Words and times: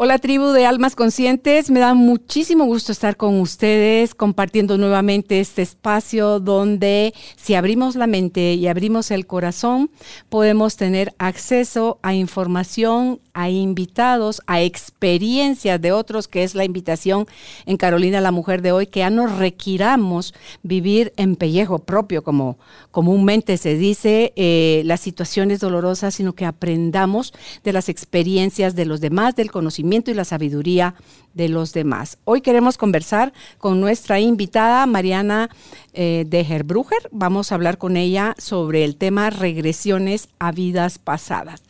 Hola 0.00 0.20
tribu 0.20 0.50
de 0.50 0.64
almas 0.64 0.94
conscientes, 0.94 1.72
me 1.72 1.80
da 1.80 1.92
muchísimo 1.92 2.66
gusto 2.66 2.92
estar 2.92 3.16
con 3.16 3.40
ustedes 3.40 4.14
compartiendo 4.14 4.78
nuevamente 4.78 5.40
este 5.40 5.60
espacio 5.60 6.38
donde 6.38 7.12
si 7.34 7.56
abrimos 7.56 7.96
la 7.96 8.06
mente 8.06 8.54
y 8.54 8.68
abrimos 8.68 9.10
el 9.10 9.26
corazón 9.26 9.90
podemos 10.28 10.76
tener 10.76 11.16
acceso 11.18 11.98
a 12.02 12.14
información, 12.14 13.18
a 13.34 13.50
invitados, 13.50 14.40
a 14.46 14.62
experiencias 14.62 15.80
de 15.80 15.90
otros, 15.90 16.28
que 16.28 16.44
es 16.44 16.54
la 16.54 16.62
invitación 16.62 17.26
en 17.66 17.76
Carolina 17.76 18.20
la 18.20 18.30
Mujer 18.30 18.62
de 18.62 18.70
hoy, 18.70 18.86
que 18.86 19.00
ya 19.00 19.10
nos 19.10 19.36
requiramos 19.36 20.32
vivir 20.62 21.12
en 21.16 21.34
pellejo 21.34 21.80
propio, 21.80 22.22
como 22.22 22.56
comúnmente 22.92 23.56
se 23.56 23.74
dice, 23.74 24.32
eh, 24.36 24.82
las 24.84 25.00
situaciones 25.00 25.58
dolorosas, 25.58 26.14
sino 26.14 26.34
que 26.34 26.44
aprendamos 26.44 27.32
de 27.64 27.72
las 27.72 27.88
experiencias 27.88 28.76
de 28.76 28.84
los 28.84 29.00
demás, 29.00 29.34
del 29.34 29.50
conocimiento 29.50 29.87
y 29.90 30.14
la 30.14 30.24
sabiduría 30.24 30.94
de 31.32 31.48
los 31.48 31.72
demás. 31.72 32.18
Hoy 32.24 32.42
queremos 32.42 32.76
conversar 32.76 33.32
con 33.56 33.80
nuestra 33.80 34.20
invitada 34.20 34.84
Mariana 34.86 35.48
eh, 35.94 36.24
de 36.28 36.40
Herbruger. 36.40 37.08
Vamos 37.10 37.50
a 37.50 37.54
hablar 37.54 37.78
con 37.78 37.96
ella 37.96 38.34
sobre 38.36 38.84
el 38.84 38.96
tema 38.96 39.30
regresiones 39.30 40.28
a 40.38 40.52
vidas 40.52 40.98
pasadas. 40.98 41.62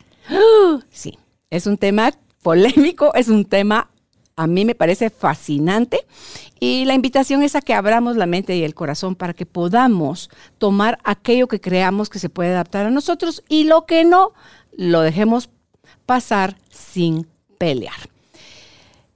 Sí, 0.91 1.17
es 1.49 1.65
un 1.65 1.77
tema 1.77 2.11
polémico, 2.43 3.13
es 3.13 3.29
un 3.29 3.45
tema 3.45 3.89
a 4.35 4.47
mí 4.47 4.63
me 4.63 4.75
parece 4.75 5.09
fascinante 5.09 6.05
y 6.59 6.85
la 6.85 6.93
invitación 6.93 7.43
es 7.43 7.55
a 7.55 7.61
que 7.61 7.73
abramos 7.73 8.15
la 8.15 8.25
mente 8.25 8.55
y 8.55 8.63
el 8.63 8.73
corazón 8.73 9.15
para 9.15 9.33
que 9.33 9.45
podamos 9.45 10.29
tomar 10.57 10.97
aquello 11.03 11.47
que 11.47 11.59
creamos 11.59 12.09
que 12.09 12.19
se 12.19 12.29
puede 12.29 12.51
adaptar 12.51 12.85
a 12.85 12.89
nosotros 12.89 13.43
y 13.49 13.65
lo 13.65 13.85
que 13.85 14.05
no, 14.05 14.31
lo 14.71 15.01
dejemos 15.01 15.49
pasar 16.05 16.57
sin 16.69 17.27
pelear. 17.59 18.09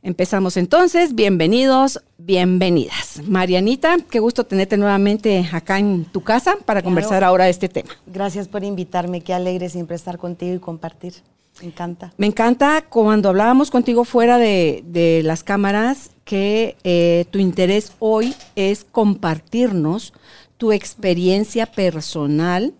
Empezamos 0.03 0.57
entonces, 0.57 1.15
bienvenidos, 1.15 2.03
bienvenidas. 2.17 3.21
Marianita, 3.25 3.97
qué 4.09 4.19
gusto 4.19 4.43
tenerte 4.43 4.75
nuevamente 4.75 5.47
acá 5.53 5.79
en 5.79 6.03
tu 6.03 6.21
casa 6.21 6.57
para 6.65 6.83
conversar 6.83 7.23
ahora 7.23 7.45
de 7.45 7.51
este 7.51 7.69
tema. 7.69 7.89
Gracias 8.05 8.49
por 8.49 8.65
invitarme, 8.65 9.21
qué 9.21 9.33
alegre 9.33 9.69
siempre 9.69 9.95
estar 9.95 10.17
contigo 10.17 10.55
y 10.55 10.59
compartir. 10.59 11.13
Me 11.61 11.67
encanta. 11.67 12.13
Me 12.17 12.27
encanta 12.27 12.83
cuando 12.89 13.29
hablábamos 13.29 13.71
contigo 13.71 14.03
fuera 14.03 14.37
de, 14.37 15.21
las 15.23 15.41
cámaras 15.43 16.09
que 16.25 16.75
eh, 16.83 17.25
tu 17.31 17.39
interés 17.39 17.93
hoy 17.99 18.35
es 18.57 18.83
compartirnos 18.83 20.11
tu 20.57 20.73
experiencia 20.73 21.65
personal 21.65 22.73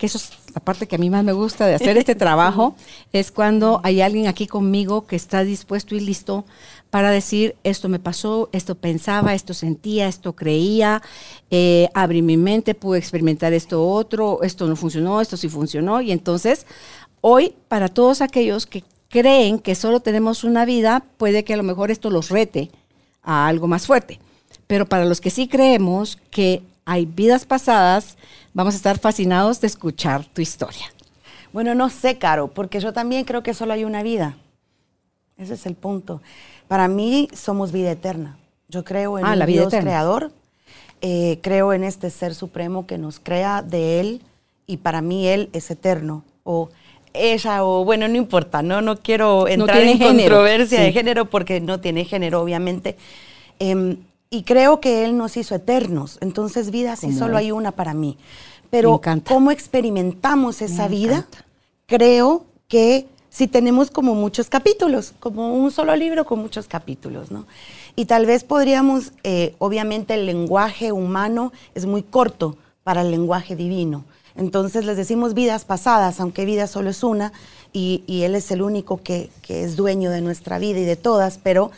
que 0.00 0.06
eso 0.06 0.16
es 0.16 0.30
la 0.54 0.60
parte 0.60 0.86
que 0.86 0.96
a 0.96 0.98
mí 0.98 1.10
más 1.10 1.24
me 1.24 1.32
gusta 1.32 1.66
de 1.66 1.74
hacer 1.74 1.96
este 1.96 2.14
trabajo, 2.16 2.74
es 3.12 3.30
cuando 3.30 3.80
hay 3.84 4.00
alguien 4.00 4.26
aquí 4.26 4.46
conmigo 4.46 5.06
que 5.06 5.16
está 5.16 5.44
dispuesto 5.44 5.94
y 5.94 6.00
listo 6.00 6.44
para 6.90 7.10
decir, 7.10 7.56
esto 7.62 7.88
me 7.88 8.00
pasó, 8.00 8.48
esto 8.52 8.74
pensaba, 8.74 9.34
esto 9.34 9.54
sentía, 9.54 10.08
esto 10.08 10.34
creía, 10.34 11.02
eh, 11.50 11.88
abrí 11.94 12.20
mi 12.20 12.36
mente, 12.36 12.74
pude 12.74 12.98
experimentar 12.98 13.52
esto 13.52 13.86
otro, 13.86 14.42
esto 14.42 14.66
no 14.66 14.74
funcionó, 14.76 15.20
esto 15.20 15.36
sí 15.36 15.48
funcionó. 15.48 16.00
Y 16.00 16.10
entonces, 16.10 16.66
hoy, 17.20 17.54
para 17.68 17.88
todos 17.88 18.20
aquellos 18.20 18.66
que 18.66 18.82
creen 19.08 19.58
que 19.58 19.74
solo 19.74 20.00
tenemos 20.00 20.42
una 20.42 20.64
vida, 20.64 21.04
puede 21.16 21.44
que 21.44 21.54
a 21.54 21.56
lo 21.56 21.62
mejor 21.62 21.90
esto 21.90 22.10
los 22.10 22.28
rete 22.28 22.70
a 23.22 23.46
algo 23.46 23.68
más 23.68 23.86
fuerte. 23.86 24.18
Pero 24.66 24.86
para 24.86 25.04
los 25.04 25.20
que 25.20 25.30
sí 25.30 25.48
creemos 25.48 26.18
que 26.30 26.62
hay 26.84 27.06
vidas 27.06 27.44
pasadas, 27.44 28.16
vamos 28.54 28.74
a 28.74 28.76
estar 28.76 28.98
fascinados 28.98 29.60
de 29.60 29.66
escuchar 29.66 30.24
tu 30.24 30.40
historia. 30.40 30.86
Bueno, 31.52 31.74
no 31.74 31.90
sé, 31.90 32.18
Caro, 32.18 32.48
porque 32.48 32.80
yo 32.80 32.92
también 32.92 33.24
creo 33.24 33.42
que 33.42 33.54
solo 33.54 33.72
hay 33.72 33.84
una 33.84 34.02
vida. 34.02 34.36
Ese 35.36 35.54
es 35.54 35.66
el 35.66 35.74
punto. 35.74 36.20
Para 36.68 36.86
mí 36.86 37.28
somos 37.34 37.72
vida 37.72 37.90
eterna. 37.90 38.36
Yo 38.68 38.84
creo 38.84 39.18
en 39.18 39.24
ah, 39.24 39.46
Dios 39.46 39.74
creador, 39.74 40.30
eh, 41.00 41.40
creo 41.42 41.72
en 41.72 41.82
este 41.82 42.10
ser 42.10 42.34
supremo 42.34 42.86
que 42.86 42.98
nos 42.98 43.18
crea 43.18 43.62
de 43.62 43.98
Él 43.98 44.22
y 44.66 44.76
para 44.76 45.02
mí 45.02 45.26
Él 45.26 45.50
es 45.52 45.70
eterno. 45.70 46.22
O 46.44 46.68
ella, 47.12 47.64
o 47.64 47.84
bueno, 47.84 48.06
no 48.06 48.16
importa, 48.16 48.62
no, 48.62 48.80
no 48.80 48.96
quiero 48.98 49.48
entrar 49.48 49.80
en 49.80 49.98
controversia 49.98 50.82
de 50.82 50.92
género 50.92 51.24
porque 51.24 51.60
no 51.60 51.80
tiene 51.80 52.04
género, 52.04 52.40
obviamente. 52.40 52.96
Em, 53.58 53.96
y 54.30 54.44
creo 54.44 54.80
que 54.80 55.04
Él 55.04 55.16
nos 55.16 55.36
hizo 55.36 55.56
eternos. 55.56 56.16
Entonces, 56.20 56.70
vida 56.70 56.94
sí 56.94 57.12
solo 57.12 57.36
hay 57.36 57.50
una 57.50 57.72
para 57.72 57.94
mí. 57.94 58.16
Pero 58.70 59.00
cómo 59.26 59.50
experimentamos 59.50 60.62
esa 60.62 60.86
vida, 60.86 61.26
creo 61.86 62.44
que 62.68 63.08
si 63.28 63.48
tenemos 63.48 63.90
como 63.90 64.14
muchos 64.14 64.48
capítulos, 64.48 65.14
como 65.18 65.54
un 65.54 65.72
solo 65.72 65.96
libro 65.96 66.24
con 66.24 66.38
muchos 66.38 66.68
capítulos, 66.68 67.32
¿no? 67.32 67.46
Y 67.96 68.04
tal 68.04 68.26
vez 68.26 68.44
podríamos, 68.44 69.12
eh, 69.24 69.56
obviamente 69.58 70.14
el 70.14 70.26
lenguaje 70.26 70.92
humano 70.92 71.52
es 71.74 71.86
muy 71.86 72.04
corto 72.04 72.56
para 72.84 73.02
el 73.02 73.10
lenguaje 73.10 73.56
divino. 73.56 74.04
Entonces 74.36 74.84
les 74.84 74.96
decimos 74.96 75.34
vidas 75.34 75.64
pasadas, 75.64 76.20
aunque 76.20 76.44
vida 76.44 76.68
solo 76.68 76.90
es 76.90 77.02
una, 77.02 77.32
y, 77.72 78.04
Él 78.22 78.36
es 78.36 78.50
el 78.52 78.62
único 78.62 79.00
que, 79.02 79.30
que 79.42 79.64
es 79.64 79.76
dueño 79.76 80.10
de 80.10 80.20
nuestra 80.20 80.58
vida 80.58 80.78
y 80.78 80.84
de 80.84 80.96
todas, 80.96 81.38
pero 81.38 81.72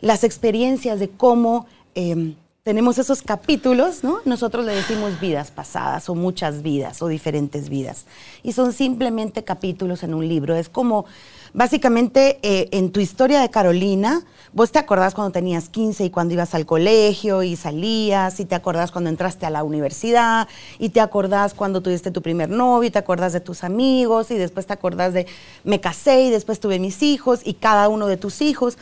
las 0.00 0.24
experiencias 0.24 0.98
de 1.00 1.08
cómo 1.08 1.66
Em, 1.94 2.34
tenemos 2.62 2.96
esos 2.98 3.22
capítulos, 3.22 4.04
¿no? 4.04 4.20
Nosotros 4.24 4.64
le 4.64 4.72
decimos 4.72 5.18
vidas 5.20 5.50
pasadas 5.50 6.08
o 6.08 6.14
muchas 6.14 6.62
vidas 6.62 7.02
o 7.02 7.08
diferentes 7.08 7.68
vidas. 7.68 8.06
Y 8.44 8.52
son 8.52 8.72
simplemente 8.72 9.42
capítulos 9.42 10.04
en 10.04 10.14
un 10.14 10.28
libro. 10.28 10.54
Es 10.54 10.68
como, 10.68 11.04
básicamente, 11.52 12.38
eh, 12.42 12.68
en 12.70 12.92
tu 12.92 13.00
historia 13.00 13.40
de 13.40 13.50
Carolina, 13.50 14.22
vos 14.52 14.70
te 14.70 14.78
acordás 14.78 15.12
cuando 15.12 15.32
tenías 15.32 15.70
15 15.70 16.04
y 16.04 16.10
cuando 16.10 16.34
ibas 16.34 16.54
al 16.54 16.64
colegio 16.64 17.42
y 17.42 17.56
salías, 17.56 18.38
y 18.38 18.44
te 18.44 18.54
acordás 18.54 18.92
cuando 18.92 19.10
entraste 19.10 19.44
a 19.44 19.50
la 19.50 19.64
universidad, 19.64 20.46
y 20.78 20.90
te 20.90 21.00
acordás 21.00 21.54
cuando 21.54 21.82
tuviste 21.82 22.12
tu 22.12 22.22
primer 22.22 22.48
novio, 22.48 22.86
y 22.86 22.92
te 22.92 22.98
acordás 23.00 23.32
de 23.32 23.40
tus 23.40 23.64
amigos, 23.64 24.30
y 24.30 24.36
después 24.36 24.66
te 24.66 24.72
acordás 24.72 25.14
de 25.14 25.26
me 25.64 25.80
casé 25.80 26.22
y 26.22 26.30
después 26.30 26.60
tuve 26.60 26.78
mis 26.78 27.02
hijos, 27.02 27.40
y 27.44 27.54
cada 27.54 27.88
uno 27.88 28.06
de 28.06 28.16
tus 28.16 28.40
hijos. 28.40 28.78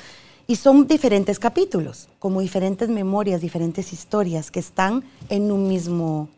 Y 0.51 0.57
son 0.57 0.89
diferentes 0.89 1.39
capítulos, 1.39 2.09
como 2.19 2.41
diferentes 2.41 2.89
memorias, 2.89 3.41
diferentes 3.41 3.93
historias 3.93 4.51
que 4.51 4.59
están 4.59 5.05
en 5.29 5.53
un 5.53 5.69
mismo 5.69 6.29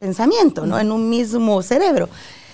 pensamiento, 0.00 0.66
¿no? 0.66 0.76
En 0.76 0.90
un 0.90 1.08
mismo 1.08 1.62
cerebro. 1.62 2.08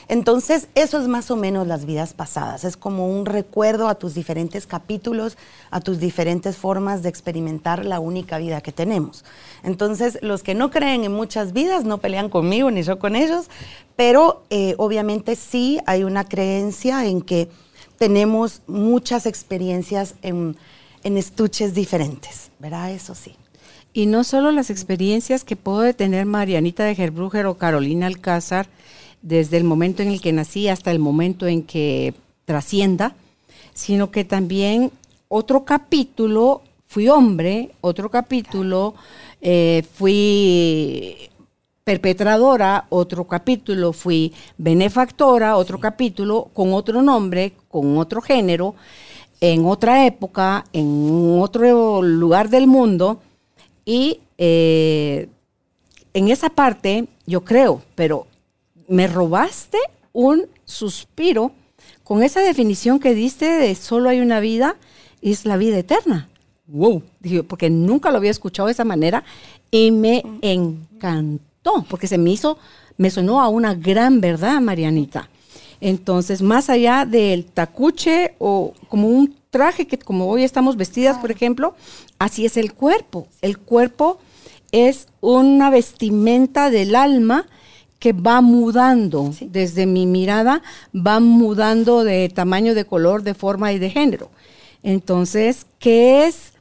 Entonces, 0.09 0.69
eso 0.75 1.00
es 1.00 1.09
más 1.09 1.31
o 1.31 1.37
menos 1.37 1.67
las 1.67 1.87
vidas 1.87 2.12
pasadas. 2.12 2.65
Es 2.65 2.77
como 2.77 3.09
un 3.09 3.25
recuerdo 3.25 3.89
a 3.89 3.95
tus 3.95 4.12
diferentes 4.12 4.67
capítulos, 4.67 5.39
a 5.71 5.81
tus 5.81 5.99
diferentes 5.99 6.59
formas 6.59 7.03
de 7.03 7.09
experimentar 7.09 7.87
la 7.87 7.99
única 7.99 8.37
vida 8.37 8.61
que 8.61 8.71
tenemos. 8.71 9.25
Entonces, 9.62 10.19
los 10.21 10.43
que 10.43 10.55
no 10.55 10.71
creen 10.71 11.05
en 11.05 11.12
muchas 11.15 11.55
vidas 11.55 11.84
no 11.84 11.97
pelean 11.97 12.29
conmigo 12.29 12.71
ni 12.71 12.83
yo 12.83 12.99
con 12.99 13.17
ellos, 13.17 13.49
pero 13.97 14.43
eh, 14.50 14.75
obviamente 14.77 15.37
sí 15.37 15.79
hay 15.87 16.05
una 16.05 16.25
creencia 16.25 17.06
en 17.06 17.23
que 17.23 17.49
tenemos 18.03 18.63
muchas 18.67 19.27
experiencias 19.27 20.17
en, 20.23 20.57
estuches 21.05 21.73
diferentes, 21.73 22.51
¿verdad? 22.59 22.91
Eso 22.91 23.15
sí. 23.15 23.37
Y 23.93 24.07
no 24.07 24.25
solo 24.25 24.51
las 24.51 24.71
experiencias 24.71 25.45
que 25.45 25.55
puede 25.55 25.95
tener 25.95 26.27
Marianita 26.27 26.83
de 26.83 26.97
Gerbruger 26.97 27.47
o 27.47 27.59
Carolina 27.59 28.09
Alcázar 28.09 28.67
desde 29.23 29.56
el 29.56 29.62
momento 29.62 30.03
en 30.03 30.09
el 30.09 30.21
que 30.21 30.32
nací 30.32 30.67
hasta 30.67 30.91
el 30.91 30.99
momento 30.99 31.47
en 31.47 31.62
que 31.62 32.12
trascienda, 32.44 33.15
sino 33.73 34.11
que 34.11 34.25
también 34.25 34.91
otro 35.29 35.65
capítulo, 35.65 36.62
fui 36.88 37.09
hombre, 37.09 37.71
otro 37.82 38.11
capítulo, 38.11 38.97
eh, 39.41 39.85
fui 39.94 41.31
perpetradora, 41.84 42.87
otro 42.90 43.25
capítulo, 43.25 43.93
fui 43.93 44.32
benefactora, 44.56 45.56
otro 45.56 45.81
capítulo, 45.81 46.49
con 46.52 46.73
otro 46.75 47.02
nombre, 47.02 47.55
con 47.69 47.99
otro 47.99 48.20
género, 48.20 48.75
en 49.40 49.64
otra 49.64 50.06
época, 50.06 50.64
en 50.73 51.38
otro 51.40 52.02
lugar 52.02 52.49
del 52.49 52.67
mundo. 52.67 53.20
Y 53.84 54.20
eh, 54.38 55.29
en 56.14 56.29
esa 56.29 56.50
parte, 56.50 57.08
yo 57.26 57.43
creo, 57.43 57.82
pero 57.96 58.26
me 58.87 59.08
robaste 59.08 59.78
un 60.12 60.46
suspiro 60.64 61.50
con 62.05 62.23
esa 62.23 62.40
definición 62.40 63.00
que 63.00 63.14
diste 63.14 63.46
de 63.46 63.75
solo 63.75 64.08
hay 64.08 64.20
una 64.20 64.38
vida, 64.38 64.76
es 65.20 65.44
la 65.46 65.56
vida 65.56 65.78
eterna. 65.78 66.28
Wow, 66.67 67.02
porque 67.49 67.70
nunca 67.70 68.11
lo 68.11 68.19
había 68.19 68.31
escuchado 68.31 68.69
de 68.69 68.73
esa 68.73 68.85
manera 68.85 69.25
y 69.70 69.90
me 69.90 70.23
encantó 70.43 71.51
porque 71.88 72.06
se 72.06 72.19
me 72.19 72.31
hizo 72.31 72.59
me 72.97 73.11
sonó 73.11 73.41
a 73.41 73.49
una 73.49 73.75
gran 73.75 74.20
verdad, 74.20 74.61
Marianita. 74.61 75.29
Entonces, 75.81 76.43
más 76.43 76.70
allá 76.70 77.05
del 77.05 77.44
tacuche 77.44 78.35
o 78.38 78.75
como 78.88 79.09
un 79.09 79.35
traje 79.50 79.87
que 79.87 79.99
como 79.99 80.29
hoy 80.29 80.44
estamos 80.44 80.76
vestidas, 80.76 81.19
por 81.19 81.31
ejemplo, 81.31 81.75
así 82.19 82.47
es 82.47 82.56
el 82.56 82.73
cuerpo. 82.73 83.26
El 83.41 83.59
cuerpo 83.59 84.19
es 84.70 85.09
una 85.20 85.70
vestimenta 85.70 86.70
del 86.70 86.94
alma 86.94 87.47
que 87.99 88.12
va 88.12 88.41
mudando, 88.41 89.32
desde 89.41 89.87
mi 89.87 90.06
mirada, 90.06 90.62
va 90.94 91.20
mudando 91.20 92.05
de 92.05 92.29
tamaño, 92.29 92.75
de 92.75 92.85
color, 92.85 93.23
de 93.23 93.35
forma 93.35 93.73
y 93.73 93.79
de 93.79 93.91
género. 93.91 94.31
Entonces, 94.82 95.67
¿qué 95.79 96.26
es? 96.26 96.53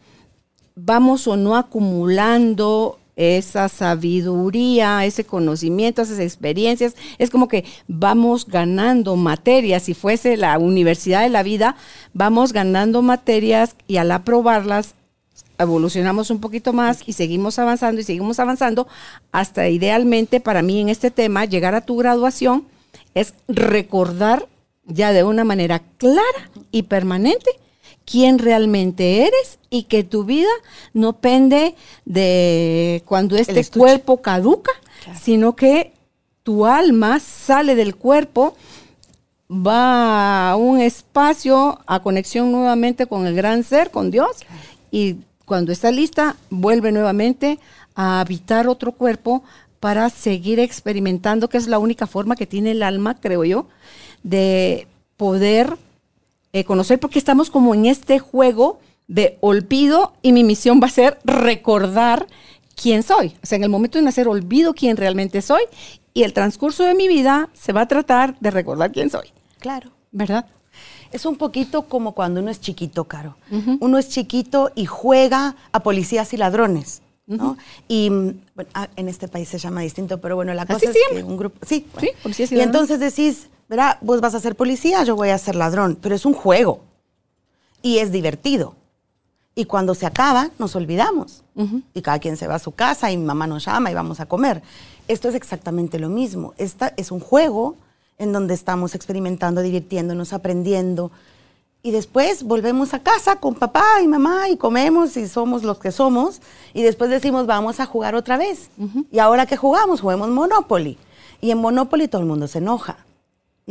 Vamos 0.75 1.27
o 1.27 1.37
no 1.37 1.55
acumulando 1.55 2.99
esa 3.21 3.69
sabiduría, 3.69 5.05
ese 5.05 5.23
conocimiento, 5.25 6.01
esas 6.01 6.17
experiencias. 6.17 6.95
Es 7.19 7.29
como 7.29 7.47
que 7.47 7.65
vamos 7.87 8.47
ganando 8.47 9.15
materias. 9.15 9.83
Si 9.83 9.93
fuese 9.93 10.37
la 10.37 10.57
universidad 10.57 11.21
de 11.21 11.29
la 11.29 11.43
vida, 11.43 11.75
vamos 12.13 12.51
ganando 12.51 13.03
materias 13.03 13.75
y 13.87 13.97
al 13.97 14.11
aprobarlas 14.11 14.95
evolucionamos 15.59 16.31
un 16.31 16.39
poquito 16.39 16.73
más 16.73 17.03
y 17.05 17.13
seguimos 17.13 17.59
avanzando 17.59 18.01
y 18.01 18.03
seguimos 18.03 18.39
avanzando 18.39 18.87
hasta 19.31 19.69
idealmente 19.69 20.39
para 20.39 20.63
mí 20.63 20.81
en 20.81 20.89
este 20.89 21.11
tema 21.11 21.45
llegar 21.45 21.75
a 21.75 21.81
tu 21.81 21.97
graduación 21.97 22.65
es 23.13 23.35
recordar 23.47 24.47
ya 24.85 25.13
de 25.13 25.23
una 25.23 25.43
manera 25.43 25.83
clara 25.99 26.49
y 26.71 26.83
permanente 26.83 27.51
quién 28.11 28.39
realmente 28.39 29.25
eres 29.25 29.57
y 29.69 29.83
que 29.83 30.03
tu 30.03 30.25
vida 30.25 30.49
no 30.93 31.13
pende 31.13 31.75
de 32.03 33.03
cuando 33.05 33.37
este 33.37 33.63
cuerpo 33.65 34.21
caduca, 34.21 34.71
sino 35.19 35.55
que 35.55 35.93
tu 36.43 36.65
alma 36.65 37.19
sale 37.21 37.75
del 37.75 37.95
cuerpo, 37.95 38.55
va 39.49 40.51
a 40.51 40.55
un 40.57 40.81
espacio, 40.81 41.79
a 41.85 42.01
conexión 42.01 42.51
nuevamente 42.51 43.05
con 43.05 43.27
el 43.27 43.35
gran 43.35 43.63
ser, 43.63 43.91
con 43.91 44.11
Dios, 44.11 44.37
y 44.91 45.17
cuando 45.45 45.71
está 45.71 45.89
lista, 45.91 46.35
vuelve 46.49 46.91
nuevamente 46.91 47.59
a 47.95 48.19
habitar 48.19 48.67
otro 48.67 48.91
cuerpo 48.91 49.43
para 49.79 50.09
seguir 50.09 50.59
experimentando, 50.59 51.47
que 51.47 51.57
es 51.57 51.67
la 51.67 51.79
única 51.79 52.07
forma 52.07 52.35
que 52.35 52.45
tiene 52.45 52.71
el 52.71 52.83
alma, 52.83 53.19
creo 53.19 53.45
yo, 53.45 53.67
de 54.23 54.87
poder 55.17 55.77
eh, 56.53 56.63
conocer 56.63 56.99
porque 56.99 57.19
estamos 57.19 57.49
como 57.49 57.73
en 57.73 57.85
este 57.85 58.19
juego 58.19 58.79
de 59.07 59.37
olvido 59.41 60.13
y 60.21 60.31
mi 60.31 60.43
misión 60.43 60.79
va 60.81 60.87
a 60.87 60.91
ser 60.91 61.19
recordar 61.23 62.27
quién 62.75 63.03
soy. 63.03 63.35
O 63.43 63.45
sea, 63.45 63.57
en 63.57 63.63
el 63.63 63.69
momento 63.69 63.97
de 63.97 64.03
nacer 64.03 64.27
olvido 64.27 64.73
quién 64.73 64.97
realmente 64.97 65.41
soy 65.41 65.61
y 66.13 66.23
el 66.23 66.33
transcurso 66.33 66.83
de 66.83 66.95
mi 66.95 67.07
vida 67.07 67.49
se 67.53 67.73
va 67.73 67.81
a 67.81 67.87
tratar 67.87 68.37
de 68.39 68.51
recordar 68.51 68.91
quién 68.91 69.09
soy. 69.09 69.31
Claro. 69.59 69.91
¿Verdad? 70.11 70.45
Es 71.11 71.25
un 71.25 71.35
poquito 71.35 71.83
como 71.83 72.13
cuando 72.13 72.39
uno 72.39 72.51
es 72.51 72.61
chiquito, 72.61 73.05
Caro. 73.05 73.37
Uno 73.79 73.97
es 73.97 74.09
chiquito 74.09 74.71
y 74.75 74.85
juega 74.85 75.55
a 75.71 75.83
policías 75.83 76.33
y 76.33 76.37
ladrones. 76.37 77.01
¿no? 77.27 77.57
Y 77.87 78.09
bueno, 78.09 78.69
ah, 78.73 78.89
en 78.95 79.07
este 79.07 79.27
país 79.27 79.47
se 79.47 79.57
llama 79.57 79.81
distinto, 79.81 80.19
pero 80.19 80.35
bueno, 80.35 80.53
la 80.53 80.65
cosa 80.65 80.89
es 80.89 80.97
que 81.11 81.23
un 81.23 81.37
grupo. 81.37 81.65
Sí, 81.65 81.85
sí 81.99 82.09
policías 82.21 82.51
y, 82.51 82.55
y 82.55 82.61
entonces 82.61 82.99
decís, 82.99 83.47
verá, 83.71 83.97
vos 84.01 84.19
vas 84.19 84.35
a 84.35 84.41
ser 84.41 84.57
policía, 84.57 85.01
yo 85.05 85.15
voy 85.15 85.29
a 85.29 85.37
ser 85.37 85.55
ladrón, 85.55 85.97
pero 86.01 86.13
es 86.13 86.25
un 86.25 86.33
juego 86.33 86.81
y 87.81 87.99
es 87.99 88.11
divertido. 88.11 88.75
Y 89.55 89.63
cuando 89.63 89.95
se 89.95 90.05
acaba, 90.05 90.49
nos 90.59 90.75
olvidamos. 90.75 91.43
Y 91.93 92.01
cada 92.01 92.19
quien 92.19 92.35
se 92.35 92.47
va 92.47 92.55
a 92.55 92.59
su 92.59 92.73
casa 92.73 93.11
y 93.11 93.17
mi 93.17 93.23
mamá 93.23 93.47
nos 93.47 93.63
llama 93.63 93.89
y 93.89 93.93
vamos 93.93 94.19
a 94.19 94.25
comer. 94.25 94.61
Esto 95.07 95.29
es 95.29 95.35
exactamente 95.35 95.99
lo 95.99 96.09
mismo. 96.09 96.53
Esta 96.57 96.93
es 96.97 97.11
un 97.11 97.21
juego 97.21 97.75
en 98.17 98.33
donde 98.33 98.55
estamos 98.55 98.93
experimentando, 98.93 99.61
divirtiéndonos, 99.61 100.33
aprendiendo. 100.33 101.11
Y 101.81 101.91
después 101.91 102.43
volvemos 102.43 102.93
a 102.93 102.99
casa 102.99 103.37
con 103.37 103.55
papá 103.55 104.01
y 104.03 104.07
mamá 104.07 104.49
y 104.49 104.57
comemos 104.57 105.15
y 105.15 105.29
somos 105.29 105.63
los 105.63 105.79
que 105.79 105.91
somos. 105.91 106.41
Y 106.73 106.81
después 106.81 107.09
decimos, 107.09 107.45
vamos 107.45 107.79
a 107.79 107.85
jugar 107.85 108.15
otra 108.15 108.35
vez. 108.35 108.69
Y 109.11 109.19
ahora 109.19 109.45
que 109.45 109.55
jugamos, 109.55 110.01
juguemos 110.01 110.29
Monopoly. 110.29 110.97
Y 111.39 111.51
en 111.51 111.59
Monopoly 111.59 112.09
todo 112.09 112.21
el 112.21 112.27
mundo 112.27 112.47
se 112.47 112.57
enoja. 112.57 113.05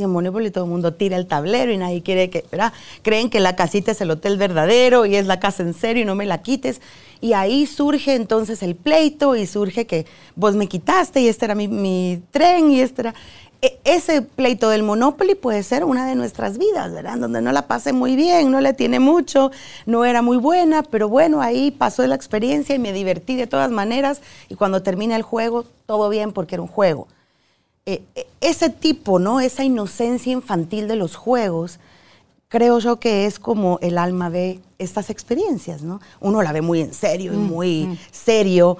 Y 0.00 0.02
en 0.02 0.10
Monopoly 0.10 0.50
todo 0.50 0.64
el 0.64 0.70
mundo 0.70 0.94
tira 0.94 1.18
el 1.18 1.26
tablero 1.26 1.70
y 1.72 1.76
nadie 1.76 2.02
quiere 2.02 2.30
que, 2.30 2.42
¿verdad? 2.50 2.72
Creen 3.02 3.28
que 3.28 3.38
la 3.38 3.54
casita 3.54 3.92
es 3.92 4.00
el 4.00 4.10
hotel 4.10 4.38
verdadero 4.38 5.04
y 5.04 5.14
es 5.14 5.26
la 5.26 5.38
casa 5.38 5.62
en 5.62 5.74
serio 5.74 6.04
y 6.04 6.06
no 6.06 6.14
me 6.14 6.24
la 6.24 6.40
quites. 6.40 6.80
Y 7.20 7.34
ahí 7.34 7.66
surge 7.66 8.14
entonces 8.14 8.62
el 8.62 8.76
pleito 8.76 9.36
y 9.36 9.46
surge 9.46 9.86
que 9.86 10.06
vos 10.36 10.56
me 10.56 10.68
quitaste 10.68 11.20
y 11.20 11.28
este 11.28 11.44
era 11.44 11.54
mi, 11.54 11.68
mi 11.68 12.22
tren 12.30 12.70
y 12.70 12.80
este 12.80 13.02
era... 13.02 13.14
E, 13.60 13.78
ese 13.84 14.22
pleito 14.22 14.70
del 14.70 14.82
Monopoly 14.82 15.34
puede 15.34 15.62
ser 15.62 15.84
una 15.84 16.06
de 16.06 16.14
nuestras 16.14 16.56
vidas, 16.56 16.94
¿verdad? 16.94 17.18
Donde 17.18 17.42
no 17.42 17.52
la 17.52 17.66
pasé 17.66 17.92
muy 17.92 18.16
bien, 18.16 18.50
no 18.50 18.62
le 18.62 18.72
tiene 18.72 19.00
mucho, 19.00 19.50
no 19.84 20.06
era 20.06 20.22
muy 20.22 20.38
buena, 20.38 20.82
pero 20.82 21.10
bueno, 21.10 21.42
ahí 21.42 21.70
pasó 21.70 22.06
la 22.06 22.14
experiencia 22.14 22.74
y 22.74 22.78
me 22.78 22.94
divertí 22.94 23.36
de 23.36 23.46
todas 23.46 23.70
maneras 23.70 24.22
y 24.48 24.54
cuando 24.54 24.82
termina 24.82 25.14
el 25.14 25.22
juego, 25.22 25.66
todo 25.84 26.08
bien 26.08 26.32
porque 26.32 26.54
era 26.54 26.62
un 26.62 26.68
juego. 26.68 27.06
E, 27.90 28.02
e, 28.14 28.26
ese 28.40 28.70
tipo, 28.70 29.18
¿no? 29.18 29.40
Esa 29.40 29.64
inocencia 29.64 30.32
infantil 30.32 30.86
de 30.86 30.94
los 30.94 31.16
juegos, 31.16 31.80
creo 32.48 32.78
yo 32.78 33.00
que 33.00 33.26
es 33.26 33.40
como 33.40 33.80
el 33.82 33.98
alma 33.98 34.28
ve 34.28 34.60
estas 34.78 35.10
experiencias, 35.10 35.82
¿no? 35.82 36.00
Uno 36.20 36.40
la 36.40 36.52
ve 36.52 36.62
muy 36.62 36.80
en 36.80 36.94
serio 36.94 37.32
y 37.32 37.36
mm, 37.36 37.40
muy 37.40 37.86
mm. 37.86 37.98
serio, 38.12 38.76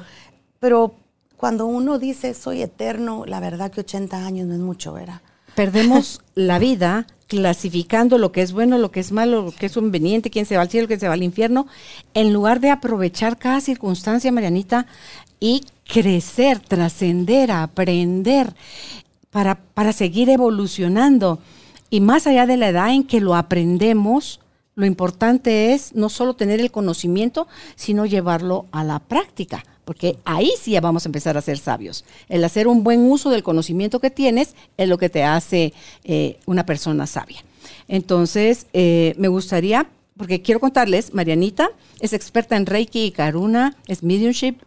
pero 0.60 0.94
cuando 1.36 1.66
uno 1.66 1.98
dice 1.98 2.34
soy 2.34 2.62
eterno, 2.62 3.24
la 3.26 3.40
verdad 3.40 3.72
que 3.72 3.80
80 3.80 4.24
años 4.24 4.46
no 4.46 4.54
es 4.54 4.60
mucho, 4.60 4.92
¿verdad? 4.92 5.22
Perdemos 5.56 6.20
la 6.36 6.60
vida 6.60 7.08
clasificando 7.26 8.16
lo 8.16 8.30
que 8.30 8.42
es 8.42 8.52
bueno, 8.52 8.78
lo 8.78 8.92
que 8.92 9.00
es 9.00 9.10
malo, 9.10 9.42
lo 9.42 9.50
que 9.50 9.66
es 9.66 9.72
conveniente, 9.72 10.30
quién 10.30 10.46
se 10.46 10.54
va 10.54 10.62
al 10.62 10.70
cielo, 10.70 10.86
quién 10.86 11.00
se 11.00 11.08
va 11.08 11.14
al 11.14 11.24
infierno, 11.24 11.66
en 12.14 12.32
lugar 12.32 12.60
de 12.60 12.70
aprovechar 12.70 13.38
cada 13.38 13.60
circunstancia, 13.60 14.30
Marianita, 14.30 14.86
y 15.40 15.64
crecer, 15.90 16.60
trascender, 16.60 17.50
aprender 17.50 18.54
para, 19.30 19.56
para 19.74 19.92
seguir 19.92 20.28
evolucionando. 20.28 21.38
Y 21.88 22.00
más 22.00 22.26
allá 22.26 22.46
de 22.46 22.56
la 22.56 22.68
edad 22.68 22.92
en 22.92 23.04
que 23.04 23.20
lo 23.20 23.34
aprendemos, 23.34 24.40
lo 24.74 24.86
importante 24.86 25.72
es 25.72 25.94
no 25.94 26.08
solo 26.08 26.34
tener 26.34 26.60
el 26.60 26.70
conocimiento, 26.70 27.48
sino 27.74 28.06
llevarlo 28.06 28.66
a 28.72 28.84
la 28.84 28.98
práctica 29.00 29.64
porque 29.90 30.18
ahí 30.24 30.52
sí 30.56 30.70
ya 30.70 30.80
vamos 30.80 31.04
a 31.04 31.08
empezar 31.08 31.36
a 31.36 31.42
ser 31.42 31.58
sabios. 31.58 32.04
El 32.28 32.44
hacer 32.44 32.68
un 32.68 32.84
buen 32.84 33.00
uso 33.10 33.28
del 33.28 33.42
conocimiento 33.42 33.98
que 33.98 34.08
tienes 34.08 34.54
es 34.76 34.88
lo 34.88 34.98
que 34.98 35.08
te 35.08 35.24
hace 35.24 35.72
eh, 36.04 36.38
una 36.46 36.64
persona 36.64 37.08
sabia. 37.08 37.42
Entonces, 37.88 38.68
eh, 38.72 39.14
me 39.18 39.26
gustaría, 39.26 39.88
porque 40.16 40.42
quiero 40.42 40.60
contarles, 40.60 41.12
Marianita 41.12 41.70
es 41.98 42.12
experta 42.12 42.56
en 42.56 42.66
Reiki 42.66 43.06
y 43.06 43.10
Karuna, 43.10 43.76
es 43.88 44.04
mediumship, 44.04 44.58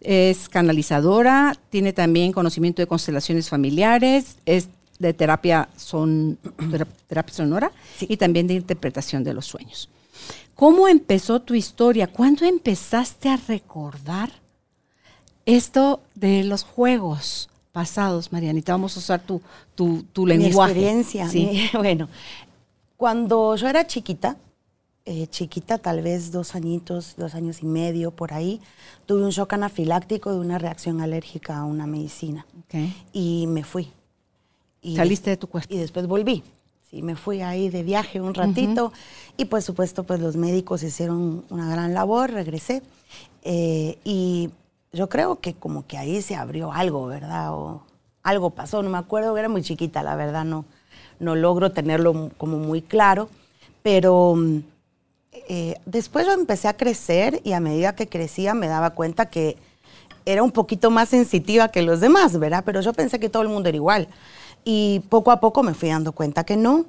es 0.00 0.48
canalizadora, 0.48 1.54
tiene 1.70 1.92
también 1.92 2.32
conocimiento 2.32 2.82
de 2.82 2.86
constelaciones 2.86 3.48
familiares, 3.48 4.36
es 4.46 4.68
de 4.98 5.12
terapia, 5.12 5.68
son, 5.76 6.38
terapia 7.08 7.34
sonora 7.34 7.72
y 8.00 8.16
también 8.16 8.46
de 8.46 8.54
interpretación 8.54 9.24
de 9.24 9.34
los 9.34 9.46
sueños. 9.46 9.88
¿Cómo 10.54 10.88
empezó 10.88 11.40
tu 11.40 11.54
historia? 11.54 12.08
¿Cuándo 12.08 12.44
empezaste 12.44 13.28
a 13.28 13.36
recordar 13.36 14.30
esto 15.46 16.00
de 16.14 16.44
los 16.44 16.62
juegos 16.62 17.48
pasados, 17.72 18.32
Marianita, 18.32 18.72
vamos 18.72 18.96
a 18.96 18.98
usar 18.98 19.20
tu, 19.20 19.40
tu, 19.74 20.02
tu 20.12 20.26
lenguaje. 20.26 20.74
Mi 20.74 20.80
experiencia. 20.80 21.28
Sí. 21.28 21.70
bueno, 21.72 22.08
cuando 22.96 23.54
yo 23.56 23.68
era 23.68 23.86
chiquita, 23.86 24.36
eh, 25.10 25.26
chiquita, 25.26 25.78
tal 25.78 26.02
vez 26.02 26.32
dos 26.32 26.54
añitos, 26.54 27.14
dos 27.16 27.34
años 27.34 27.62
y 27.62 27.66
medio 27.66 28.10
por 28.10 28.34
ahí, 28.34 28.60
tuve 29.06 29.24
un 29.24 29.30
shock 29.30 29.54
anafiláctico 29.54 30.30
de 30.30 30.38
una 30.38 30.58
reacción 30.58 31.00
alérgica 31.00 31.56
a 31.56 31.64
una 31.64 31.86
medicina. 31.86 32.44
Y 33.14 33.46
me 33.48 33.64
fui. 33.64 33.90
Y 34.82 34.96
Saliste 34.96 35.30
de 35.30 35.38
tu 35.38 35.46
cuerpo. 35.46 35.72
Y 35.72 35.78
después 35.78 36.06
volví. 36.06 36.42
Sí, 36.90 37.00
me 37.00 37.16
fui 37.16 37.40
ahí 37.40 37.70
de 37.70 37.82
viaje 37.82 38.20
un 38.20 38.34
ratito 38.34 38.92
y 39.38 39.46
por 39.46 39.62
supuesto 39.62 40.04
pues 40.04 40.20
los 40.20 40.36
médicos 40.36 40.82
hicieron 40.82 41.42
una 41.48 41.70
gran 41.70 41.94
labor, 41.94 42.30
regresé. 42.30 42.82
Eh, 43.44 43.96
y 44.04 44.50
yo 44.92 45.08
creo 45.08 45.40
que 45.40 45.54
como 45.54 45.86
que 45.86 45.96
ahí 45.96 46.20
se 46.20 46.36
abrió 46.36 46.70
algo, 46.70 47.06
¿verdad? 47.06 47.54
O 47.54 47.82
algo 48.22 48.50
pasó, 48.50 48.82
no 48.82 48.90
me 48.90 48.98
acuerdo, 48.98 49.34
era 49.38 49.48
muy 49.48 49.62
chiquita, 49.62 50.02
la 50.02 50.16
verdad, 50.16 50.44
no, 50.44 50.66
no 51.18 51.34
logro 51.34 51.72
tenerlo 51.72 52.30
como 52.36 52.58
muy 52.58 52.82
claro, 52.82 53.30
pero 53.82 54.34
mm, 54.36 54.58
eh, 55.48 55.76
después 55.86 56.26
yo 56.26 56.32
empecé 56.32 56.68
a 56.68 56.76
crecer 56.76 57.40
y 57.44 57.52
a 57.52 57.60
medida 57.60 57.94
que 57.94 58.08
crecía 58.08 58.54
me 58.54 58.68
daba 58.68 58.90
cuenta 58.90 59.26
que 59.26 59.56
era 60.24 60.42
un 60.42 60.50
poquito 60.50 60.90
más 60.90 61.08
sensitiva 61.08 61.68
que 61.68 61.82
los 61.82 62.00
demás, 62.00 62.38
¿verdad? 62.38 62.62
Pero 62.64 62.80
yo 62.80 62.92
pensé 62.92 63.18
que 63.18 63.28
todo 63.28 63.42
el 63.42 63.48
mundo 63.48 63.68
era 63.68 63.76
igual. 63.76 64.08
Y 64.64 65.00
poco 65.08 65.30
a 65.30 65.40
poco 65.40 65.62
me 65.62 65.74
fui 65.74 65.88
dando 65.88 66.12
cuenta 66.12 66.44
que 66.44 66.56
no. 66.56 66.84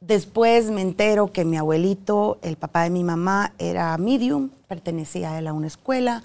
Después 0.00 0.70
me 0.70 0.82
entero 0.82 1.32
que 1.32 1.46
mi 1.46 1.56
abuelito, 1.56 2.38
el 2.42 2.56
papá 2.56 2.82
de 2.82 2.90
mi 2.90 3.02
mamá, 3.02 3.54
era 3.58 3.96
medium, 3.96 4.50
pertenecía 4.68 5.32
a 5.32 5.38
él 5.38 5.46
a 5.46 5.54
una 5.54 5.66
escuela. 5.66 6.22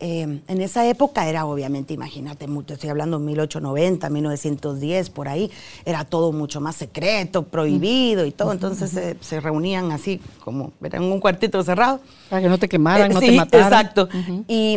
Em, 0.00 0.40
en 0.46 0.60
esa 0.60 0.86
época 0.86 1.28
era 1.28 1.46
obviamente, 1.46 1.94
imagínate, 1.94 2.46
estoy 2.68 2.90
hablando 2.90 3.18
1890, 3.18 4.08
1910, 4.08 5.10
por 5.10 5.28
ahí, 5.28 5.50
era 5.84 6.04
todo 6.04 6.32
mucho 6.32 6.60
más 6.60 6.76
secreto, 6.76 7.44
prohibido 7.44 8.24
y 8.26 8.30
todo, 8.30 8.52
entonces 8.52 9.16
se, 9.20 9.40
reunían 9.40 9.92
así 9.92 10.20
como 10.44 10.72
en 10.82 11.02
un 11.02 11.20
cuartito 11.20 11.62
cerrado. 11.62 12.00
Para 12.30 12.42
que 12.42 12.48
no 12.48 12.58
te 12.58 12.68
quemaran, 12.68 13.12
no 13.12 13.20
te 13.20 13.32
mataran. 13.32 13.66
Exacto. 13.66 14.08
y, 14.46 14.76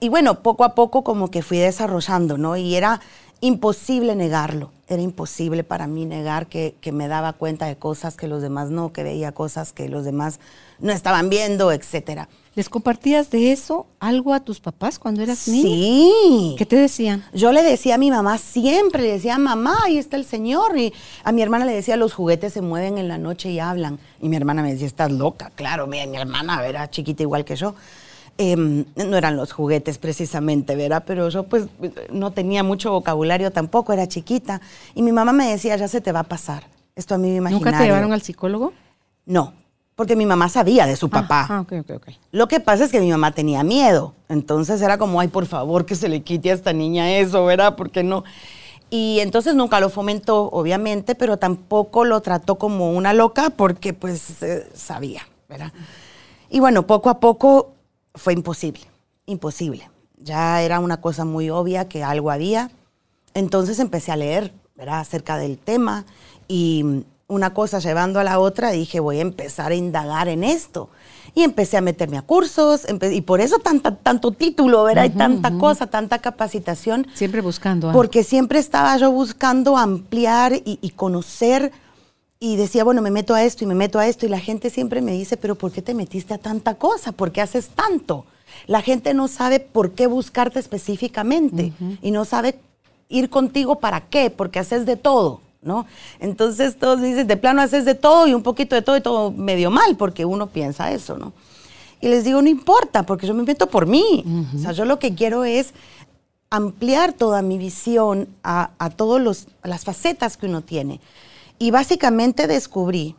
y 0.00 0.08
bueno, 0.08 0.42
poco 0.42 0.64
a 0.64 0.74
poco 0.74 1.04
como 1.04 1.30
que 1.30 1.42
fui 1.42 1.58
desarrollando, 1.58 2.38
¿no? 2.38 2.56
Y 2.56 2.74
era 2.74 3.00
imposible 3.40 4.14
negarlo, 4.14 4.70
era 4.90 5.02
imposible 5.02 5.64
para 5.64 5.86
mí 5.86 6.04
negar 6.04 6.46
que, 6.46 6.74
que 6.80 6.92
me 6.92 7.08
daba 7.08 7.32
cuenta 7.32 7.66
de 7.66 7.76
cosas 7.76 8.16
que 8.16 8.28
los 8.28 8.42
demás 8.42 8.70
no, 8.70 8.92
que 8.92 9.02
veía 9.02 9.32
cosas 9.32 9.72
que 9.72 9.88
los 9.88 10.04
demás 10.04 10.40
no 10.80 10.92
estaban 10.92 11.30
viendo, 11.30 11.72
etcétera. 11.72 12.28
¿Les 12.56 12.68
compartías 12.68 13.30
de 13.30 13.52
eso 13.52 13.86
algo 14.00 14.34
a 14.34 14.40
tus 14.40 14.58
papás 14.58 14.98
cuando 14.98 15.22
eras 15.22 15.46
niña? 15.46 15.62
Sí. 15.62 16.54
¿Qué 16.58 16.66
te 16.66 16.74
decían? 16.74 17.24
Yo 17.32 17.52
le 17.52 17.62
decía 17.62 17.94
a 17.94 17.98
mi 17.98 18.10
mamá 18.10 18.38
siempre, 18.38 19.02
le 19.02 19.12
decía, 19.12 19.38
mamá, 19.38 19.78
ahí 19.84 19.98
está 19.98 20.16
el 20.16 20.24
Señor. 20.24 20.76
Y 20.76 20.92
a 21.22 21.30
mi 21.30 21.42
hermana 21.42 21.64
le 21.64 21.72
decía, 21.72 21.96
los 21.96 22.12
juguetes 22.12 22.52
se 22.52 22.60
mueven 22.60 22.98
en 22.98 23.06
la 23.06 23.18
noche 23.18 23.50
y 23.50 23.60
hablan. 23.60 24.00
Y 24.20 24.28
mi 24.28 24.36
hermana 24.36 24.62
me 24.62 24.72
decía, 24.72 24.88
estás 24.88 25.12
loca. 25.12 25.52
Claro, 25.54 25.86
mi, 25.86 26.04
mi 26.08 26.16
hermana 26.16 26.66
era 26.66 26.90
chiquita 26.90 27.22
igual 27.22 27.44
que 27.44 27.54
yo. 27.54 27.76
Em, 28.42 28.86
no 28.96 29.18
eran 29.18 29.36
los 29.36 29.52
juguetes 29.52 29.98
precisamente, 29.98 30.74
¿verdad? 30.74 31.04
Pero 31.06 31.28
yo 31.28 31.42
pues 31.42 31.66
no 32.10 32.30
tenía 32.30 32.62
mucho 32.62 32.90
vocabulario 32.90 33.50
tampoco, 33.50 33.92
era 33.92 34.08
chiquita. 34.08 34.62
Y 34.94 35.02
mi 35.02 35.12
mamá 35.12 35.34
me 35.34 35.46
decía, 35.46 35.76
ya 35.76 35.88
se 35.88 36.00
te 36.00 36.10
va 36.10 36.20
a 36.20 36.24
pasar. 36.24 36.64
Esto 36.96 37.16
a 37.16 37.18
mí 37.18 37.28
me 37.28 37.36
imaginario. 37.36 37.66
¿Nunca 37.66 37.78
te 37.78 37.84
llevaron 37.84 38.14
al 38.14 38.22
psicólogo? 38.22 38.72
No, 39.26 39.52
porque 39.94 40.16
mi 40.16 40.24
mamá 40.24 40.48
sabía 40.48 40.86
de 40.86 40.96
su 40.96 41.04
ah, 41.06 41.10
papá. 41.10 41.46
Ah, 41.50 41.60
okay, 41.60 41.80
okay, 41.80 41.96
okay. 41.96 42.18
Lo 42.32 42.48
que 42.48 42.60
pasa 42.60 42.86
es 42.86 42.90
que 42.90 43.00
mi 43.00 43.10
mamá 43.10 43.32
tenía 43.32 43.62
miedo. 43.62 44.14
Entonces 44.30 44.80
era 44.80 44.96
como, 44.96 45.20
ay, 45.20 45.28
por 45.28 45.44
favor, 45.44 45.84
que 45.84 45.94
se 45.94 46.08
le 46.08 46.22
quite 46.22 46.50
a 46.50 46.54
esta 46.54 46.72
niña 46.72 47.12
eso, 47.18 47.44
¿verdad? 47.44 47.76
Porque 47.76 48.02
no. 48.02 48.24
Y 48.88 49.18
entonces 49.20 49.54
nunca 49.54 49.80
lo 49.80 49.90
fomentó, 49.90 50.44
obviamente, 50.44 51.14
pero 51.14 51.36
tampoco 51.36 52.06
lo 52.06 52.22
trató 52.22 52.54
como 52.54 52.92
una 52.92 53.12
loca 53.12 53.50
porque 53.50 53.92
pues 53.92 54.42
eh, 54.42 54.66
sabía, 54.72 55.28
¿verdad? 55.46 55.74
Y 56.48 56.60
bueno, 56.60 56.86
poco 56.86 57.10
a 57.10 57.20
poco 57.20 57.74
fue 58.14 58.32
imposible, 58.32 58.82
imposible. 59.26 59.90
Ya 60.18 60.62
era 60.62 60.80
una 60.80 61.00
cosa 61.00 61.24
muy 61.24 61.50
obvia 61.50 61.88
que 61.88 62.04
algo 62.04 62.30
había. 62.30 62.70
Entonces 63.34 63.78
empecé 63.78 64.12
a 64.12 64.16
leer, 64.16 64.52
¿verdad? 64.76 65.00
Acerca 65.00 65.36
del 65.36 65.58
tema 65.58 66.04
y 66.48 67.04
una 67.30 67.54
cosa 67.54 67.78
llevando 67.78 68.18
a 68.18 68.24
la 68.24 68.40
otra, 68.40 68.72
dije, 68.72 68.98
voy 68.98 69.18
a 69.18 69.22
empezar 69.22 69.70
a 69.70 69.74
indagar 69.76 70.28
en 70.28 70.42
esto. 70.42 70.90
Y 71.32 71.44
empecé 71.44 71.76
a 71.76 71.80
meterme 71.80 72.18
a 72.18 72.22
cursos, 72.22 72.84
y 73.12 73.20
por 73.20 73.40
eso 73.40 73.60
tanta, 73.60 73.94
tanto 73.94 74.32
título, 74.32 74.82
¿verdad? 74.82 75.04
y 75.04 75.10
tanta 75.10 75.52
cosa, 75.52 75.86
tanta 75.86 76.18
capacitación. 76.18 77.06
Siempre 77.14 77.40
buscando. 77.40 77.92
Porque 77.92 78.24
siempre 78.24 78.58
estaba 78.58 78.96
yo 78.96 79.12
buscando 79.12 79.76
ampliar 79.76 80.54
y, 80.64 80.90
conocer, 80.96 81.70
y 82.42 82.56
decía, 82.56 82.84
bueno, 82.84 83.02
me 83.02 83.10
meto 83.10 83.34
a 83.34 83.44
esto 83.44 83.64
y 83.64 83.66
me 83.66 83.74
meto 83.74 83.98
a 83.98 84.08
esto, 84.08 84.24
y 84.24 84.30
la 84.30 84.40
gente 84.40 84.70
siempre 84.70 85.02
me 85.02 85.12
dice, 85.12 85.36
pero 85.36 85.54
¿por 85.54 85.70
qué 85.70 85.82
te 85.82 85.92
metiste 85.92 86.32
a 86.32 86.38
tanta 86.38 86.74
cosa? 86.74 87.12
¿Por 87.12 87.32
qué 87.32 87.42
haces 87.42 87.68
tanto? 87.68 88.24
La 88.66 88.80
gente 88.80 89.12
no 89.12 89.28
sabe 89.28 89.60
por 89.60 89.92
qué 89.92 90.06
buscarte 90.06 90.58
específicamente, 90.58 91.74
y 92.00 92.10
no 92.10 92.24
sabe 92.24 92.58
ir 93.10 93.28
contigo 93.28 93.78
para 93.78 94.08
qué, 94.08 94.30
porque 94.30 94.58
haces 94.58 94.86
de 94.86 94.96
todo. 94.96 95.42
¿no? 95.62 95.84
Entonces 96.20 96.78
todos 96.78 97.02
dicen, 97.02 97.26
de 97.26 97.36
plano 97.36 97.60
haces 97.60 97.84
de 97.84 97.94
todo 97.94 98.26
y 98.26 98.32
un 98.32 98.42
poquito 98.42 98.74
de 98.74 98.80
todo 98.80 98.96
y 98.96 99.02
todo 99.02 99.30
medio 99.30 99.70
mal, 99.70 99.96
porque 99.96 100.24
uno 100.24 100.46
piensa 100.46 100.90
eso, 100.90 101.18
¿no? 101.18 101.34
Y 102.00 102.08
les 102.08 102.24
digo, 102.24 102.40
no 102.40 102.48
importa, 102.48 103.02
porque 103.02 103.26
yo 103.26 103.34
me 103.34 103.40
invento 103.40 103.66
por 103.66 103.86
mí. 103.86 104.24
O 104.56 104.58
sea, 104.58 104.72
yo 104.72 104.86
lo 104.86 104.98
que 104.98 105.14
quiero 105.14 105.44
es 105.44 105.74
ampliar 106.48 107.12
toda 107.12 107.42
mi 107.42 107.58
visión 107.58 108.28
a, 108.42 108.70
a 108.78 108.88
todas 108.88 109.46
las 109.62 109.84
facetas 109.84 110.38
que 110.38 110.46
uno 110.46 110.62
tiene. 110.62 110.98
Y 111.62 111.70
básicamente 111.70 112.46
descubrí, 112.46 113.16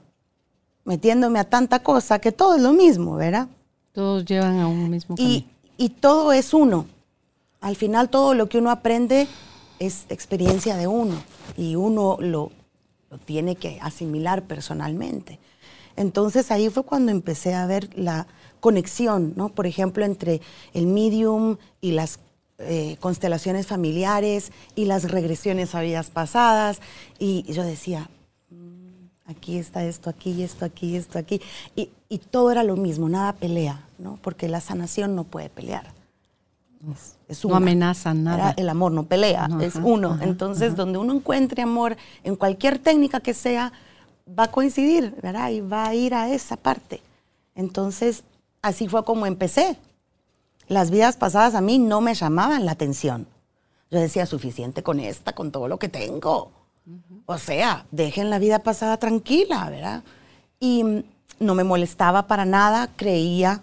metiéndome 0.84 1.38
a 1.38 1.44
tanta 1.44 1.84
cosa, 1.84 2.18
que 2.18 2.32
todo 2.32 2.56
es 2.56 2.62
lo 2.64 2.74
mismo, 2.74 3.16
¿verdad? 3.16 3.48
Todos 3.94 4.26
llevan 4.26 4.60
a 4.60 4.68
un 4.68 4.90
mismo 4.90 5.16
camino. 5.16 5.36
Y, 5.36 5.48
y 5.78 5.90
todo 5.90 6.34
es 6.34 6.52
uno. 6.52 6.88
Al 7.60 7.76
final 7.76 8.10
todo 8.10 8.34
lo 8.34 8.50
que 8.50 8.58
uno 8.58 8.72
aprende 8.72 9.28
es 9.78 10.08
experiencia 10.10 10.76
de 10.76 10.88
uno 10.88 11.22
y 11.56 11.76
uno 11.76 12.18
lo, 12.20 12.52
tiene 13.26 13.58
que 13.58 13.78
asimilar 13.80 14.42
personalmente. 14.48 15.38
Entonces 15.96 16.50
ahí 16.50 16.68
fue 16.70 16.82
cuando 16.82 17.12
empecé 17.12 17.54
a 17.54 17.68
ver 17.68 17.90
la 17.96 18.26
conexión, 18.60 19.34
¿no? 19.36 19.50
Por 19.50 19.68
ejemplo, 19.68 20.04
entre 20.04 20.42
el 20.74 20.88
medium 20.88 21.58
y 21.80 21.92
las 21.92 22.18
eh, 22.58 22.98
constelaciones 23.00 23.68
familiares 23.68 24.52
y 24.74 24.86
las 24.86 25.12
regresiones 25.12 25.76
a 25.76 25.82
vidas 25.82 26.10
pasadas. 26.10 26.80
Y 27.20 27.44
yo 27.52 27.64
decía, 27.64 28.10
aquí 29.26 29.58
está 29.58 29.84
esto, 29.84 30.10
aquí, 30.10 30.44
esto, 30.44 30.66
aquí, 30.66 30.96
esto, 30.96 31.20
aquí. 31.20 31.42
Y, 31.76 31.90
y, 32.10 32.18
todo 32.20 32.52
era 32.52 32.64
lo 32.64 32.76
mismo, 32.76 33.10
nada 33.10 33.34
pelea, 33.34 33.86
¿no? 33.98 34.20
Porque 34.22 34.48
la 34.48 34.62
sanación 34.62 35.16
no 35.16 35.24
puede 35.24 35.50
pelear 35.50 35.94
no 37.44 37.56
amenaza 37.56 38.14
nada. 38.14 38.54
El 38.58 38.70
amor 38.70 38.92
no 38.92 39.04
pelea, 39.04 39.50
es 39.62 39.76
uno. 39.76 40.18
Entonces, 40.22 40.76
donde 40.76 40.98
uno 40.98 41.14
encuentre 41.14 41.62
amor 41.62 41.98
en 42.24 42.36
cualquier 42.36 42.80
técnica 42.80 43.20
que 43.20 43.34
sea, 43.34 43.72
va 44.28 44.46
a 44.46 44.52
coincidir, 44.52 45.16
¿verdad? 45.22 45.50
Y 45.52 45.62
va 45.62 45.88
a 45.88 45.96
ir 45.96 46.14
a 46.14 46.30
esa 46.30 46.58
parte. 46.58 47.02
Entonces, 47.56 48.24
así 48.62 48.88
fue 48.88 49.04
como 49.06 49.26
empecé. 49.26 49.78
Las 50.68 50.90
vidas 50.90 51.18
pasadas 51.18 51.56
a 51.56 51.62
mí 51.62 51.80
no 51.80 52.02
me 52.02 52.14
llamaban 52.14 52.66
la 52.66 52.72
atención. 52.72 53.28
Yo 53.90 54.00
decía, 54.00 54.26
suficiente 54.26 54.84
con 54.84 55.00
esta, 55.00 55.34
con 55.34 55.52
todo 55.52 55.68
lo 55.68 55.78
que 55.78 55.90
tengo. 55.90 56.52
O 57.26 57.38
sea, 57.38 57.86
dejen 57.92 58.30
la 58.30 58.40
vida 58.40 58.60
pasada 58.60 58.98
tranquila, 58.98 59.70
¿verdad? 59.70 60.04
Y 60.60 61.04
no 61.40 61.56
me 61.56 61.64
molestaba 61.64 62.28
para 62.28 62.46
nada, 62.46 62.90
creía, 62.96 63.62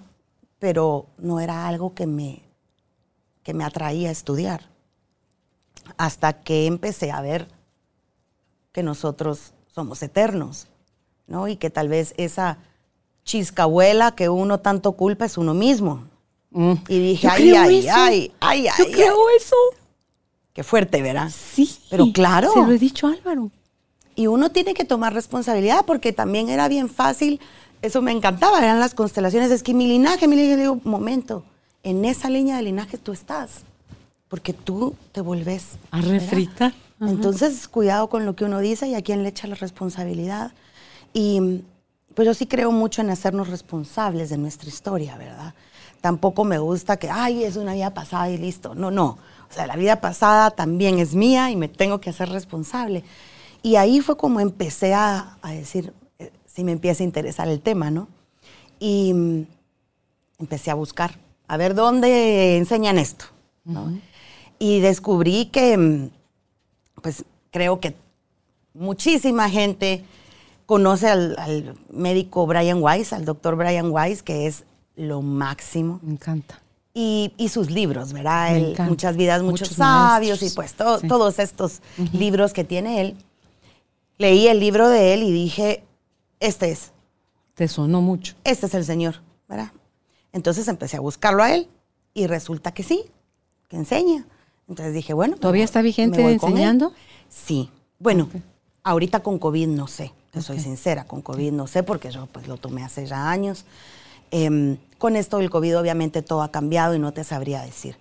pero 0.58 1.06
no 1.18 1.40
era 1.40 1.66
algo 1.66 1.94
que 1.94 2.06
me 2.06 2.42
que 3.48 3.54
me 3.54 3.64
atraía 3.64 4.10
a 4.10 4.12
estudiar. 4.12 4.68
Hasta 5.96 6.34
que 6.34 6.66
empecé 6.66 7.10
a 7.10 7.22
ver 7.22 7.48
que 8.72 8.82
nosotros 8.82 9.54
somos 9.74 10.02
eternos, 10.02 10.66
¿no? 11.26 11.48
Y 11.48 11.56
que 11.56 11.70
tal 11.70 11.88
vez 11.88 12.12
esa 12.18 12.58
chiscahuela 13.24 14.14
que 14.14 14.28
uno 14.28 14.60
tanto 14.60 14.92
culpa 14.92 15.24
es 15.24 15.38
uno 15.38 15.54
mismo. 15.54 16.04
Mm. 16.50 16.72
Y 16.88 16.98
dije, 16.98 17.28
ay, 17.28 17.54
ay, 17.54 17.88
ay, 17.88 18.32
ay, 18.40 18.68
ay, 18.68 18.78
Yo 18.78 18.90
creo 18.90 19.16
eso. 19.34 19.56
Qué 20.58 20.64
fuerte, 20.64 21.00
¿verdad? 21.02 21.30
Sí. 21.30 21.70
Pero 21.88 22.10
claro. 22.12 22.50
Se 22.52 22.58
lo 22.58 22.72
he 22.72 22.78
dicho 22.78 23.06
Álvaro. 23.06 23.52
Y 24.16 24.26
uno 24.26 24.50
tiene 24.50 24.74
que 24.74 24.84
tomar 24.84 25.14
responsabilidad 25.14 25.84
porque 25.86 26.12
también 26.12 26.48
era 26.48 26.66
bien 26.66 26.88
fácil, 26.88 27.38
eso 27.80 28.02
me 28.02 28.10
encantaba, 28.10 28.58
eran 28.58 28.80
las 28.80 28.92
constelaciones, 28.92 29.52
es 29.52 29.62
que 29.62 29.72
mi 29.72 29.86
linaje, 29.86 30.26
mi 30.26 30.34
linaje, 30.34 30.56
digo, 30.56 30.80
momento, 30.82 31.44
en 31.84 32.04
esa 32.04 32.28
línea 32.28 32.56
de 32.56 32.62
linaje 32.62 32.98
tú 32.98 33.12
estás, 33.12 33.60
porque 34.26 34.52
tú 34.52 34.96
te 35.12 35.20
vuelves 35.20 35.78
a 35.92 36.00
refritar. 36.00 36.74
Entonces, 37.00 37.68
cuidado 37.68 38.08
con 38.08 38.26
lo 38.26 38.34
que 38.34 38.44
uno 38.44 38.58
dice 38.58 38.88
y 38.88 38.96
a 38.96 39.02
quién 39.02 39.22
le 39.22 39.28
echa 39.28 39.46
la 39.46 39.54
responsabilidad. 39.54 40.50
Y 41.12 41.62
pues 42.16 42.26
yo 42.26 42.34
sí 42.34 42.48
creo 42.48 42.72
mucho 42.72 43.00
en 43.00 43.10
hacernos 43.10 43.46
responsables 43.46 44.28
de 44.28 44.38
nuestra 44.38 44.68
historia, 44.68 45.16
¿verdad? 45.16 45.54
Tampoco 46.00 46.42
me 46.42 46.58
gusta 46.58 46.96
que, 46.96 47.10
ay, 47.10 47.44
es 47.44 47.54
una 47.54 47.74
vida 47.74 47.94
pasada 47.94 48.28
y 48.28 48.38
listo. 48.38 48.74
No, 48.74 48.90
no. 48.90 49.18
O 49.50 49.52
sea, 49.52 49.66
la 49.66 49.76
vida 49.76 50.00
pasada 50.00 50.50
también 50.50 50.98
es 50.98 51.14
mía 51.14 51.50
y 51.50 51.56
me 51.56 51.68
tengo 51.68 52.00
que 52.00 52.10
hacer 52.10 52.28
responsable. 52.28 53.04
Y 53.62 53.76
ahí 53.76 54.00
fue 54.00 54.16
como 54.16 54.40
empecé 54.40 54.94
a, 54.94 55.38
a 55.42 55.52
decir, 55.52 55.92
eh, 56.18 56.30
si 56.46 56.64
me 56.64 56.72
empieza 56.72 57.02
a 57.02 57.06
interesar 57.06 57.48
el 57.48 57.60
tema, 57.60 57.90
¿no? 57.90 58.08
Y 58.78 59.12
mm, 59.14 59.46
empecé 60.38 60.70
a 60.70 60.74
buscar 60.74 61.18
a 61.48 61.56
ver 61.56 61.74
dónde 61.74 62.58
enseñan 62.58 62.98
esto. 62.98 63.24
Y 64.58 64.80
descubrí 64.80 65.46
que, 65.46 65.76
mm, 65.76 66.10
pues 67.02 67.24
creo 67.50 67.80
que 67.80 67.96
muchísima 68.74 69.48
gente 69.50 70.04
conoce 70.66 71.08
al, 71.08 71.74
médico 71.90 72.46
Brian 72.46 72.82
Weiss, 72.82 73.12
al 73.12 73.24
doctor 73.24 73.56
Brian 73.56 73.90
Weiss, 73.90 74.22
que 74.22 74.46
es 74.46 74.64
lo 74.96 75.22
máximo. 75.22 76.00
Me 76.02 76.12
encanta. 76.12 76.60
Y, 76.94 77.48
sus 77.48 77.70
libros, 77.70 78.12
¿verdad? 78.12 78.58
muchas 78.88 79.16
vidas, 79.16 79.42
muchos, 79.42 79.68
sabios 79.68 80.42
y 80.42 80.50
pues 80.50 80.74
todos 80.74 81.38
estos 81.38 81.80
libros 82.12 82.52
que 82.52 82.64
tiene 82.64 83.00
él. 83.00 83.16
Leí 84.16 84.48
el 84.48 84.58
libro 84.58 84.88
de 84.88 85.14
él 85.14 85.22
y 85.22 85.30
dije, 85.30 85.84
este 86.40 86.72
es. 86.72 86.90
Te 87.54 87.68
sonó 87.68 88.02
mucho. 88.02 88.34
Este 88.42 88.66
es 88.66 88.74
el 88.74 88.84
Señor, 88.84 89.22
¿verdad? 89.48 89.70
Entonces 90.32 90.66
empecé 90.66 90.96
a 90.96 91.00
buscarlo 91.00 91.42
a 91.44 91.54
él 91.54 91.68
y 92.14 92.26
resulta 92.26 92.72
que 92.72 92.82
sí, 92.82 93.04
que 93.68 93.76
enseña. 93.76 94.26
Entonces 94.68 94.92
dije, 94.92 95.14
bueno. 95.14 95.36
¿Todavía 95.36 95.64
está 95.64 95.82
vigente 95.82 96.20
enseñando? 96.20 96.92
Sí. 97.28 97.70
Bueno, 97.98 98.28
ahorita 98.82 99.20
con 99.20 99.38
COVID 99.38 99.68
no 99.68 99.86
sé, 99.86 100.12
te 100.30 100.42
soy 100.42 100.60
sincera, 100.60 101.04
con 101.04 101.22
COVID 101.22 101.52
no 101.52 101.66
sé 101.66 101.82
porque 101.82 102.10
yo 102.10 102.26
pues 102.26 102.48
lo 102.48 102.56
tomé 102.56 102.84
hace 102.84 103.06
ya 103.06 103.30
años. 103.30 103.64
Em, 104.30 104.76
con 104.98 105.16
esto 105.16 105.38
del 105.38 105.50
COVID 105.50 105.78
obviamente 105.78 106.22
todo 106.22 106.42
ha 106.42 106.50
cambiado 106.50 106.94
y 106.94 106.98
no 106.98 107.12
te 107.12 107.24
sabría 107.24 107.62
decir. 107.62 107.96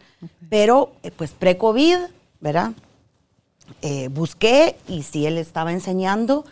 Pero 0.49 0.93
eh, 1.03 1.11
pues 1.11 1.31
pre-COVID, 1.31 1.97
¿verdad? 2.39 2.71
Eh, 3.81 4.09
busqué 4.09 4.77
y 4.87 5.03
sí, 5.03 5.25
él 5.25 5.37
estaba 5.37 5.71
enseñando 5.71 6.45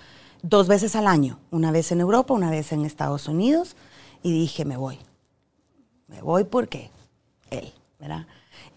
dos 0.43 0.67
veces 0.67 0.95
al 0.95 1.07
año, 1.07 1.39
una 1.49 1.71
vez 1.71 1.91
en 1.91 2.01
Europa, 2.01 2.33
una 2.33 2.51
vez 2.51 2.71
en 2.71 2.85
Estados 2.85 3.27
Unidos, 3.27 3.75
y 4.21 4.31
dije, 4.31 4.65
me 4.65 4.77
voy. 4.77 4.99
Me 6.07 6.21
voy 6.21 6.43
porque 6.43 6.91
él, 7.49 7.71
¿verdad? 7.99 8.27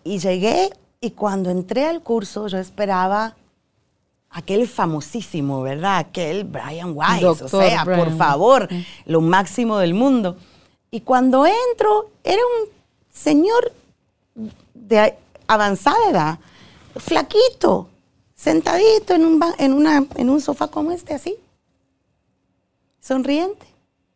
Y 0.05 0.19
llegué 0.19 0.71
y 1.01 1.11
cuando 1.11 1.51
entré 1.51 1.85
al 1.85 2.03
curso 2.03 2.49
yo 2.49 2.59
esperaba 2.59 3.37
aquel 4.31 4.67
famosísimo, 4.67 5.63
¿verdad? 5.63 5.99
Aquel 5.99 6.45
Brian 6.45 6.93
Weiss, 6.95 7.43
o 7.43 7.49
sea, 7.49 7.85
por 7.85 8.17
favor, 8.17 8.69
lo 9.05 9.21
máximo 9.21 9.79
del 9.79 9.95
mundo. 9.95 10.37
Y 10.91 11.03
cuando 11.03 11.45
entro, 11.47 12.11
era 12.25 12.41
un 12.41 12.69
señor 13.13 13.73
de 14.75 15.19
avanzada 15.47 16.11
edad, 16.11 16.39
flaquito, 16.97 17.89
sentadito 18.35 19.15
en 19.15 20.29
un, 20.29 20.41
sofá 20.41 20.69
como 20.69 20.93
este, 20.93 21.15
así, 21.15 21.37
sonriente, 23.01 23.67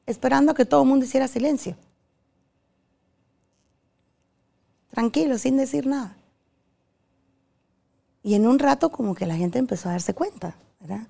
esperando 0.07 0.53
a 0.53 0.55
que 0.55 0.65
todo 0.65 0.83
el 0.83 0.89
mundo 0.89 1.05
hiciera 1.05 1.29
silencio. 1.29 1.77
Tranquilo, 4.91 5.39
sin 5.39 5.57
decir 5.57 5.87
nada. 5.87 6.17
Y 8.23 8.35
en 8.35 8.47
un 8.47 8.59
rato 8.59 8.91
como 8.91 9.15
que 9.15 9.27
la 9.27 9.37
gente 9.37 9.59
empezó 9.59 9.89
a 9.89 9.93
darse 9.93 10.15
cuenta, 10.15 10.55
¿verdad? 10.81 11.07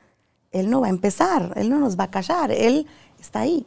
Él 0.50 0.71
no 0.71 0.81
va 0.81 0.87
a 0.87 0.90
empezar, 0.90 1.52
él 1.57 1.69
no 1.69 1.78
nos 1.78 1.99
va 1.99 2.04
a 2.04 2.11
callar, 2.11 2.50
él 2.50 2.87
está 3.21 3.40
ahí. 3.40 3.66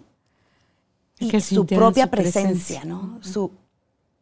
Y 1.19 1.39
su 1.39 1.65
propia 1.65 2.07
presencia, 2.07 2.83
¿no? 2.83 3.19
Su, 3.21 3.51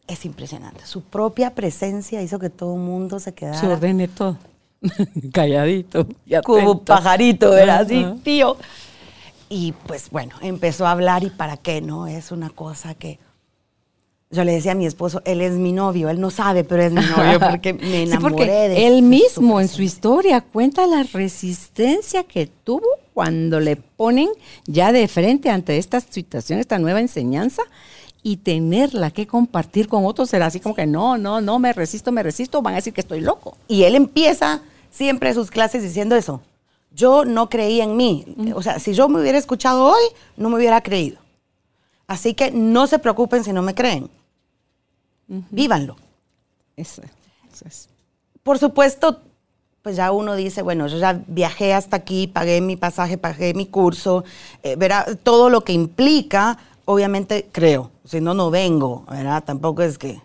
es 0.08 0.26
impresionante. 0.26 0.86
Su 0.86 1.02
propia 1.02 1.56
presencia 1.56 2.22
hizo 2.22 2.40
que 2.40 2.50
todo 2.50 2.76
el 2.76 2.82
mundo 2.82 3.20
se 3.20 3.34
quedara. 3.34 3.60
Se 3.60 3.68
ordene 3.68 4.08
todo. 4.08 4.38
Calladito. 5.34 6.08
Como 6.44 6.84
pajarito, 6.84 7.58
era 7.58 7.80
así, 7.80 8.06
tío. 8.24 8.58
Y 9.50 9.74
pues 9.86 10.10
bueno, 10.10 10.36
empezó 10.42 10.86
a 10.86 10.92
hablar 10.92 11.24
y 11.24 11.30
para 11.30 11.58
qué, 11.58 11.82
¿no? 11.82 12.08
Es 12.08 12.32
una 12.32 12.50
cosa 12.50 12.96
que 12.96 13.20
yo 14.34 14.44
le 14.44 14.54
decía 14.54 14.72
a 14.72 14.76
mi 14.76 14.86
esposo, 14.86 15.22
él 15.26 15.42
es 15.42 15.54
mi 15.54 15.72
novio, 15.72 16.10
él 16.10 16.20
no 16.20 16.32
sabe, 16.32 16.64
pero 16.64 16.84
es 16.84 16.92
mi 16.92 17.02
novio 17.02 17.40
porque 17.52 17.74
me 17.74 18.04
enamoré 18.04 18.70
de 18.70 18.88
Él 18.88 19.04
mismo 19.04 19.62
en 19.62 19.68
su 19.68 19.84
historia 19.84 20.42
cuenta 20.42 20.88
la 20.88 21.04
resistencia 21.04 22.24
que 22.24 22.48
tuvo 22.48 22.88
cuando 23.14 23.60
le 23.60 23.76
ponen 23.76 24.30
ya 24.66 24.92
de 24.92 25.08
frente 25.08 25.50
ante 25.50 25.78
esta 25.78 26.00
situación, 26.02 26.60
esta 26.60 26.80
nueva 26.80 27.00
enseñanza 27.00 27.62
y 28.24 28.38
tenerla 28.38 29.12
que 29.12 29.28
compartir 29.28 29.88
con 29.88 30.06
otros 30.06 30.30
será 30.30 30.48
así 30.48 30.60
como 30.60 30.74
que 30.74 30.88
no, 30.88 31.18
no, 31.18 31.40
no, 31.40 31.60
me 31.60 31.72
resisto, 31.72 32.12
me 32.12 32.24
resisto, 32.24 32.62
van 32.62 32.74
a 32.74 32.78
decir 32.78 32.94
que 32.94 33.02
estoy 33.02 33.22
loco. 33.22 33.58
Y 33.68 33.84
él 33.84 33.96
empieza 33.96 34.62
siempre 34.90 35.34
sus 35.34 35.52
clases 35.52 35.84
diciendo 35.84 36.16
eso. 36.16 36.42
Yo 36.96 37.26
no 37.26 37.50
creía 37.50 37.84
en 37.84 37.98
mí. 37.98 38.26
O 38.56 38.62
sea, 38.62 38.80
si 38.80 38.94
yo 38.94 39.10
me 39.10 39.20
hubiera 39.20 39.38
escuchado 39.38 39.86
hoy, 39.86 40.04
no 40.38 40.50
me 40.50 40.56
hubiera 40.56 40.82
creído. 40.82 41.18
Así 42.08 42.34
que 42.34 42.52
no 42.52 42.88
se 42.88 43.00
preocupen 43.00 43.44
si 43.44 43.54
no 43.54 43.62
me 43.62 43.76
creen. 43.76 44.10
Vívanlo. 45.28 45.96
Eso, 46.76 47.02
es. 47.66 47.90
Por 48.42 48.60
supuesto, 48.60 49.22
pues 49.82 49.96
ya 49.96 50.12
uno 50.12 50.36
dice, 50.36 50.62
bueno, 50.62 50.88
yo 50.88 50.98
ya 50.98 51.22
viajé 51.28 51.74
hasta 51.74 51.98
aquí, 51.98 52.28
pagué 52.28 52.62
mi 52.62 52.76
pasaje, 52.76 53.18
pagué 53.18 53.54
mi 53.54 53.66
curso, 53.66 54.24
eh, 54.64 54.76
verá, 54.76 55.06
todo 55.24 55.50
lo 55.50 55.62
que 55.62 55.74
implica, 55.74 56.58
obviamente 56.86 57.48
creo, 57.52 57.92
si 58.06 58.22
no, 58.22 58.34
no 58.34 58.50
vengo, 58.50 59.06
¿verdad? 59.10 59.44
Tampoco 59.44 59.82
es 59.82 59.98
que... 59.98 60.22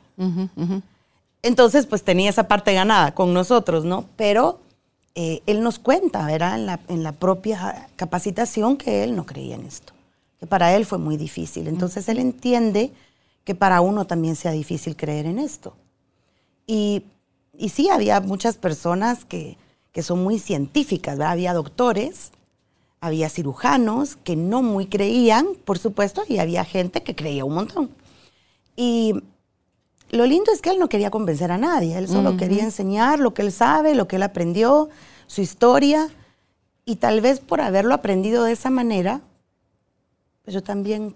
Entonces, 1.42 1.86
pues 1.86 2.02
tenía 2.02 2.30
esa 2.30 2.48
parte 2.48 2.72
ganada 2.74 3.14
con 3.14 3.32
nosotros, 3.32 3.84
¿no? 3.84 4.06
Pero 4.16 4.58
eh, 5.14 5.42
él 5.46 5.62
nos 5.62 5.78
cuenta, 5.78 6.26
¿verdad? 6.26 6.56
En 6.56 6.66
la, 6.66 6.80
en 6.88 7.02
la, 7.04 7.12
propia 7.12 7.88
capacitación 7.94 8.76
que 8.76 9.04
él 9.04 9.14
no 9.14 9.24
creía 9.26 9.54
en 9.54 9.64
esto, 9.64 9.92
que 10.40 10.46
para 10.46 10.74
él 10.74 10.86
fue 10.86 10.98
muy 10.98 11.16
difícil. 11.16 11.68
Entonces, 11.68 12.08
él 12.08 12.18
entiende 12.18 12.92
que 13.48 13.54
para 13.54 13.80
uno 13.80 14.06
también 14.06 14.36
sea 14.36 14.50
difícil 14.50 14.94
creer 14.94 15.24
en 15.24 15.38
esto. 15.38 15.72
Y, 16.66 17.04
y 17.56 17.70
sí, 17.70 17.88
había 17.88 18.20
muchas 18.20 18.58
personas 18.58 19.24
que, 19.24 19.56
que 19.90 20.02
son 20.02 20.22
muy 20.22 20.38
científicas, 20.38 21.16
¿verdad? 21.16 21.32
Había 21.32 21.54
doctores, 21.54 22.30
había 23.00 23.30
cirujanos 23.30 24.16
que 24.16 24.36
no 24.36 24.60
muy 24.60 24.84
creían, 24.84 25.46
por 25.64 25.78
supuesto, 25.78 26.24
y 26.28 26.40
había 26.40 26.62
gente 26.66 27.02
que 27.02 27.16
creía 27.16 27.46
un 27.46 27.54
montón. 27.54 27.88
Y 28.76 29.14
lo 30.10 30.26
lindo 30.26 30.52
es 30.52 30.60
que 30.60 30.68
él 30.68 30.78
no 30.78 30.90
quería 30.90 31.10
convencer 31.10 31.50
a 31.50 31.56
nadie, 31.56 31.96
él 31.96 32.06
solo 32.06 32.36
quería 32.36 32.64
enseñar 32.64 33.18
lo 33.18 33.32
que 33.32 33.40
él 33.40 33.50
sabe, 33.50 33.94
lo 33.94 34.08
que 34.08 34.16
él 34.16 34.24
aprendió, 34.24 34.90
su 35.26 35.40
historia, 35.40 36.10
y 36.84 36.96
tal 36.96 37.22
vez 37.22 37.40
por 37.40 37.62
haberlo 37.62 37.94
aprendido 37.94 38.44
de 38.44 38.52
esa 38.52 38.68
manera, 38.68 39.22
pues 40.44 40.52
yo 40.52 40.62
también 40.62 41.14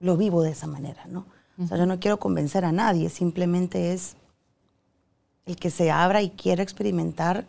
lo 0.00 0.16
vivo 0.16 0.42
de 0.42 0.50
esa 0.50 0.66
manera, 0.66 1.06
¿no? 1.06 1.26
O 1.60 1.66
sea, 1.66 1.76
yo 1.76 1.86
no 1.86 1.98
quiero 1.98 2.18
convencer 2.18 2.64
a 2.64 2.70
nadie, 2.70 3.08
simplemente 3.08 3.92
es 3.92 4.14
el 5.46 5.56
que 5.56 5.70
se 5.70 5.90
abra 5.90 6.22
y 6.22 6.30
quiera 6.30 6.62
experimentar, 6.62 7.46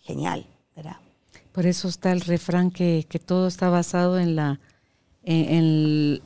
genial, 0.00 0.46
¿verdad? 0.74 0.96
Por 1.52 1.66
eso 1.66 1.88
está 1.88 2.12
el 2.12 2.22
refrán 2.22 2.70
que, 2.70 3.04
todo 3.24 3.46
está 3.46 3.68
basado 3.68 4.18
en, 4.18 4.36
la, 4.36 4.58
en, 5.22 6.22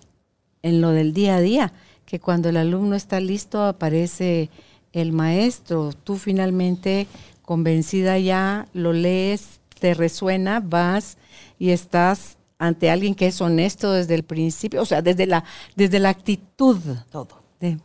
en 0.62 0.80
lo 0.80 0.90
del 0.90 1.12
día 1.14 1.36
a 1.36 1.40
día 1.40 1.72
que 2.06 2.20
cuando 2.20 2.48
el 2.48 2.56
alumno 2.56 2.94
está 2.94 3.20
listo 3.20 3.62
aparece 3.64 4.48
el 4.92 5.12
maestro. 5.12 5.92
Tú 5.92 6.16
finalmente, 6.16 7.06
convencida 7.42 8.18
ya, 8.18 8.68
lo 8.72 8.92
lees, 8.92 9.60
te 9.78 9.92
resuena, 9.92 10.60
vas 10.60 11.18
y 11.58 11.70
estás 11.70 12.35
ante 12.58 12.90
alguien 12.90 13.14
que 13.14 13.26
es 13.26 13.40
honesto 13.40 13.92
desde 13.92 14.14
el 14.14 14.24
principio, 14.24 14.82
o 14.82 14.86
sea, 14.86 15.02
desde 15.02 15.26
la, 15.26 15.44
desde 15.74 15.98
la 15.98 16.08
actitud. 16.08 16.78
Todo. 17.10 17.42
De, 17.60 17.78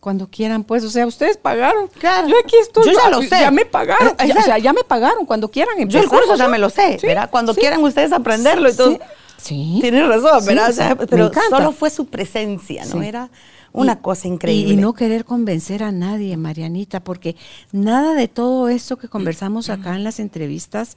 cuando 0.00 0.28
quieran, 0.28 0.64
pues, 0.64 0.84
o 0.84 0.90
sea, 0.90 1.06
ustedes 1.06 1.36
pagaron. 1.36 1.88
Claro. 1.88 2.28
Yo 2.28 2.36
aquí 2.38 2.56
estoy. 2.60 2.86
Yo 2.86 2.92
ya 2.92 3.10
lo 3.10 3.22
sé. 3.22 3.40
Ya 3.40 3.50
me 3.50 3.64
pagaron. 3.64 4.14
o 4.18 4.42
sea, 4.42 4.58
ya 4.58 4.72
me 4.72 4.84
pagaron. 4.84 5.26
Cuando 5.26 5.50
quieran 5.50 5.78
empezar. 5.78 6.02
Yo 6.02 6.04
el 6.04 6.10
curso 6.10 6.36
ya 6.36 6.48
me 6.48 6.58
lo 6.58 6.70
sé, 6.70 6.98
¿verdad? 7.02 7.28
Cuando 7.30 7.54
quieran 7.54 7.82
ustedes 7.82 8.12
aprenderlo 8.12 8.70
y 8.70 8.74
todo. 8.74 8.98
Sí. 9.36 9.78
Tienes 9.80 10.06
razón, 10.08 10.44
¿verdad? 10.44 10.96
pero 11.08 11.30
solo 11.50 11.72
fue 11.72 11.90
su 11.90 12.06
presencia, 12.06 12.84
¿no? 12.86 13.02
Era 13.02 13.30
una 13.72 14.00
cosa 14.00 14.26
increíble. 14.26 14.74
Y, 14.74 14.76
no 14.76 14.94
querer 14.94 15.24
convencer 15.24 15.82
a 15.82 15.92
nadie, 15.92 16.36
Marianita, 16.36 17.00
porque 17.00 17.36
nada 17.72 18.14
de 18.14 18.26
todo 18.28 18.68
esto 18.68 18.96
que 18.96 19.08
conversamos 19.08 19.68
acá 19.68 19.94
en 19.94 20.04
las 20.04 20.18
entrevistas 20.18 20.96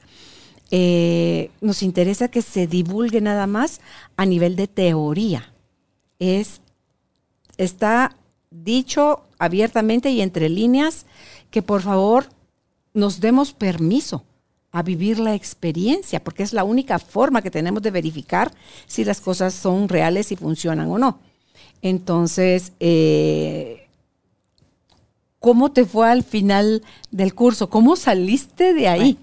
eh, 0.71 1.49
nos 1.61 1.81
interesa 1.81 2.27
que 2.27 2.41
se 2.41 2.67
divulgue 2.67 3.21
nada 3.21 3.47
más 3.47 3.81
a 4.17 4.25
nivel 4.25 4.55
de 4.55 4.67
teoría. 4.67 5.53
Es, 6.19 6.61
está 7.57 8.15
dicho 8.51 9.23
abiertamente 9.37 10.11
y 10.11 10.21
entre 10.21 10.49
líneas 10.49 11.05
que 11.49 11.61
por 11.61 11.81
favor 11.81 12.29
nos 12.93 13.19
demos 13.19 13.53
permiso 13.53 14.23
a 14.71 14.83
vivir 14.83 15.19
la 15.19 15.33
experiencia, 15.33 16.23
porque 16.23 16.43
es 16.43 16.53
la 16.53 16.63
única 16.63 16.99
forma 16.99 17.41
que 17.41 17.49
tenemos 17.49 17.81
de 17.81 17.91
verificar 17.91 18.51
si 18.85 19.03
las 19.03 19.19
cosas 19.19 19.53
son 19.53 19.89
reales 19.89 20.31
y 20.31 20.35
funcionan 20.35 20.89
o 20.91 20.99
no. 20.99 21.19
Entonces, 21.81 22.73
eh, 22.79 23.87
¿cómo 25.39 25.71
te 25.71 25.85
fue 25.85 26.09
al 26.09 26.23
final 26.23 26.83
del 27.09 27.33
curso? 27.33 27.69
¿Cómo 27.69 27.95
saliste 27.95 28.73
de 28.73 28.87
ahí? 28.87 29.17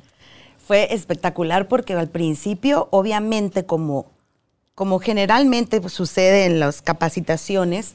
Fue 0.66 0.92
espectacular 0.92 1.68
porque 1.68 1.94
al 1.94 2.09
principio, 2.09 2.88
obviamente, 2.90 3.64
como, 3.64 4.07
como 4.74 4.98
generalmente 4.98 5.87
sucede 5.88 6.46
en 6.46 6.59
las 6.59 6.83
capacitaciones, 6.83 7.94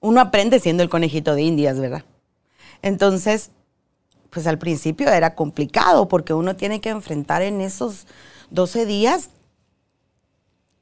uno 0.00 0.20
aprende 0.20 0.60
siendo 0.60 0.84
el 0.84 0.88
conejito 0.88 1.34
de 1.34 1.42
indias, 1.42 1.80
¿verdad? 1.80 2.04
Entonces, 2.80 3.50
pues 4.30 4.46
al 4.46 4.58
principio 4.58 5.08
era 5.08 5.34
complicado 5.34 6.06
porque 6.06 6.32
uno 6.32 6.54
tiene 6.54 6.80
que 6.80 6.90
enfrentar 6.90 7.42
en 7.42 7.60
esos 7.60 8.06
12 8.50 8.86
días 8.86 9.30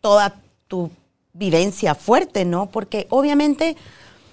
toda 0.03 0.37
tu 0.68 0.90
vivencia 1.33 1.94
fuerte, 1.94 2.44
¿no? 2.44 2.66
Porque 2.70 3.07
obviamente, 3.09 3.79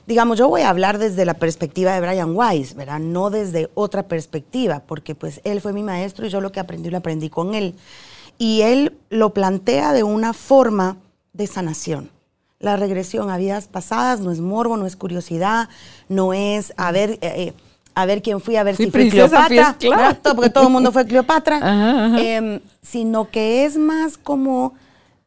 digamos, 0.07 0.39
yo 0.39 0.47
voy 0.47 0.61
a 0.61 0.69
hablar 0.69 0.97
desde 0.97 1.25
la 1.25 1.33
perspectiva 1.35 1.93
de 1.93 1.99
Brian 1.99 2.33
Weiss, 2.33 2.73
¿verdad? 2.73 2.99
No 2.99 3.29
desde 3.29 3.69
otra 3.75 4.03
perspectiva, 4.03 4.81
porque 4.87 5.13
pues 5.13 5.41
él 5.43 5.59
fue 5.61 5.73
mi 5.73 5.83
maestro 5.83 6.25
y 6.25 6.29
yo 6.29 6.39
lo 6.39 6.51
que 6.51 6.61
aprendí 6.61 6.89
lo 6.89 6.97
aprendí 6.97 7.29
con 7.29 7.53
él. 7.53 7.75
Y 8.37 8.61
él 8.61 8.97
lo 9.09 9.33
plantea 9.33 9.91
de 9.91 10.03
una 10.03 10.31
forma 10.33 10.97
de 11.33 11.45
sanación. 11.45 12.09
La 12.59 12.77
regresión 12.77 13.29
a 13.29 13.37
vidas 13.37 13.67
pasadas 13.67 14.21
no 14.21 14.31
es 14.31 14.39
morbo, 14.39 14.77
no 14.77 14.87
es 14.87 14.95
curiosidad, 14.95 15.69
no 16.09 16.33
es 16.33 16.73
a 16.77 16.91
ver... 16.91 17.11
Eh, 17.11 17.19
eh, 17.21 17.53
a 17.99 18.05
ver 18.05 18.21
quién 18.21 18.39
fui, 18.39 18.55
a 18.57 18.61
ver 18.61 18.75
si 18.75 18.91
fui 18.91 19.09
Cleopatra, 19.09 19.75
porque 20.35 20.51
todo 20.51 20.67
el 20.67 20.69
mundo 20.71 20.91
fue 20.91 21.03
Cleopatra, 21.07 22.19
em, 22.19 22.59
sino 22.79 23.31
que 23.31 23.65
es 23.65 23.75
más 23.75 24.19
como 24.19 24.75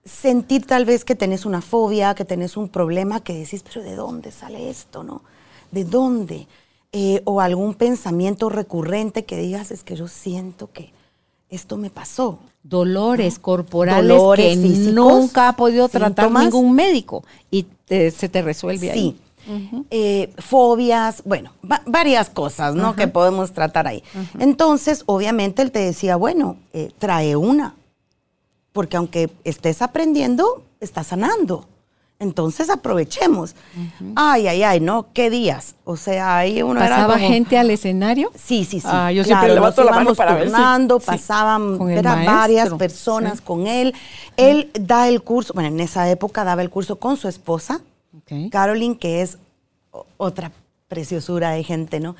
sentir 0.05 0.67
tal 0.67 0.85
vez 0.85 1.05
que 1.05 1.15
tenés 1.15 1.45
una 1.45 1.61
fobia, 1.61 2.15
que 2.15 2.25
tenés 2.25 2.57
un 2.57 2.69
problema, 2.69 3.21
que 3.21 3.35
decís, 3.35 3.63
pero 3.63 3.85
¿de 3.85 3.95
dónde 3.95 4.31
sale 4.33 4.71
esto, 4.71 5.05
no? 5.05 5.23
¿De 5.71 5.85
dónde? 5.85 6.47
Eh, 6.93 7.23
o 7.25 7.41
algún 7.41 7.75
pensamiento 7.75 8.49
recurrente 8.49 9.25
que 9.25 9.37
digas, 9.37 9.71
es 9.71 9.85
que 9.85 9.95
yo 9.95 10.09
siento 10.09 10.71
que 10.73 10.93
esto 11.49 11.77
me 11.77 11.91
pasó. 11.91 12.39
Dolores 12.63 13.39
corporales 13.39 14.21
que 14.37 14.57
nunca 14.93 15.49
ha 15.49 15.57
podido 15.57 15.89
tratar 15.89 16.31
ningún 16.31 16.75
médico 16.75 17.25
y 17.51 17.67
se 17.89 18.29
te 18.29 18.43
resuelve 18.43 18.91
ahí. 18.91 18.99
Sí. 18.99 19.17
Eh, 19.91 20.33
fobias, 20.39 21.23
bueno, 21.25 21.53
varias 21.87 22.29
cosas, 22.31 22.75
¿no? 22.75 22.95
Que 22.95 23.09
podemos 23.09 23.53
tratar 23.53 23.87
ahí. 23.87 24.03
Entonces, 24.39 25.03
obviamente, 25.07 25.63
él 25.63 25.73
te 25.73 25.81
decía, 25.81 26.17
bueno, 26.17 26.57
eh, 26.73 26.93
trae 26.99 27.37
una, 27.37 27.75
porque 28.73 28.97
aunque 28.97 29.31
estés 29.45 29.83
aprendiendo, 29.83 30.63
estás 30.81 31.09
sanando. 31.09 31.67
Entonces 32.21 32.69
aprovechemos. 32.69 33.55
Ay, 34.15 34.47
ay, 34.47 34.63
ay, 34.63 34.81
¿no? 34.81 35.07
¿Qué 35.15 35.31
días? 35.31 35.75
O 35.85 35.97
sea, 35.97 36.37
ahí 36.37 36.63
uno 36.63 36.79
¿Pasaba 36.79 37.19
gente 37.19 37.57
al 37.57 37.71
escenario? 37.71 38.31
Sí, 38.35 38.67
sí, 38.67 38.79
sí. 38.79 38.87
Ah, 38.91 39.11
yo 39.11 39.25
siempre 39.25 39.55
levanto 39.55 39.83
la 39.83 39.93
mano 39.93 40.15
para 40.15 40.35
ver 40.35 40.51
pasaban 41.05 41.79
varias 41.79 42.75
personas 42.75 43.41
con 43.41 43.67
él. 43.67 43.95
Él 44.37 44.71
da 44.79 45.09
el 45.09 45.23
curso, 45.23 45.55
bueno, 45.55 45.71
en 45.71 45.81
esa 45.81 46.11
época 46.11 46.45
daba 46.45 46.61
el 46.61 46.69
curso 46.69 46.97
con 46.97 47.17
su 47.17 47.27
esposa, 47.27 47.81
Caroline, 48.51 48.99
que 48.99 49.23
es 49.23 49.39
otra 50.19 50.53
preciosura 50.89 51.53
de 51.53 51.65
gente, 51.65 52.01
¿no? 52.01 52.17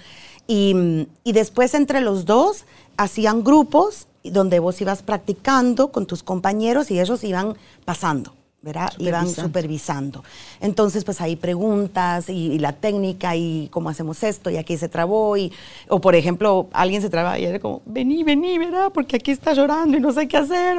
Y, 0.47 1.07
y 1.25 1.33
después 1.33 1.75
entre 1.75 2.01
los 2.01 2.25
dos 2.25 2.65
hacían 2.97 3.45
grupos 3.45 4.07
donde 4.25 4.59
vos 4.59 4.81
ibas 4.81 5.03
practicando 5.03 5.91
con 5.91 6.07
tus 6.07 6.23
compañeros 6.23 6.91
y 6.91 7.01
ellos 7.01 7.25
iban 7.25 7.57
pasando. 7.85 8.35
¿verdad? 8.63 8.93
Iban 8.99 9.29
supervisando. 9.29 10.23
Entonces, 10.61 11.05
pues 11.05 11.21
ahí 11.21 11.37
preguntas 11.37 12.29
y, 12.29 12.59
la 12.59 12.73
técnica 12.73 13.35
y 13.35 13.69
cómo 13.71 13.89
hacemos 13.89 14.23
esto 14.23 14.51
y 14.51 14.59
aquí 14.59 14.77
se 14.77 14.89
trabó 14.89 15.37
y, 15.37 15.53
o 15.89 16.01
por 16.01 16.15
ejemplo, 16.15 16.69
alguien 16.73 17.01
se 17.01 17.09
traba 17.09 17.39
y 17.39 17.45
era 17.47 17.59
como, 17.59 17.81
vení, 17.87 18.23
vení, 18.23 18.59
¿verdad? 18.59 18.91
Porque 18.93 19.17
aquí 19.17 19.31
está 19.31 19.55
llorando 19.55 19.97
y 19.97 20.01
no 20.01 20.13
sé 20.13 20.29
qué 20.29 20.37
hacer. 20.37 20.79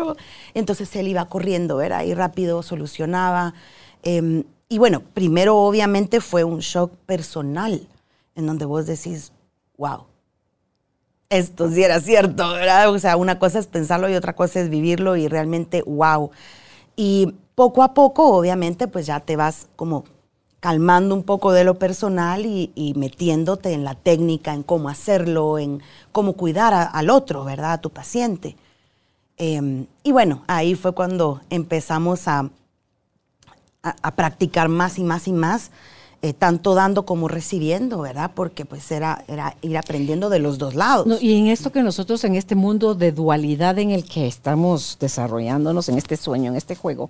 entonces 0.54 0.96
él 0.96 1.08
iba 1.08 1.28
corriendo, 1.28 1.78
¿verdad? 1.78 2.04
Y 2.04 2.14
rápido 2.14 2.62
solucionaba. 2.62 3.56
Em, 4.04 4.44
y 4.70 4.78
bueno, 4.78 5.02
primero 5.14 5.58
obviamente 5.58 6.22
fue 6.22 6.44
un 6.44 6.60
shock 6.60 6.92
personal 7.06 7.88
en 8.36 8.46
donde 8.46 8.66
vos 8.66 8.86
decís, 8.86 9.32
wow, 9.78 10.06
esto 11.32 11.72
sí 11.72 11.84
era 11.84 12.00
cierto, 12.00 12.54
¿verdad? 12.54 12.92
O 12.92 13.00
sea, 13.00 13.18
una 13.18 13.40
cosa 13.40 13.58
es 13.58 13.66
pensarlo 13.66 14.10
y 14.10 14.16
otra 14.16 14.34
cosa 14.36 14.60
es 14.60 14.70
vivirlo 14.70 15.16
y 15.16 15.28
realmente, 15.28 15.82
wow. 15.82 16.30
Y 16.96 17.34
poco 17.56 17.84
a 17.84 17.94
poco, 17.94 18.36
obviamente, 18.36 18.88
pues 18.88 19.06
ya 19.08 19.22
te 19.22 19.36
vas 19.38 19.68
como 19.76 20.04
calmando 20.60 21.16
un 21.16 21.24
poco 21.24 21.54
de 21.54 21.64
lo 21.64 21.80
personal 21.80 22.46
y, 22.46 22.94
metiéndote 22.96 23.74
en 23.74 23.84
la 23.84 23.96
técnica, 23.96 24.54
en 24.54 24.62
cómo 24.62 24.90
hacerlo, 24.90 25.58
en 25.58 25.82
cómo 26.12 26.34
cuidar 26.34 26.90
al 26.94 27.10
otro, 27.10 27.44
¿verdad? 27.46 27.74
A 27.74 27.82
tu 27.82 27.90
paciente. 27.90 28.56
Em, 29.38 29.88
y 30.04 30.12
bueno, 30.12 30.44
ahí 30.48 30.76
fue 30.76 30.94
cuando 30.94 31.42
empezamos 31.50 32.28
a, 32.28 32.50
a, 33.82 34.12
practicar 34.12 34.70
más 34.70 35.00
y 35.00 35.04
más 35.04 35.28
y 35.28 35.34
más, 35.34 35.72
eh, 36.24 36.34
tanto 36.34 36.76
dando 36.76 37.06
como 37.06 37.28
recibiendo, 37.28 38.02
¿verdad? 38.02 38.32
Porque 38.36 38.64
pues 38.66 38.92
era, 38.92 39.26
era 39.28 39.58
ir 39.62 39.78
aprendiendo 39.78 40.30
de 40.30 40.40
los 40.40 40.58
dos 40.60 40.76
lados. 40.76 41.22
y 41.22 41.38
en 41.38 41.48
esto 41.48 41.72
que 41.72 41.82
nosotros, 41.82 42.24
en 42.24 42.36
este 42.36 42.54
mundo 42.54 42.94
de 42.94 43.12
dualidad 43.12 43.80
en 43.80 43.90
el 43.90 44.04
que 44.04 44.28
estamos 44.28 44.98
desarrollándonos, 45.00 45.90
en 45.90 45.98
este 45.98 46.18
sueño, 46.18 46.52
en 46.52 46.58
este 46.58 46.76
juego, 46.76 47.10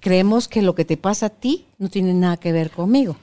creemos 0.00 0.46
que 0.46 0.62
lo 0.62 0.74
que 0.74 0.84
te 0.84 0.96
pasa 0.96 1.26
a 1.26 1.30
ti 1.30 1.66
no 1.78 1.88
tiene 1.88 2.14
nada 2.14 2.36
que 2.36 2.52
ver 2.52 2.70
conmigo. 2.70 3.16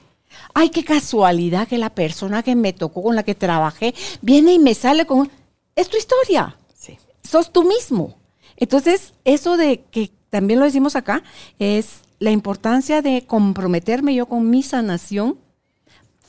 Ay, 0.52 0.68
qué 0.68 0.84
casualidad 0.84 1.66
que 1.66 1.78
la 1.78 1.90
persona 1.90 2.42
que 2.42 2.54
me 2.54 2.72
tocó, 2.72 3.02
con 3.02 3.16
la 3.16 3.22
que 3.22 3.34
trabajé, 3.34 3.94
viene 4.20 4.52
y 4.52 4.58
me 4.58 4.74
sale 4.74 5.06
con... 5.06 5.30
Es 5.74 5.88
tu 5.88 5.96
historia. 5.96 6.56
Sí. 6.74 6.98
Sos 7.22 7.52
tú 7.52 7.64
mismo. 7.64 8.16
Entonces, 8.56 9.14
eso 9.24 9.56
de 9.56 9.82
que 9.90 10.10
también 10.30 10.58
lo 10.58 10.66
decimos 10.66 10.96
acá, 10.96 11.22
es 11.58 12.02
la 12.18 12.30
importancia 12.30 13.02
de 13.02 13.24
comprometerme 13.26 14.14
yo 14.14 14.26
con 14.26 14.48
mi 14.48 14.62
sanación 14.62 15.38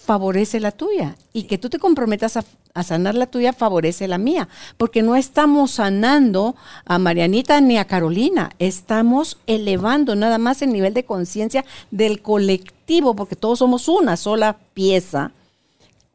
favorece 0.07 0.59
la 0.59 0.71
tuya. 0.71 1.17
Y 1.33 1.43
que 1.43 1.57
tú 1.57 1.69
te 1.69 1.79
comprometas 1.79 2.37
a, 2.37 2.43
sanar 2.83 3.15
la 3.15 3.25
tuya 3.27 3.53
favorece 3.53 4.07
la 4.07 4.17
mía. 4.17 4.47
Porque 4.77 5.01
no 5.01 5.15
estamos 5.15 5.71
sanando 5.71 6.55
a 6.85 6.97
Marianita 6.97 7.59
ni 7.59 7.77
a 7.77 7.85
Carolina. 7.85 8.51
Estamos 8.57 9.37
elevando 9.47 10.15
nada 10.15 10.37
más 10.37 10.61
el 10.61 10.71
nivel 10.71 10.93
de 10.93 11.03
conciencia 11.05 11.65
del 11.91 12.21
colectivo, 12.21 13.15
porque 13.15 13.35
todos 13.35 13.59
somos 13.59 13.87
una 13.87 14.15
sola 14.15 14.57
pieza 14.73 15.31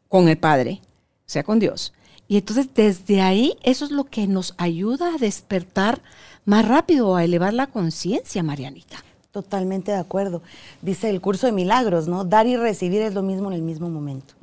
con 0.07 0.27
el 0.27 0.37
Padre, 0.37 0.81
o 0.83 1.29
sea, 1.29 1.43
con 1.43 1.59
Dios. 1.59 1.93
Y 2.27 2.37
entonces 2.37 2.69
desde 2.73 3.21
ahí 3.21 3.57
eso 3.63 3.85
es 3.85 3.91
lo 3.91 4.05
que 4.05 4.25
nos 4.25 4.55
ayuda 4.57 5.13
a 5.13 5.17
despertar 5.17 6.01
más 6.45 6.67
rápido, 6.67 7.15
a 7.15 7.23
elevar 7.23 7.53
la 7.53 7.67
conciencia, 7.67 8.41
Marianita. 8.41 9.03
Totalmente 9.33 9.91
de 9.91 9.97
acuerdo. 9.97 10.43
Dice 10.83 11.09
el 11.09 11.19
curso 11.19 11.47
de 11.47 11.53
milagros, 11.53 12.07
¿no? 12.07 12.23
Dar 12.23 12.45
y 12.45 12.55
recibir 12.55 13.01
es 13.01 13.15
lo 13.15 13.23
mismo 13.23 13.47
en 13.47 13.55
el 13.55 13.63
mismo 13.63 13.89
momento. 13.89 14.35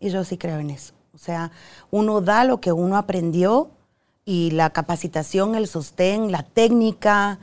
Y 0.00 0.08
yo 0.08 0.24
sí 0.24 0.38
creo 0.38 0.58
en 0.58 0.70
eso. 0.70 0.94
O 1.14 1.18
sea, 1.18 1.52
uno 1.90 2.22
da 2.22 2.44
lo 2.44 2.58
que 2.58 2.72
uno 2.72 2.96
aprendió 2.96 3.68
y 4.24 4.50
la 4.52 4.70
capacitación, 4.70 5.54
el 5.54 5.68
sostén, 5.68 6.32
la 6.32 6.44
técnica 6.44 7.38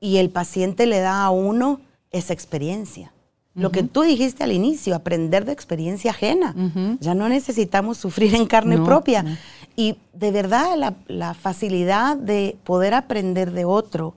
y 0.00 0.16
el 0.16 0.30
paciente 0.30 0.86
le 0.86 0.98
da 0.98 1.22
a 1.22 1.30
uno 1.30 1.80
esa 2.10 2.32
experiencia. 2.32 3.12
Lo 3.54 3.70
que 3.70 3.84
tú 3.84 4.02
dijiste 4.02 4.42
al 4.42 4.50
inicio, 4.50 4.96
aprender 4.96 5.44
de 5.44 5.52
experiencia 5.52 6.10
ajena. 6.10 6.56
Ya 6.98 7.14
no 7.14 7.28
necesitamos 7.28 7.98
sufrir 7.98 8.34
en 8.34 8.46
carne 8.46 8.78
propia. 8.78 9.38
Y 9.76 9.96
de 10.12 10.32
verdad 10.32 10.76
la, 10.76 10.94
la 11.06 11.34
facilidad 11.34 12.16
de 12.16 12.56
poder 12.64 12.94
aprender 12.94 13.52
de 13.52 13.64
otro 13.64 14.14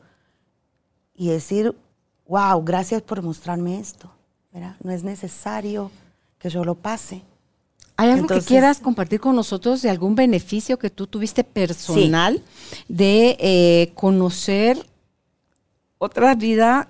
y 1.15 1.27
decir, 1.27 1.75
wow, 2.32 2.63
gracias 2.63 3.02
por 3.02 3.22
mostrarme 3.22 3.78
esto. 3.78 4.10
No 4.82 4.91
es 4.91 5.04
necesario 5.04 5.91
que 6.39 6.50
yo 6.50 6.63
lo 6.63 6.76
pase. 6.76 7.24
¿Hay 7.98 8.10
algo 8.10 8.26
que 8.26 8.41
quieras 8.41 8.80
compartir 8.80 9.20
con 9.20 9.36
nosotros 9.36 9.82
de 9.82 9.89
algún 9.89 10.15
beneficio 10.15 10.80
que 10.80 10.89
tú 10.89 11.08
tuviste 11.08 11.44
personal 11.44 12.41
de 12.88 13.36
eh, 13.39 13.91
conocer 13.96 14.86
otra 15.98 16.34
vida, 16.36 16.88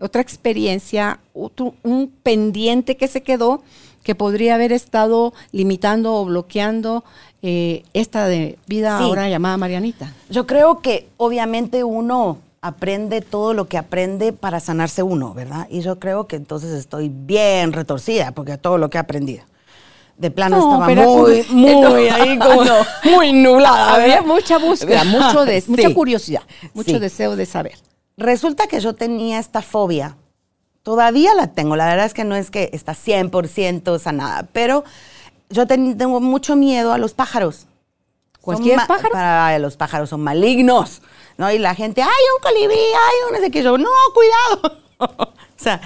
otra 0.00 0.22
experiencia, 0.22 1.20
un 1.34 2.10
pendiente 2.22 2.96
que 2.96 3.08
se 3.08 3.22
quedó 3.22 3.62
que 4.02 4.14
podría 4.14 4.54
haber 4.54 4.72
estado 4.72 5.34
limitando 5.52 6.14
o 6.14 6.24
bloqueando 6.24 7.04
eh, 7.42 7.84
esta 7.92 8.26
de 8.26 8.58
vida 8.66 8.98
ahora 8.98 9.28
llamada 9.28 9.58
Marianita? 9.58 10.14
Yo 10.30 10.46
creo 10.46 10.80
que 10.80 11.08
obviamente 11.18 11.84
uno 11.84 12.38
aprende 12.60 13.20
todo 13.20 13.54
lo 13.54 13.68
que 13.68 13.78
aprende 13.78 14.32
para 14.32 14.60
sanarse 14.60 15.02
uno, 15.02 15.34
¿verdad? 15.34 15.66
Y 15.70 15.80
yo 15.80 15.98
creo 15.98 16.26
que 16.26 16.36
entonces 16.36 16.72
estoy 16.72 17.08
bien 17.08 17.72
retorcida 17.72 18.32
porque 18.32 18.58
todo 18.58 18.78
lo 18.78 18.90
que 18.90 18.98
he 18.98 19.00
aprendido. 19.00 19.44
De 20.16 20.32
plano 20.32 20.56
estaba 20.56 20.88
muy, 20.88 21.44
muy 21.50 22.08
ahí 22.08 22.38
como 22.38 22.62
muy 23.04 23.32
nublada. 23.32 23.94
Había 23.94 24.22
mucha 24.22 24.58
búsqueda, 24.58 25.04
mucho 25.04 25.44
mucha 25.68 25.94
curiosidad, 25.94 26.42
mucho 26.74 26.98
deseo 26.98 27.36
de 27.36 27.46
saber. 27.46 27.78
Resulta 28.16 28.66
que 28.66 28.80
yo 28.80 28.94
tenía 28.94 29.38
esta 29.38 29.62
fobia. 29.62 30.16
Todavía 30.82 31.34
la 31.34 31.48
tengo. 31.48 31.76
La 31.76 31.86
verdad 31.86 32.06
es 32.06 32.14
que 32.14 32.24
no 32.24 32.34
es 32.34 32.50
que 32.50 32.70
está 32.72 32.94
100% 32.94 33.98
sanada, 34.00 34.48
pero 34.52 34.84
yo 35.50 35.66
tengo 35.66 36.20
mucho 36.20 36.56
miedo 36.56 36.92
a 36.92 36.98
los 36.98 37.14
pájaros. 37.14 37.66
¿Cualquier 38.40 38.80
pájaro? 38.88 39.10
Para 39.12 39.58
los 39.58 39.76
pájaros 39.76 40.08
son 40.10 40.22
malignos. 40.22 41.02
¿No? 41.38 41.50
Y 41.50 41.58
la 41.58 41.74
gente, 41.74 42.02
ay, 42.02 42.24
un 42.36 42.42
colibrí, 42.42 42.76
ay, 42.76 43.14
un 43.28 43.32
no 43.32 43.38
sé 43.40 43.50
qué. 43.50 43.62
Yo, 43.62 43.78
no, 43.78 43.88
cuidado. 44.12 44.78
o 44.98 45.32
sea, 45.56 45.80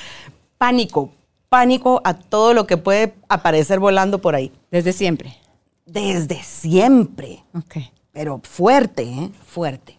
pánico, 0.59 1.11
pánico 1.49 2.01
a 2.03 2.15
todo 2.15 2.55
lo 2.55 2.67
que 2.67 2.79
puede 2.79 3.15
aparecer 3.29 3.79
volando 3.79 4.21
por 4.21 4.35
ahí. 4.35 4.51
Desde 4.73 4.93
siempre. 4.93 5.37
Desde 5.87 6.43
siempre. 6.43 7.45
Ok. 7.55 7.77
Pero 8.13 8.41
fuerte, 8.43 9.03
¿eh? 9.03 9.31
Fuerte. 9.47 9.99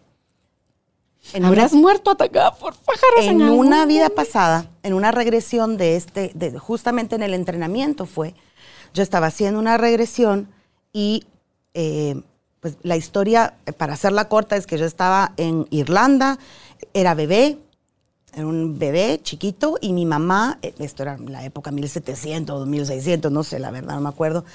¿Habrás 1.42 1.72
muerto 1.72 2.10
atacada 2.10 2.54
por 2.54 2.74
pájaros? 2.74 3.24
En, 3.24 3.40
una 3.42 3.86
vida 3.86 4.10
pasada, 4.10 4.68
en 4.82 4.92
una 4.92 5.10
regresión 5.10 5.76
de 5.78 5.96
este, 5.96 6.30
de, 6.34 6.58
justamente 6.58 7.14
en 7.14 7.22
el 7.22 7.32
entrenamiento 7.32 8.04
fue, 8.04 8.34
yo 8.92 9.02
estaba 9.02 9.28
haciendo 9.28 9.58
una 9.58 9.78
regresión 9.78 10.48
y 10.92 11.24
eh, 11.72 12.22
pues 12.64 12.78
la 12.82 12.96
historia, 12.96 13.52
eh, 13.66 13.74
para 13.74 13.92
hacerla 13.92 14.26
corta, 14.26 14.56
es 14.56 14.66
que 14.66 14.78
yo 14.78 14.86
estaba 14.86 15.32
en 15.36 15.66
Irlanda, 15.68 16.38
era 16.94 17.12
bebé, 17.12 17.58
era 18.32 18.46
un 18.46 18.78
bebé 18.78 19.20
chiquito 19.22 19.76
y 19.82 19.92
mi 19.92 20.06
mamá, 20.06 20.58
eh, 20.62 20.72
esto 20.78 21.02
era 21.02 21.18
la 21.18 21.44
época 21.44 21.70
1700, 21.70 22.66
1600, 22.66 23.30
no 23.30 23.44
sé, 23.44 23.58
la 23.58 23.70
verdad, 23.70 23.96
no 23.96 24.00
me 24.00 24.08
acuerdo, 24.08 24.46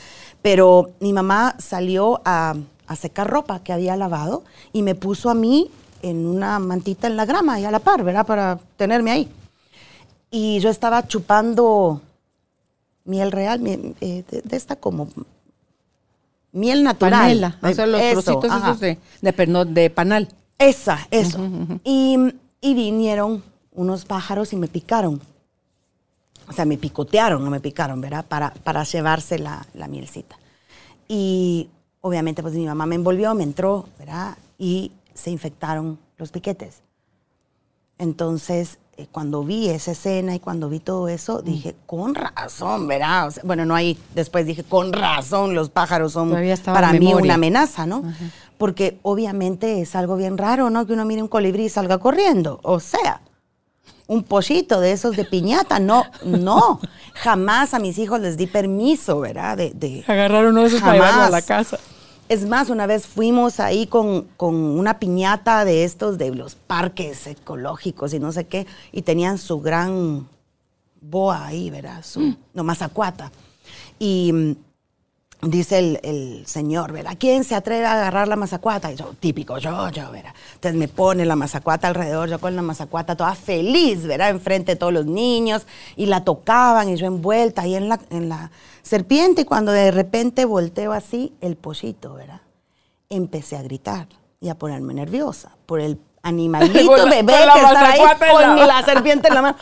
pero 0.41 0.89
mi 0.99 1.13
mamá 1.13 1.55
salió 1.59 2.19
a, 2.25 2.55
secar 2.99 3.29
ropa 3.29 3.59
que 3.59 3.73
había 3.73 3.95
lavado 3.95 4.43
y 4.73 4.81
me 4.81 4.95
puso 4.95 5.29
a 5.29 5.35
mí 5.35 5.69
en 6.01 6.25
una 6.25 6.57
mantita 6.57 7.05
en 7.05 7.15
la 7.15 7.25
grama 7.25 7.59
y 7.59 7.65
a 7.65 7.69
la 7.69 7.77
par, 7.77 8.03
¿verdad? 8.03 8.25
Para 8.25 8.59
tenerme 8.75 9.11
ahí. 9.11 9.29
Y 10.31 10.59
yo 10.61 10.71
estaba 10.71 11.07
chupando 11.07 12.01
miel 13.05 13.31
real, 13.31 13.61
eh, 13.67 14.23
de, 14.27 14.57
esta 14.57 14.77
como 14.77 15.09
miel 16.51 16.83
natural. 16.83 17.21
Panela, 17.21 17.57
o 17.61 17.73
sea, 17.73 17.85
los 17.85 18.01
trocitos 18.11 18.45
esos 18.45 18.79
de, 18.79 18.97
de, 19.21 19.89
panal. 19.89 20.29
Esa, 20.57 21.07
eso. 21.11 21.39
y, 21.83 22.17
y 22.61 22.73
vinieron 22.73 23.43
unos 23.71 24.05
pájaros 24.05 24.53
y 24.53 24.55
me 24.57 24.67
picaron. 24.67 25.21
O 26.47 26.53
sea, 26.53 26.65
me 26.65 26.77
picotearon, 26.77 27.43
no 27.43 27.49
me 27.51 27.59
picaron, 27.59 28.01
¿verdad? 28.01 28.25
Para, 28.27 28.53
para 28.53 28.83
llevarse 28.83 29.37
la, 29.37 29.65
la 29.73 29.87
mielcita. 29.87 30.37
Y 31.07 31.69
obviamente, 32.01 32.41
pues 32.41 32.55
mi 32.55 32.65
mamá 32.65 32.85
me 32.85 32.95
envolvió, 32.95 33.35
me 33.35 33.43
entró, 33.43 33.87
¿verdad? 33.99 34.37
Y 34.57 34.91
se 35.13 35.29
infectaron 35.29 35.99
los 36.17 36.31
piquetes. 36.31 36.81
Entonces, 37.99 38.79
cuando 39.07 39.43
vi 39.43 39.69
esa 39.69 39.91
escena 39.91 40.35
y 40.35 40.39
cuando 40.39 40.69
vi 40.69 40.79
todo 40.79 41.07
eso, 41.07 41.39
mm. 41.39 41.45
dije, 41.45 41.75
con 41.85 42.15
razón, 42.15 42.87
¿verdad? 42.87 43.33
bueno, 43.43 43.65
no 43.65 43.75
ahí, 43.75 43.97
después 44.15 44.45
dije, 44.45 44.63
con 44.63 44.93
razón, 44.93 45.53
los 45.53 45.69
pájaros 45.69 46.13
son 46.13 46.35
para 46.65 46.93
mí 46.93 47.13
una 47.13 47.35
amenaza, 47.35 47.85
¿no? 47.85 48.03
Porque 48.57 48.99
obviamente 49.03 49.81
es 49.81 49.95
algo 49.95 50.17
bien 50.17 50.37
raro, 50.37 50.69
¿no? 50.69 50.85
Que 50.85 50.93
uno 50.93 51.05
mire 51.05 51.21
un 51.21 51.27
colibrí 51.27 51.65
y 51.65 51.69
salga 51.69 51.97
corriendo. 51.97 52.59
O 52.63 52.79
sea, 52.79 53.21
un 54.07 54.23
pollito 54.23 54.81
de 54.81 54.91
esos 54.91 55.15
de 55.15 55.23
piñata. 55.23 55.79
No, 55.79 56.03
no. 56.25 56.81
Jamás 57.13 57.73
a 57.73 57.79
mis 57.79 57.97
hijos 57.99 58.19
les 58.19 58.35
di 58.35 58.47
permiso, 58.47 59.19
¿verdad? 59.19 59.55
De, 59.55 59.71
de 59.73 60.03
Agarraron 60.07 60.51
uno 60.51 60.61
de 60.61 60.67
esos 60.67 60.81
para 60.81 61.27
a 61.27 61.29
la 61.29 61.41
casa. 61.41 61.79
Es 62.29 62.45
más, 62.45 62.69
una 62.69 62.85
vez 62.85 63.07
fuimos 63.07 63.59
ahí 63.59 63.87
con, 63.87 64.27
una 64.39 64.99
piñata 64.99 65.65
de 65.65 65.83
estos 65.83 66.19
de 66.19 66.33
los 66.33 66.53
parques 66.53 67.25
ecológicos 67.25 68.13
y 68.13 68.19
no 68.19 68.31
sé 68.31 68.45
qué, 68.45 68.67
y 68.91 69.01
tenían 69.01 69.39
su 69.39 69.59
gran 69.59 70.27
boa 71.01 71.47
ahí, 71.47 71.71
¿verdad? 71.71 72.05
Su, 72.05 72.19
mm. 72.19 72.37
no, 72.53 72.63
mazacuata. 72.63 73.31
Y 73.97 74.31
mm, 74.31 74.55
dice 75.41 75.99
el, 76.01 76.43
señor, 76.45 76.91
¿verdad? 76.91 77.15
¿Quién 77.17 77.43
se 77.43 77.55
atreve 77.55 77.85
a 77.85 77.93
agarrar 77.93 78.27
la 78.27 78.35
mazacuata? 78.35 78.91
Y 78.91 78.95
yo, 78.95 79.13
típico, 79.19 79.57
yo, 79.57 79.89
yo, 79.89 80.11
¿verdad? 80.11 80.33
Entonces 80.55 80.77
me 80.77 80.87
pone 80.87 81.25
la 81.25 81.35
mazacuata 81.35 81.87
alrededor, 81.87 82.29
yo 82.29 82.39
con 82.39 82.55
la 82.55 82.61
mazacuata 82.61 83.15
toda 83.15 83.35
feliz, 83.35 84.05
¿verdad? 84.05 84.29
Enfrente 84.29 84.73
de 84.73 84.75
todos 84.75 84.93
los 84.93 85.05
niños, 85.05 85.65
y 85.95 86.07
la 86.07 86.23
tocaban, 86.23 86.89
y 86.89 86.97
yo 86.97 87.07
envuelta 87.07 87.61
ahí 87.61 87.75
en 87.75 87.87
la, 87.87 87.99
en 88.09 88.29
la 88.29 88.51
serpiente 88.81 89.41
y 89.41 89.45
cuando 89.45 89.71
de 89.71 89.91
repente 89.91 90.45
volteo 90.45 90.91
así, 90.91 91.33
el 91.41 91.55
pollito, 91.55 92.15
¿verdad? 92.15 92.41
Empecé 93.09 93.55
a 93.55 93.61
gritar 93.61 94.07
y 94.41 94.49
a 94.49 94.55
ponerme 94.55 94.93
nerviosa 94.93 95.51
por 95.65 95.79
el 95.79 95.97
animalito 96.23 97.07
bebé 97.07 97.33
que 97.33 97.59
estaba 97.59 97.89
ahí 97.91 98.01
con 98.31 98.67
la... 98.67 98.83
serpiente 98.83 99.27
en 99.27 99.33
la 99.33 99.41
mano. 99.41 99.57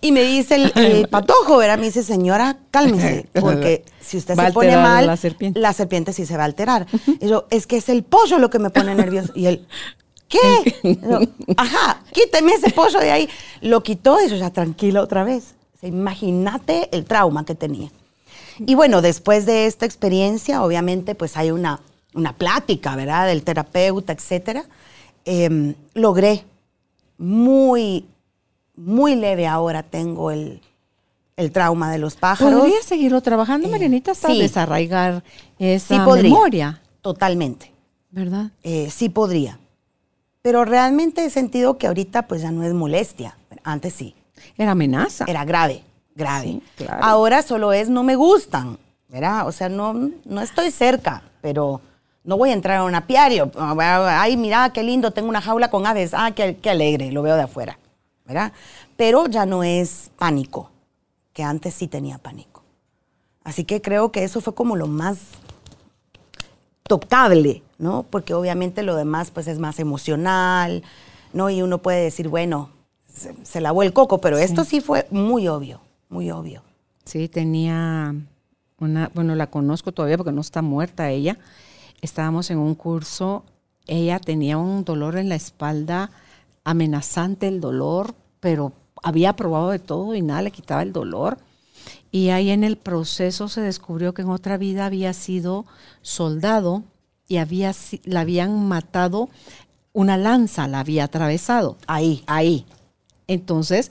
Y 0.00 0.12
me 0.12 0.22
dice 0.22 0.70
el, 0.74 1.08
patojo, 1.10 1.56
¿verdad? 1.56 1.78
Me 1.78 1.86
dice, 1.86 2.02
señora, 2.02 2.58
cálmese, 2.70 3.28
porque 3.40 3.84
si 4.00 4.18
usted 4.18 4.34
se 4.34 4.52
pone 4.52 4.76
mal, 4.76 5.06
la 5.06 5.16
serpiente. 5.16 5.58
la 5.58 5.72
serpiente 5.72 6.12
sí 6.12 6.26
se 6.26 6.36
va 6.36 6.42
a 6.42 6.46
alterar. 6.46 6.86
Y 7.20 7.28
yo, 7.28 7.46
es 7.50 7.66
que 7.66 7.76
es 7.76 7.88
el 7.88 8.04
pollo 8.04 8.38
lo 8.38 8.50
que 8.50 8.58
me 8.58 8.70
pone 8.70 8.94
nervioso. 8.94 9.32
Y 9.34 9.46
él, 9.46 9.66
¿qué? 10.28 10.76
Ajá, 11.56 12.02
quíteme 12.12 12.52
ese 12.52 12.70
pollo 12.70 13.00
de 13.00 13.10
ahí. 13.10 13.28
Lo 13.60 13.82
quitó 13.82 14.18
y 14.24 14.28
yo 14.28 14.36
ya 14.36 14.50
tranquila 14.50 15.02
otra 15.02 15.24
vez. 15.24 15.54
Imagínate 15.82 16.88
el 16.92 17.04
trauma 17.04 17.44
que 17.44 17.54
tenía. 17.54 17.90
Y 18.58 18.74
bueno, 18.74 19.02
después 19.02 19.46
de 19.46 19.66
esta 19.66 19.86
experiencia, 19.86 20.62
obviamente, 20.62 21.14
pues 21.14 21.36
hay 21.36 21.52
una, 21.52 21.80
una 22.14 22.32
plática, 22.32 22.96
¿verdad? 22.96 23.28
Del 23.28 23.44
terapeuta, 23.44 24.12
etcétera. 24.12 24.64
Em, 25.30 25.74
logré 25.94 26.44
muy, 27.18 28.06
muy 28.76 29.14
leve 29.14 29.46
ahora 29.46 29.82
tengo 29.82 30.30
el, 30.30 30.60
trauma 31.52 31.92
de 31.92 31.98
los 31.98 32.16
pájaros. 32.16 32.60
¿Podría 32.60 32.82
seguirlo 32.82 33.20
trabajando, 33.20 33.68
eh, 33.68 33.70
Marianita, 33.70 34.12
hasta 34.12 34.32
desarraigar 34.32 35.22
esa 35.58 36.04
memoria? 36.04 36.80
Totalmente. 37.00 37.72
¿Verdad? 38.10 38.52
Eh, 38.62 38.90
sí 38.90 39.08
podría. 39.08 39.58
Pero 40.42 40.64
realmente 40.64 41.24
he 41.24 41.30
sentido 41.30 41.78
que 41.78 41.86
ahorita 41.86 42.26
pues 42.26 42.42
ya 42.42 42.50
no 42.50 42.64
es 42.64 42.72
molestia. 42.72 43.36
Antes 43.62 43.92
sí. 43.92 44.14
Era 44.56 44.70
amenaza. 44.72 45.26
Era 45.28 45.44
grave 45.44 45.84
grave. 46.18 46.60
Ahora 47.00 47.42
solo 47.42 47.72
es 47.72 47.88
no 47.88 48.02
me 48.02 48.16
gustan, 48.16 48.78
¿verdad? 49.08 49.46
O 49.46 49.52
sea, 49.52 49.70
no, 49.70 50.10
no 50.24 50.40
estoy 50.42 50.70
cerca, 50.70 51.22
pero 51.40 51.80
no 52.28 52.36
voy 52.36 52.50
a 52.50 52.52
entrar 52.52 52.76
a 52.76 52.84
un 52.84 52.94
apiario. 52.94 53.50
Ay, 53.56 54.36
mira, 54.36 54.70
qué 54.70 54.82
lindo, 54.82 55.10
tengo 55.10 55.28
una 55.28 55.40
jaula 55.40 55.70
con 55.70 55.86
aves. 55.86 56.12
Ah, 56.12 56.32
qué, 56.34 56.56
qué 56.56 56.70
alegre, 56.70 57.10
lo 57.10 57.22
veo 57.22 57.34
de 57.34 57.42
afuera, 57.42 57.78
¿verdad? 58.26 58.52
Pero 58.96 59.26
ya 59.26 59.46
no 59.46 59.64
es 59.64 60.10
pánico, 60.18 60.70
que 61.32 61.42
antes 61.42 61.74
sí 61.74 61.88
tenía 61.88 62.18
pánico. 62.18 62.62
Así 63.42 63.64
que 63.64 63.80
creo 63.80 64.12
que 64.12 64.24
eso 64.24 64.40
fue 64.40 64.54
como 64.54 64.76
lo 64.76 64.86
más 64.86 65.18
tocable, 66.82 67.62
¿no? 67.78 68.04
Porque 68.08 68.34
obviamente 68.34 68.82
lo 68.82 68.94
demás 68.94 69.30
pues 69.30 69.48
es 69.48 69.58
más 69.58 69.78
emocional, 69.78 70.82
¿no? 71.32 71.48
Y 71.48 71.62
uno 71.62 71.78
puede 71.78 72.02
decir, 72.02 72.28
bueno, 72.28 72.70
se, 73.42 73.60
lavó 73.60 73.82
el 73.82 73.92
coco, 73.92 74.20
pero 74.20 74.38
esto 74.38 74.64
sí 74.64 74.80
fue 74.80 75.06
muy 75.10 75.48
obvio 75.48 75.80
muy 76.08 76.30
obvio. 76.30 76.62
Sí, 77.04 77.28
tenía 77.28 78.14
una, 78.78 79.10
bueno, 79.14 79.34
la 79.34 79.48
conozco 79.48 79.92
todavía 79.92 80.16
porque 80.16 80.32
no 80.32 80.40
está 80.40 80.62
muerta 80.62 81.10
ella. 81.10 81.38
Estábamos 82.00 82.50
en 82.50 82.58
un 82.58 82.74
curso, 82.74 83.44
ella 83.86 84.18
tenía 84.18 84.58
un 84.58 84.84
dolor 84.84 85.16
en 85.16 85.28
la 85.28 85.34
espalda, 85.34 86.10
amenazante 86.64 87.48
el 87.48 87.60
dolor, 87.60 88.14
pero 88.40 88.72
había 89.02 89.34
probado 89.34 89.70
de 89.70 89.78
todo 89.78 90.14
y 90.14 90.22
nada 90.22 90.42
le 90.42 90.50
quitaba 90.50 90.82
el 90.82 90.92
dolor. 90.92 91.38
Y 92.10 92.30
ahí 92.30 92.50
en 92.50 92.64
el 92.64 92.76
proceso 92.76 93.48
se 93.48 93.60
descubrió 93.60 94.14
que 94.14 94.22
en 94.22 94.30
otra 94.30 94.56
vida 94.56 94.86
había 94.86 95.12
sido 95.12 95.66
soldado 96.02 96.84
y 97.26 97.36
había, 97.36 97.74
la 98.04 98.20
habían 98.20 98.66
matado, 98.66 99.28
una 99.92 100.16
lanza 100.16 100.68
la 100.68 100.80
había 100.80 101.04
atravesado. 101.04 101.76
Ahí. 101.86 102.22
Ahí. 102.26 102.66
Entonces, 103.26 103.90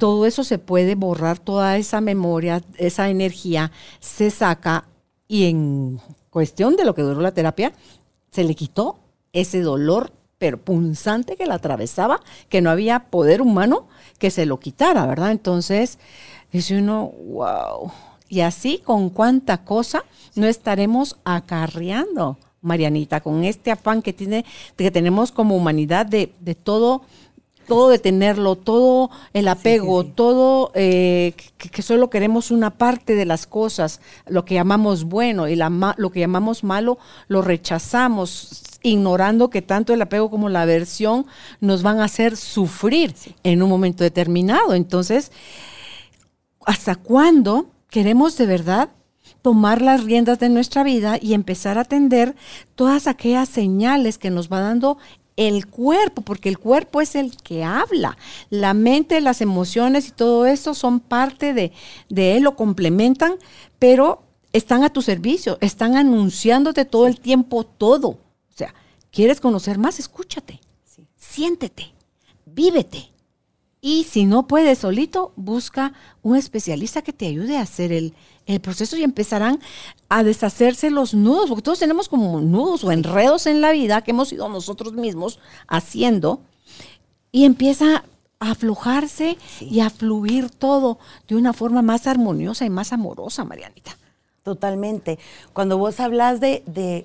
todo 0.00 0.26
eso 0.26 0.42
se 0.42 0.58
puede 0.58 0.96
borrar, 0.96 1.38
toda 1.38 1.76
esa 1.76 2.00
memoria, 2.00 2.62
esa 2.78 3.10
energía 3.10 3.70
se 4.00 4.30
saca 4.30 4.86
y 5.28 5.44
en 5.44 6.00
cuestión 6.32 6.76
de 6.76 6.84
lo 6.84 6.94
que 6.94 7.02
duró 7.02 7.20
la 7.20 7.34
terapia, 7.34 7.72
se 8.30 8.42
le 8.42 8.56
quitó 8.56 8.98
ese 9.32 9.60
dolor 9.60 10.12
pero 10.38 10.58
punzante 10.58 11.36
que 11.36 11.46
la 11.46 11.54
atravesaba, 11.54 12.20
que 12.48 12.60
no 12.60 12.70
había 12.70 13.10
poder 13.10 13.40
humano 13.40 13.86
que 14.18 14.32
se 14.32 14.44
lo 14.44 14.58
quitara, 14.58 15.06
¿verdad? 15.06 15.30
Entonces, 15.30 16.00
dice 16.50 16.78
uno, 16.78 17.12
wow. 17.28 17.92
Y 18.28 18.40
así 18.40 18.78
con 18.78 19.10
cuánta 19.10 19.64
cosa 19.64 20.04
no 20.34 20.48
estaremos 20.48 21.16
acarreando, 21.22 22.38
Marianita, 22.60 23.20
con 23.20 23.44
este 23.44 23.70
afán 23.70 24.02
que 24.02 24.12
tiene, 24.12 24.44
que 24.76 24.90
tenemos 24.90 25.30
como 25.30 25.54
humanidad 25.54 26.06
de, 26.06 26.34
de 26.40 26.56
todo 26.56 27.02
todo 27.66 27.88
detenerlo, 27.88 28.56
todo 28.56 29.10
el 29.32 29.48
apego, 29.48 30.04
todo 30.04 30.72
eh, 30.74 31.34
que, 31.56 31.82
solo 31.82 32.10
queremos 32.10 32.50
una 32.50 32.70
parte 32.70 33.14
de 33.14 33.24
las 33.24 33.46
cosas, 33.46 34.00
lo 34.26 34.44
que 34.44 34.54
llamamos 34.54 35.04
bueno 35.04 35.48
y 35.48 35.56
la, 35.56 35.94
lo 35.96 36.10
que 36.10 36.20
llamamos 36.20 36.64
malo, 36.64 36.98
lo 37.28 37.42
rechazamos, 37.42 38.62
ignorando 38.82 39.50
que 39.50 39.62
tanto 39.62 39.92
el 39.92 40.02
apego 40.02 40.30
como 40.30 40.48
la 40.48 40.62
aversión 40.62 41.26
nos 41.60 41.82
van 41.82 42.00
a 42.00 42.04
hacer 42.04 42.36
sufrir 42.36 43.14
en 43.42 43.62
un 43.62 43.68
momento 43.68 44.04
determinado. 44.04 44.74
Entonces, 44.74 45.32
¿hasta 46.66 46.96
cuándo 46.96 47.66
queremos 47.90 48.36
de 48.36 48.46
verdad 48.46 48.90
tomar 49.42 49.82
las 49.82 50.04
riendas 50.04 50.38
de 50.38 50.48
nuestra 50.48 50.84
vida 50.84 51.18
y 51.20 51.34
empezar 51.34 51.76
a 51.76 51.82
atender 51.82 52.34
todas 52.76 53.06
aquellas 53.06 53.48
señales 53.48 54.18
que 54.18 54.30
nos 54.30 54.50
va 54.50 54.60
dando 54.60 54.98
el 55.36 55.66
cuerpo, 55.66 56.22
porque 56.22 56.48
el 56.48 56.58
cuerpo 56.58 57.00
es 57.00 57.14
el 57.14 57.36
que 57.36 57.64
habla. 57.64 58.16
La 58.50 58.74
mente, 58.74 59.20
las 59.20 59.40
emociones 59.40 60.08
y 60.08 60.10
todo 60.12 60.46
esto 60.46 60.74
son 60.74 61.00
parte 61.00 61.54
de, 61.54 61.72
él, 62.16 62.42
lo 62.42 62.56
complementan, 62.56 63.34
pero 63.78 64.22
están 64.52 64.84
a 64.84 64.92
tu 64.92 65.02
servicio, 65.02 65.58
están 65.60 65.96
anunciándote 65.96 66.84
todo 66.84 67.06
el 67.06 67.20
tiempo 67.20 67.64
todo. 67.64 68.08
O 68.08 68.54
sea, 68.54 68.74
¿quieres 69.10 69.40
conocer 69.40 69.78
más? 69.78 69.98
Escúchate, 69.98 70.60
siéntete, 71.16 71.92
vívete. 72.44 73.11
Y 73.84 74.04
si 74.04 74.26
no 74.26 74.46
puedes 74.46 74.78
solito, 74.78 75.32
busca 75.34 75.92
un 76.22 76.36
especialista 76.36 77.02
que 77.02 77.12
te 77.12 77.26
ayude 77.26 77.58
a 77.58 77.62
hacer 77.62 77.90
el, 77.90 78.14
el 78.46 78.60
proceso 78.60 78.96
y 78.96 79.02
empezarán 79.02 79.58
a 80.08 80.22
deshacerse 80.22 80.88
los 80.88 81.14
nudos, 81.14 81.48
porque 81.48 81.62
todos 81.62 81.80
tenemos 81.80 82.08
como 82.08 82.40
nudos 82.40 82.84
o 82.84 82.92
enredos 82.92 83.46
en 83.46 83.60
la 83.60 83.72
vida 83.72 84.02
que 84.02 84.12
hemos 84.12 84.32
ido 84.32 84.48
nosotros 84.48 84.92
mismos 84.92 85.40
haciendo 85.66 86.40
y 87.32 87.44
empieza 87.44 88.04
a 88.38 88.52
aflojarse 88.52 89.36
y 89.60 89.80
a 89.80 89.90
fluir 89.90 90.48
todo 90.48 91.00
de 91.26 91.34
una 91.34 91.52
forma 91.52 91.82
más 91.82 92.06
armoniosa 92.06 92.64
y 92.64 92.70
más 92.70 92.92
amorosa, 92.92 93.44
Marianita. 93.44 93.98
Totalmente. 94.44 95.18
Cuando 95.52 95.76
vos 95.76 95.98
hablas 95.98 96.38
de, 96.38 96.62
de 96.66 97.04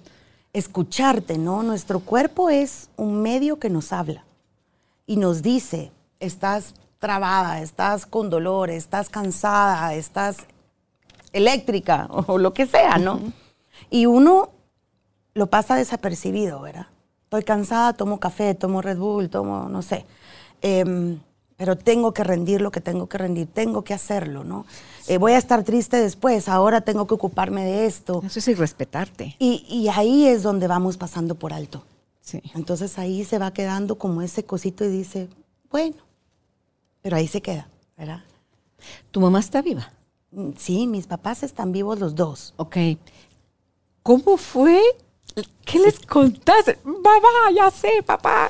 escucharte, 0.53 1.39
¿no? 1.39 1.63
Nuestro 1.63 2.01
cuerpo 2.01 2.51
es 2.51 2.89
un 2.97 3.23
medio 3.23 3.57
que 3.57 3.71
nos 3.71 3.91
habla 3.93 4.25
y 5.07 5.17
nos 5.17 5.41
dice, 5.41 5.91
estás 6.19 6.73
trabada, 6.99 7.61
estás 7.61 8.05
con 8.05 8.29
dolor, 8.29 8.69
estás 8.69 9.09
cansada, 9.09 9.93
estás 9.93 10.37
eléctrica 11.33 12.07
o 12.27 12.37
lo 12.37 12.53
que 12.53 12.65
sea, 12.65 12.97
¿no? 12.97 13.19
Y 13.89 14.05
uno 14.05 14.49
lo 15.33 15.47
pasa 15.47 15.75
desapercibido, 15.75 16.61
¿verdad? 16.61 16.87
Estoy 17.23 17.43
cansada, 17.43 17.93
tomo 17.93 18.19
café, 18.19 18.55
tomo 18.55 18.81
Red 18.81 18.97
Bull, 18.97 19.29
tomo, 19.29 19.69
no 19.69 19.81
sé. 19.81 20.05
Em, 20.61 21.19
pero 21.57 21.75
tengo 21.75 22.13
que 22.13 22.23
rendir 22.23 22.61
lo 22.61 22.71
que 22.71 22.81
tengo 22.81 23.07
que 23.07 23.17
rendir, 23.17 23.47
tengo 23.47 23.83
que 23.83 23.93
hacerlo, 23.93 24.43
¿no? 24.43 24.65
Eh, 25.07 25.17
voy 25.17 25.33
a 25.33 25.37
estar 25.37 25.63
triste 25.63 25.97
después, 25.97 26.47
ahora 26.47 26.81
tengo 26.81 27.05
que 27.05 27.15
ocuparme 27.15 27.65
de 27.65 27.85
esto. 27.85 28.21
Eso 28.25 28.39
es 28.39 28.47
irrespetarte. 28.47 29.35
Y, 29.39 29.65
y 29.67 29.89
ahí 29.89 30.27
es 30.27 30.43
donde 30.43 30.67
vamos 30.67 30.97
pasando 30.97 31.35
por 31.35 31.53
alto. 31.53 31.83
Sí. 32.21 32.41
Entonces 32.55 32.97
ahí 32.97 33.23
se 33.23 33.39
va 33.39 33.51
quedando 33.51 33.97
como 33.97 34.21
ese 34.21 34.43
cosito 34.43 34.85
y 34.85 34.89
dice, 34.89 35.29
bueno, 35.69 35.95
pero 37.07 37.15
ahí 37.15 37.27
se 37.29 37.41
queda, 37.41 37.69
¿verdad? 37.97 38.21
¿Tu 39.11 39.21
mamá 39.21 39.39
está 39.39 39.61
viva? 39.61 39.93
Mm, 40.31 40.49
sí, 40.57 40.87
mis 40.87 41.07
papás 41.07 41.41
están 41.41 41.71
vivos 41.71 41.99
los 41.99 42.15
dos. 42.15 42.53
Ok. 42.57 42.75
¿Cómo 44.03 44.35
fue? 44.35 44.81
¿Qué 45.63 45.79
les 45.79 45.99
contaste? 45.99 46.77
Mamá, 46.83 47.55
ya 47.55 47.71
sé, 47.71 48.03
papá, 48.05 48.49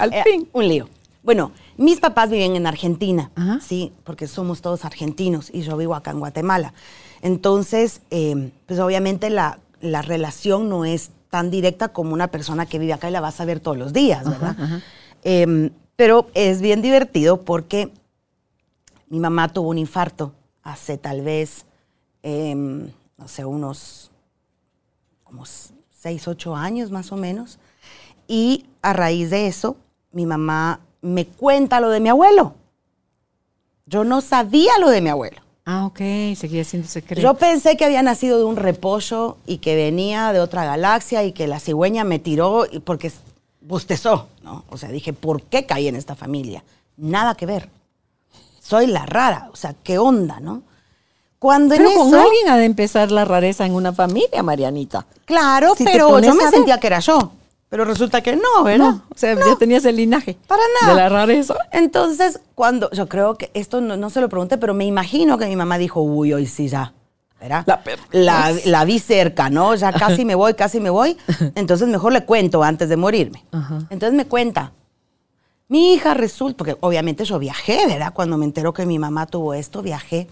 al 0.00 0.12
eh, 0.12 0.24
fin. 0.24 0.48
Un 0.52 0.66
lío. 0.66 0.88
Bueno, 1.22 1.52
mis 1.76 2.00
papás 2.00 2.30
viven 2.30 2.56
en 2.56 2.66
Argentina, 2.66 3.30
sí, 3.64 3.92
porque 4.02 4.26
somos 4.26 4.60
todos 4.60 4.84
argentinos 4.84 5.48
y 5.54 5.62
yo 5.62 5.76
vivo 5.76 5.94
acá 5.94 6.10
en 6.10 6.18
Guatemala. 6.18 6.74
Entonces, 7.22 8.00
em, 8.10 8.50
pues 8.66 8.80
obviamente 8.80 9.30
la, 9.30 9.60
relación 9.80 10.68
no 10.68 10.84
es 10.84 11.12
tan 11.30 11.52
directa 11.52 11.90
como 11.90 12.12
una 12.12 12.26
persona 12.26 12.66
que 12.66 12.80
vive 12.80 12.92
acá 12.92 13.08
y 13.08 13.12
la 13.12 13.20
vas 13.20 13.40
a 13.40 13.44
ver 13.44 13.60
todos 13.60 13.76
los 13.76 13.92
días, 13.92 14.28
¿verdad? 14.28 14.82
Em, 15.22 15.70
pero 15.96 16.28
es 16.34 16.60
bien 16.60 16.82
divertido 16.82 17.42
porque 17.42 17.90
mi 19.08 19.20
mamá 19.20 19.48
tuvo 19.48 19.68
un 19.68 19.78
infarto 19.78 20.32
hace 20.62 20.98
tal 20.98 21.22
vez, 21.22 21.66
em, 22.22 22.90
no 23.16 23.28
sé, 23.28 23.44
unos 23.44 24.10
como 25.22 25.44
seis, 25.90 26.26
ocho 26.28 26.54
años 26.56 26.90
más 26.90 27.12
o 27.12 27.16
menos. 27.16 27.58
Y 28.26 28.66
a 28.82 28.92
raíz 28.92 29.30
de 29.30 29.46
eso, 29.46 29.76
mi 30.12 30.26
mamá 30.26 30.80
me 31.02 31.26
cuenta 31.26 31.80
lo 31.80 31.90
de 31.90 32.00
mi 32.00 32.08
abuelo. 32.08 32.54
Yo 33.86 34.04
no 34.04 34.20
sabía 34.20 34.72
lo 34.80 34.90
de 34.90 35.00
mi 35.00 35.10
abuelo. 35.10 35.42
Ah, 35.66 35.86
ok, 35.86 35.98
seguía 36.36 36.64
siendo 36.64 36.88
secreto. 36.88 37.22
Yo 37.22 37.34
pensé 37.34 37.76
que 37.76 37.84
había 37.84 38.02
nacido 38.02 38.38
de 38.38 38.44
un 38.44 38.56
repollo 38.56 39.38
y 39.46 39.58
que 39.58 39.76
venía 39.76 40.32
de 40.32 40.40
otra 40.40 40.64
galaxia 40.64 41.24
y 41.24 41.32
que 41.32 41.46
la 41.46 41.58
cigüeña 41.58 42.04
me 42.04 42.18
tiró 42.18 42.66
porque 42.84 43.10
bostezó, 43.66 44.28
¿no? 44.42 44.64
O 44.70 44.76
sea, 44.76 44.90
dije, 44.90 45.12
¿por 45.12 45.42
qué 45.42 45.66
caí 45.66 45.88
en 45.88 45.96
esta 45.96 46.14
familia? 46.14 46.62
Nada 46.96 47.34
que 47.34 47.46
ver. 47.46 47.70
Soy 48.60 48.86
la 48.86 49.04
rara, 49.06 49.48
o 49.52 49.56
sea, 49.56 49.74
¿qué 49.82 49.98
onda, 49.98 50.40
no? 50.40 50.62
Cuando 51.38 51.76
pero 51.76 51.92
con 51.92 52.14
alguien 52.14 52.48
ha 52.48 52.56
de 52.56 52.64
empezar 52.64 53.10
la 53.10 53.26
rareza 53.26 53.66
en 53.66 53.74
una 53.74 53.92
familia, 53.92 54.42
Marianita. 54.42 55.04
Claro, 55.26 55.74
pero 55.76 56.18
yo 56.20 56.34
me 56.34 56.48
sentía 56.48 56.80
que 56.80 56.86
era 56.86 57.00
yo. 57.00 57.32
Pero 57.68 57.84
resulta 57.84 58.22
que 58.22 58.36
no, 58.36 58.62
¿verdad? 58.62 58.90
No, 58.90 59.02
o 59.10 59.18
sea, 59.18 59.34
ya 59.34 59.56
tenías 59.56 59.84
el 59.84 59.96
linaje. 59.96 60.38
Para 60.46 60.62
nada. 60.80 60.94
De 60.94 61.00
la 61.00 61.08
rareza. 61.08 61.56
Entonces, 61.72 62.40
cuando, 62.54 62.90
yo 62.92 63.08
creo 63.08 63.34
que 63.34 63.50
esto 63.52 63.80
no, 63.80 64.10
se 64.10 64.20
lo 64.20 64.28
pregunté, 64.28 64.58
pero 64.58 64.74
me 64.74 64.86
imagino 64.86 65.38
que 65.38 65.46
mi 65.46 65.56
mamá 65.56 65.76
dijo, 65.76 66.00
uy, 66.00 66.32
hoy 66.32 66.46
sí 66.46 66.68
ya. 66.68 66.94
¿Verdad? 67.44 67.80
La, 68.10 68.54
la, 68.64 68.84
vi 68.84 68.98
cerca, 68.98 69.50
¿no? 69.50 69.74
Ya 69.74 69.92
casi 70.04 70.24
me 70.24 70.34
voy, 70.34 70.54
casi 70.54 70.80
me 70.80 70.90
voy. 70.90 71.16
Entonces 71.54 71.88
mejor 71.88 72.12
le 72.12 72.24
cuento 72.24 72.62
antes 72.62 72.88
de 72.88 72.96
morirme. 72.96 73.44
Entonces 73.90 74.14
me 74.14 74.26
cuenta. 74.26 74.72
Mi 75.68 75.94
hija 75.94 76.14
resulta, 76.14 76.58
porque 76.58 76.76
obviamente 76.80 77.24
yo 77.24 77.38
viajé, 77.38 77.86
¿verdad? 77.86 78.12
Cuando 78.14 78.38
me 78.38 78.44
enteró 78.44 78.72
que 78.72 78.86
mi 78.86 78.98
mamá 78.98 79.26
tuvo 79.26 79.54
esto, 79.54 79.82
viajé. 79.82 80.28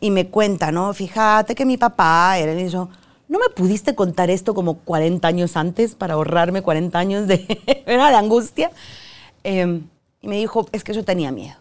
Y 0.00 0.10
me 0.10 0.28
cuenta, 0.28 0.72
¿no? 0.72 0.92
Fíjate 0.92 1.54
que 1.54 1.64
mi 1.64 1.76
papá 1.76 2.38
era, 2.38 2.58
y 2.58 2.68
yo, 2.68 2.88
¿no 3.28 3.38
me 3.38 3.48
pudiste 3.48 3.94
contar 3.94 4.30
esto 4.30 4.54
como 4.54 4.78
40 4.78 5.26
años 5.26 5.56
antes 5.56 5.94
para 5.94 6.14
ahorrarme 6.14 6.62
40 6.62 6.98
años 6.98 7.26
de, 7.26 7.38
de 7.86 7.94
angustia? 7.94 8.70
Em, 9.44 9.84
y 10.20 10.28
me 10.28 10.36
dijo, 10.36 10.66
es 10.72 10.84
que 10.84 10.92
yo 10.92 11.04
tenía 11.04 11.30
miedo. 11.32 11.56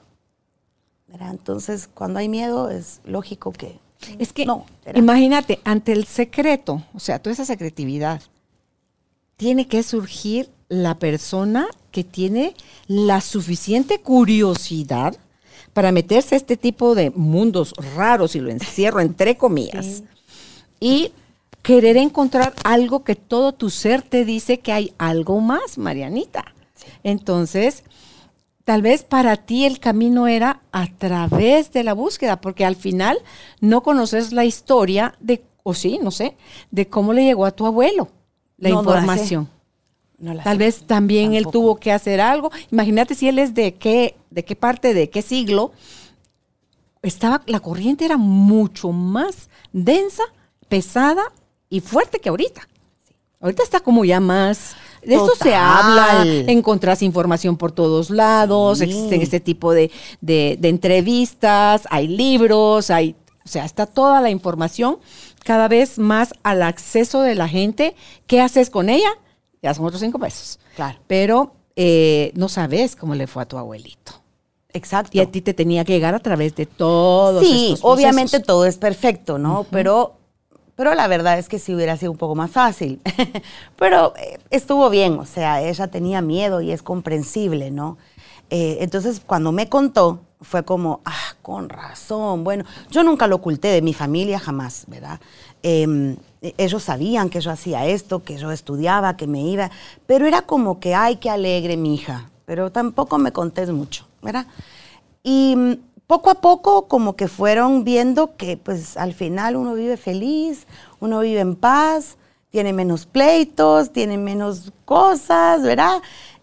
Entonces, 1.31 1.89
cuando 1.93 2.19
hay 2.19 2.29
miedo, 2.29 2.69
es 2.69 3.01
lógico 3.05 3.51
que... 3.51 3.79
Es 4.19 4.33
que, 4.33 4.45
no, 4.45 4.65
imagínate, 4.93 5.59
ante 5.63 5.91
el 5.91 6.05
secreto, 6.05 6.83
o 6.93 6.99
sea, 6.99 7.19
toda 7.19 7.33
esa 7.33 7.45
secretividad, 7.45 8.21
tiene 9.37 9.67
que 9.67 9.83
surgir 9.83 10.49
la 10.69 10.97
persona 10.97 11.67
que 11.91 12.03
tiene 12.03 12.53
la 12.87 13.21
suficiente 13.21 13.99
curiosidad 13.99 15.17
para 15.73 15.91
meterse 15.91 16.35
a 16.35 16.37
este 16.37 16.55
tipo 16.55 16.95
de 16.95 17.09
mundos 17.09 17.73
raros, 17.95 18.35
y 18.35 18.39
lo 18.39 18.49
encierro 18.49 19.01
entre 19.01 19.37
comillas, 19.37 20.03
y 20.79 21.11
querer 21.61 21.97
encontrar 21.97 22.53
algo 22.63 23.03
que 23.03 23.15
todo 23.15 23.51
tu 23.51 23.69
ser 23.69 24.01
te 24.01 24.23
dice 24.23 24.59
que 24.59 24.71
hay 24.71 24.93
algo 24.97 25.41
más, 25.41 25.77
Marianita. 25.77 26.53
Entonces, 27.03 27.83
tal 28.65 28.81
vez 28.81 29.03
para 29.03 29.37
ti 29.37 29.65
el 29.65 29.79
camino 29.79 30.27
era 30.27 30.61
a 30.71 30.87
través 30.87 31.71
de 31.71 31.83
la 31.83 31.93
búsqueda, 31.93 32.41
porque 32.41 32.65
al 32.65 32.75
final 32.75 33.19
no 33.61 33.83
conoces 33.83 34.33
la 34.33 34.43
historia 34.43 35.15
de, 35.21 35.45
o 35.63 35.73
sí, 35.73 35.99
no 36.01 36.11
sé, 36.11 36.35
de 36.71 36.89
cómo 36.89 37.13
le 37.13 37.23
llegó 37.23 37.45
a 37.45 37.51
tu 37.51 37.65
abuelo 37.65 38.09
la 38.57 38.69
información. 38.69 39.49
tal 40.43 40.57
vez 40.57 40.85
también 40.87 41.33
él 41.33 41.47
tuvo 41.51 41.75
que 41.77 41.91
hacer 41.91 42.19
algo. 42.19 42.51
Imagínate 42.71 43.13
si 43.15 43.27
él 43.27 43.37
es 43.37 43.53
de 43.53 43.75
qué, 43.75 44.15
de 44.31 44.43
qué 44.43 44.55
parte, 44.55 44.93
de 44.93 45.09
qué 45.09 45.21
siglo. 45.21 45.71
Estaba, 47.03 47.43
la 47.45 47.59
corriente 47.59 48.03
era 48.03 48.17
mucho 48.17 48.91
más 48.91 49.49
densa, 49.73 50.23
pesada 50.67 51.23
y 51.69 51.81
fuerte 51.81 52.19
que 52.19 52.29
ahorita. 52.29 52.67
Ahorita 53.39 53.63
está 53.63 53.79
como 53.79 54.05
ya 54.05 54.19
más... 54.19 54.75
De 55.03 55.13
esto 55.13 55.33
se 55.39 55.53
habla, 55.53 56.23
encontrás 56.47 57.03
información 57.03 57.57
por 57.57 57.71
todos 57.71 58.09
lados, 58.09 58.81
existen 58.81 59.21
este 59.21 59.39
tipo 59.39 59.71
de, 59.71 59.91
entrevistas, 60.63 61.83
hay 61.91 62.07
libros, 62.07 62.89
hay, 62.89 63.15
o 63.45 63.47
sea, 63.47 63.65
está 63.65 63.85
toda 63.85 64.19
la 64.19 64.31
información 64.31 64.97
cada 65.43 65.67
vez 65.67 65.99
más 65.99 66.33
al 66.41 66.63
acceso 66.63 67.21
de 67.21 67.35
la 67.35 67.47
gente. 67.47 67.95
¿Qué 68.25 68.41
haces 68.41 68.71
con 68.71 68.89
ella? 68.89 69.09
Ya 69.61 69.75
son 69.75 69.85
otros 69.85 70.01
cinco 70.01 70.17
pesos. 70.17 70.59
Claro. 70.75 70.97
Pero 71.05 71.53
eh, 71.75 72.31
no 72.33 72.49
sabes 72.49 72.95
cómo 72.95 73.13
le 73.13 73.27
fue 73.27 73.43
a 73.43 73.45
tu 73.45 73.59
abuelito. 73.59 74.13
Exacto. 74.73 75.11
Y 75.13 75.21
a 75.21 75.31
ti 75.31 75.41
te 75.41 75.53
tenía 75.53 75.85
que 75.85 75.93
llegar 75.93 76.15
a 76.15 76.19
través 76.19 76.55
de 76.55 76.65
todos. 76.65 77.45
Sí, 77.45 77.75
obviamente 77.81 78.39
todo 78.39 78.65
es 78.65 78.77
perfecto, 78.77 79.37
¿no? 79.37 79.65
Pero 79.69 80.17
pero 80.75 80.93
la 80.93 81.07
verdad 81.07 81.39
es 81.39 81.47
que 81.47 81.59
sí 81.59 81.73
hubiera 81.73 81.95
sido 81.97 82.11
un 82.11 82.17
poco 82.17 82.35
más 82.35 82.51
fácil. 82.51 82.99
Pero 83.77 84.13
eh, 84.17 84.39
estuvo 84.49 84.89
bien, 84.89 85.17
o 85.19 85.25
sea, 85.25 85.61
ella 85.61 85.87
tenía 85.87 86.21
miedo 86.21 86.61
y 86.61 86.71
es 86.71 86.83
comprensible, 86.83 87.71
¿no? 87.71 87.97
Eh, 88.49 88.77
entonces, 88.81 89.21
cuando 89.25 89.51
me 89.51 89.69
contó, 89.69 90.21
fue 90.41 90.63
como, 90.63 91.01
ah, 91.05 91.35
con 91.41 91.69
razón. 91.69 92.43
Bueno, 92.43 92.65
yo 92.91 93.03
nunca 93.03 93.27
lo 93.27 93.37
oculté 93.37 93.69
de 93.69 93.81
mi 93.81 93.93
familia, 93.93 94.37
jamás, 94.37 94.85
¿verdad? 94.87 95.19
Em, 95.63 96.17
ellos 96.41 96.83
sabían 96.83 97.29
que 97.29 97.41
yo 97.41 97.51
hacía 97.51 97.85
esto, 97.85 98.23
que 98.23 98.37
yo 98.37 98.51
estudiaba, 98.51 99.17
que 99.17 99.27
me 99.27 99.41
iba, 99.41 99.71
pero 100.05 100.27
era 100.27 100.43
como 100.43 100.79
que, 100.79 100.93
ay, 100.93 101.15
qué 101.15 101.29
alegre 101.29 101.77
mi 101.77 101.95
hija. 101.95 102.29
Pero 102.45 102.71
tampoco 102.71 103.17
me 103.17 103.31
contés 103.31 103.71
mucho, 103.71 104.05
¿verdad? 104.21 104.45
Y 105.23 105.79
poco 106.07 106.29
a 106.29 106.35
poco 106.35 106.87
como 106.87 107.15
que 107.15 107.27
fueron 107.27 107.83
viendo 107.83 108.35
que 108.35 108.57
pues 108.57 108.97
al 108.97 109.13
final 109.13 109.55
uno 109.55 109.73
vive 109.73 109.97
feliz, 109.97 110.67
uno 110.99 111.19
vive 111.19 111.39
en 111.39 111.55
paz, 111.55 112.17
tiene 112.51 112.73
menos 112.73 113.05
pleitos, 113.05 113.91
tiene 113.91 114.17
menos 114.17 114.71
cosas, 114.85 115.61
¿verdad? 115.63 116.01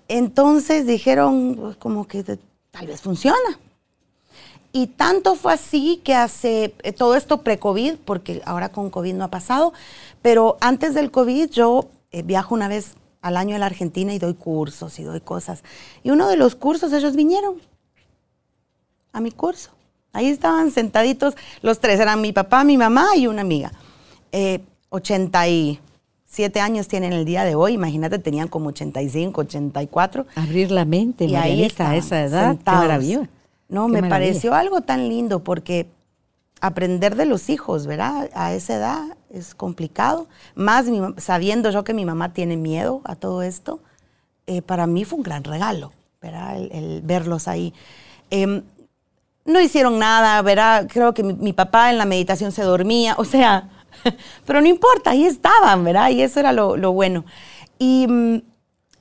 Entonces 0.09 0.87
dijeron 0.87 1.57
pues, 1.59 1.77
como 1.77 2.07
que 2.07 2.23
tal 2.71 2.87
vez 2.87 3.01
funciona. 3.01 3.59
Y 4.73 4.87
tanto 4.89 5.35
fue 5.35 5.53
así 5.53 6.01
que 6.03 6.15
hace 6.15 6.75
eh, 6.83 6.93
todo 6.93 7.15
esto 7.15 7.43
pre-COVID, 7.43 7.97
porque 8.05 8.41
ahora 8.47 8.71
con 8.71 8.89
COVID 8.89 9.15
no 9.15 9.25
ha 9.25 9.29
pasado, 9.29 9.75
pero 10.23 10.57
antes 10.61 10.95
del 10.95 11.11
COVID 11.11 11.51
yo 11.51 11.89
eh, 12.11 12.23
viajo 12.23 12.55
una 12.55 12.69
vez 12.69 12.95
al 13.21 13.37
año 13.37 13.55
a 13.55 13.59
la 13.59 13.67
Argentina 13.67 14.15
y 14.15 14.19
doy 14.19 14.35
cursos 14.35 14.99
y 14.99 15.05
doy 15.05 15.21
cosas. 15.21 15.63
Y 16.03 16.11
uno 16.11 16.27
de 16.27 16.37
los 16.37 16.55
cursos 16.55 16.93
ellos 16.93 17.17
vinieron 17.17 17.61
a 19.13 19.21
mi 19.21 19.31
curso. 19.31 19.71
Ahí 20.13 20.27
estaban 20.27 20.71
sentaditos, 20.71 21.35
los 21.63 21.81
tres, 21.81 21.99
eran 21.99 22.21
mi 22.21 22.33
papá, 22.33 22.65
mi 22.65 22.77
mamá 22.77 23.17
y 23.17 23.27
una 23.27 23.41
amiga. 23.41 23.73
Eh, 24.31 24.61
87 24.91 26.61
años 26.61 26.87
tienen 26.87 27.15
el 27.15 27.25
día 27.25 27.45
de 27.45 27.55
hoy, 27.55 27.73
imagínate, 27.73 28.19
tenían 28.19 28.49
como 28.49 28.69
85, 28.69 29.41
84. 29.41 30.27
Abrir 30.35 30.71
la 30.71 30.85
mente, 30.85 31.25
y 31.25 31.35
ahí 31.35 31.65
está 31.65 31.91
a 31.91 31.97
esa 31.97 32.23
edad, 32.23 32.57
qué 32.57 32.71
maravilla. 32.71 33.29
No, 33.69 33.89
me 33.89 34.03
pareció 34.03 34.55
algo 34.55 34.83
tan 34.83 35.09
lindo 35.09 35.43
porque 35.43 35.89
aprender 36.61 37.17
de 37.17 37.25
los 37.25 37.49
hijos, 37.49 37.87
¿verdad? 37.87 38.29
A 38.35 38.53
esa 38.53 38.77
edad 38.77 39.17
es 39.31 39.55
complicado, 39.55 40.29
más 40.55 40.87
sabiendo 41.17 41.71
yo 41.71 41.83
que 41.83 41.95
mi 41.95 42.05
mamá 42.05 42.35
tiene 42.35 42.59
miedo 42.59 43.01
a 43.05 43.17
todo 43.17 43.43
esto, 43.43 43.81
eh, 44.47 44.61
para 44.61 44.87
mí 44.87 45.05
fue 45.05 45.17
un 45.19 45.23
gran 45.23 45.43
regalo, 45.43 45.93
¿verdad? 46.21 46.59
El, 46.59 47.01
verlos 47.03 47.49
ahí. 47.49 47.73
Em, 48.31 48.63
no 49.45 49.61
hicieron 49.61 49.99
nada, 49.99 50.41
¿verdad? 50.43 50.89
Creo 50.91 51.15
que 51.15 51.23
mi, 51.23 51.53
papá 51.53 51.91
en 51.91 51.99
la 51.99 52.05
meditación 52.05 52.53
se 52.53 52.63
dormía, 52.63 53.15
o 53.19 53.25
sea, 53.25 53.69
pero 54.47 54.61
no 54.61 54.69
importa, 54.69 55.11
ahí 55.11 55.25
estaban, 55.25 55.85
¿verdad? 55.85 56.11
Y 56.11 56.23
eso 56.23 56.41
era 56.41 56.53
lo, 56.53 56.93
bueno. 56.93 57.25
Y, 57.79 58.07
mm, 58.09 58.43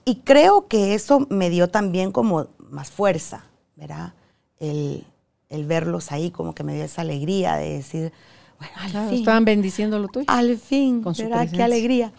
y, 0.05 0.15
creo 0.23 0.67
que 0.67 0.95
eso 0.95 1.27
me 1.29 1.49
dio 1.49 1.69
también 1.69 2.11
como 2.11 2.47
más 2.69 2.89
fuerza, 2.89 3.45
¿verdad? 3.75 4.13
El, 4.59 5.05
el 5.49 5.65
verlos 5.65 6.11
ahí, 6.11 6.31
como 6.31 6.55
que 6.55 6.63
me 6.63 6.73
dio 6.73 6.83
esa 6.83 7.01
alegría 7.01 7.55
de 7.55 7.73
decir, 7.73 8.11
bueno, 8.61 8.99
al 8.99 9.09
fin. 9.09 9.19
Estaban 9.19 9.45
bendiciendo 9.45 9.99
lo 9.99 10.07
tuyo. 10.07 10.25
Al 10.27 10.57
fin, 10.57 11.01
con 11.01 11.13
¿verdad? 11.13 11.47
Qué 11.51 11.63
alegría. 11.63 12.13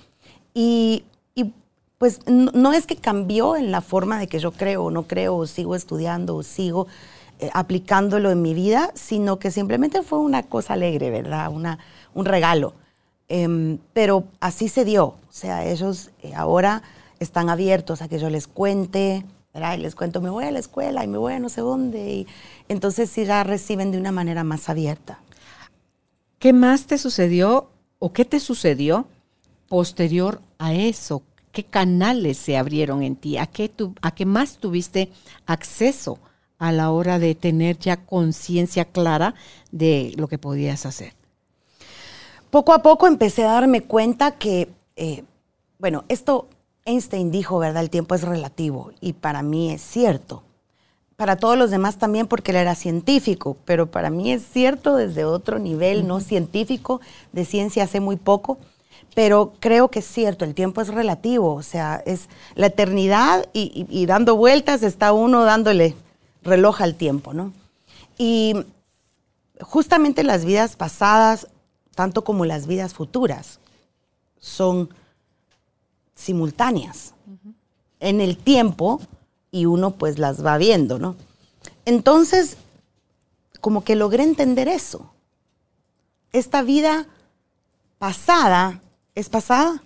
Y, 0.55 1.05
y 1.35 1.53
pues 1.99 2.21
no, 2.27 2.73
es 2.73 2.87
que 2.87 2.97
cambió 2.97 3.57
en 3.57 3.71
la 3.71 3.81
forma 3.81 4.19
de 4.19 4.27
que 4.27 4.39
yo 4.39 4.53
creo 4.53 4.85
o 4.85 4.91
no 4.91 5.05
creo, 5.05 5.37
o 5.37 5.47
sigo 5.47 5.75
estudiando, 5.75 6.37
o 6.37 6.43
sigo 6.43 6.89
aplicándolo 7.53 8.31
en 8.31 8.43
mi 8.43 8.55
vida, 8.55 8.91
sino 8.95 9.39
que 9.39 9.51
simplemente 9.51 10.03
fue 10.03 10.19
una 10.19 10.43
cosa 10.43 10.75
alegre, 10.75 11.11
¿verdad? 11.11 11.51
Una, 11.51 11.79
un 12.15 12.25
regalo. 12.25 12.75
Em, 13.29 13.79
pero 13.93 14.25
así 14.41 14.69
se 14.69 14.85
dio. 14.85 15.05
O 15.07 15.19
sea, 15.31 15.65
ellos 15.65 16.11
eh, 16.23 16.35
ahora 16.35 16.83
están 17.19 17.49
abiertos 17.49 18.03
a 18.03 18.09
que 18.09 18.19
yo 18.19 18.29
les 18.31 18.47
cuente, 18.47 19.25
y 19.55 19.79
les 19.79 19.95
cuento, 19.95 20.21
me 20.21 20.31
voy 20.31 20.45
a 20.45 20.51
la 20.51 20.59
escuela 20.59 21.05
y 21.05 21.09
me 21.09 21.19
voy 21.19 21.35
a 21.35 21.39
no 21.39 21.49
sé 21.49 21.61
dónde. 21.61 22.11
Y 22.11 22.27
entonces 22.69 23.11
sí 23.11 23.25
ya 23.25 23.45
reciben 23.45 23.93
de 23.93 23.99
una 23.99 24.13
manera 24.13 24.45
más 24.45 24.69
abierta. 24.69 25.21
¿Qué 26.39 26.53
más 26.53 26.87
te 26.87 26.99
sucedió 26.99 27.71
o 27.99 28.13
qué 28.13 28.25
te 28.25 28.41
sucedió 28.41 29.07
posterior 29.69 30.41
a 30.59 30.73
eso? 30.73 31.23
¿Qué 31.53 31.65
canales 31.65 32.39
se 32.39 32.57
abrieron 32.57 33.03
en 33.03 33.15
ti? 33.15 33.37
¿A 33.37 33.47
qué, 33.47 33.71
a 34.01 34.15
qué 34.15 34.25
más 34.25 34.57
tuviste 34.57 35.13
acceso 35.47 36.19
a 36.63 36.71
la 36.71 36.93
hora 36.93 37.19
de 37.19 37.35
tener 37.35 37.77
ya 37.77 37.97
conciencia 37.97 38.85
clara 38.85 39.35
de 39.73 40.13
lo 40.17 40.29
que 40.29 40.39
podías 40.39 40.87
hacer? 40.87 41.13
Poco 42.51 42.73
a 42.73 42.85
poco 42.85 43.09
empecé 43.09 43.43
a 43.43 43.51
darme 43.53 43.81
cuenta 43.81 44.39
que, 44.39 44.69
eh, 44.95 45.25
bueno, 45.81 46.05
esto 46.09 46.47
Einstein 46.85 47.33
dijo, 47.33 47.59
¿verdad? 47.59 47.83
El 47.83 47.91
tiempo 47.91 48.15
es 48.15 48.23
relativo 48.23 48.93
y 49.01 49.15
para 49.15 49.43
mí 49.43 49.73
es 49.73 49.83
cierto. 49.83 50.45
Para 51.17 51.35
todos 51.35 51.59
los 51.59 51.73
demás 51.73 51.97
también 51.97 52.29
porque 52.29 52.53
él 52.53 52.59
era 52.59 52.77
científico, 52.77 53.57
pero 53.65 53.91
para 53.91 54.11
mí 54.11 54.33
es 54.33 54.45
cierto 54.45 54.95
desde 54.95 55.25
otro 55.25 55.59
nivel, 55.59 56.07
no 56.07 56.21
científico, 56.21 57.01
de 57.33 57.45
ciencia 57.45 57.83
hace 57.85 57.99
muy 57.99 58.15
poco, 58.15 58.59
pero 59.17 59.53
creo 59.59 59.89
que 59.89 59.99
es 59.99 60.07
cierto, 60.07 60.45
el 60.45 60.55
tiempo 60.55 60.81
es 60.81 60.89
relativo, 60.89 61.55
o 61.55 61.63
sea, 61.63 62.01
es 62.07 62.29
la 62.55 62.67
eternidad 62.69 63.47
y, 63.53 64.07
dando 64.07 64.37
vueltas 64.37 64.85
está 64.85 65.13
uno 65.13 65.45
dándole 65.45 65.97
reloj 66.43 66.83
al 66.83 66.95
tiempo, 66.95 67.33
¿no? 67.33 67.53
Y 68.19 68.55
justamente 69.61 70.25
las 70.25 70.45
vidas 70.45 70.77
pasadas, 70.77 71.49
tanto 71.95 72.25
como 72.25 72.45
las 72.45 72.67
vidas 72.67 72.95
futuras, 72.95 73.61
son 74.39 74.91
simultáneas 76.15 77.15
en 78.01 78.21
el 78.21 78.37
tiempo 78.37 79.01
y 79.51 79.67
uno 79.67 79.93
pues 79.93 80.19
las 80.19 80.45
va 80.45 80.59
viendo, 80.59 80.99
¿no? 80.99 81.17
Entonces, 81.85 82.57
como 83.61 83.85
que 83.85 83.95
logré 83.95 84.25
entender 84.25 84.69
eso. 84.69 85.13
Esta 86.33 86.63
vida 86.63 87.07
pasada 87.99 88.81
es 89.15 89.29
pasada. 89.29 89.83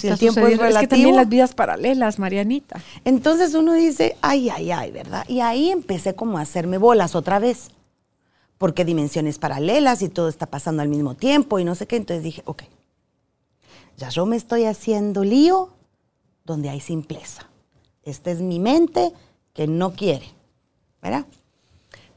Si 0.00 0.08
el 0.08 0.18
tiempo 0.18 0.40
es 0.40 0.58
relativo. 0.58 0.68
Es 0.68 0.78
que 0.80 0.86
también 0.88 1.16
las 1.16 1.28
vidas 1.28 1.54
paralelas, 1.54 2.18
Marianita. 2.18 2.80
Entonces 3.04 3.54
uno 3.54 3.74
dice, 3.74 4.16
ay, 4.22 4.48
ay, 4.48 4.70
ay, 4.70 4.90
¿verdad? 4.90 5.24
Y 5.28 5.40
ahí 5.40 5.70
empecé 5.70 6.14
como 6.14 6.38
a 6.38 6.42
hacerme 6.42 6.78
bolas 6.78 7.14
otra 7.14 7.38
vez. 7.38 7.70
Porque 8.58 8.84
dimensiones 8.84 9.38
paralelas 9.38 10.02
y 10.02 10.08
todo 10.08 10.28
está 10.28 10.46
pasando 10.46 10.82
al 10.82 10.88
mismo 10.88 11.14
tiempo 11.14 11.58
y 11.58 11.64
no 11.64 11.74
sé 11.74 11.86
qué. 11.86 11.96
Entonces 11.96 12.22
dije, 12.22 12.42
ok, 12.46 12.62
ya 13.96 14.08
yo 14.08 14.24
me 14.24 14.36
estoy 14.36 14.64
haciendo 14.64 15.24
lío 15.24 15.70
donde 16.44 16.70
hay 16.70 16.80
simpleza. 16.80 17.48
Esta 18.04 18.30
es 18.30 18.40
mi 18.40 18.58
mente 18.58 19.12
que 19.52 19.66
no 19.66 19.92
quiere, 19.92 20.26
¿verdad? 21.02 21.26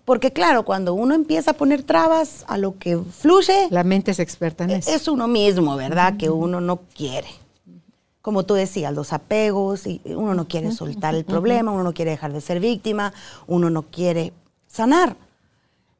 Porque 0.06 0.32
claro, 0.32 0.66
cuando 0.66 0.94
uno 0.94 1.16
empieza 1.16 1.52
a 1.52 1.54
poner 1.56 1.84
trabas 1.84 2.46
a 2.48 2.58
lo 2.58 2.78
que 2.78 2.98
fluye... 2.98 3.68
La 3.72 3.84
mente 3.84 4.12
es 4.12 4.20
experta 4.20 4.64
en 4.64 4.72
eso. 4.72 4.92
Es 4.92 5.08
uno 5.08 5.28
mismo, 5.28 5.76
¿verdad? 5.76 6.16
Que 6.18 6.30
uno 6.30 6.62
no 6.62 6.82
quiere. 6.96 7.28
Como 8.26 8.44
tú 8.44 8.56
decías, 8.56 8.92
los 8.92 9.14
apegos, 9.14 9.86
y 9.86 10.02
uno 10.06 10.34
no 10.34 10.48
quiere 10.48 10.72
soltar 10.72 11.14
el 11.14 11.26
problema, 11.26 11.72
uno 11.72 11.84
no 11.84 11.94
quiere 11.94 12.12
dejar 12.12 12.34
de 12.34 12.42
ser 12.42 12.60
víctima, 12.60 13.14
uno 13.46 13.70
no 13.70 13.84
quiere 13.84 14.34
sanar. 14.66 15.16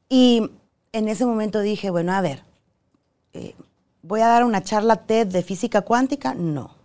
Y 0.08 0.50
en 0.92 1.08
ese 1.08 1.24
momento 1.24 1.60
dije, 1.60 1.90
bueno, 1.90 2.12
a 2.12 2.20
ver, 2.20 2.42
eh, 3.32 3.54
¿Voy 4.06 4.20
a 4.20 4.28
dar 4.28 4.44
una 4.44 4.62
charla 4.62 4.96
TED 4.96 5.26
de 5.26 5.42
física 5.42 5.82
cuántica? 5.82 6.32
No. 6.32 6.76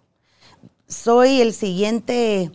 ¿Soy 0.87 1.39
el 1.39 1.53
siguiente 1.53 2.51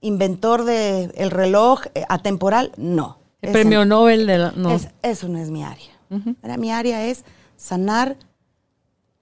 inventor 0.00 0.64
del 0.64 1.30
reloj 1.30 1.82
eh, 1.94 2.04
atemporal? 2.08 2.72
No. 2.78 3.18
El 3.42 3.52
premio 3.52 3.84
Nobel 3.84 4.26
de 4.26 4.38
la... 4.38 4.52
No. 4.52 4.74
eso 5.02 5.28
no 5.28 5.38
es 5.38 5.50
mi 5.50 5.62
área. 5.62 5.90
Mi 6.56 6.72
área 6.72 7.04
es 7.04 7.24
sanar, 7.56 8.16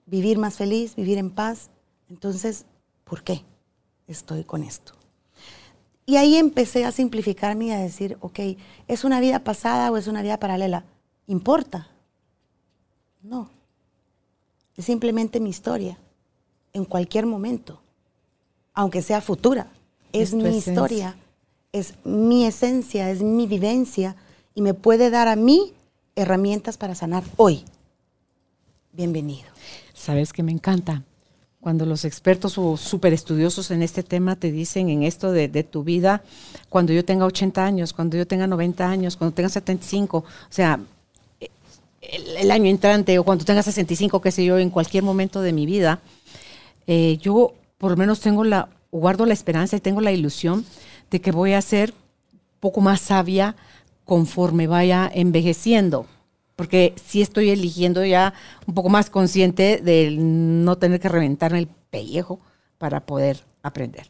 vivir 0.07 0.39
más 0.39 0.55
feliz, 0.55 0.95
vivir 0.95 1.19
en 1.19 1.31
paz. 1.31 1.71
Entonces, 2.13 2.67
¿por 3.05 3.23
qué 3.25 3.43
estoy 4.07 4.45
con 4.45 4.63
esto? 4.63 4.93
Y 6.05 6.17
ahí 6.17 6.37
empecé 6.37 6.85
a 6.85 6.93
simplificarme 6.93 7.67
y 7.67 7.71
a 7.71 7.79
decir, 7.79 8.19
ok, 8.21 8.39
¿es 8.87 9.05
una 9.05 9.19
vida 9.19 9.39
pasada 9.39 9.91
o 9.91 9.97
es 9.97 10.09
una 10.09 10.21
vida 10.21 10.39
paralela? 10.39 10.85
¿Importa? 11.27 11.89
No, 13.23 13.49
es 14.77 14.85
simplemente 14.85 15.41
mi 15.41 15.49
historia, 15.49 15.97
en 16.75 16.85
cualquier 16.85 17.25
momento, 17.25 17.81
aunque 18.75 19.01
sea 19.01 19.23
futura. 19.23 19.73
Es, 20.13 20.35
mi 20.35 20.55
historia, 20.55 21.17
es 21.73 21.95
mi 22.05 22.45
esencia, 22.45 23.09
es 23.09 23.23
mi 23.23 23.47
vivencia 23.47 24.17
y 24.55 24.61
me 24.61 24.75
puede 24.75 25.09
dar 25.09 25.29
a 25.29 25.37
mí 25.37 25.73
herramientas 26.15 26.77
para 26.77 26.95
sanar 26.95 27.25
hoy. 27.39 27.65
Bienvenido. 28.93 29.49
Sabes 29.95 30.35
que 30.35 30.43
me 30.43 30.53
encanta 30.53 31.05
cuando 31.63 31.87
los 31.87 32.05
expertos 32.05 32.59
o 32.59 32.77
súper 32.77 33.13
estudiosos 33.13 33.71
en 33.71 33.83
este 33.83 34.03
tema 34.03 34.35
te 34.35 34.51
dicen 34.51 34.89
en 34.89 35.05
esto 35.05 35.31
de, 35.31 35.49
tu 35.63 35.85
vida, 35.85 36.25
cuando 36.69 36.93
yo 36.93 37.05
tenga 37.05 37.25
80 37.25 37.65
años, 37.65 37.93
cuando 37.93 38.17
yo 38.17 38.27
tenga 38.27 38.49
90 38.49 38.91
años, 38.91 39.17
cuando 39.17 39.33
tenga 39.33 39.49
75, 39.49 40.19
o 40.19 40.25
sea, 40.51 40.81
el, 42.01 42.51
año 42.51 42.69
entrante 42.69 43.17
o 43.17 43.23
cuando 43.23 43.45
tenga 43.45 43.63
65, 43.63 44.21
qué 44.21 44.33
sé 44.33 44.45
yo, 44.45 44.59
en 44.59 44.71
cualquier 44.71 45.05
momento 45.05 45.41
de 45.41 45.53
mi 45.53 45.65
vida, 45.65 46.01
eh, 46.89 47.19
yo 47.23 47.55
por 47.79 47.93
lo 47.93 47.97
menos 47.97 48.19
tengo 48.19 48.43
la, 48.43 48.69
guardo 48.91 49.25
la 49.25 49.33
esperanza 49.33 49.77
y 49.77 49.81
tengo 49.81 50.01
la 50.01 50.11
ilusión 50.11 50.67
de 51.13 51.21
que 51.21 51.31
voy 51.31 51.53
a 51.53 51.63
ser 51.63 51.95
poco 52.59 52.81
más 52.81 53.01
sabia 53.01 53.55
conforme 54.05 54.67
vaya 54.67 55.09
envejeciendo. 55.15 56.07
Porque 56.63 56.95
sí 56.95 57.23
estoy 57.23 57.51
eligiendo 57.51 58.05
ya 58.05 58.35
un 58.69 58.75
poco 58.75 58.89
más 58.89 59.11
consciente 59.11 59.79
de 59.83 60.13
no 60.17 60.79
tener 60.79 61.01
que 61.01 61.09
reventarme 61.09 61.59
el 61.59 61.67
pellejo 61.67 62.39
para 62.79 63.05
poder 63.05 63.45
aprender. 63.65 64.09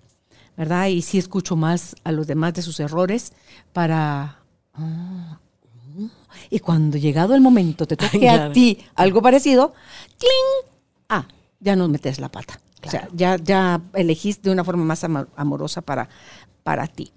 ¿Verdad? 0.54 0.88
Y 0.88 1.00
sí 1.00 1.16
escucho 1.16 1.56
más 1.56 1.96
a 2.04 2.12
los 2.12 2.26
demás 2.26 2.52
de 2.52 2.60
sus 2.60 2.78
errores 2.78 3.32
para, 3.72 4.42
ah, 4.74 5.40
y 6.50 6.58
cuando 6.58 6.98
llegado 6.98 7.34
el 7.34 7.40
momento 7.40 7.86
te 7.86 7.96
toque 7.96 8.28
a 8.28 8.52
ti 8.52 8.84
algo 8.96 9.22
parecido, 9.22 9.72
¡cling! 10.18 10.74
Ah, 11.08 11.26
ya 11.58 11.74
no 11.74 11.88
metes 11.88 12.20
la 12.20 12.28
pata. 12.28 12.60
O 12.86 12.90
sea, 12.90 13.08
ya, 13.14 13.36
ya 13.36 13.80
elegís 13.94 14.42
de 14.42 14.50
una 14.50 14.62
forma 14.62 14.84
más 14.84 15.02
amorosa 15.36 15.80
para, 15.80 16.10
para 16.62 16.86
ti. 16.86 17.12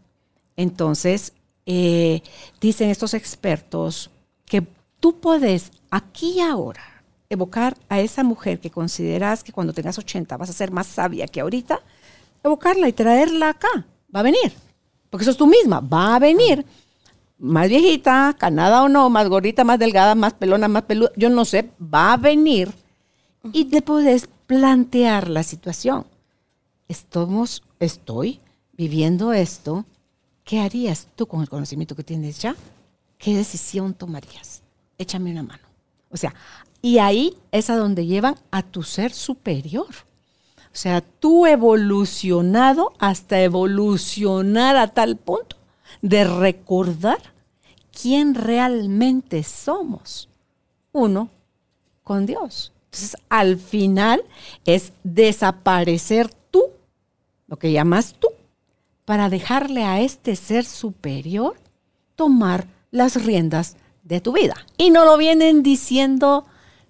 Entonces, 0.56 1.34
eh, 1.66 2.22
dicen 2.62 2.90
estos 2.90 3.14
expertos 3.14 4.12
que 4.46 4.66
tú 5.00 5.20
puedes 5.20 5.72
aquí 5.90 6.34
y 6.38 6.42
ahora 6.42 7.04
evocar 7.30 7.78
a 7.90 8.00
esa 8.00 8.24
mujer 8.24 8.60
que 8.60 8.72
consideras 8.72 9.44
que 9.44 9.52
cuando 9.52 9.74
tengas 9.74 9.98
80 9.98 10.38
vas 10.38 10.50
a 10.50 10.54
ser 10.54 10.72
más 10.72 10.88
sabia 10.88 11.28
que 11.28 11.42
ahorita, 11.42 11.82
evocarla 12.44 12.88
y 12.88 12.94
traerla 12.94 13.50
acá. 13.50 13.86
Va 14.16 14.20
a 14.22 14.24
venir. 14.24 14.54
Porque 15.10 15.24
eso 15.24 15.32
es 15.32 15.38
tú 15.38 15.48
misma. 15.48 15.80
Va 15.80 16.16
a 16.16 16.20
venir 16.20 16.66
más 17.38 17.68
viejita, 17.68 18.36
canada 18.38 18.84
o 18.84 18.90
no, 18.90 19.10
más 19.10 19.28
gordita, 19.28 19.64
más 19.64 19.80
delgada, 19.80 20.16
más 20.16 20.34
pelona, 20.34 20.68
más 20.68 20.84
peluda, 20.84 21.12
yo 21.16 21.30
no 21.30 21.46
sé, 21.46 21.70
va 21.82 22.14
a 22.14 22.18
venir 22.18 22.72
y 23.52 23.66
te 23.66 23.82
puedes 23.82 24.28
plantear 24.48 25.30
la 25.30 25.44
situación. 25.44 26.06
Estamos, 26.88 27.64
estoy 27.80 28.40
viviendo 28.74 29.34
esto, 29.34 29.86
¿qué 30.44 30.60
harías 30.60 31.08
tú 31.16 31.28
con 31.28 31.42
el 31.42 31.50
conocimiento 31.50 31.96
que 31.96 32.04
tienes 32.04 32.40
ya? 32.40 32.56
¿Qué 33.18 33.36
decisión 33.36 33.94
tomarías? 33.94 34.62
Échame 34.98 35.32
una 35.32 35.44
mano. 35.44 35.64
O 36.10 36.18
sea, 36.18 36.34
Y 36.82 37.00
ahí 37.00 37.36
es 37.52 37.72
a 37.72 37.78
donde 37.78 38.06
llevan 38.06 38.36
a 38.52 38.62
tu 38.62 38.84
ser 38.84 39.12
superior. 39.12 39.88
O 40.66 40.78
sea, 40.78 41.02
tú 41.02 41.48
evolucionado 41.48 42.94
hasta 43.00 43.42
evolucionar 43.42 44.76
a 44.78 44.90
tal 44.90 45.16
punto 45.16 45.56
de 46.02 46.26
recordar 46.26 47.18
quién 47.92 48.36
realmente 48.36 49.42
somos. 49.44 50.30
Uno 50.92 51.30
con 52.04 52.26
Dios. 52.26 52.72
Entonces, 52.86 53.18
al 53.30 53.58
final 53.58 54.22
es 54.66 54.94
desaparecer 55.04 56.30
tú, 56.52 56.66
lo 57.48 57.58
que 57.58 57.72
llamas 57.72 58.14
tú, 58.20 58.28
para 59.06 59.30
dejarle 59.30 59.84
a 59.86 60.02
este 60.02 60.36
ser 60.36 60.66
superior 60.66 61.56
tomar 62.16 62.68
las 62.92 63.26
riendas 63.26 63.76
de 64.06 64.22
tu 64.22 64.32
vida. 64.32 64.56
Y 64.78 64.92
no 64.92 65.04
lo 65.04 65.18
vienen 65.18 65.62
diciendo 65.62 66.46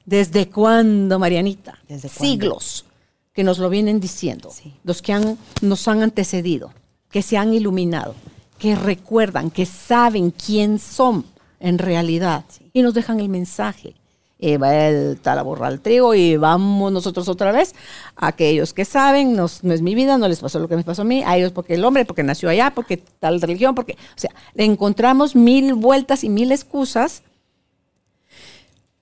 desde 0.05 0.49
cuándo, 0.49 1.17
Marianita. 1.17 1.79
Desde 1.87 2.09
siglos 2.09 2.85
que 3.33 3.43
nos 3.43 3.59
lo 3.59 3.69
vienen 3.69 3.99
diciendo. 3.99 4.49
Los 4.83 5.01
que 5.01 5.11
han, 5.11 5.37
nos 5.61 5.87
han 5.87 6.01
antecedido, 6.01 6.71
que 7.09 7.21
se 7.21 7.37
han 7.37 7.53
iluminado, 7.53 8.15
que 8.57 8.75
recuerdan, 8.75 9.51
que 9.51 9.65
saben 9.65 10.31
quién 10.31 10.79
son 10.79 11.25
en 11.59 11.77
realidad 11.77 12.45
y 12.71 12.81
nos 12.81 12.93
dejan 12.93 13.19
el 13.19 13.27
mensaje. 13.27 13.95
Eh, 14.37 14.57
va 14.57 14.87
el 14.87 15.17
tal 15.21 15.39
a 15.39 15.43
borrar 15.43 15.71
el 15.71 15.79
trigo 15.79 16.13
y 16.13 16.35
vamos 16.35 16.91
nosotros 16.91 17.29
otra 17.29 17.53
vez. 17.53 17.73
Aquellos 18.17 18.73
que 18.73 18.83
saben, 18.83 19.33
no, 19.33 19.47
no, 19.61 19.73
es 19.73 19.81
mi 19.81 19.95
vida, 19.95 20.17
no 20.17 20.27
les 20.27 20.39
pasó 20.39 20.59
lo 20.59 20.67
que 20.67 20.75
me 20.75 20.83
pasó 20.83 21.03
a 21.03 21.05
mí, 21.05 21.23
a 21.25 21.37
ellos 21.37 21.53
porque 21.53 21.75
el 21.75 21.85
hombre, 21.85 22.03
porque 22.03 22.21
nació 22.21 22.49
allá, 22.49 22.73
porque 22.75 22.97
tal 22.97 23.39
religión, 23.39 23.75
porque, 23.75 23.93
o 23.93 24.19
sea, 24.19 24.31
encontramos 24.55 25.35
mil 25.35 25.73
vueltas 25.73 26.23
y 26.25 26.29
mil 26.29 26.51
excusas. 26.51 27.23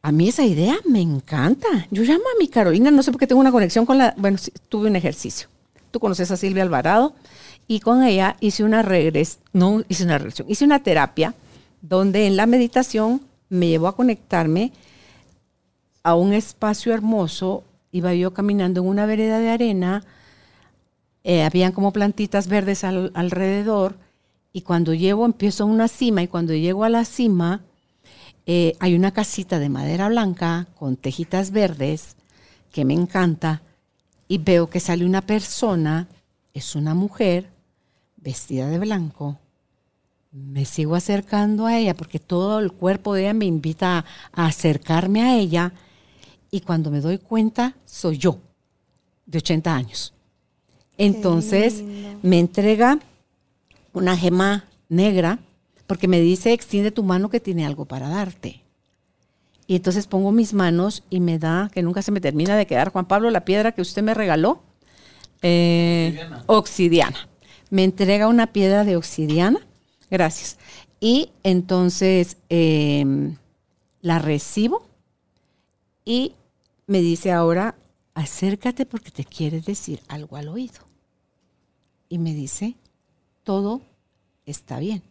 A 0.03 0.11
mí 0.11 0.29
esa 0.29 0.43
idea 0.43 0.77
me 0.86 1.01
encanta. 1.01 1.67
Yo 1.89 2.03
llamo 2.03 2.23
a 2.23 2.38
mi 2.38 2.47
Carolina, 2.47 2.91
no 2.91 3.01
sé 3.01 3.11
por 3.11 3.19
qué 3.19 3.25
tengo 3.25 3.41
una 3.41 3.51
conexión 3.51 3.86
con 3.86 3.97
la, 3.97 4.13
bueno, 4.17 4.38
tuve 4.69 4.88
un 4.88 4.95
ejercicio. 4.95 5.47
Tú 5.89 5.99
conoces 5.99 6.29
a 6.29 6.38
Silvia 6.38 6.61
Alvarado 6.61 7.15
y 7.67 7.79
con 7.79 8.03
ella 8.03 8.36
hice 8.39 8.63
una 8.63 8.81
regresión, 8.81 9.43
no 9.53 9.84
hice 9.88 10.03
una 10.03 10.17
regresión, 10.17 10.49
hice 10.49 10.65
una 10.65 10.84
terapia 10.84 11.34
donde 11.81 12.27
en 12.27 12.36
la 12.36 12.45
meditación 12.45 13.21
me 13.49 13.67
llevó 13.67 13.88
a 13.88 13.95
conectarme 13.95 14.71
a 16.04 16.16
un 16.16 16.34
espacio 16.34 16.93
hermoso. 16.93 17.64
Iba 17.91 18.14
yo 18.14 18.34
caminando 18.34 18.82
en 18.82 18.88
una 18.88 19.06
vereda 19.06 19.39
de 19.39 19.49
arena, 19.49 20.04
eh, 21.24 21.43
habían 21.43 21.72
como 21.72 21.93
plantitas 21.93 22.47
verdes 22.47 22.84
alrededor, 22.84 23.97
y 24.51 24.62
cuando 24.62 24.93
llego 24.93 25.26
empiezo 25.26 25.64
a 25.64 25.68
una 25.68 25.88
cima, 25.88 26.22
y 26.22 26.28
cuando 26.28 26.54
llego 26.54 26.84
a 26.84 26.89
la 26.89 27.06
cima 27.06 27.62
eh, 28.45 28.76
hay 28.80 28.93
una 28.93 29.12
casita 29.12 29.58
de 29.58 29.70
madera 29.70 30.10
blanca 30.10 30.68
con 30.76 30.97
tejitas 30.97 31.51
verdes 31.51 32.18
que 32.72 32.84
me 32.84 32.93
encanta, 32.93 33.62
y 34.28 34.39
veo 34.39 34.70
que 34.70 34.80
sale 34.80 35.06
una 35.06 35.22
persona, 35.22 36.08
es 36.54 36.76
una 36.76 36.93
mujer 36.93 37.49
vestida 38.18 38.68
de 38.68 38.80
blanco. 38.80 39.38
Me 40.32 40.66
sigo 40.66 40.95
acercando 40.95 41.68
a 41.68 41.78
ella 41.78 41.93
porque 41.93 42.20
todo 42.20 42.60
el 42.60 42.72
cuerpo 42.72 43.14
de 43.14 43.22
ella 43.22 43.34
me 43.34 43.45
invita 43.45 44.04
a 44.34 44.45
acercarme 44.45 45.22
a 45.22 45.36
ella 45.38 45.74
y 46.54 46.62
cuando 46.62 46.91
me 46.91 47.01
doy 47.01 47.18
cuenta, 47.18 47.74
soy 47.84 48.20
yo, 48.20 48.38
de 49.26 49.39
80 49.39 49.76
años. 49.76 50.14
Entonces 50.99 51.84
me 52.22 52.38
entrega 52.38 52.99
una 53.91 54.16
gema 54.16 54.66
negra 54.88 55.39
porque 55.88 56.08
me 56.08 56.22
dice, 56.22 56.54
extiende 56.54 56.91
tu 56.91 57.01
mano 57.01 57.32
que 57.32 57.39
tiene 57.39 57.66
algo 57.66 57.86
para 57.86 58.08
darte. 58.08 58.62
Y 59.66 59.78
entonces 59.78 60.06
pongo 60.06 60.32
mis 60.32 60.54
manos 60.54 61.01
y 61.10 61.22
me 61.22 61.39
da, 61.39 61.72
que 61.74 61.82
nunca 61.82 62.04
se 62.04 62.12
me 62.12 62.22
termina 62.22 62.56
de 62.56 62.68
quedar, 62.68 62.91
Juan 62.91 63.08
Pablo, 63.08 63.32
la 63.32 63.45
piedra 63.45 63.72
que 63.72 63.82
usted 63.82 64.04
me 64.04 64.14
regaló, 64.14 64.62
eh, 65.41 66.30
obsidiana. 66.45 67.30
Me 67.72 67.84
entrega 67.84 68.28
una 68.28 68.54
piedra 68.54 68.84
de 68.84 68.95
obsidiana, 68.95 69.66
gracias. 70.12 70.60
Y 70.99 71.32
entonces 71.41 72.38
em, 72.49 73.38
la 74.01 74.20
recibo 74.20 74.88
y 76.06 76.34
me 76.88 77.01
dice 77.01 77.31
ahora, 77.31 77.75
acércate 78.13 78.86
porque 78.86 79.11
te 79.11 79.25
quiere 79.25 79.61
decir 79.61 80.01
algo 80.07 80.38
al 80.38 80.49
oído. 80.49 80.79
Y 82.09 82.17
me 82.17 82.34
dice, 82.34 82.75
todo 83.43 83.81
está 84.45 84.79
bien. 84.79 85.01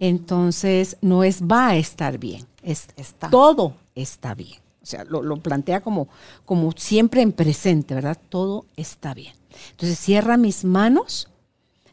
Entonces, 0.00 0.98
no 1.00 1.24
es 1.24 1.42
va 1.42 1.68
a 1.68 1.76
estar 1.76 2.18
bien, 2.18 2.44
es 2.62 2.88
está. 2.96 3.30
todo 3.30 3.74
está 3.94 4.34
bien. 4.34 4.60
O 4.82 4.86
sea, 4.86 5.04
lo, 5.04 5.36
plantea 5.38 5.80
como, 5.80 6.08
como 6.44 6.70
siempre 6.72 7.22
en 7.22 7.32
presente, 7.32 7.94
¿verdad? 7.94 8.18
Todo 8.28 8.66
está 8.76 9.14
bien. 9.14 9.34
Entonces, 9.70 9.98
cierra 9.98 10.36
mis 10.36 10.64
manos, 10.64 11.28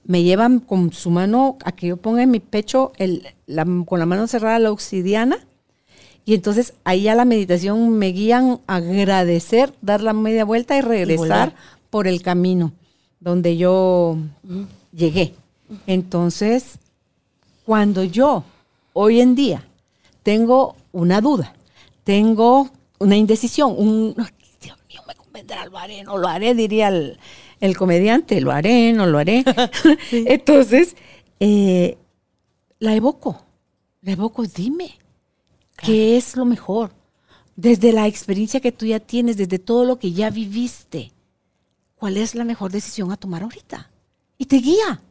me 0.04 0.22
llevan 0.22 0.60
con 0.60 0.92
su 0.92 1.10
mano 1.10 1.58
a 1.64 1.72
que 1.72 1.88
yo 1.88 1.98
ponga 1.98 2.24
en 2.24 2.32
mi 2.32 2.40
pecho 2.40 2.92
el, 2.98 3.26
con 3.86 4.00
la 4.00 4.06
mano 4.06 4.28
cerrada 4.28 4.60
la 4.60 4.72
obsidiana 4.72 5.38
y 6.26 6.36
entonces 6.36 6.74
ahí 6.84 7.08
a 7.08 7.16
la 7.16 7.26
meditación 7.26 7.98
me 7.98 8.08
guían 8.08 8.62
a 8.68 8.76
agradecer, 8.76 9.74
dar 9.82 10.02
la 10.02 10.14
media 10.14 10.46
vuelta 10.46 10.78
y 10.78 10.82
regresar 10.82 11.56
por 11.90 12.08
el 12.08 12.22
camino 12.22 12.72
donde 13.20 13.58
yo 13.58 14.18
llegué. 14.94 15.34
Entonces, 15.88 16.78
cuando 17.66 18.04
yo 18.04 18.44
hoy 18.94 19.22
en 19.22 19.36
día 19.36 19.66
tengo 20.24 20.76
una 20.92 21.20
duda, 21.22 21.54
tengo 22.04 22.70
una 23.00 23.18
indecisión, 23.18 23.76
un, 23.78 24.16
Dios 24.62 24.78
mío, 24.88 25.02
me 25.08 25.16
convendrá, 25.16 25.66
lo 25.66 25.78
haré, 25.78 26.04
no 26.04 26.18
lo 26.18 26.28
haré, 26.28 26.54
diría 26.54 26.90
el, 26.90 27.78
comediante, 27.78 28.40
lo 28.40 28.52
haré, 28.52 28.94
no 28.94 29.06
lo 29.06 29.18
haré. 29.18 29.44
Entonces, 30.12 30.96
eh, 31.40 31.98
la 32.80 32.96
evoco, 32.96 33.42
la 34.02 34.12
evoco, 34.14 34.44
dime, 34.44 34.98
¿Qué 35.84 36.16
es 36.16 36.38
lo 36.38 36.46
mejor? 36.46 36.92
Desde 37.58 37.92
la 37.92 38.08
experiencia 38.08 38.62
que 38.62 38.72
tú 38.72 38.86
ya 38.86 39.02
tienes, 39.02 39.36
desde 39.36 39.60
todo 39.60 39.84
lo 39.84 40.00
que 40.00 40.14
ya 40.14 40.30
viviste, 40.30 41.12
¿cuál 41.96 42.16
es 42.16 42.36
la 42.36 42.46
mejor 42.46 42.72
decisión 42.72 43.12
a 43.12 43.18
tomar 43.18 43.44
ahorita? 43.44 43.92
Y 44.38 44.46
te 44.46 44.58
guía. 44.58 45.02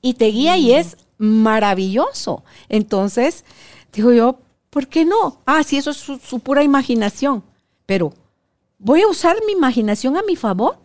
Y 0.00 0.14
te 0.14 0.26
guía 0.26 0.56
y 0.58 0.72
es 0.72 0.96
maravilloso. 1.18 2.44
Entonces, 2.68 3.44
digo 3.92 4.12
yo, 4.12 4.38
¿por 4.70 4.86
qué 4.86 5.04
no? 5.04 5.40
Ah, 5.44 5.64
sí, 5.64 5.76
eso 5.76 5.90
es 5.90 5.96
su, 5.96 6.38
pura 6.38 6.62
imaginación. 6.62 7.42
Pero, 7.84 8.14
¿voy 8.78 9.02
a 9.02 9.08
usar 9.08 9.36
mi 9.44 9.54
imaginación 9.54 10.16
a 10.16 10.22
mi 10.22 10.36
favor? 10.36 10.78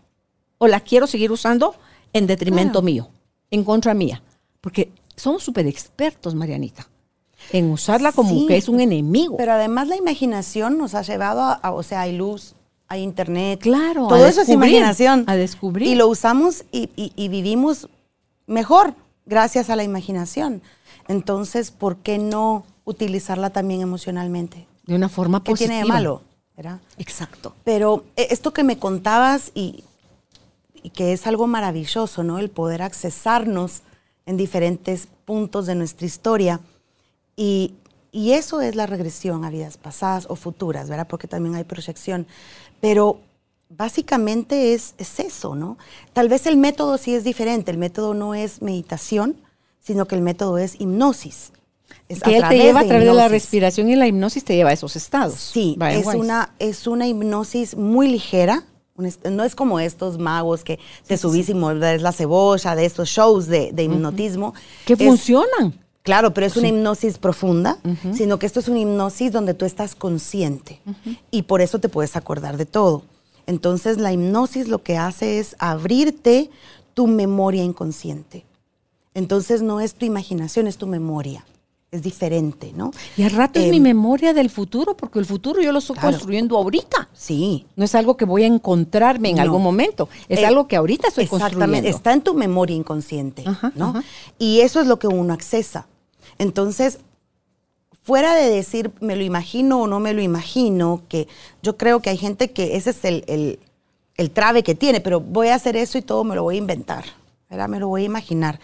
¿O 0.57 0.67
la 0.67 0.79
quiero 0.79 1.05
seguir 1.05 1.31
usando 1.31 1.75
en 2.11 2.25
detrimento 2.25 2.81
mío, 2.81 3.09
en 3.51 3.63
contra 3.63 3.93
mía? 3.93 4.23
Porque 4.61 4.91
somos 5.15 5.43
súper 5.43 5.67
expertos, 5.67 6.33
Marianita 6.33 6.87
en 7.51 7.69
usarla 7.69 8.11
como 8.11 8.47
que 8.47 8.57
es 8.57 8.69
un 8.69 8.79
enemigo. 8.79 9.37
Pero 9.37 9.53
además 9.53 9.87
la 9.87 9.97
imaginación 9.97 10.77
nos 10.77 10.95
ha 10.95 11.01
llevado 11.01 11.41
a, 11.41 11.71
o 11.71 11.83
sea, 11.83 12.01
hay 12.01 12.15
luz, 12.15 12.55
hay 12.87 13.01
internet. 13.01 13.59
Claro, 13.61 14.07
todo 14.07 14.25
eso 14.25 14.41
es 14.41 14.49
imaginación. 14.49 15.23
A 15.27 15.35
descubrir. 15.35 15.87
Y 15.87 15.95
lo 15.95 16.07
usamos 16.07 16.63
y, 16.71 16.87
vivimos 17.27 17.89
mejor 18.47 18.95
gracias 19.25 19.69
a 19.69 19.75
la 19.75 19.83
imaginación. 19.83 20.61
Entonces, 21.07 21.71
¿por 21.71 21.97
qué 21.97 22.17
no 22.17 22.65
utilizarla 22.85 23.49
también 23.49 23.81
emocionalmente? 23.81 24.67
De 24.85 24.95
una 24.95 25.09
forma 25.09 25.43
positiva. 25.43 25.67
¿Qué 25.67 25.73
tiene 25.73 25.83
de 25.83 25.87
malo? 25.87 26.21
¿verdad? 26.55 26.79
Exacto. 26.97 27.55
Pero 27.63 28.03
esto 28.15 28.53
que 28.53 28.63
me 28.63 28.77
contabas 28.77 29.51
y, 29.55 29.83
y 30.83 30.89
que 30.89 31.13
es 31.13 31.27
algo 31.27 31.47
maravilloso, 31.47 32.23
¿no? 32.23 32.39
El 32.39 32.49
poder 32.49 32.81
accesarnos 32.81 33.81
en 34.25 34.37
diferentes 34.37 35.07
puntos 35.25 35.65
de 35.65 35.75
nuestra 35.75 36.05
historia 36.05 36.59
y, 37.41 37.73
eso 38.13 38.61
es 38.61 38.75
la 38.75 38.85
regresión 38.85 39.45
a 39.45 39.49
vidas 39.49 39.77
pasadas 39.77 40.27
o 40.29 40.35
futuras, 40.35 40.89
¿verdad? 40.89 41.07
Porque 41.07 41.27
también 41.27 41.55
hay 41.55 41.63
proyección. 41.63 42.27
Pero 42.81 43.19
básicamente 43.69 44.73
es, 44.73 44.93
es 44.97 45.19
eso, 45.19 45.55
¿no? 45.55 45.77
Tal 46.13 46.27
vez 46.27 46.45
el 46.45 46.57
método 46.57 46.97
sí 46.97 47.15
es 47.15 47.23
diferente. 47.23 47.71
El 47.71 47.77
método 47.77 48.13
no 48.13 48.35
es 48.35 48.61
meditación, 48.61 49.37
sino 49.79 50.07
que 50.07 50.15
el 50.15 50.21
método 50.21 50.57
es 50.57 50.79
hipnosis. 50.79 51.53
Es 52.09 52.21
que 52.21 52.37
él 52.37 52.43
te 52.47 52.57
lleva 52.57 52.81
a 52.81 52.85
través 52.85 53.07
de 53.07 53.13
la 53.13 53.29
respiración 53.29 53.89
y 53.89 53.95
la 53.95 54.07
hipnosis 54.07 54.43
te 54.43 54.55
lleva 54.55 54.71
a 54.71 54.73
esos 54.73 54.95
estados. 54.95 55.35
Sí, 55.35 55.77
es 55.89 56.05
una, 56.07 56.53
es 56.59 56.87
una 56.87 57.07
hipnosis 57.07 57.75
muy 57.75 58.09
ligera. 58.09 58.65
No 58.97 59.43
es 59.43 59.55
como 59.55 59.79
estos 59.79 60.19
magos 60.19 60.63
que 60.63 60.79
te 61.07 61.17
subís 61.17 61.49
y 61.49 61.53
mueves 61.53 62.01
la 62.01 62.11
cebolla, 62.11 62.75
de 62.75 62.85
estos 62.85 63.09
shows 63.09 63.47
de, 63.47 63.73
hipnotismo. 63.77 64.53
Que 64.85 64.97
funcionan. 64.97 65.73
Claro, 66.03 66.33
pero 66.33 66.47
es 66.47 66.57
una 66.57 66.67
hipnosis 66.69 67.19
profunda, 67.19 67.77
sino 68.13 68.39
que 68.39 68.47
esto 68.47 68.59
es 68.59 68.67
una 68.67 68.79
hipnosis 68.79 69.31
donde 69.31 69.53
tú 69.53 69.65
estás 69.65 69.93
consciente 69.93 70.81
y 71.29 71.43
por 71.43 71.61
eso 71.61 71.79
te 71.79 71.89
puedes 71.89 72.15
acordar 72.15 72.57
de 72.57 72.65
todo. 72.65 73.03
Entonces 73.45 73.97
la 73.97 74.11
hipnosis 74.11 74.67
lo 74.67 74.81
que 74.81 74.97
hace 74.97 75.39
es 75.39 75.55
abrirte 75.59 76.49
tu 76.93 77.07
memoria 77.07 77.63
inconsciente. 77.63 78.45
Entonces 79.13 79.61
no 79.61 79.79
es 79.79 79.93
tu 79.93 80.05
imaginación, 80.05 80.67
es 80.67 80.77
tu 80.77 80.87
memoria. 80.87 81.45
es 81.91 82.01
diferente, 82.01 82.71
¿no? 82.73 82.91
Y 83.17 83.23
al 83.23 83.31
rato 83.31 83.59
es 83.59 83.69
mi 83.69 83.75
em, 83.75 83.83
memoria 83.83 84.33
del 84.33 84.49
futuro, 84.49 84.95
porque 84.95 85.19
el 85.19 85.25
futuro 85.25 85.61
yo 85.61 85.73
lo 85.73 85.79
estoy 85.79 85.97
construyendo 85.97 86.55
ahorita. 86.57 87.09
Sí. 87.11 87.65
No 87.75 87.83
es 87.83 87.93
algo 87.95 88.15
que 88.15 88.23
voy 88.23 88.43
a 88.43 88.47
encontrarme 88.47 89.29
en 89.29 89.39
algún 89.39 89.61
momento, 89.61 90.07
es 90.29 90.39
eh, 90.39 90.45
algo 90.45 90.69
que 90.69 90.77
ahorita 90.77 91.09
estoy 91.09 91.25
exactamente, 91.25 91.89
está 91.89 92.13
en 92.13 92.21
tu 92.21 92.33
memoria 92.33 92.77
inconsciente, 92.77 93.43
¿no? 93.75 94.01
Y 94.39 94.61
eso 94.61 94.79
es 94.79 94.87
lo 94.87 94.99
que 94.99 95.07
uno 95.07 95.33
accesa. 95.33 95.87
Entonces, 96.41 96.99
fuera 98.03 98.35
de 98.35 98.49
decir 98.49 98.91
me 98.99 99.15
lo 99.15 99.23
imagino 99.23 99.81
o 99.81 99.87
no 99.87 99.99
me 99.99 100.13
lo 100.13 100.21
imagino, 100.21 101.03
que 101.07 101.27
yo 101.61 101.77
creo 101.77 102.01
que 102.01 102.09
hay 102.09 102.17
gente 102.17 102.51
que 102.51 102.75
ese 102.75 102.89
es 102.89 103.05
el, 103.05 103.23
el, 103.27 103.59
el 104.15 104.31
trave 104.31 104.63
que 104.63 104.75
tiene, 104.75 104.99
pero 104.99 105.21
voy 105.21 105.47
a 105.47 105.55
hacer 105.55 105.77
eso 105.77 105.97
y 105.97 106.01
todo 106.01 106.23
me 106.23 106.35
lo 106.35 106.43
voy 106.43 106.55
a 106.55 106.59
inventar. 106.59 107.05
Me 107.49 107.79
lo 107.79 107.89
voy 107.89 108.03
a 108.03 108.05
imaginar. 108.05 108.59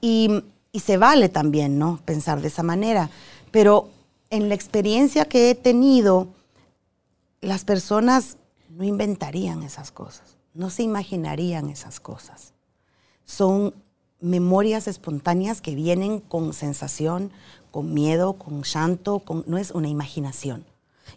Y 0.00 0.42
y 0.72 0.80
se 0.80 0.96
vale 0.96 1.28
también, 1.28 1.78
¿no? 1.78 2.00
Pensar 2.04 2.40
de 2.40 2.48
esa 2.48 2.62
manera. 2.62 3.10
Pero 3.50 3.88
en 4.30 4.48
la 4.48 4.54
experiencia 4.54 5.24
que 5.24 5.50
he 5.50 5.54
tenido, 5.54 6.28
las 7.40 7.64
personas 7.64 8.36
no 8.68 8.84
inventarían 8.84 9.62
esas 9.62 9.90
cosas, 9.90 10.36
no 10.54 10.70
se 10.70 10.82
imaginarían 10.82 11.70
esas 11.70 12.00
cosas. 12.00 12.52
Son 13.24 13.74
memorias 14.20 14.88
espontáneas 14.88 15.60
que 15.60 15.74
vienen 15.74 16.20
con 16.20 16.52
sensación, 16.52 17.30
con 17.70 17.94
miedo, 17.94 18.34
con 18.34 18.62
llanto, 18.62 19.20
con, 19.20 19.44
no 19.46 19.58
es 19.58 19.70
una 19.70 19.88
imaginación. 19.88 20.64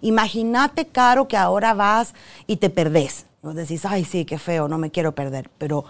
Imagínate, 0.01 0.87
Caro, 0.87 1.27
que 1.27 1.37
ahora 1.37 1.73
vas 1.73 2.13
y 2.47 2.57
te 2.57 2.69
perdés. 2.69 3.25
Vos 3.41 3.55
decís, 3.55 3.85
ay, 3.85 4.05
sí, 4.05 4.25
qué 4.25 4.37
feo, 4.37 4.67
no 4.67 4.77
me 4.77 4.91
quiero 4.91 5.13
perder. 5.13 5.49
Pero 5.57 5.85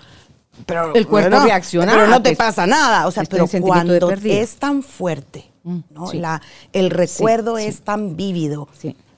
pero, 0.66 0.93
el 0.93 1.07
cuerpo 1.07 1.39
reacciona. 1.39 1.93
Pero 1.93 2.07
no 2.07 2.22
te 2.22 2.36
pasa 2.36 2.68
nada. 2.68 3.07
O 3.07 3.12
sea, 3.12 3.24
pero 3.24 3.47
cuando 3.62 3.93
es 4.24 4.55
tan 4.55 4.84
fuerte, 4.84 5.49
mm, 5.64 5.80
¿no? 5.91 6.14
La, 6.14 6.41
el 6.74 6.89
recuerdo 6.89 7.57
es 7.57 7.82
tan 7.82 8.16
vívido 8.16 8.68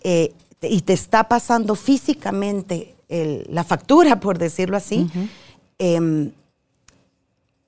eh, 0.03 0.33
y 0.61 0.81
te 0.81 0.93
está 0.93 1.27
pasando 1.27 1.75
físicamente 1.75 2.95
la 3.49 3.63
factura, 3.63 4.19
por 4.19 4.37
decirlo 4.37 4.77
así, 4.77 5.07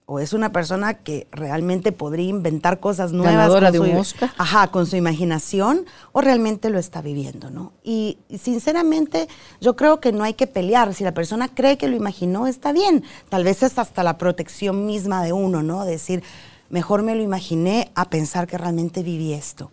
o 0.08 0.20
es 0.20 0.34
una 0.34 0.52
persona 0.52 0.94
que 0.94 1.28
realmente 1.32 1.92
podría 1.92 2.30
inventar 2.30 2.80
cosas 2.80 3.12
nuevas 3.12 3.50
con, 3.50 3.64
de 3.72 4.04
su, 4.04 4.26
Ajá, 4.38 4.68
con 4.68 4.86
su 4.86 4.96
imaginación, 4.96 5.86
o 6.12 6.22
realmente 6.22 6.70
lo 6.70 6.78
está 6.78 7.02
viviendo, 7.02 7.50
¿no? 7.50 7.74
Y, 7.84 8.20
sinceramente, 8.38 9.28
yo 9.62 9.76
creo 9.76 10.00
que 10.00 10.12
no 10.12 10.24
hay 10.24 10.36
que 10.36 10.46
pelear. 10.46 10.94
Si 10.94 11.04
la 11.04 11.14
persona 11.14 11.48
cree 11.48 11.78
que 11.78 11.88
lo 11.88 11.96
imaginó, 11.96 12.46
está 12.46 12.72
bien. 12.72 13.04
Tal 13.30 13.44
vez 13.44 13.64
es 13.64 13.80
hasta 13.80 14.04
la 14.04 14.20
protección 14.20 14.86
misma 14.86 15.24
de 15.24 15.34
uno, 15.34 15.64
¿no? 15.64 15.86
Decir, 15.86 16.24
mejor 16.70 17.02
me 17.02 17.16
lo 17.16 17.24
imaginé 17.24 17.92
a 17.96 18.10
pensar 18.10 18.46
que 18.46 18.60
realmente 18.60 19.02
viví 19.02 19.34
esto. 19.34 19.72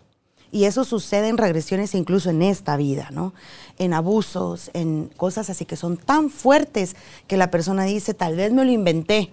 Y 0.51 0.65
eso 0.65 0.83
sucede 0.83 1.29
en 1.29 1.37
regresiones 1.37 1.93
incluso 1.93 2.31
en 2.31 2.41
esta 2.41 2.75
vida, 2.75 3.09
¿no? 3.11 3.33
En 3.77 3.93
abusos, 3.93 4.71
en 4.73 5.11
cosas 5.15 5.51
así 5.51 5.65
que 5.65 5.75
son 5.75 5.97
tan 5.97 6.29
fuertes 6.31 6.95
que 7.27 7.37
la 7.37 7.51
persona 7.51 7.83
dice, 7.85 8.13
tal 8.15 8.35
vez 8.35 8.51
me 8.51 8.65
lo 8.65 8.71
inventé 8.71 9.31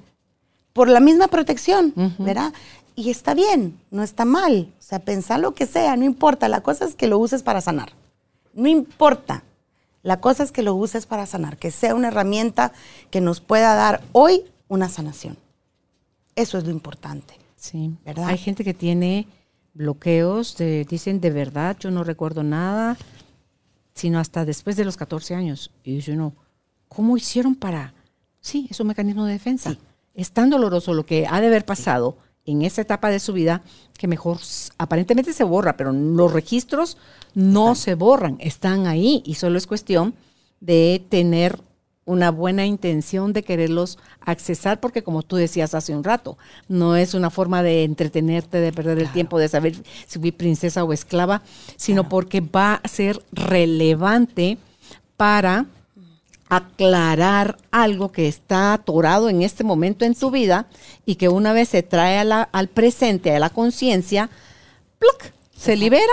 por 0.73 0.89
la 0.89 1.01
misma 1.01 1.29
protección, 1.29 1.93
¿verdad? 2.19 2.53
Y 2.97 3.11
está 3.11 3.35
bien, 3.35 3.81
no 3.91 4.03
está 4.03 4.25
mal. 4.25 4.73
O 4.79 4.83
sea, 4.83 4.99
pensar 4.99 5.41
lo 5.41 5.55
que 5.55 5.67
sea, 5.67 5.97
no 5.97 6.05
importa. 6.05 6.49
La 6.49 6.61
cosa 6.61 6.85
es 6.85 6.95
que 6.95 7.07
lo 7.07 7.19
uses 7.19 7.43
para 7.43 7.61
sanar. 7.61 7.93
No 8.55 8.69
importa. 8.69 9.43
La 10.03 10.21
cosa 10.21 10.43
es 10.43 10.53
que 10.53 10.63
lo 10.63 10.75
uses 10.75 11.07
para 11.07 11.27
sanar, 11.27 11.57
que 11.57 11.71
sea 11.71 11.95
una 11.95 12.09
herramienta 12.09 12.73
que 13.11 13.21
nos 13.21 13.41
pueda 13.41 13.75
dar 13.75 14.03
hoy 14.13 14.45
una 14.69 14.89
sanación. 14.89 15.37
Eso 16.37 16.57
es 16.57 16.65
lo 16.65 16.71
importante. 16.71 17.35
Sí, 17.57 17.95
¿verdad? 18.05 18.29
Hay 18.29 18.39
gente 18.39 18.65
que 18.65 18.75
tiene 18.75 19.27
bloqueos, 19.75 20.57
dicen 20.57 21.21
de 21.21 21.31
verdad, 21.31 21.77
yo 21.79 21.91
no 21.91 22.05
recuerdo 22.05 22.43
nada, 22.43 22.97
sino 23.95 24.19
hasta 24.19 24.45
después 24.45 24.77
de 24.77 24.85
los 24.85 24.97
14 24.97 25.35
años. 25.35 25.71
Y 25.85 25.97
dice 25.97 26.17
no, 26.17 26.33
¿cómo 26.89 27.17
hicieron 27.17 27.55
para...? 27.55 27.93
Sí, 28.41 28.69
es 28.71 28.81
un 28.81 28.87
mecanismo 28.87 29.27
de 29.27 29.33
defensa 29.35 29.77
es 30.15 30.33
tan 30.33 30.51
doloroso 30.51 30.95
lo 30.95 31.07
que 31.07 31.27
ha 31.29 31.41
de 31.41 31.47
haber 31.49 31.65
pasado 31.65 32.19
en 32.47 32.63
esa 32.63 32.83
etapa 32.83 33.11
de 33.11 33.21
su 33.21 33.33
vida 33.33 33.63
que 33.97 34.09
mejor 34.09 34.39
aparentemente 34.79 35.33
se 35.33 35.45
borra, 35.45 35.77
pero 35.77 35.93
los 35.93 36.33
registros 36.33 36.97
no 37.35 37.75
se 37.75 37.95
borran, 37.95 38.37
están 38.41 38.87
ahí. 38.87 39.23
Y 39.27 39.35
solo 39.35 39.59
es 39.59 39.67
cuestión 39.67 40.15
de 40.61 41.05
tener 41.09 41.61
una 42.07 42.31
buena 42.31 42.67
intención 42.67 43.33
de 43.33 43.43
quererlos 43.43 43.99
accesar, 44.21 44.81
porque 44.81 45.03
como 45.03 45.23
tú 45.23 45.37
decías 45.37 45.75
hace 45.75 45.95
un 45.95 46.03
rato, 46.03 46.39
no 46.67 46.97
es 46.97 47.15
una 47.15 47.31
forma 47.31 47.63
de 47.63 47.85
entretenerte, 47.85 48.59
de 48.59 48.73
perder 48.73 48.99
el 48.99 49.13
tiempo, 49.13 49.39
de 49.39 49.49
saber 49.49 49.77
si 50.07 50.19
fui 50.19 50.33
princesa 50.33 50.83
o 50.83 50.93
esclava, 50.93 51.43
sino 51.77 52.09
porque 52.09 52.41
va 52.41 52.75
a 52.83 52.89
ser 52.89 53.23
relevante 53.33 54.59
para 55.17 55.67
aclarar 56.51 57.57
algo 57.71 58.13
que 58.13 58.29
está 58.29 58.75
atorado 58.75 59.31
en 59.31 59.43
este 59.43 59.65
momento 59.65 60.05
en 60.05 60.15
tu 60.15 60.31
vida 60.31 60.67
y 61.07 61.15
que 61.15 61.29
una 61.29 61.53
vez 61.53 61.71
se 61.71 61.83
trae 61.83 62.19
al 62.19 62.69
presente, 62.69 63.35
a 63.35 63.39
la 63.39 63.51
conciencia, 63.51 64.29
se 65.57 65.77
libera 65.77 66.13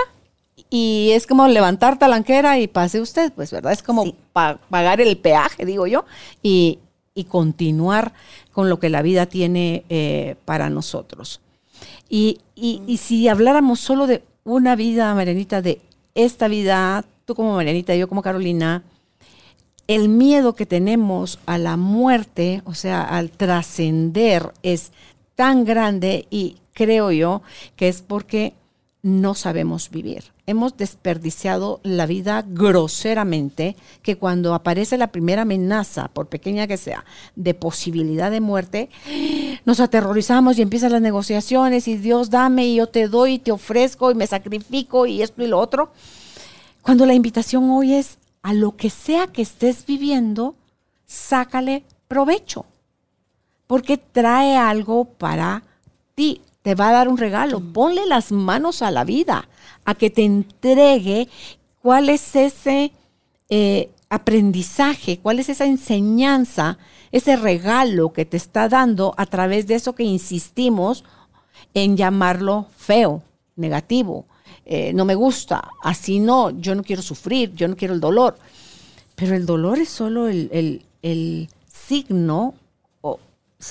y 0.70 1.10
es 1.12 1.26
como 1.26 1.48
levantar 1.48 1.98
talanquera 1.98 2.58
y 2.58 2.68
pase 2.68 3.00
usted, 3.00 3.32
pues, 3.32 3.50
¿verdad? 3.50 3.72
Es 3.72 3.82
como 3.82 4.14
pagar 4.32 5.00
el 5.00 5.18
peaje, 5.18 5.66
digo 5.66 5.86
yo, 5.86 6.04
y, 6.42 6.78
continuar 7.28 8.12
con 8.52 8.68
lo 8.68 8.78
que 8.78 8.88
la 8.88 9.02
vida 9.02 9.26
tiene 9.26 9.84
eh, 9.88 10.36
para 10.44 10.70
nosotros. 10.70 11.40
Y, 12.08 12.38
y, 12.54 12.96
si 12.98 13.26
habláramos 13.26 13.80
solo 13.80 14.06
de 14.06 14.22
una 14.44 14.76
vida, 14.76 15.12
Marianita, 15.16 15.60
de 15.60 15.80
esta 16.14 16.46
vida, 16.46 17.04
tú 17.24 17.34
como 17.34 17.56
Marianita, 17.56 17.96
yo 17.96 18.08
como 18.08 18.22
Carolina, 18.22 18.84
el 19.88 20.10
miedo 20.10 20.54
que 20.54 20.66
tenemos 20.66 21.40
a 21.46 21.58
la 21.58 21.76
muerte, 21.76 22.62
o 22.66 22.74
sea, 22.74 23.02
al 23.02 23.30
trascender, 23.30 24.52
es 24.62 24.92
tan 25.34 25.64
grande 25.64 26.26
y 26.30 26.58
creo 26.74 27.10
yo 27.10 27.42
que 27.74 27.88
es 27.88 28.02
porque 28.02 28.52
no 29.02 29.34
sabemos 29.34 29.90
vivir. 29.90 30.24
Hemos 30.46 30.76
desperdiciado 30.76 31.80
la 31.84 32.04
vida 32.04 32.44
groseramente 32.46 33.76
que 34.02 34.16
cuando 34.16 34.54
aparece 34.54 34.98
la 34.98 35.12
primera 35.12 35.42
amenaza, 35.42 36.08
por 36.08 36.26
pequeña 36.26 36.66
que 36.66 36.76
sea, 36.76 37.04
de 37.34 37.54
posibilidad 37.54 38.30
de 38.30 38.40
muerte, 38.40 38.90
nos 39.64 39.80
aterrorizamos 39.80 40.58
y 40.58 40.62
empiezan 40.62 40.92
las 40.92 41.02
negociaciones 41.02 41.88
y 41.88 41.96
Dios 41.96 42.28
dame 42.28 42.66
y 42.66 42.76
yo 42.76 42.88
te 42.88 43.08
doy 43.08 43.34
y 43.34 43.38
te 43.38 43.52
ofrezco 43.52 44.10
y 44.10 44.14
me 44.14 44.26
sacrifico 44.26 45.06
y 45.06 45.22
esto 45.22 45.42
y 45.42 45.46
lo 45.46 45.58
otro. 45.58 45.92
Cuando 46.82 47.06
la 47.06 47.14
invitación 47.14 47.70
hoy 47.70 47.94
es 47.94 48.18
a 48.42 48.54
lo 48.54 48.76
que 48.76 48.90
sea 48.90 49.26
que 49.26 49.42
estés 49.42 49.84
viviendo, 49.86 50.54
sácale 51.06 51.84
provecho, 52.06 52.66
porque 53.66 53.98
trae 53.98 54.56
algo 54.56 55.04
para 55.04 55.62
ti, 56.14 56.42
te 56.62 56.74
va 56.74 56.88
a 56.88 56.92
dar 56.92 57.08
un 57.08 57.18
regalo, 57.18 57.60
ponle 57.60 58.06
las 58.06 58.32
manos 58.32 58.82
a 58.82 58.90
la 58.90 59.04
vida, 59.04 59.48
a 59.84 59.94
que 59.94 60.10
te 60.10 60.24
entregue 60.24 61.28
cuál 61.82 62.08
es 62.08 62.36
ese 62.36 62.92
eh, 63.48 63.90
aprendizaje, 64.10 65.18
cuál 65.18 65.38
es 65.38 65.48
esa 65.48 65.66
enseñanza, 65.66 66.78
ese 67.12 67.36
regalo 67.36 68.12
que 68.12 68.24
te 68.24 68.36
está 68.36 68.68
dando 68.68 69.14
a 69.16 69.26
través 69.26 69.66
de 69.66 69.76
eso 69.76 69.94
que 69.94 70.02
insistimos 70.02 71.04
en 71.74 71.96
llamarlo 71.96 72.66
feo, 72.76 73.22
negativo, 73.56 74.26
eh, 74.70 74.92
no 74.92 75.06
me 75.06 75.14
gusta, 75.14 75.70
así 75.82 76.20
no, 76.20 76.50
yo 76.50 76.74
no 76.74 76.82
quiero 76.82 77.00
sufrir, 77.00 77.54
yo 77.54 77.68
no 77.68 77.74
quiero 77.74 77.94
el 77.94 78.00
dolor. 78.00 78.38
Pero 79.14 79.34
el 79.34 79.46
dolor 79.46 79.78
es 79.78 79.88
solo 79.88 80.28
el, 80.28 80.84
signo 81.66 82.54
o 83.00 83.18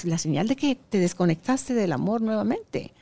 la 0.05 0.17
señal 0.17 0.47
de 0.47 0.55
que 0.55 0.73
te 0.73 0.97
desconectaste 0.97 1.75
del 1.75 1.91
amor 1.93 2.21
nuevamente. 2.21 2.93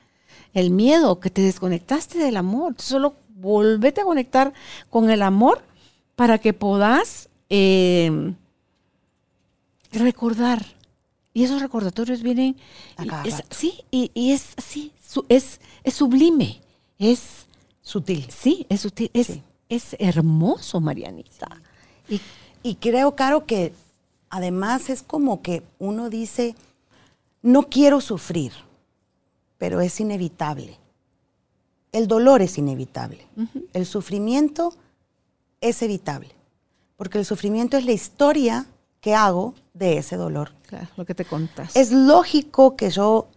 El 0.53 0.71
miedo, 0.71 1.21
que 1.21 1.29
te 1.29 1.41
desconectaste 1.41 2.17
del 2.17 2.35
amor. 2.35 2.75
Solo 2.79 3.15
volvete 3.29 4.01
a 4.01 4.03
conectar 4.05 4.51
con 4.89 5.09
el 5.09 5.21
amor 5.21 5.63
para 6.17 6.37
que 6.37 6.51
puedas 6.51 7.29
eh, 7.49 8.33
recordar. 9.93 10.65
Y 11.33 11.45
esos 11.45 11.61
recordatorios 11.61 12.21
vienen. 12.21 12.57
sí, 13.51 13.85
y, 13.89 14.31
es 14.33 14.49
así, 14.57 14.91
es, 15.29 15.61
es 15.85 15.93
sublime. 15.93 16.59
Es 16.99 17.45
Sutil. 17.85 18.27
Sí, 18.31 18.65
es 18.67 18.81
sutil. 18.81 19.11
Es, 19.13 19.29
es 19.69 19.95
hermoso, 19.99 20.81
Marianita. 20.81 21.61
Y, 22.09 22.19
y 22.63 22.75
creo, 22.75 23.15
Caro, 23.15 23.45
que 23.45 23.73
además 24.31 24.89
es 24.89 25.03
como 25.03 25.43
que 25.43 25.61
uno 25.77 26.09
dice, 26.09 26.55
no 27.43 27.69
quiero 27.69 28.01
sufrir, 28.01 28.53
pero 29.59 29.81
es 29.81 29.99
inevitable. 29.99 30.79
El 31.91 32.07
dolor 32.07 32.41
es 32.41 32.57
inevitable. 32.57 33.27
El 33.71 33.85
sufrimiento 33.85 34.73
es 35.61 35.79
evitable. 35.83 36.31
Porque 36.97 37.19
el 37.19 37.25
sufrimiento 37.25 37.77
es 37.77 37.85
la 37.85 37.91
historia 37.91 38.65
que 38.99 39.13
hago 39.13 39.53
de 39.75 39.99
ese 39.99 40.17
dolor. 40.17 40.53
Claro, 40.67 40.87
lo 40.97 41.05
que 41.05 41.13
te 41.13 41.23
contas. 41.23 41.75
Es 41.75 41.91
lógico 41.91 42.75
que 42.75 42.89
yo 42.89 43.27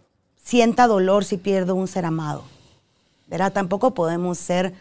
sienta 0.43 0.87
dolor 0.87 1.23
si 1.23 1.37
pierdo 1.37 1.75
un 1.75 1.87
ser 1.87 2.05
amado 2.05 2.43
¿verdad? 3.29 3.53
Tampoco 3.53 3.93
podemos 3.93 4.37
ser 4.37 4.73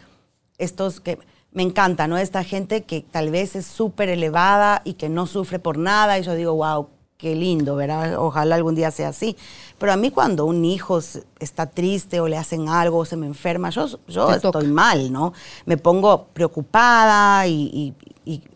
estos 0.58 1.00
que 1.00 1.18
me 1.52 1.62
encanta, 1.62 2.08
¿no? 2.08 2.18
Esta 2.18 2.44
gente 2.44 2.84
que 2.84 3.02
tal 3.02 3.30
vez 3.30 3.56
es 3.56 3.66
súper 3.66 4.08
elevada 4.08 4.82
y 4.84 4.94
que 4.94 5.08
no 5.08 5.26
sufre 5.26 5.58
por 5.58 5.78
nada. 5.78 6.18
Y 6.18 6.22
yo 6.22 6.34
digo, 6.34 6.54
wow, 6.54 6.88
qué 7.16 7.34
lindo, 7.34 7.76
¿verdad? 7.76 8.16
Ojalá 8.18 8.54
algún 8.54 8.74
día 8.74 8.90
sea 8.90 9.08
así. 9.08 9.36
Pero 9.78 9.92
a 9.92 9.96
mí 9.96 10.10
cuando 10.10 10.46
un 10.46 10.64
hijo 10.64 11.00
está 11.40 11.66
triste 11.66 12.20
o 12.20 12.28
le 12.28 12.36
hacen 12.36 12.68
algo 12.68 12.98
o 12.98 13.04
se 13.04 13.16
me 13.16 13.26
enferma, 13.26 13.70
yo, 13.70 13.88
yo 14.06 14.32
estoy 14.32 14.68
mal, 14.68 15.12
¿no? 15.12 15.32
Me 15.66 15.76
pongo 15.76 16.26
preocupada 16.32 17.46
y, 17.46 17.94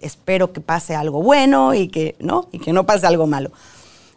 espero 0.01 0.53
que 0.53 0.61
pase 0.61 0.95
algo 0.95 1.23
bueno 1.23 1.73
y 1.73 1.89
que, 1.89 2.15
¿no? 2.21 2.47
y 2.53 2.59
que 2.59 2.75
no 2.75 2.85
pase 2.85 3.07
algo 3.07 3.27
malo. 3.27 3.51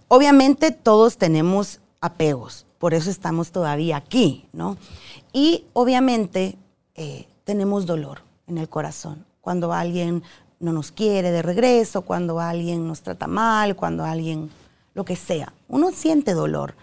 Obviamente 0.09 0.71
todos 0.71 1.17
tenemos 1.17 1.79
apegos, 2.01 2.64
por 2.77 2.93
eso 2.93 3.09
estamos 3.09 3.51
todavía 3.51 3.97
aquí, 3.97 4.45
¿no? 4.53 4.77
Y 5.33 5.65
obviamente 5.73 6.57
eh, 6.95 7.27
tenemos 7.43 7.85
dolor 7.85 8.21
en 8.47 8.57
el 8.57 8.69
corazón. 8.69 9.25
Cuando 9.41 9.73
alguien 9.73 10.23
no 10.59 10.73
nos 10.73 10.91
quiere 10.91 11.31
de 11.31 11.41
regreso, 11.41 12.01
cuando 12.01 12.39
alguien 12.39 12.87
nos 12.87 13.01
trata 13.01 13.27
mal, 13.27 13.75
cuando 13.75 14.03
alguien, 14.03 14.49
lo 14.93 15.05
que 15.05 15.15
sea. 15.15 15.53
Uno 15.67 15.91
siente 15.91 16.33
dolor, 16.33 16.75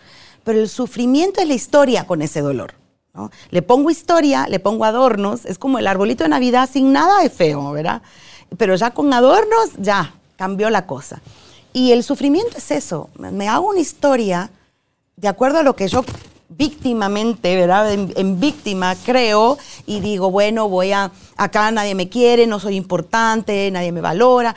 pero 0.45 0.61
el 0.61 0.68
sufrimiento 0.68 1.40
es 1.40 1.49
la 1.49 1.55
historia 1.55 2.07
con 2.07 2.22
ese 2.22 2.40
dolor. 2.40 2.74
Le 3.51 3.61
pongo 3.61 3.90
historia, 3.90 4.47
le 4.49 4.59
pongo 4.59 4.84
adornos, 4.84 5.45
es 5.45 5.59
como 5.59 5.78
el 5.78 5.86
arbolito 5.86 6.24
de 6.24 6.30
Navidad 6.30 6.68
sin 6.72 6.93
nada 6.93 7.20
de 7.22 7.28
feo, 7.28 7.72
¿verdad? 7.72 8.01
Pero 8.57 8.74
ya 8.74 8.93
con 8.93 9.12
adornos, 9.12 9.70
ya 9.78 10.14
cambió 10.36 10.70
la 10.70 10.86
cosa. 10.86 11.20
Y 11.74 11.93
el 11.93 12.05
sufrimiento 12.05 12.57
es 12.59 12.70
eso, 12.70 13.11
me 13.18 13.49
hago 13.49 13.68
una 13.68 13.80
historia 13.80 14.51
de 15.16 15.28
acuerdo 15.28 15.58
a 15.58 15.62
lo 15.62 15.76
que 15.76 15.88
yo 15.88 16.04
víctimamente, 16.56 17.56
¿verdad? 17.56 17.92
En, 17.92 18.40
víctima 18.40 18.94
creo 19.04 19.58
y 19.86 20.00
digo, 20.00 20.30
bueno, 20.30 20.68
voy 20.68 20.92
a, 20.92 21.10
acá 21.36 21.70
nadie 21.70 21.94
me 21.94 22.08
quiere, 22.08 22.46
no 22.46 22.60
soy 22.60 22.76
importante, 22.76 23.70
nadie 23.70 23.92
me 23.92 24.00
valora, 24.00 24.54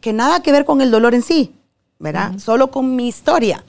que 0.00 0.12
nada 0.12 0.42
que 0.42 0.52
ver 0.52 0.64
con 0.64 0.80
el 0.80 0.90
dolor 0.90 1.14
en 1.14 1.22
sí, 1.22 1.54
¿verdad? 1.98 2.38
Solo 2.38 2.70
con 2.70 2.96
mi 2.96 3.08
historia. 3.08 3.64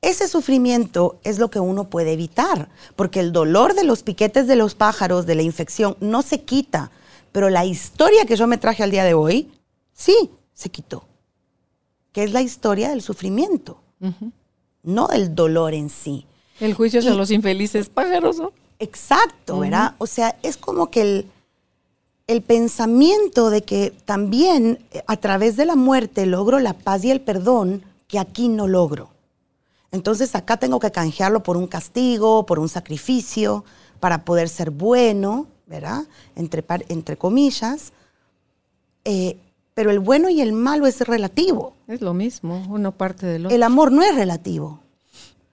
Ese 0.00 0.26
sufrimiento 0.26 1.20
es 1.22 1.38
lo 1.38 1.48
que 1.48 1.60
uno 1.60 1.88
puede 1.88 2.12
evitar, 2.12 2.68
porque 2.96 3.20
el 3.20 3.32
dolor 3.32 3.74
de 3.74 3.84
los 3.84 4.02
piquetes 4.02 4.48
de 4.48 4.56
los 4.56 4.74
pájaros, 4.74 5.26
de 5.26 5.36
la 5.36 5.42
infección, 5.42 5.96
no 6.00 6.22
se 6.22 6.42
quita, 6.42 6.90
pero 7.30 7.50
la 7.50 7.64
historia 7.64 8.26
que 8.26 8.36
yo 8.36 8.46
me 8.46 8.58
traje 8.58 8.82
al 8.82 8.90
día 8.90 9.04
de 9.04 9.14
hoy, 9.14 9.52
sí, 9.92 10.30
se 10.54 10.70
quitó, 10.70 11.04
que 12.10 12.24
es 12.24 12.32
la 12.32 12.42
historia 12.42 12.90
del 12.90 13.02
sufrimiento 13.02 13.78
no 14.82 15.08
el 15.10 15.34
dolor 15.34 15.74
en 15.74 15.90
sí. 15.90 16.26
El 16.60 16.74
juicio 16.74 17.02
de 17.02 17.14
los 17.14 17.30
infelices 17.30 17.88
pájaros, 17.88 18.38
¿no? 18.38 18.52
Exacto, 18.78 19.60
¿verdad? 19.60 19.94
O 19.98 20.06
sea, 20.06 20.36
es 20.42 20.56
como 20.56 20.90
que 20.90 21.02
el, 21.02 21.30
el 22.26 22.42
pensamiento 22.42 23.50
de 23.50 23.62
que 23.62 23.92
también 24.04 24.84
eh, 24.92 25.02
a 25.06 25.16
través 25.16 25.56
de 25.56 25.66
la 25.66 25.76
muerte 25.76 26.26
logro 26.26 26.58
la 26.58 26.72
paz 26.74 27.04
y 27.04 27.10
el 27.10 27.20
perdón 27.20 27.82
que 28.08 28.18
aquí 28.18 28.48
no 28.48 28.66
logro. 28.66 29.10
Entonces 29.92 30.34
acá 30.34 30.56
tengo 30.56 30.80
que 30.80 30.90
canjearlo 30.90 31.42
por 31.42 31.56
un 31.56 31.66
castigo, 31.66 32.46
por 32.46 32.58
un 32.58 32.68
sacrificio, 32.68 33.64
para 34.00 34.24
poder 34.24 34.48
ser 34.48 34.70
bueno, 34.70 35.46
¿verdad? 35.66 36.04
Entre, 36.34 36.64
entre 36.88 37.16
comillas. 37.16 37.92
Eh, 39.04 39.36
pero 39.74 39.90
el 39.90 40.00
bueno 40.00 40.28
y 40.28 40.40
el 40.40 40.52
malo 40.52 40.86
es 40.86 41.00
relativo. 41.00 41.74
Es 41.88 42.00
lo 42.00 42.14
mismo, 42.14 42.64
uno 42.68 42.92
parte 42.92 43.26
del 43.26 43.46
otro. 43.46 43.56
El 43.56 43.62
amor 43.62 43.92
no 43.92 44.02
es 44.02 44.14
relativo. 44.14 44.80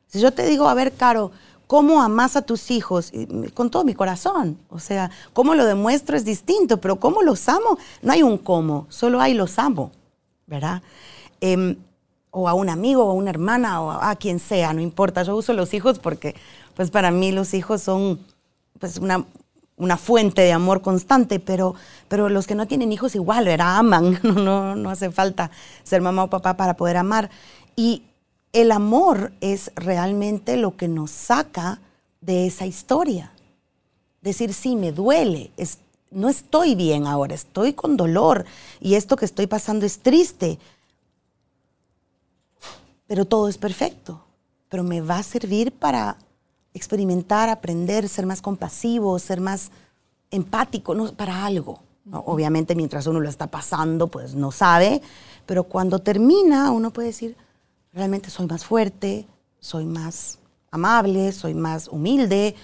Si 0.07 0.19
yo 0.19 0.31
te 0.31 0.45
digo, 0.45 0.67
a 0.67 0.73
ver, 0.73 0.93
Caro, 0.93 1.31
¿cómo 1.67 2.01
amas 2.01 2.35
a 2.35 2.41
tus 2.41 2.71
hijos? 2.71 3.11
Con 3.53 3.69
todo 3.69 3.83
mi 3.83 3.93
corazón. 3.93 4.57
O 4.69 4.79
sea, 4.79 5.11
cómo 5.33 5.55
lo 5.55 5.65
demuestro 5.65 6.17
es 6.17 6.25
distinto, 6.25 6.81
pero 6.81 6.99
cómo 6.99 7.21
los 7.21 7.47
amo, 7.47 7.77
no 8.01 8.11
hay 8.11 8.23
un 8.23 8.37
cómo, 8.37 8.87
solo 8.89 9.21
hay 9.21 9.33
los 9.33 9.59
amo, 9.59 9.91
¿verdad? 10.47 10.81
Em, 11.41 11.77
o 12.31 12.49
a 12.49 12.53
un 12.53 12.69
amigo, 12.69 13.05
o 13.05 13.11
a 13.11 13.13
una 13.13 13.29
hermana, 13.29 13.81
o 13.81 13.91
a, 13.91 14.15
quien 14.15 14.39
sea, 14.39 14.73
no 14.73 14.81
importa. 14.81 15.23
Yo 15.23 15.35
uso 15.35 15.53
los 15.53 15.73
hijos 15.73 15.99
porque, 15.99 16.35
pues 16.75 16.91
para 16.91 17.11
mí 17.11 17.31
los 17.31 17.53
hijos 17.53 17.81
son 17.81 18.19
pues 18.79 18.97
una, 18.97 19.25
una 19.79 19.97
fuente 19.97 20.41
de 20.41 20.51
amor 20.51 20.81
constante, 20.81 21.39
pero, 21.39 21.73
pero 22.07 22.29
los 22.29 22.45
que 22.45 22.53
no 22.53 22.67
tienen 22.67 22.91
hijos 22.91 23.15
igual. 23.15 23.47
Aman, 23.59 24.19
no, 24.23 24.75
no, 24.75 24.89
hace 24.89 25.09
falta 25.09 25.49
ser 25.83 26.01
mamá 26.01 26.25
o 26.25 26.29
papá 26.29 26.55
para 26.55 26.75
poder 26.75 26.97
amar. 26.97 27.31
Y 27.75 28.03
el 28.53 28.71
amor 28.71 29.31
es 29.41 29.71
realmente 29.75 30.57
lo 30.57 30.75
que 30.75 30.87
nos 30.87 31.11
saca 31.11 31.79
de 32.21 32.45
esa 32.45 32.65
historia. 32.65 33.31
Decir, 34.21 34.53
sí, 34.53 34.75
me 34.75 34.91
duele, 34.91 35.51
no 36.11 36.27
estoy 36.27 36.75
bien 36.75 37.07
ahora, 37.07 37.33
estoy 37.33 37.73
con 37.73 37.95
dolor 37.95 38.45
y 38.81 38.95
esto 38.95 39.15
que 39.15 39.25
estoy 39.25 39.47
pasando 39.47 39.85
es 39.85 39.99
triste, 39.99 40.59
pero 43.07 43.25
todo 43.25 43.47
es 43.47 43.57
perfecto, 43.57 44.21
pero 44.67 44.83
me 44.83 44.99
va 44.99 45.19
a 45.19 45.23
servir 45.23 45.71
para 45.71 46.17
experimentar, 46.79 47.49
aprender, 47.49 48.07
ser 48.09 48.25
más 48.25 48.41
compasivo, 48.41 49.19
ser 49.19 49.41
más 49.41 49.69
empático, 50.31 50.95
no, 50.95 51.13
para 51.13 51.45
algo. 51.45 51.81
Obviamente 52.11 52.73
mientras 52.73 53.05
uno 53.05 53.19
lo 53.19 53.29
está 53.29 53.47
pasando, 53.47 54.07
pues 54.07 54.33
no 54.33 54.51
sabe, 54.51 55.01
pero 55.45 55.65
cuando 55.65 55.99
termina 55.99 56.71
uno 56.71 56.91
puede 56.91 57.09
decir, 57.09 57.35
realmente 57.93 58.31
soy 58.31 58.47
más 58.47 58.65
fuerte, 58.65 59.27
soy 59.59 59.85
más 59.85 60.39
amable, 60.71 61.31
soy 61.31 61.53
más 61.53 61.87
humilde, 61.87 62.55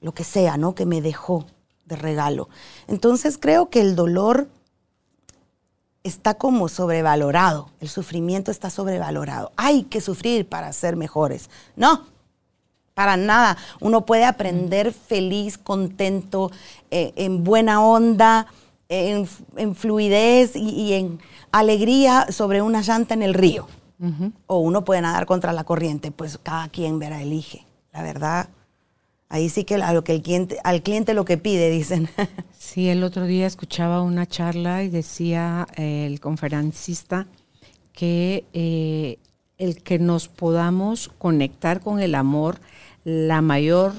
lo 0.00 0.12
que 0.12 0.24
sea, 0.24 0.56
¿no? 0.56 0.74
Que 0.74 0.86
me 0.86 1.00
dejó 1.00 1.44
de 1.84 1.96
regalo. 1.96 2.48
Entonces 2.88 3.38
creo 3.38 3.68
que 3.70 3.80
el 3.80 3.94
dolor 3.94 4.48
está 6.02 6.34
como 6.34 6.68
sobrevalorado, 6.68 7.70
el 7.80 7.88
sufrimiento 7.88 8.50
está 8.50 8.70
sobrevalorado. 8.70 9.52
Hay 9.56 9.84
que 9.84 10.00
sufrir 10.00 10.48
para 10.48 10.72
ser 10.72 10.96
mejores. 10.96 11.50
No, 11.76 12.06
para 12.98 13.16
nada. 13.16 13.56
Uno 13.78 14.04
puede 14.04 14.24
aprender 14.24 14.92
feliz, 14.92 15.56
contento, 15.56 16.50
eh, 16.90 17.12
en 17.14 17.44
buena 17.44 17.80
onda, 17.80 18.48
en, 18.88 19.28
fluidez 19.76 20.56
y, 20.56 20.94
en 20.94 21.20
alegría 21.52 22.26
sobre 22.30 22.60
una 22.60 22.82
llanta 22.82 23.14
en 23.14 23.22
el 23.22 23.34
río. 23.34 23.68
O 24.48 24.58
uno 24.58 24.84
puede 24.84 25.00
nadar 25.00 25.26
contra 25.26 25.52
la 25.52 25.62
corriente, 25.62 26.10
pues 26.10 26.38
cada 26.38 26.68
quien 26.70 26.98
verá, 26.98 27.22
elige. 27.22 27.64
La 27.92 28.02
verdad, 28.02 28.48
ahí 29.28 29.48
sí 29.48 29.62
que 29.62 29.76
a 29.76 29.92
lo 29.92 30.02
que 30.02 30.16
el 30.16 30.22
cliente, 30.22 30.58
al 30.64 30.82
cliente 30.82 31.14
lo 31.14 31.24
que 31.24 31.38
pide, 31.38 31.70
dicen. 31.70 32.08
Sí, 32.58 32.88
el 32.88 33.04
otro 33.04 33.26
día 33.26 33.46
escuchaba 33.46 34.02
una 34.02 34.26
charla 34.26 34.82
y 34.82 34.88
decía 34.88 35.68
eh, 35.76 36.04
el 36.06 36.18
conferencista 36.18 37.28
que 37.92 38.44
eh, 38.52 39.18
el 39.58 39.82
que 39.82 39.98
nos 39.98 40.28
podamos 40.28 41.10
conectar 41.18 41.80
con 41.80 42.00
el 42.00 42.14
amor 42.14 42.60
la 43.04 43.40
mayor 43.40 43.92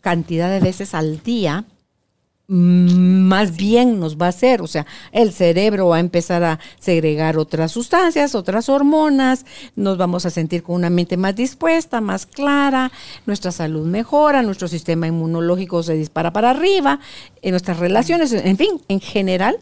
cantidad 0.00 0.50
de 0.50 0.60
veces 0.60 0.94
al 0.94 1.22
día, 1.22 1.64
más 2.48 3.56
bien 3.56 3.98
nos 3.98 4.16
va 4.16 4.26
a 4.26 4.28
hacer, 4.28 4.62
o 4.62 4.68
sea, 4.68 4.86
el 5.10 5.32
cerebro 5.32 5.88
va 5.88 5.96
a 5.96 6.00
empezar 6.00 6.44
a 6.44 6.60
segregar 6.78 7.38
otras 7.38 7.72
sustancias, 7.72 8.36
otras 8.36 8.68
hormonas, 8.68 9.44
nos 9.74 9.98
vamos 9.98 10.26
a 10.26 10.30
sentir 10.30 10.62
con 10.62 10.76
una 10.76 10.90
mente 10.90 11.16
más 11.16 11.34
dispuesta, 11.34 12.00
más 12.00 12.24
clara, 12.24 12.92
nuestra 13.26 13.50
salud 13.50 13.84
mejora, 13.84 14.42
nuestro 14.42 14.68
sistema 14.68 15.08
inmunológico 15.08 15.82
se 15.82 15.94
dispara 15.94 16.32
para 16.32 16.50
arriba, 16.50 17.00
en 17.42 17.50
nuestras 17.50 17.80
relaciones, 17.80 18.32
en 18.32 18.56
fin, 18.56 18.80
en 18.86 19.00
general, 19.00 19.58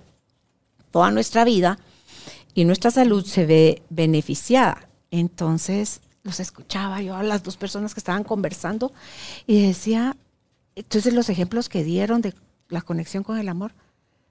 toda 0.90 1.10
nuestra 1.10 1.44
vida 1.44 1.78
y 2.52 2.66
nuestra 2.66 2.90
salud 2.90 3.24
se 3.24 3.46
ve 3.46 3.82
beneficiada. 3.88 4.88
Entonces, 5.10 6.00
los 6.24 6.40
escuchaba 6.40 7.00
yo 7.02 7.14
a 7.14 7.22
las 7.22 7.42
dos 7.42 7.56
personas 7.56 7.94
que 7.94 8.00
estaban 8.00 8.24
conversando 8.24 8.92
y 9.46 9.66
decía, 9.66 10.16
entonces 10.74 11.12
los 11.14 11.28
ejemplos 11.28 11.68
que 11.68 11.84
dieron 11.84 12.22
de 12.22 12.34
la 12.68 12.82
conexión 12.82 13.22
con 13.22 13.38
el 13.38 13.48
amor, 13.48 13.72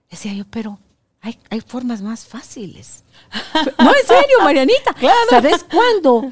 decía 0.10 0.34
yo, 0.34 0.44
pero 0.50 0.80
hay, 1.22 1.40
hay 1.50 1.62
formas 1.62 2.02
más 2.02 2.26
fáciles. 2.26 3.04
no, 3.80 3.90
en 3.90 4.08
serio, 4.08 4.38
Marianita. 4.44 4.96
¿Sabes 5.30 5.64
cuándo? 5.64 6.32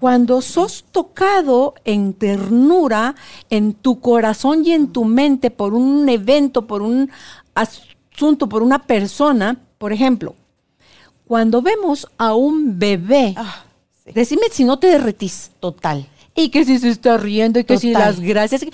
Cuando 0.00 0.42
sos 0.42 0.84
tocado 0.90 1.74
en 1.84 2.12
ternura, 2.12 3.14
en 3.48 3.74
tu 3.74 4.00
corazón 4.00 4.66
y 4.66 4.72
en 4.72 4.92
tu 4.92 5.04
mente 5.04 5.50
por 5.50 5.72
un 5.72 6.06
evento, 6.08 6.66
por 6.66 6.82
un 6.82 7.10
asunto, 7.54 8.48
por 8.48 8.62
una 8.62 8.82
persona, 8.82 9.56
por 9.78 9.92
ejemplo, 9.92 10.34
cuando 11.26 11.62
vemos 11.62 12.08
a 12.18 12.34
un 12.34 12.78
bebé, 12.78 13.34
ah. 13.36 13.64
Decime 14.14 14.42
si 14.50 14.64
no 14.64 14.78
te 14.78 14.88
derretís. 14.88 15.50
Total. 15.60 16.08
Y 16.34 16.50
que 16.50 16.64
si 16.64 16.78
se 16.78 16.90
está 16.90 17.16
riendo 17.16 17.58
y 17.58 17.64
que 17.64 17.78
si 17.78 17.92
las 17.92 18.20
gracias. 18.20 18.64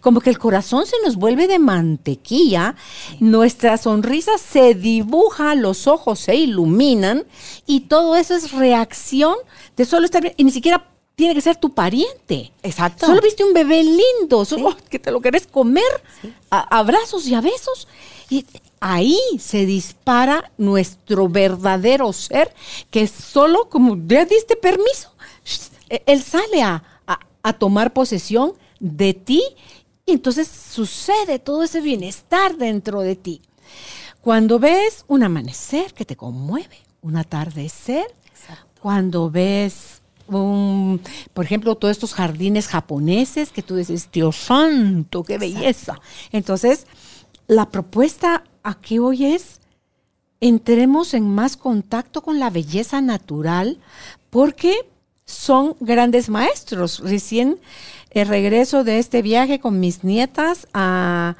Como 0.00 0.20
que 0.20 0.30
el 0.30 0.38
corazón 0.38 0.86
se 0.86 0.96
nos 1.04 1.16
vuelve 1.16 1.46
de 1.46 1.58
mantequilla, 1.58 2.74
nuestra 3.20 3.76
sonrisa 3.76 4.32
se 4.38 4.74
dibuja, 4.74 5.54
los 5.54 5.86
ojos 5.86 6.18
se 6.18 6.34
iluminan 6.34 7.24
y 7.66 7.80
todo 7.80 8.16
eso 8.16 8.34
es 8.34 8.52
reacción 8.52 9.36
de 9.76 9.84
solo 9.84 10.06
estar 10.06 10.22
bien. 10.22 10.34
Y 10.36 10.44
ni 10.44 10.50
siquiera 10.50 10.88
tiene 11.14 11.34
que 11.34 11.40
ser 11.40 11.56
tu 11.56 11.72
pariente. 11.72 12.52
Exacto. 12.62 13.06
Solo 13.06 13.20
viste 13.20 13.44
un 13.44 13.52
bebé 13.52 13.82
lindo, 13.82 14.44
solo 14.44 14.76
que 14.88 14.98
te 14.98 15.12
lo 15.12 15.20
querés 15.20 15.46
comer, 15.46 15.84
a, 16.50 16.78
abrazos 16.78 17.26
y 17.28 17.34
a 17.34 17.40
besos. 17.40 17.86
Y 18.30 18.44
ahí 18.86 19.18
se 19.38 19.64
dispara 19.64 20.52
nuestro 20.58 21.26
verdadero 21.26 22.12
ser, 22.12 22.54
que 22.90 23.02
es 23.02 23.10
solo 23.10 23.70
como 23.70 23.96
ya 24.06 24.26
diste 24.26 24.56
permiso, 24.56 25.14
él 25.88 26.22
sale 26.22 26.62
a, 26.62 26.82
a 27.42 27.52
tomar 27.54 27.94
posesión 27.94 28.52
de 28.80 29.14
ti 29.14 29.42
y 30.04 30.12
entonces 30.12 30.48
sucede 30.48 31.38
todo 31.38 31.62
ese 31.62 31.80
bienestar 31.80 32.58
dentro 32.58 33.00
de 33.00 33.16
ti. 33.16 33.40
Cuando 34.20 34.58
ves 34.58 35.06
un 35.08 35.22
amanecer 35.22 35.94
que 35.94 36.04
te 36.04 36.16
conmueve, 36.16 36.76
un 37.00 37.16
atardecer, 37.16 38.06
cuando 38.82 39.30
ves 39.30 40.02
un, 40.28 41.00
por 41.32 41.46
ejemplo, 41.46 41.74
todos 41.74 41.92
estos 41.92 42.12
jardines 42.12 42.68
japoneses 42.68 43.50
que 43.50 43.62
tú 43.62 43.76
dices, 43.76 44.10
Dios 44.12 44.36
santo, 44.36 45.22
qué 45.22 45.38
belleza. 45.38 46.00
Entonces, 46.32 46.86
la 47.46 47.70
propuesta 47.70 48.44
aquí 48.64 48.98
hoy 48.98 49.26
es, 49.26 49.60
entremos 50.40 51.14
en 51.14 51.32
más 51.32 51.56
contacto 51.56 52.22
con 52.22 52.40
la 52.40 52.50
belleza 52.50 53.00
natural 53.00 53.78
porque 54.30 54.74
son 55.24 55.76
grandes 55.78 56.28
maestros. 56.28 56.98
Recién 56.98 57.60
el 58.10 58.26
regreso 58.26 58.82
de 58.82 58.98
este 58.98 59.22
viaje 59.22 59.60
con 59.60 59.78
mis 59.78 60.02
nietas 60.02 60.66
a, 60.74 61.36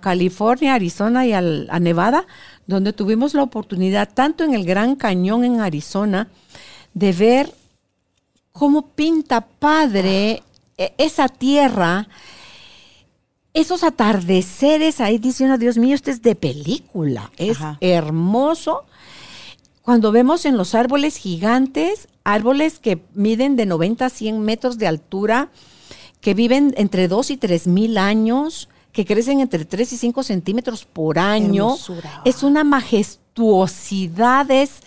California, 0.00 0.74
Arizona 0.74 1.26
y 1.26 1.32
a 1.32 1.40
Nevada, 1.80 2.24
donde 2.66 2.92
tuvimos 2.92 3.34
la 3.34 3.42
oportunidad, 3.42 4.08
tanto 4.14 4.44
en 4.44 4.54
el 4.54 4.64
Gran 4.64 4.94
Cañón 4.94 5.44
en 5.44 5.60
Arizona, 5.60 6.28
de 6.94 7.12
ver 7.12 7.52
cómo 8.52 8.86
pinta 8.86 9.40
padre 9.40 10.44
e, 10.78 10.94
esa 10.98 11.28
tierra, 11.28 12.08
esos 13.54 13.82
atardeceres 13.82 15.00
ahí 15.00 15.18
diciendo, 15.18 15.58
Dios 15.58 15.76
mío, 15.76 15.94
esto 15.94 16.10
es 16.10 16.22
de 16.22 16.34
película, 16.34 17.30
es 17.36 17.58
hermoso. 17.80 18.84
Cuando 19.82 20.12
vemos 20.12 20.46
en 20.46 20.56
los 20.56 20.74
árboles 20.74 21.16
gigantes, 21.16 22.08
árboles 22.24 22.78
que 22.78 23.02
miden 23.14 23.56
de 23.56 23.66
90 23.66 24.06
a 24.06 24.10
100 24.10 24.40
metros 24.40 24.78
de 24.78 24.86
altura, 24.86 25.50
que 26.20 26.34
viven 26.34 26.72
entre 26.76 27.08
2 27.08 27.32
y 27.32 27.36
3 27.36 27.66
mil 27.66 27.98
años, 27.98 28.68
que 28.92 29.04
crecen 29.04 29.40
entre 29.40 29.64
3 29.64 29.92
y 29.92 29.96
5 29.96 30.22
centímetros 30.22 30.84
por 30.84 31.18
año. 31.18 31.76
Es 32.24 32.42
una 32.42 32.64
majestuosidad, 32.64 34.50
es, 34.50 34.80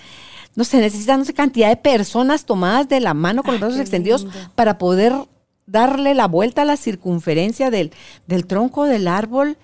no 0.56 0.64
se 0.64 0.78
necesita 0.78 1.18
no 1.18 1.26
sé 1.26 1.34
cantidad 1.34 1.70
de 1.70 1.78
personas 1.78 2.46
tomadas 2.46 2.88
de 2.88 3.00
la 3.00 3.14
mano 3.14 3.44
con 3.44 3.56
los 3.56 3.62
brazos 3.62 3.80
extendidos 3.80 4.26
para 4.56 4.78
poder 4.78 5.14
darle 5.66 6.14
la 6.14 6.28
vuelta 6.28 6.64
a 6.64 6.66
la 6.66 6.78
circunferencia 6.78 7.70
del, 7.70 7.92
del 8.28 8.46
tronco 8.46 8.86
del 8.86 9.08
árbol 9.08 9.58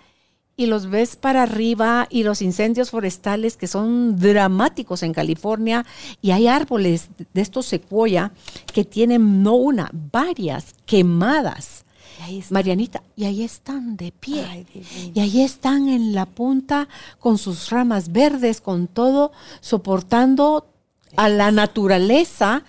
y 0.57 0.67
los 0.67 0.89
ves 0.89 1.15
para 1.15 1.43
arriba 1.43 2.07
y 2.09 2.23
los 2.23 2.41
incendios 2.41 2.91
forestales 2.91 3.57
que 3.57 3.67
son 3.67 4.19
dramáticos 4.19 5.01
en 5.03 5.13
California 5.13 5.85
y 6.21 6.31
hay 6.31 6.47
árboles 6.47 7.09
de 7.33 7.41
estos 7.41 7.65
secuoya 7.65 8.31
que 8.73 8.85
tienen 8.85 9.43
no 9.43 9.55
una, 9.55 9.89
varias 9.91 10.75
quemadas. 10.85 11.85
Marianita, 12.51 13.01
y 13.15 13.25
ahí 13.25 13.43
están 13.43 13.97
de 13.97 14.11
pie. 14.11 14.67
y 15.13 15.19
ahí 15.19 15.41
están 15.41 15.89
en 15.89 16.13
la 16.13 16.27
punta 16.27 16.87
con 17.17 17.39
sus 17.39 17.71
ramas 17.71 18.11
verdes, 18.11 18.61
con 18.61 18.87
todo, 18.87 19.31
soportando 19.59 20.67
a 21.15 21.29
la 21.29 21.51
naturaleza 21.51 22.63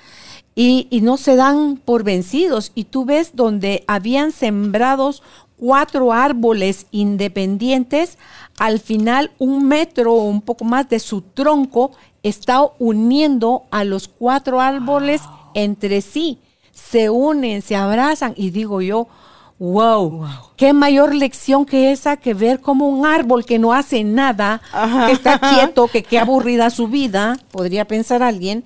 y, 0.54 0.86
y, 0.90 1.00
no 1.00 1.16
se 1.16 1.36
dan 1.36 1.76
por 1.76 2.04
vencidos. 2.04 2.72
Y 2.74 2.84
tú 2.84 3.04
ves 3.04 3.30
donde 3.34 3.84
habían 3.86 4.32
sembrados 4.32 5.22
cuatro 5.62 6.12
árboles 6.12 6.86
independientes, 6.90 8.18
al 8.58 8.80
final 8.80 9.30
un 9.38 9.68
metro 9.68 10.14
o 10.14 10.24
un 10.24 10.42
poco 10.42 10.64
más 10.64 10.88
de 10.88 10.98
su 10.98 11.22
tronco 11.22 11.92
está 12.24 12.62
uniendo 12.80 13.62
a 13.70 13.84
los 13.84 14.08
cuatro 14.08 14.60
árboles 14.60 15.22
entre 15.54 16.00
sí. 16.00 16.38
Se 16.72 17.10
unen, 17.10 17.62
se 17.62 17.76
abrazan 17.76 18.34
y 18.36 18.50
digo 18.50 18.80
yo, 18.80 19.06
wow, 19.58 20.26
qué 20.56 20.72
mayor 20.72 21.14
lección 21.14 21.64
que 21.64 21.92
esa 21.92 22.16
que 22.16 22.34
ver 22.34 22.60
como 22.60 22.88
un 22.88 23.06
árbol 23.06 23.44
que 23.44 23.58
no 23.58 23.72
hace 23.72 24.04
nada, 24.04 24.60
que 25.06 25.12
está 25.12 25.38
quieto, 25.38 25.88
que 25.88 26.02
qué 26.02 26.18
aburrida 26.20 26.70
su 26.70 26.88
vida, 26.88 27.36
podría 27.50 27.86
pensar 27.86 28.22
alguien. 28.22 28.64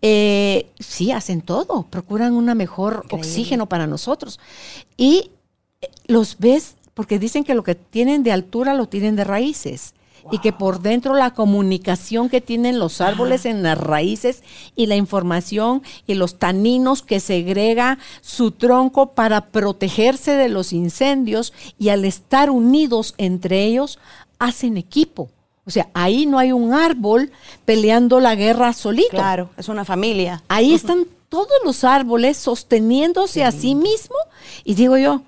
Eh, 0.00 0.70
sí, 0.78 1.10
hacen 1.10 1.40
todo, 1.40 1.86
procuran 1.90 2.34
una 2.34 2.54
mejor 2.54 3.04
oxígeno 3.10 3.66
para 3.66 3.86
nosotros. 3.86 4.38
Y 4.96 5.30
los 6.06 6.38
ves 6.38 6.76
porque 6.94 7.18
dicen 7.18 7.44
que 7.44 7.54
lo 7.54 7.62
que 7.62 7.76
tienen 7.76 8.24
de 8.24 8.32
altura 8.32 8.74
lo 8.74 8.88
tienen 8.88 9.14
de 9.14 9.24
raíces. 9.24 9.94
Y 10.30 10.38
que 10.40 10.52
por 10.52 10.80
dentro 10.80 11.14
la 11.14 11.32
comunicación 11.32 12.28
que 12.28 12.40
tienen 12.40 12.78
los 12.78 13.00
árboles 13.00 13.46
en 13.46 13.62
las 13.62 13.78
raíces 13.78 14.42
y 14.76 14.86
la 14.86 14.96
información 14.96 15.82
y 16.06 16.14
los 16.14 16.38
taninos 16.38 17.02
que 17.02 17.20
segrega 17.20 17.98
su 18.20 18.50
tronco 18.50 19.12
para 19.12 19.46
protegerse 19.46 20.32
de 20.32 20.48
los 20.48 20.72
incendios 20.72 21.52
y 21.78 21.88
al 21.88 22.04
estar 22.04 22.50
unidos 22.50 23.14
entre 23.16 23.64
ellos 23.64 23.98
hacen 24.38 24.76
equipo. 24.76 25.30
O 25.64 25.70
sea, 25.70 25.88
ahí 25.92 26.24
no 26.24 26.38
hay 26.38 26.52
un 26.52 26.72
árbol 26.72 27.30
peleando 27.66 28.20
la 28.20 28.34
guerra 28.34 28.72
solito. 28.72 29.10
Claro, 29.10 29.50
es 29.56 29.68
una 29.68 29.84
familia. 29.84 30.42
Ahí 30.48 30.72
están 30.72 31.06
todos 31.28 31.58
los 31.62 31.84
árboles 31.84 32.38
sosteniéndose 32.38 33.44
a 33.44 33.52
sí 33.52 33.74
mismo. 33.74 34.16
Y 34.64 34.74
digo 34.74 34.96
yo, 34.96 35.22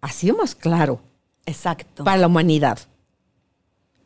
ha 0.00 0.10
sido 0.10 0.36
más 0.36 0.54
claro. 0.54 1.00
Exacto. 1.46 2.02
Para 2.02 2.16
la 2.16 2.26
humanidad. 2.26 2.78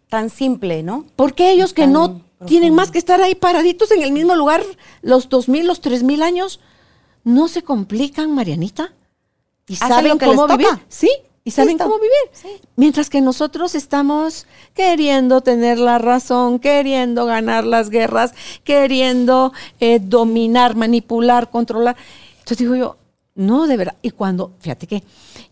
Tan 0.08 0.30
simple, 0.30 0.82
¿no? 0.82 1.04
Porque 1.16 1.50
ellos 1.50 1.72
que 1.72 1.86
no 1.86 2.22
tienen 2.46 2.74
más 2.74 2.90
que 2.90 2.98
estar 2.98 3.20
ahí 3.20 3.34
paraditos 3.34 3.90
en 3.90 4.02
el 4.02 4.12
mismo 4.12 4.34
lugar 4.34 4.62
los 5.02 5.28
dos 5.28 5.48
mil, 5.48 5.66
los 5.66 5.80
tres 5.80 6.02
mil 6.02 6.22
años, 6.22 6.60
no 7.24 7.48
se 7.48 7.62
complican, 7.62 8.34
Marianita. 8.34 8.94
Y 9.66 9.76
saben 9.76 10.18
cómo 10.18 10.46
vivir. 10.46 10.66
Sí, 10.88 11.10
y 11.44 11.50
saben 11.50 11.78
cómo 11.78 11.96
vivir. 11.96 12.60
Mientras 12.76 13.10
que 13.10 13.20
nosotros 13.20 13.74
estamos 13.74 14.46
queriendo 14.74 15.40
tener 15.40 15.78
la 15.78 15.98
razón, 15.98 16.58
queriendo 16.58 17.26
ganar 17.26 17.64
las 17.64 17.90
guerras, 17.90 18.34
queriendo 18.64 19.52
eh, 19.80 19.98
dominar, 19.98 20.76
manipular, 20.76 21.50
controlar. 21.50 21.96
Entonces 22.38 22.58
digo 22.58 22.76
yo, 22.76 22.96
no, 23.38 23.68
de 23.68 23.76
verdad. 23.76 23.94
Y 24.02 24.10
cuando, 24.10 24.56
fíjate 24.58 24.88
que 24.88 25.04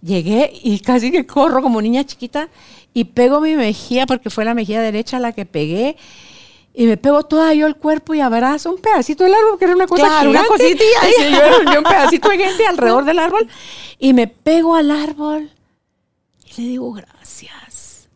llegué 0.03 0.53
y 0.65 0.81
casi 0.81 1.13
que 1.13 1.25
corro 1.25 1.63
como 1.63 1.81
niña 1.81 2.05
chiquita 2.05 2.49
y 2.93 3.05
pego 3.05 3.41
mi 3.41 3.55
mejilla, 3.55 4.07
porque 4.07 4.29
fue 4.29 4.45
la 4.45 4.55
mejilla 4.55 4.83
derecha 4.83 5.21
la 5.21 5.31
que 5.31 5.47
pegué. 5.47 5.97
Y 6.75 6.87
me 6.87 6.97
pego 6.97 7.23
toda 7.23 7.55
yo 7.55 7.67
el 7.69 7.77
cuerpo 7.77 8.13
y 8.15 8.21
abrazo 8.21 8.71
un 8.71 8.83
pedacito 8.83 9.23
del 9.23 9.35
árbol, 9.35 9.57
que 9.59 9.65
era 9.67 9.75
una 9.75 9.87
cosa 9.87 10.03
claro, 10.03 10.31
una 10.31 10.45
cosita. 10.45 10.83
yo, 11.73 11.79
un 11.79 11.85
pedacito 11.85 12.29
de 12.29 12.39
gente 12.39 12.67
alrededor 12.67 13.05
del 13.05 13.21
árbol. 13.21 13.49
Y 14.01 14.13
me 14.13 14.27
pego 14.27 14.75
al 14.75 14.91
árbol 14.91 15.49
y 16.45 16.61
le 16.61 16.69
digo, 16.69 16.93
gracias. 16.93 18.09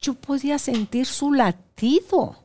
Yo 0.00 0.14
podía 0.14 0.60
sentir 0.60 1.06
su 1.06 1.32
latido. 1.32 2.36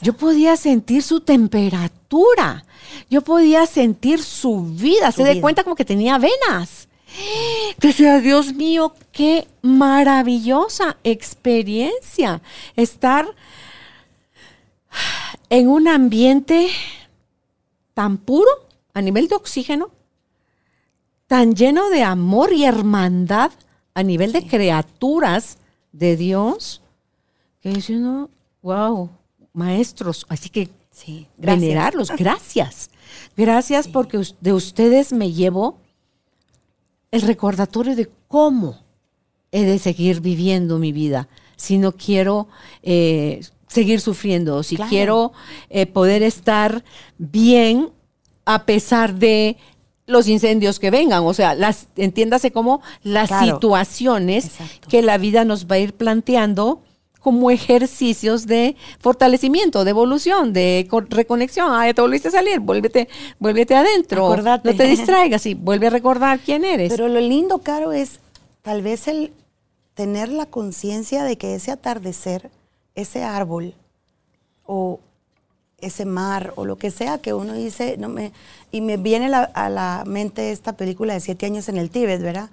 Yo 0.00 0.14
podía 0.14 0.56
sentir 0.56 1.02
su 1.02 1.20
temperatura. 1.20 2.64
Yo 3.10 3.22
podía 3.22 3.66
sentir 3.66 4.22
su 4.22 4.62
vida. 4.64 5.12
Se 5.12 5.24
da 5.24 5.40
cuenta 5.40 5.64
como 5.64 5.76
que 5.76 5.84
tenía 5.84 6.18
venas. 6.18 6.88
Decía, 7.78 8.20
Dios 8.20 8.54
mío, 8.54 8.94
qué 9.12 9.46
maravillosa 9.60 10.96
experiencia 11.04 12.40
estar 12.76 13.26
en 15.50 15.68
un 15.68 15.88
ambiente 15.88 16.70
tan 17.94 18.18
puro 18.18 18.50
a 18.94 19.02
nivel 19.02 19.28
de 19.28 19.34
oxígeno, 19.34 19.90
tan 21.26 21.54
lleno 21.54 21.90
de 21.90 22.02
amor 22.02 22.52
y 22.52 22.64
hermandad 22.64 23.52
a 23.94 24.02
nivel 24.02 24.32
de 24.32 24.46
criaturas 24.46 25.58
de 25.92 26.16
Dios, 26.16 26.82
que 27.60 27.70
dice 27.70 27.96
uno, 27.96 28.30
wow, 28.62 29.10
maestros, 29.52 30.26
así 30.28 30.48
que 30.48 30.68
sí, 30.90 31.28
venerarlos, 31.36 32.10
gracias. 32.10 32.90
Gracias 33.36 33.88
porque 33.88 34.20
de 34.40 34.52
ustedes 34.52 35.12
me 35.12 35.32
llevo 35.32 35.78
el 37.10 37.22
recordatorio 37.22 37.94
de 37.94 38.10
cómo 38.28 38.78
he 39.50 39.62
de 39.62 39.78
seguir 39.78 40.20
viviendo 40.20 40.78
mi 40.78 40.92
vida. 40.92 41.28
Si 41.56 41.78
no 41.78 41.92
quiero 41.92 42.48
eh, 42.82 43.40
seguir 43.68 44.00
sufriendo, 44.00 44.62
si 44.62 44.76
quiero 44.76 45.32
eh, 45.70 45.86
poder 45.86 46.22
estar 46.22 46.84
bien 47.18 47.90
a 48.44 48.64
pesar 48.64 49.14
de 49.14 49.56
los 50.06 50.26
incendios 50.26 50.78
que 50.80 50.90
vengan, 50.90 51.22
o 51.24 51.32
sea, 51.32 51.54
las 51.54 51.88
entiéndase 51.96 52.50
como 52.50 52.82
las 53.02 53.30
situaciones 53.44 54.50
que 54.88 55.02
la 55.02 55.16
vida 55.16 55.44
nos 55.44 55.66
va 55.66 55.76
a 55.76 55.78
ir 55.78 55.94
planteando 55.94 56.82
como 57.22 57.50
ejercicios 57.50 58.46
de 58.46 58.76
fortalecimiento, 58.98 59.84
de 59.84 59.90
evolución, 59.90 60.52
de 60.52 60.88
reconexión. 61.08 61.68
Ah, 61.70 61.86
ya 61.86 61.94
te 61.94 62.02
volviste 62.02 62.28
a 62.28 62.32
salir, 62.32 62.58
vuélvete, 62.58 63.08
vuélvete 63.38 63.76
adentro. 63.76 64.36
No 64.36 64.60
te 64.60 64.84
distraigas 64.84 65.46
y 65.46 65.54
vuelve 65.54 65.86
a 65.86 65.90
recordar 65.90 66.40
quién 66.40 66.64
eres. 66.64 66.90
Pero 66.90 67.08
lo 67.08 67.20
lindo, 67.20 67.58
Caro, 67.58 67.92
es 67.92 68.18
tal 68.62 68.82
vez 68.82 69.06
el 69.06 69.32
tener 69.94 70.30
la 70.30 70.46
conciencia 70.46 71.22
de 71.22 71.38
que 71.38 71.54
ese 71.54 71.70
atardecer, 71.70 72.50
ese 72.96 73.22
árbol 73.22 73.74
o 74.66 74.98
ese 75.78 76.04
mar 76.04 76.52
o 76.56 76.64
lo 76.64 76.76
que 76.76 76.90
sea 76.90 77.18
que 77.18 77.34
uno 77.34 77.52
dice, 77.52 77.96
no 77.98 78.08
me, 78.08 78.32
y 78.72 78.80
me 78.80 78.96
viene 78.96 79.32
a 79.32 79.68
la 79.68 80.02
mente 80.06 80.50
esta 80.50 80.72
película 80.72 81.14
de 81.14 81.20
siete 81.20 81.46
años 81.46 81.68
en 81.68 81.76
el 81.76 81.90
Tíbet, 81.90 82.20
¿verdad? 82.20 82.50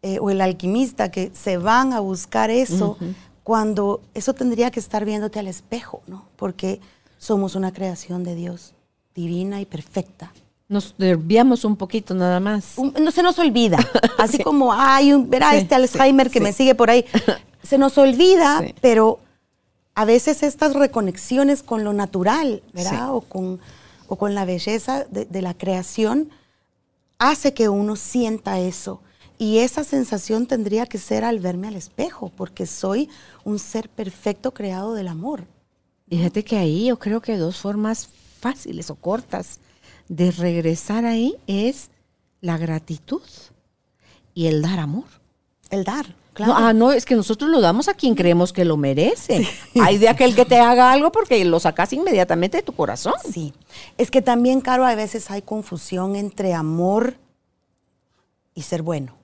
Eh, 0.00 0.18
o 0.20 0.30
el 0.30 0.40
alquimista, 0.40 1.10
que 1.10 1.30
se 1.34 1.56
van 1.56 1.92
a 1.92 2.00
buscar 2.00 2.50
eso 2.50 2.96
cuando 3.48 4.02
eso 4.12 4.34
tendría 4.34 4.70
que 4.70 4.78
estar 4.78 5.06
viéndote 5.06 5.38
al 5.38 5.48
espejo, 5.48 6.02
¿no? 6.06 6.26
Porque 6.36 6.82
somos 7.16 7.54
una 7.54 7.72
creación 7.72 8.22
de 8.22 8.34
Dios 8.34 8.74
divina 9.14 9.58
y 9.62 9.64
perfecta. 9.64 10.34
Nos 10.68 10.94
desviamos 10.98 11.64
un 11.64 11.74
poquito 11.74 12.12
nada 12.12 12.40
más. 12.40 12.74
no 12.76 13.10
se 13.10 13.22
nos 13.22 13.38
olvida. 13.38 13.78
Así 14.18 14.42
como, 14.42 14.74
hay 14.74 15.14
un, 15.14 15.30
verá 15.30 15.56
este 15.56 15.74
Alzheimer 15.74 16.28
que 16.30 16.42
me 16.42 16.52
sigue 16.52 16.74
por 16.74 16.90
ahí. 16.90 17.06
Se 17.62 17.78
nos 17.78 17.96
olvida, 17.96 18.62
pero 18.82 19.18
a 19.94 20.04
veces 20.04 20.42
estas 20.42 20.74
reconexiones 20.74 21.62
con 21.62 21.84
lo 21.84 21.94
natural, 21.94 22.62
¿verdad? 22.74 23.14
O, 23.14 23.22
con, 23.22 23.60
o 24.08 24.16
con 24.16 24.34
la 24.34 24.44
belleza 24.44 25.06
de, 25.10 25.40
la 25.40 25.54
creación, 25.54 26.28
hace 27.18 27.54
que 27.54 27.70
uno 27.70 27.96
sienta 27.96 28.58
eso. 28.58 29.00
Y 29.38 29.58
esa 29.58 29.84
sensación 29.84 30.46
tendría 30.46 30.86
que 30.86 30.98
ser 30.98 31.24
al 31.24 31.38
verme 31.38 31.68
al 31.68 31.76
espejo, 31.76 32.32
porque 32.36 32.66
soy 32.66 33.08
un 33.44 33.60
ser 33.60 33.88
perfecto 33.88 34.52
creado 34.52 34.94
del 34.94 35.06
amor. 35.06 35.46
Fíjate 36.08 36.42
que 36.42 36.56
ahí 36.56 36.86
yo 36.86 36.98
creo 36.98 37.20
que 37.20 37.36
dos 37.36 37.58
formas 37.58 38.08
fáciles 38.40 38.90
o 38.90 38.96
cortas 38.96 39.60
de 40.08 40.32
regresar 40.32 41.04
ahí 41.04 41.36
es 41.46 41.90
la 42.40 42.58
gratitud 42.58 43.22
y 44.34 44.46
el 44.46 44.62
dar 44.62 44.80
amor. 44.80 45.04
El 45.70 45.84
dar. 45.84 46.14
No, 46.38 46.56
ah, 46.56 46.72
no, 46.72 46.92
es 46.92 47.04
que 47.04 47.16
nosotros 47.16 47.50
lo 47.50 47.60
damos 47.60 47.88
a 47.88 47.94
quien 47.94 48.14
creemos 48.14 48.52
que 48.52 48.64
lo 48.64 48.76
merece. 48.76 49.46
Hay 49.80 49.98
de 49.98 50.08
aquel 50.08 50.36
que 50.36 50.44
te 50.44 50.58
haga 50.58 50.92
algo 50.92 51.10
porque 51.10 51.44
lo 51.44 51.58
sacas 51.58 51.92
inmediatamente 51.92 52.58
de 52.58 52.62
tu 52.62 52.72
corazón. 52.72 53.14
Sí. 53.30 53.52
Es 53.96 54.10
que 54.10 54.22
también, 54.22 54.60
Caro, 54.60 54.84
a 54.84 54.94
veces 54.94 55.30
hay 55.30 55.42
confusión 55.42 56.14
entre 56.14 56.54
amor 56.54 57.16
y 58.54 58.62
ser 58.62 58.82
bueno. 58.82 59.17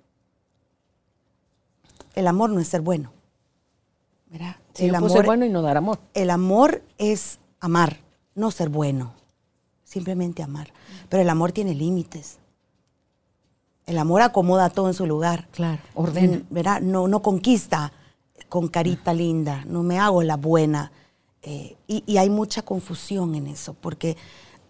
El 2.14 2.26
amor 2.26 2.50
no 2.50 2.60
es 2.60 2.68
ser 2.68 2.80
bueno. 2.80 3.12
¿verdad? 4.30 4.56
el 4.78 4.94
amor, 4.94 5.10
ser 5.10 5.26
bueno 5.26 5.44
y 5.44 5.50
no 5.50 5.62
dar 5.62 5.76
amor. 5.76 6.00
El 6.12 6.30
amor 6.30 6.82
es 6.98 7.38
amar, 7.60 7.98
no 8.34 8.50
ser 8.50 8.68
bueno. 8.68 9.12
Simplemente 9.84 10.42
amar. 10.42 10.72
Pero 11.08 11.22
el 11.22 11.30
amor 11.30 11.52
tiene 11.52 11.74
límites. 11.74 12.38
El 13.86 13.98
amor 13.98 14.22
acomoda 14.22 14.70
todo 14.70 14.88
en 14.88 14.94
su 14.94 15.06
lugar. 15.06 15.46
Claro, 15.52 15.80
ordena. 15.94 16.42
¿verdad? 16.50 16.80
No, 16.80 17.06
no 17.06 17.22
conquista 17.22 17.92
con 18.48 18.68
carita 18.68 19.12
linda, 19.12 19.64
no 19.66 19.82
me 19.82 19.98
hago 19.98 20.22
la 20.22 20.36
buena. 20.36 20.90
Eh, 21.42 21.76
y, 21.86 22.16
hay 22.16 22.30
mucha 22.30 22.62
confusión 22.62 23.34
en 23.34 23.46
eso, 23.46 23.74
porque 23.74 24.16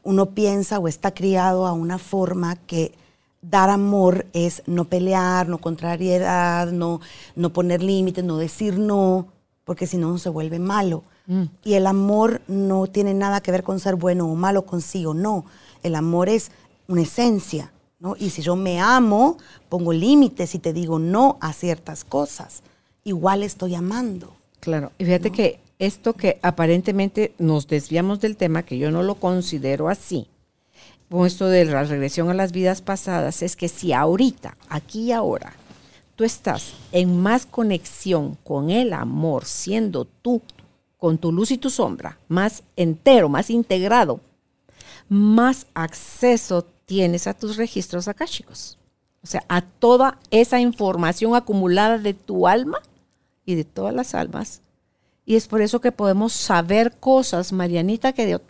uno 0.02 0.30
piensa 0.30 0.78
o 0.78 0.88
está 0.88 1.14
criado 1.14 1.66
a 1.66 1.72
una 1.72 1.98
forma 1.98 2.56
que 2.56 2.92
dar 3.50 3.70
amor 3.70 4.26
es 4.32 4.62
no 4.66 4.84
pelear, 4.84 5.48
no 5.48 5.58
contrariedad, 5.58 6.70
no, 6.72 7.00
no 7.36 7.52
poner 7.52 7.82
límites, 7.82 8.24
no 8.24 8.38
decir 8.38 8.78
no, 8.78 9.28
porque 9.64 9.86
si 9.86 9.96
no 9.96 10.16
se 10.18 10.28
vuelve 10.28 10.58
malo. 10.58 11.04
Mm. 11.26 11.44
Y 11.62 11.74
el 11.74 11.86
amor 11.86 12.42
no 12.48 12.86
tiene 12.86 13.14
nada 13.14 13.40
que 13.40 13.50
ver 13.50 13.62
con 13.62 13.80
ser 13.80 13.96
bueno 13.96 14.30
o 14.30 14.34
malo 14.34 14.66
consigo, 14.66 15.14
no. 15.14 15.44
El 15.82 15.94
amor 15.94 16.28
es 16.28 16.50
una 16.88 17.02
esencia. 17.02 17.70
Y 18.18 18.30
si 18.30 18.42
yo 18.42 18.54
me 18.54 18.80
amo, 18.80 19.38
pongo 19.70 19.92
límites 19.92 20.54
y 20.54 20.58
te 20.58 20.74
digo 20.74 20.98
no 20.98 21.38
a 21.40 21.54
ciertas 21.54 22.04
cosas. 22.04 22.62
Igual 23.02 23.42
estoy 23.42 23.74
amando. 23.74 24.34
Claro, 24.60 24.92
y 24.98 25.06
fíjate 25.06 25.30
que 25.30 25.60
esto 25.78 26.12
que 26.12 26.38
aparentemente 26.42 27.34
nos 27.38 27.66
desviamos 27.66 28.20
del 28.20 28.36
tema, 28.36 28.62
que 28.62 28.78
yo 28.78 28.90
no 28.90 29.02
lo 29.02 29.14
considero 29.14 29.88
así, 29.88 30.28
con 31.14 31.26
esto 31.26 31.46
de 31.46 31.64
la 31.64 31.84
regresión 31.84 32.28
a 32.28 32.34
las 32.34 32.50
vidas 32.50 32.82
pasadas, 32.82 33.42
es 33.42 33.54
que 33.54 33.68
si 33.68 33.92
ahorita, 33.92 34.56
aquí 34.68 35.02
y 35.02 35.12
ahora, 35.12 35.52
tú 36.16 36.24
estás 36.24 36.74
en 36.90 37.22
más 37.22 37.46
conexión 37.46 38.36
con 38.42 38.68
el 38.68 38.92
amor, 38.92 39.44
siendo 39.44 40.06
tú, 40.06 40.42
con 40.98 41.18
tu 41.18 41.30
luz 41.30 41.52
y 41.52 41.56
tu 41.56 41.70
sombra, 41.70 42.18
más 42.26 42.64
entero, 42.74 43.28
más 43.28 43.48
integrado, 43.48 44.18
más 45.08 45.68
acceso 45.74 46.66
tienes 46.84 47.28
a 47.28 47.34
tus 47.34 47.58
registros 47.58 48.10
chicos, 48.24 48.76
O 49.22 49.28
sea, 49.28 49.44
a 49.48 49.60
toda 49.60 50.18
esa 50.32 50.58
información 50.58 51.36
acumulada 51.36 51.98
de 51.98 52.14
tu 52.14 52.48
alma 52.48 52.80
y 53.46 53.54
de 53.54 53.62
todas 53.62 53.94
las 53.94 54.16
almas. 54.16 54.62
Y 55.24 55.36
es 55.36 55.46
por 55.46 55.62
eso 55.62 55.80
que 55.80 55.92
podemos 55.92 56.32
saber 56.32 56.90
cosas, 56.98 57.52
Marianita, 57.52 58.12
que 58.12 58.26
de, 58.26 58.40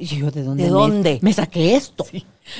yo 0.00 0.30
de 0.30 0.42
dónde, 0.42 0.64
¿De 0.64 0.70
dónde? 0.70 1.18
Me, 1.22 1.32
saqué 1.32 1.76
esto. 1.76 2.06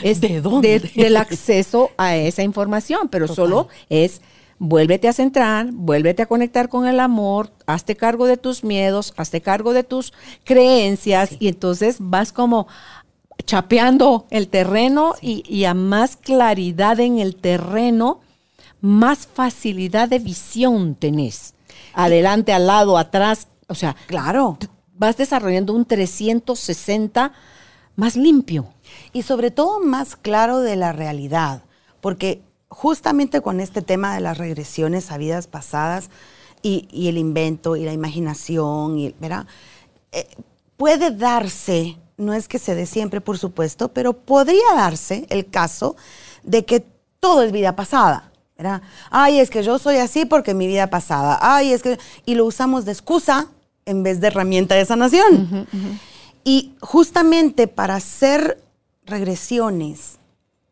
Es 0.02 0.20
¿De 0.20 0.40
dónde? 0.40 0.78
del 0.94 1.16
acceso 1.16 1.90
a 1.96 2.16
esa 2.16 2.42
información, 2.42 3.08
pero 3.08 3.28
solo 3.28 3.68
es 3.88 4.20
vuélvete 4.58 5.08
a 5.08 5.12
centrar, 5.12 5.70
vuélvete 5.72 6.22
a 6.22 6.26
conectar 6.26 6.68
con 6.68 6.86
el 6.86 7.00
amor, 7.00 7.52
hazte 7.66 7.96
cargo 7.96 8.26
de 8.26 8.36
tus 8.36 8.64
miedos, 8.64 9.12
hazte 9.16 9.40
cargo 9.40 9.72
de 9.72 9.84
tus 9.84 10.12
creencias 10.44 11.36
y 11.38 11.48
entonces 11.48 11.96
vas 11.98 12.32
como, 12.32 12.66
chapeando 13.44 14.26
el 14.30 14.48
terreno 14.48 15.14
y, 15.20 15.64
a 15.64 15.74
más 15.74 16.16
claridad 16.16 17.00
en 17.00 17.18
el 17.18 17.36
terreno, 17.36 18.20
más 18.80 19.26
facilidad 19.26 20.08
de 20.08 20.18
visión 20.18 20.94
tenés. 20.94 21.54
Adelante, 21.92 22.52
al 22.52 22.66
lado, 22.66 22.98
atrás. 22.98 23.48
O 23.68 23.74
sea, 23.74 23.96
claro, 24.06 24.58
vas 24.98 25.16
desarrollando 25.16 25.72
un 25.72 25.84
360 25.84 27.32
más 27.96 28.16
limpio. 28.16 28.68
Y 29.12 29.22
sobre 29.22 29.50
todo 29.50 29.80
más 29.80 30.16
claro 30.16 30.60
de 30.60 30.76
la 30.76 30.92
realidad. 30.92 31.62
Porque 32.00 32.42
justamente 32.68 33.40
con 33.40 33.60
este 33.60 33.82
tema 33.82 34.14
de 34.14 34.20
las 34.20 34.38
regresiones 34.38 35.10
a 35.10 35.18
vidas 35.18 35.46
pasadas 35.46 36.10
y, 36.62 37.08
el 37.08 37.18
invento 37.18 37.76
y 37.76 37.84
la 37.84 37.92
imaginación, 37.92 38.98
y, 38.98 39.14
¿verdad? 39.20 39.46
Eh, 40.12 40.26
puede 40.76 41.10
darse 41.10 41.96
no 42.16 42.32
es 42.32 42.48
que 42.48 42.58
se 42.58 42.74
dé 42.74 42.86
siempre, 42.86 43.20
por 43.20 43.38
supuesto, 43.38 43.88
pero 43.88 44.14
podría 44.14 44.74
darse 44.74 45.26
el 45.28 45.48
caso 45.50 45.96
de 46.42 46.64
que 46.64 46.84
todo 47.20 47.42
es 47.42 47.52
vida 47.52 47.76
pasada. 47.76 48.32
¿verdad? 48.56 48.80
Ay, 49.10 49.38
es 49.38 49.50
que 49.50 49.62
yo 49.62 49.78
soy 49.78 49.96
así 49.96 50.24
porque 50.24 50.54
mi 50.54 50.66
vida 50.66 50.88
pasada. 50.88 51.38
Ay, 51.42 51.72
es 51.72 51.82
que. 51.82 51.98
Y 52.24 52.36
lo 52.36 52.46
usamos 52.46 52.86
de 52.86 52.92
excusa 52.92 53.48
en 53.86 54.02
vez 54.02 54.20
de 54.20 54.26
herramienta 54.26 54.74
de 54.74 54.84
sanación. 54.84 55.66
Y 56.44 56.74
justamente 56.80 57.66
para 57.66 57.94
hacer 57.94 58.62
regresiones, 59.06 60.18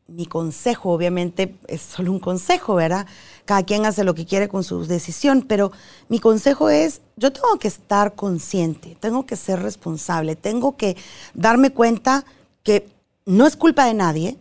mi 0.06 0.26
consejo, 0.26 0.90
obviamente 0.90 1.56
es 1.66 1.80
solo 1.80 2.12
un 2.12 2.20
consejo, 2.20 2.74
¿verdad? 2.74 3.06
cada 3.44 3.62
quien 3.62 3.84
hace 3.86 4.04
lo 4.04 4.14
que 4.14 4.24
quiere 4.24 4.48
con 4.48 4.64
su 4.64 4.86
decisión, 4.86 5.44
pero 5.46 5.72
mi 6.08 6.18
consejo 6.18 6.70
es, 6.70 7.00
yo 7.16 7.32
tengo 7.32 7.58
que 7.58 7.68
estar 7.68 8.14
consciente, 8.14 8.96
tengo 9.00 9.26
que 9.26 9.36
ser 9.36 9.60
responsable, 9.60 10.36
tengo 10.36 10.76
que 10.76 10.96
darme 11.34 11.70
cuenta 11.70 12.24
que 12.62 12.88
no 13.26 13.46
es 13.46 13.56
culpa 13.56 13.86
de 13.86 13.94
nadie, 13.94 14.38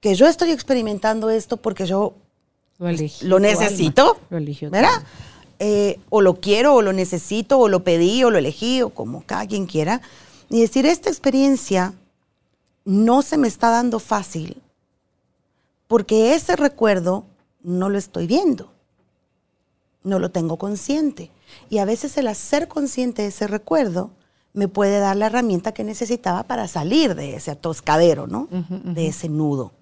que 0.00 0.14
yo 0.14 0.26
estoy 0.26 0.50
experimentando 0.50 1.30
esto 1.30 1.56
porque 1.56 1.86
yo 1.86 2.14
lo, 3.22 3.38
necesito, 3.40 4.18
¿verdad? 4.28 5.02
Eh, 5.58 6.00
o 6.10 6.20
lo 6.20 6.40
quiero, 6.40 6.74
o 6.74 6.82
lo 6.82 6.92
necesito, 6.92 7.58
o 7.58 7.68
lo 7.68 7.82
pedí, 7.82 8.22
o 8.24 8.30
lo 8.30 8.38
elegí, 8.38 8.82
o 8.82 8.90
como 8.90 9.24
cada 9.24 9.46
quien 9.46 9.66
quiera. 9.66 10.02
Y 10.50 10.60
decir, 10.60 10.86
esta 10.86 11.08
experiencia 11.08 11.94
no 12.84 13.22
se 13.22 13.36
me 13.36 13.48
está 13.48 13.70
dando 13.70 13.98
fácil, 13.98 14.62
porque 15.88 16.34
ese 16.34 16.56
recuerdo 16.56 17.24
no 17.62 17.88
lo 17.88 17.98
estoy 17.98 18.26
viendo, 18.26 18.70
no 20.04 20.18
lo 20.18 20.30
tengo 20.30 20.56
consciente. 20.56 21.30
Y 21.68 21.78
a 21.78 21.84
veces 21.84 22.16
el 22.16 22.28
hacer 22.28 22.68
consciente 22.68 23.22
de 23.22 23.28
ese 23.28 23.46
recuerdo 23.46 24.10
me 24.52 24.68
puede 24.68 25.00
dar 25.00 25.16
la 25.16 25.26
herramienta 25.26 25.72
que 25.72 25.84
necesitaba 25.84 26.44
para 26.44 26.68
salir 26.68 27.14
de 27.14 27.36
ese 27.36 27.50
atoscadero, 27.50 28.26
¿no? 28.26 28.48
De 28.70 29.08
ese 29.08 29.28
nudo. 29.28 29.72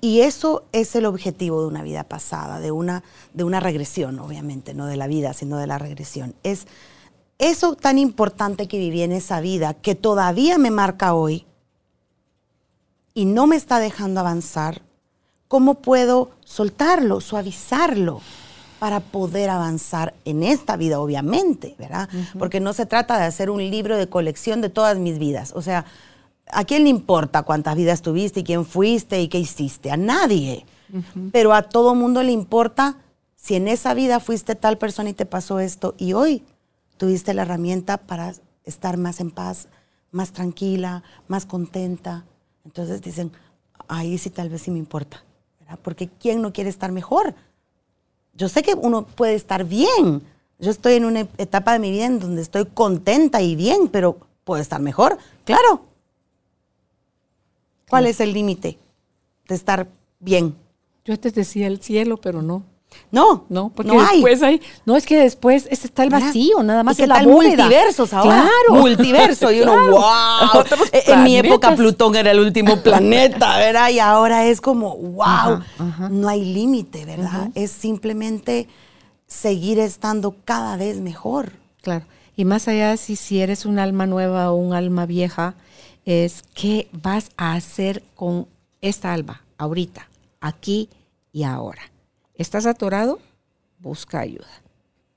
Y 0.00 0.20
eso 0.20 0.64
es 0.72 0.94
el 0.94 1.06
objetivo 1.06 1.60
de 1.62 1.68
una 1.68 1.82
vida 1.82 2.04
pasada, 2.04 2.60
de 2.60 2.70
una, 2.70 3.02
de 3.34 3.44
una 3.44 3.60
regresión, 3.60 4.18
obviamente, 4.18 4.74
no 4.74 4.86
de 4.86 4.96
la 4.96 5.06
vida, 5.06 5.32
sino 5.32 5.58
de 5.58 5.66
la 5.66 5.78
regresión. 5.78 6.34
Es 6.42 6.66
eso 7.38 7.74
tan 7.74 7.98
importante 7.98 8.68
que 8.68 8.78
viví 8.78 9.02
en 9.02 9.12
esa 9.12 9.40
vida, 9.40 9.74
que 9.74 9.94
todavía 9.94 10.58
me 10.58 10.70
marca 10.70 11.14
hoy 11.14 11.46
y 13.14 13.24
no 13.24 13.46
me 13.46 13.56
está 13.56 13.78
dejando 13.78 14.20
avanzar, 14.20 14.82
¿Cómo 15.50 15.74
puedo 15.74 16.30
soltarlo, 16.44 17.20
suavizarlo? 17.20 18.20
para 18.78 19.00
poder 19.00 19.50
avanzar 19.50 20.14
en 20.24 20.42
esta 20.42 20.78
vida, 20.78 21.00
obviamente, 21.00 21.74
¿verdad? 21.78 22.08
Porque 22.38 22.60
no 22.60 22.72
se 22.72 22.86
trata 22.86 23.18
de 23.18 23.24
hacer 23.24 23.50
un 23.50 23.58
libro 23.58 23.98
de 23.98 24.08
colección 24.08 24.62
de 24.62 24.70
todas 24.70 24.96
mis 24.96 25.18
vidas. 25.18 25.52
O 25.54 25.60
sea, 25.60 25.84
¿a 26.52 26.64
quién 26.64 26.84
le 26.84 26.90
importa 26.90 27.42
cuántas 27.42 27.76
vidas 27.76 28.02
tuviste 28.02 28.40
y 28.40 28.44
quién 28.44 28.64
fuiste 28.64 29.20
y 29.20 29.28
qué 29.28 29.38
hiciste? 29.38 29.90
A 29.90 29.96
nadie. 29.96 30.66
Pero 31.32 31.54
a 31.54 31.62
todo 31.62 31.94
mundo 31.94 32.22
le 32.22 32.32
importa 32.32 32.96
si 33.36 33.54
en 33.54 33.68
esa 33.68 33.94
vida 33.94 34.20
fuiste 34.20 34.54
tal 34.54 34.76
persona 34.76 35.10
y 35.10 35.14
te 35.14 35.26
pasó 35.26 35.60
esto 35.60 35.94
y 35.98 36.12
hoy 36.12 36.42
tuviste 36.96 37.32
la 37.32 37.42
herramienta 37.42 37.96
para 37.96 38.34
estar 38.64 38.96
más 38.96 39.20
en 39.20 39.30
paz, 39.30 39.68
más 40.10 40.32
tranquila, 40.32 41.02
más 41.28 41.46
contenta. 41.46 42.24
Entonces 42.64 43.00
dicen, 43.02 43.32
ahí 43.88 44.18
sí 44.18 44.30
tal 44.30 44.48
vez 44.48 44.62
sí 44.62 44.70
me 44.70 44.78
importa, 44.78 45.24
¿verdad? 45.60 45.78
Porque 45.82 46.08
¿quién 46.08 46.42
no 46.42 46.52
quiere 46.52 46.70
estar 46.70 46.92
mejor? 46.92 47.34
Yo 48.34 48.48
sé 48.48 48.62
que 48.62 48.74
uno 48.74 49.06
puede 49.06 49.34
estar 49.34 49.64
bien. 49.64 50.22
Yo 50.58 50.70
estoy 50.70 50.94
en 50.94 51.04
una 51.04 51.20
etapa 51.38 51.72
de 51.72 51.78
mi 51.78 51.90
vida 51.90 52.06
en 52.06 52.18
donde 52.18 52.42
estoy 52.42 52.66
contenta 52.66 53.40
y 53.40 53.56
bien, 53.56 53.88
pero 53.88 54.18
puedo 54.44 54.60
estar 54.60 54.80
mejor, 54.80 55.18
claro. 55.44 55.89
¿Cuál 57.90 58.06
es 58.06 58.20
el 58.20 58.32
límite 58.32 58.78
de 59.48 59.54
estar 59.54 59.88
bien? 60.20 60.54
Yo 61.04 61.18
te 61.18 61.30
decía 61.30 61.66
el 61.66 61.80
cielo, 61.82 62.18
pero 62.18 62.40
no. 62.40 62.62
No, 63.12 63.44
no, 63.48 63.70
porque 63.74 63.92
después 63.92 64.42
hay. 64.42 64.60
No, 64.84 64.96
es 64.96 65.06
que 65.06 65.16
después 65.16 65.66
está 65.70 66.04
el 66.04 66.10
vacío, 66.10 66.62
nada 66.62 66.82
más. 66.82 66.96
que 66.96 67.06
la 67.06 67.22
multiversos 67.22 68.12
ahora. 68.12 68.42
Claro. 68.42 68.80
Multiverso. 68.80 69.50
Y 69.50 69.60
uno, 69.60 69.72
wow. 69.90 70.64
En 70.92 71.22
mi 71.24 71.36
época 71.36 71.74
Plutón 71.74 72.14
era 72.16 72.30
el 72.30 72.40
último 72.40 72.76
planeta, 72.82 73.58
¿verdad? 73.58 73.90
Y 73.90 73.98
ahora 73.98 74.46
es 74.46 74.60
como, 74.60 74.96
wow. 74.96 75.60
No 76.10 76.28
hay 76.28 76.44
límite, 76.44 77.04
¿verdad? 77.04 77.50
Es 77.54 77.70
simplemente 77.70 78.68
seguir 79.26 79.78
estando 79.78 80.34
cada 80.44 80.76
vez 80.76 80.98
mejor. 80.98 81.52
Claro. 81.82 82.04
Y 82.36 82.44
más 82.44 82.68
allá 82.68 82.96
si, 82.96 83.16
si 83.16 83.40
eres 83.40 83.66
un 83.66 83.78
alma 83.78 84.06
nueva 84.06 84.50
o 84.50 84.56
un 84.56 84.72
alma 84.72 85.04
vieja, 85.06 85.54
es 86.04 86.42
qué 86.54 86.88
vas 86.92 87.30
a 87.36 87.54
hacer 87.54 88.02
con 88.14 88.46
esta 88.80 89.12
alma 89.12 89.44
ahorita, 89.58 90.08
aquí 90.40 90.88
y 91.32 91.44
ahora. 91.44 91.82
¿Estás 92.34 92.66
atorado? 92.66 93.18
Busca 93.78 94.20
ayuda. 94.20 94.48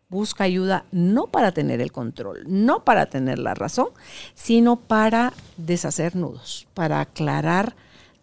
Busca 0.09 0.43
ayuda 0.43 0.85
no 0.91 1.27
para 1.27 1.51
tener 1.51 1.81
el 1.81 1.91
control, 1.91 2.43
no 2.45 2.83
para 2.83 3.07
tener 3.07 3.39
la 3.39 3.55
razón, 3.55 3.87
sino 4.35 4.75
para 4.75 5.33
deshacer 5.57 6.15
nudos, 6.15 6.67
para 6.73 7.01
aclarar 7.01 7.75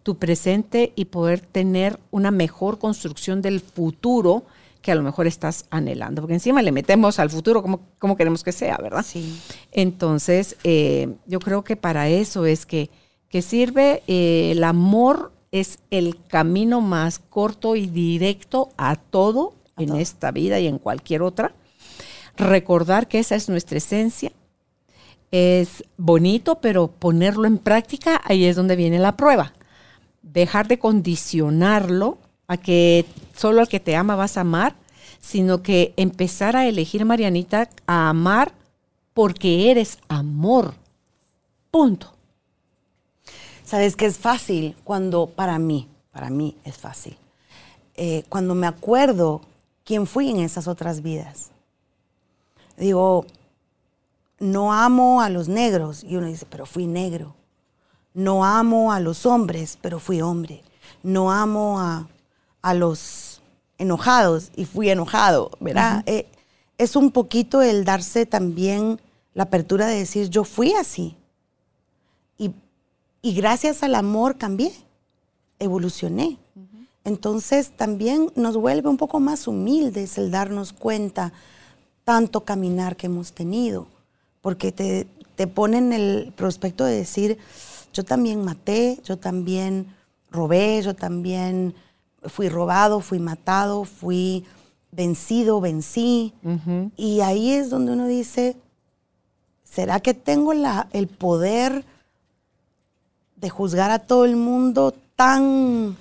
tu 0.03 0.15
presente 0.17 0.93
y 0.95 1.05
poder 1.05 1.41
tener 1.41 1.99
una 2.09 2.31
mejor 2.31 2.79
construcción 2.79 3.41
del 3.41 3.59
futuro 3.59 4.43
que 4.81 4.91
a 4.91 4.95
lo 4.95 5.03
mejor 5.03 5.27
estás 5.27 5.65
anhelando, 5.69 6.21
porque 6.21 6.33
encima 6.33 6.61
le 6.61 6.71
metemos 6.71 7.19
al 7.19 7.29
futuro 7.29 7.61
como, 7.61 7.81
como 7.99 8.15
queremos 8.15 8.43
que 8.43 8.51
sea, 8.51 8.77
¿verdad? 8.77 9.05
Sí. 9.05 9.39
Entonces, 9.71 10.57
eh, 10.63 11.13
yo 11.27 11.39
creo 11.39 11.63
que 11.63 11.75
para 11.75 12.09
eso 12.09 12.45
es 12.45 12.65
que, 12.65 12.89
que 13.29 13.41
sirve 13.41 14.03
eh, 14.07 14.51
el 14.51 14.63
amor 14.63 15.31
es 15.51 15.79
el 15.91 16.17
camino 16.27 16.81
más 16.81 17.19
corto 17.19 17.75
y 17.75 17.87
directo 17.87 18.69
a 18.77 18.95
todo 18.95 19.53
en 19.77 19.95
esta 19.95 20.31
vida 20.31 20.59
y 20.59 20.67
en 20.67 20.79
cualquier 20.79 21.21
otra. 21.21 21.53
Recordar 22.37 23.07
que 23.07 23.19
esa 23.19 23.35
es 23.35 23.49
nuestra 23.49 23.77
esencia. 23.77 24.31
Es 25.31 25.83
bonito, 25.97 26.59
pero 26.59 26.87
ponerlo 26.87 27.45
en 27.45 27.57
práctica, 27.57 28.21
ahí 28.23 28.45
es 28.45 28.55
donde 28.55 28.75
viene 28.75 28.99
la 28.99 29.15
prueba. 29.15 29.53
Dejar 30.21 30.67
de 30.67 30.79
condicionarlo 30.79 32.17
a 32.51 32.57
que 32.57 33.05
solo 33.33 33.61
al 33.61 33.69
que 33.69 33.79
te 33.79 33.95
ama 33.95 34.17
vas 34.17 34.35
a 34.35 34.41
amar, 34.41 34.75
sino 35.21 35.63
que 35.63 35.93
empezar 35.95 36.57
a 36.57 36.67
elegir, 36.67 37.05
Marianita, 37.05 37.69
a 37.87 38.09
amar 38.09 38.51
porque 39.13 39.71
eres 39.71 39.99
amor. 40.09 40.73
Punto. 41.71 42.11
Sabes 43.63 43.95
que 43.95 44.05
es 44.05 44.17
fácil 44.17 44.75
cuando, 44.83 45.27
para 45.27 45.59
mí, 45.59 45.87
para 46.11 46.29
mí 46.29 46.57
es 46.65 46.77
fácil, 46.77 47.15
eh, 47.95 48.25
cuando 48.27 48.53
me 48.53 48.67
acuerdo 48.67 49.39
quién 49.85 50.05
fui 50.05 50.29
en 50.29 50.41
esas 50.41 50.67
otras 50.67 51.01
vidas. 51.01 51.51
Digo, 52.75 53.25
no 54.39 54.73
amo 54.73 55.21
a 55.21 55.29
los 55.29 55.47
negros. 55.47 56.03
Y 56.03 56.17
uno 56.17 56.27
dice, 56.27 56.45
pero 56.49 56.65
fui 56.65 56.85
negro. 56.85 57.33
No 58.13 58.43
amo 58.43 58.91
a 58.91 58.99
los 58.99 59.25
hombres, 59.25 59.77
pero 59.81 59.99
fui 59.99 60.21
hombre. 60.21 60.63
No 61.01 61.31
amo 61.31 61.79
a, 61.79 62.09
los 62.73 63.41
enojados 63.77 64.51
y 64.55 64.65
fui 64.65 64.89
enojado, 64.89 65.51
¿verdad? 65.59 66.03
Eh, 66.05 66.27
es 66.77 66.95
un 66.95 67.11
poquito 67.11 67.61
el 67.61 67.85
darse 67.85 68.25
también 68.25 68.99
la 69.33 69.43
apertura 69.43 69.87
de 69.87 69.97
decir, 69.97 70.29
yo 70.29 70.43
fui 70.43 70.73
así. 70.73 71.15
Y 73.23 73.33
gracias 73.33 73.83
al 73.83 73.95
amor 73.95 74.37
cambié, 74.37 74.73
evolucioné. 75.59 76.39
Entonces 77.03 77.71
también 77.71 78.31
nos 78.35 78.57
vuelve 78.57 78.89
un 78.89 78.97
poco 78.97 79.19
más 79.19 79.47
humildes 79.47 80.17
el 80.17 80.31
darnos 80.31 80.73
cuenta 80.73 81.31
tanto 82.03 82.41
caminar 82.41 82.95
que 82.95 83.07
hemos 83.07 83.33
tenido, 83.33 83.87
porque 84.41 84.71
te, 84.71 85.07
te 85.35 85.45
ponen 85.45 85.93
el 85.93 86.33
prospecto 86.35 86.83
de 86.83 86.95
decir, 86.95 87.37
yo 87.93 88.03
también 88.03 88.43
maté, 88.43 88.99
yo 89.03 89.17
también 89.17 89.87
robé, 90.31 90.81
yo 90.81 90.95
también 90.95 91.75
fui 92.25 92.49
robado, 92.49 92.99
fui 92.99 93.19
matado, 93.19 93.83
fui 93.83 94.45
vencido, 94.91 95.61
vencí. 95.61 96.33
Y 96.97 97.21
ahí 97.21 97.51
es 97.51 97.69
donde 97.69 97.93
uno 97.93 98.07
dice, 98.07 98.55
¿será 99.63 99.99
que 99.99 100.13
tengo 100.13 100.53
la, 100.53 100.87
el 100.91 101.07
poder 101.07 101.85
de 103.35 103.49
juzgar 103.49 103.91
a 103.91 103.99
todo 103.99 104.25
el 104.25 104.35
mundo 104.35 104.93
tan 105.15 105.97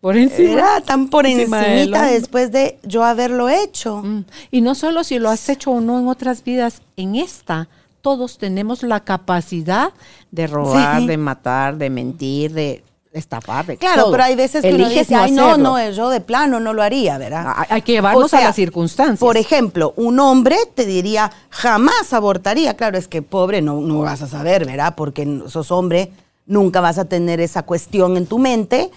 por 0.00 0.16
encima, 0.16 0.80
tan 0.84 1.08
por 1.08 1.26
encima 1.26 2.06
después 2.06 2.50
de 2.50 2.78
yo 2.82 3.04
haberlo 3.04 3.48
hecho. 3.48 4.02
Mm. 4.02 4.24
Y 4.50 4.60
no 4.60 4.74
solo 4.74 5.04
si 5.04 5.20
lo 5.20 5.30
has 5.30 5.48
hecho 5.48 5.70
o 5.70 5.80
no 5.80 6.00
en 6.00 6.08
otras 6.08 6.42
vidas, 6.42 6.82
en 6.96 7.14
esta 7.14 7.68
todos 8.00 8.36
tenemos 8.36 8.82
la 8.82 8.98
capacidad 8.98 9.92
de 10.32 10.48
robar, 10.48 11.02
de 11.02 11.16
matar, 11.16 11.76
de 11.76 11.88
mentir, 11.88 12.52
de 12.52 12.82
estafar, 13.12 13.66
de 13.66 13.76
Claro, 13.76 14.10
pero 14.10 14.22
hay 14.22 14.34
veces 14.34 14.62
que 14.62 14.74
uno 14.74 14.88
dice, 14.88 15.14
no, 15.14 15.22
Ay, 15.22 15.30
no, 15.32 15.56
no, 15.56 15.90
yo 15.90 16.08
de 16.08 16.20
plano 16.20 16.60
no 16.60 16.72
lo 16.72 16.82
haría, 16.82 17.18
¿verdad? 17.18 17.54
Hay 17.68 17.82
que 17.82 17.92
llevarnos 17.92 18.32
a 18.34 18.40
las 18.40 18.56
circunstancias. 18.56 19.20
Por 19.20 19.36
ejemplo, 19.36 19.92
un 19.96 20.18
hombre 20.20 20.56
te 20.74 20.86
diría, 20.86 21.30
jamás 21.50 22.12
abortaría. 22.12 22.74
Claro, 22.74 22.98
es 22.98 23.08
que 23.08 23.22
pobre 23.22 23.62
no, 23.62 23.80
no 23.80 24.00
vas 24.00 24.22
a 24.22 24.28
saber, 24.28 24.64
¿verdad? 24.64 24.94
Porque 24.96 25.42
sos 25.48 25.70
hombre 25.70 26.10
Nunca 26.46 26.80
vas 26.80 26.98
a 26.98 27.04
tener 27.04 27.40
esa 27.40 27.62
cuestión 27.62 28.16
en 28.16 28.26
tu 28.26 28.38
mente, 28.38 28.90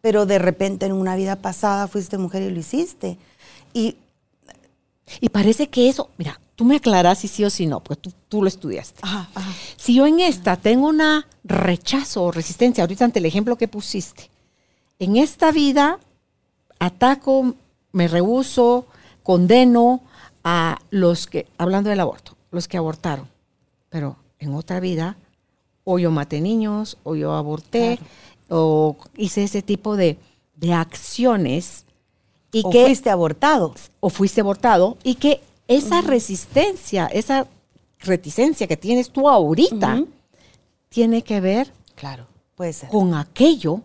pero 0.00 0.26
de 0.26 0.38
repente 0.38 0.86
en 0.86 0.92
una 0.92 1.16
vida 1.16 1.36
pasada 1.36 1.88
fuiste 1.88 2.18
mujer 2.18 2.42
y 2.42 2.50
lo 2.50 2.60
hiciste. 2.60 3.18
Y, 3.72 3.96
y 5.20 5.28
parece 5.30 5.68
que 5.68 5.88
eso, 5.88 6.10
mira, 6.18 6.40
tú 6.56 6.64
me 6.64 6.76
aclaras 6.76 7.18
si 7.18 7.28
sí 7.28 7.44
o 7.44 7.50
si 7.50 7.66
no, 7.66 7.80
porque 7.80 8.10
tú, 8.28 8.42
lo 8.42 8.48
estudiaste. 8.48 9.00
Si 9.76 9.94
yo 9.94 10.06
en 10.06 10.20
esta 10.20 10.56
tengo 10.56 10.88
una 10.88 11.26
rechazo 11.44 12.24
o 12.24 12.32
resistencia, 12.32 12.82
ahorita 12.82 13.04
ante 13.04 13.18
el 13.18 13.26
ejemplo 13.26 13.56
que 13.56 13.68
pusiste, 13.68 14.30
en 14.98 15.16
esta 15.16 15.52
vida 15.52 15.98
ataco, 16.78 17.54
me 17.92 18.08
rehuso, 18.08 18.86
condeno 19.22 20.02
a 20.42 20.78
los 20.90 21.26
que, 21.26 21.46
hablando 21.58 21.90
del 21.90 22.00
aborto, 22.00 22.36
los 22.50 22.68
que 22.68 22.76
abortaron, 22.76 23.28
pero 23.88 24.16
en 24.38 24.54
otra 24.54 24.80
vida 24.80 25.16
o 25.84 25.98
yo 25.98 26.10
maté 26.10 26.40
niños, 26.40 26.96
o 27.04 27.14
yo 27.14 27.34
aborté, 27.34 27.98
o 28.48 28.96
hice 29.16 29.44
ese 29.44 29.62
tipo 29.62 29.96
de, 29.96 30.18
acciones. 30.72 31.84
Y 32.50 32.62
o 32.64 32.70
que, 32.70 32.86
fuiste 32.86 33.10
abortado. 33.10 33.74
O 34.00 34.08
fuiste 34.08 34.40
abortado. 34.40 34.96
Y 35.04 35.16
que 35.16 35.42
esa 35.68 36.00
resistencia, 36.00 37.06
esa 37.06 37.46
reticencia 38.00 38.66
que 38.66 38.76
tienes 38.76 39.10
tú 39.10 39.28
ahorita, 39.28 40.04
tiene 40.88 41.22
que 41.22 41.40
ver 41.40 41.72
claro, 41.94 42.26
puede 42.54 42.72
ser. 42.72 42.88
con 42.88 43.14
aquello 43.14 43.80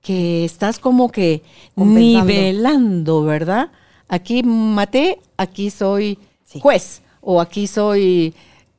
que 0.00 0.44
estás 0.44 0.78
como 0.78 1.10
que 1.10 1.42
nivelando, 1.76 3.24
¿verdad? 3.24 3.70
Aquí 4.08 4.42
maté, 4.42 5.18
aquí 5.36 5.70
soy 5.70 6.18
juez, 6.60 7.02
o 7.20 7.40
aquí 7.40 7.66
soy 7.66 8.34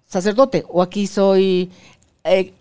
sacerdote, 0.07 0.65
o 0.67 0.81
aquí 0.81 1.05
soy 1.05 1.69
eh, 2.23 2.53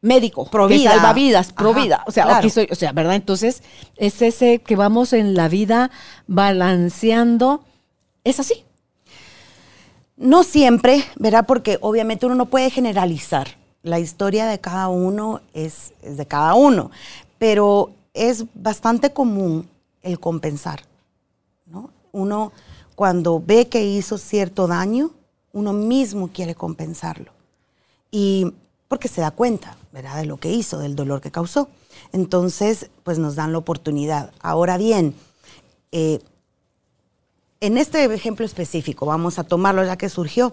médico, 0.00 0.46
provida. 0.46 0.90
que 0.90 0.96
salva 0.96 1.12
vidas, 1.12 1.52
provida. 1.52 2.02
O 2.06 2.10
sea, 2.10 2.40
o 2.40 2.74
sea, 2.74 2.92
¿verdad? 2.92 3.14
Entonces, 3.14 3.62
es 3.96 4.20
ese 4.20 4.58
que 4.58 4.74
vamos 4.74 5.12
en 5.12 5.34
la 5.34 5.48
vida 5.48 5.90
balanceando. 6.26 7.62
Es 8.24 8.40
así. 8.40 8.64
No 10.22 10.44
siempre, 10.44 11.04
¿verdad? 11.16 11.46
Porque 11.46 11.78
obviamente 11.80 12.26
uno 12.26 12.36
no 12.36 12.46
puede 12.46 12.70
generalizar. 12.70 13.48
La 13.82 13.98
historia 13.98 14.46
de 14.46 14.60
cada 14.60 14.86
uno 14.86 15.40
es, 15.52 15.92
de 16.00 16.26
cada 16.26 16.54
uno. 16.54 16.92
Pero 17.38 17.90
es 18.14 18.44
bastante 18.54 19.12
común 19.12 19.68
el 20.00 20.20
compensar. 20.20 20.82
¿no? 21.66 21.90
uno 22.12 22.52
cuando 22.94 23.42
ve 23.44 23.66
que 23.66 23.84
hizo 23.84 24.16
cierto 24.16 24.68
daño, 24.68 25.10
uno 25.52 25.72
mismo 25.72 26.28
quiere 26.28 26.54
compensarlo. 26.54 27.32
Y 28.12 28.52
porque 28.86 29.08
se 29.08 29.22
da 29.22 29.32
cuenta, 29.32 29.76
¿verdad?, 29.90 30.16
de 30.16 30.26
lo 30.26 30.36
que 30.36 30.52
hizo, 30.52 30.78
del 30.78 30.94
dolor 30.94 31.20
que 31.20 31.32
causó. 31.32 31.68
Entonces, 32.12 32.90
pues 33.02 33.18
nos 33.18 33.34
dan 33.34 33.50
la 33.50 33.58
oportunidad. 33.58 34.30
Ahora 34.40 34.76
bien, 34.76 35.14
eh, 35.90 36.20
en 37.62 37.78
este 37.78 38.04
ejemplo 38.12 38.44
específico, 38.44 39.06
vamos 39.06 39.38
a 39.38 39.44
tomarlo 39.44 39.84
ya 39.84 39.96
que 39.96 40.08
surgió, 40.08 40.52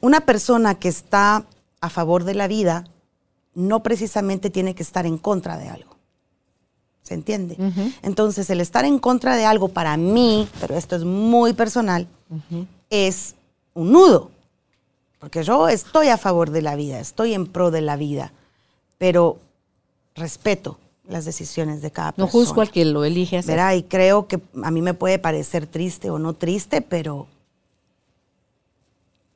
una 0.00 0.20
persona 0.20 0.76
que 0.76 0.88
está 0.88 1.44
a 1.80 1.90
favor 1.90 2.22
de 2.22 2.34
la 2.34 2.46
vida 2.46 2.84
no 3.54 3.82
precisamente 3.82 4.50
tiene 4.50 4.76
que 4.76 4.84
estar 4.84 5.04
en 5.04 5.18
contra 5.18 5.58
de 5.58 5.68
algo. 5.68 5.96
¿Se 7.02 7.14
entiende? 7.14 7.56
Entonces, 8.02 8.48
el 8.50 8.60
estar 8.60 8.84
en 8.84 9.00
contra 9.00 9.36
de 9.36 9.44
algo 9.44 9.68
para 9.68 9.96
mí, 9.96 10.48
pero 10.60 10.76
esto 10.76 10.94
es 10.94 11.04
muy 11.04 11.54
personal, 11.54 12.06
es 12.88 13.34
un 13.74 13.90
nudo. 13.90 14.30
Porque 15.18 15.42
yo 15.42 15.68
estoy 15.68 16.08
a 16.08 16.16
favor 16.16 16.50
de 16.50 16.62
la 16.62 16.76
vida, 16.76 17.00
estoy 17.00 17.34
en 17.34 17.46
pro 17.46 17.72
de 17.72 17.80
la 17.80 17.96
vida, 17.96 18.32
pero 18.96 19.38
respeto 20.14 20.78
las 21.08 21.24
decisiones 21.24 21.82
de 21.82 21.90
cada 21.90 22.12
persona. 22.12 22.26
No 22.26 22.32
juzgo 22.32 22.60
al 22.60 22.70
que 22.70 22.84
lo 22.84 23.04
elige 23.04 23.38
hacer. 23.38 23.60
Y 23.76 23.82
creo 23.82 24.26
que 24.26 24.40
a 24.62 24.70
mí 24.70 24.82
me 24.82 24.94
puede 24.94 25.18
parecer 25.18 25.66
triste 25.66 26.10
o 26.10 26.18
no 26.18 26.34
triste, 26.34 26.80
pero 26.80 27.26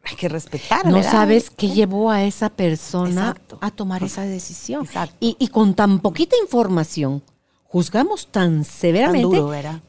hay 0.02 0.16
que 0.16 0.28
respetar. 0.28 0.86
No 0.86 1.02
sabes 1.02 1.50
qué 1.50 1.68
llevó 1.68 2.10
a 2.10 2.24
esa 2.24 2.48
persona 2.48 3.36
a 3.60 3.70
tomar 3.70 4.02
esa 4.02 4.22
decisión. 4.22 4.84
Exacto. 4.84 5.16
Y, 5.20 5.48
con 5.48 5.74
tan 5.74 6.00
poquita 6.00 6.36
información, 6.42 7.22
juzgamos 7.64 8.28
tan 8.28 8.64
severamente, 8.64 9.38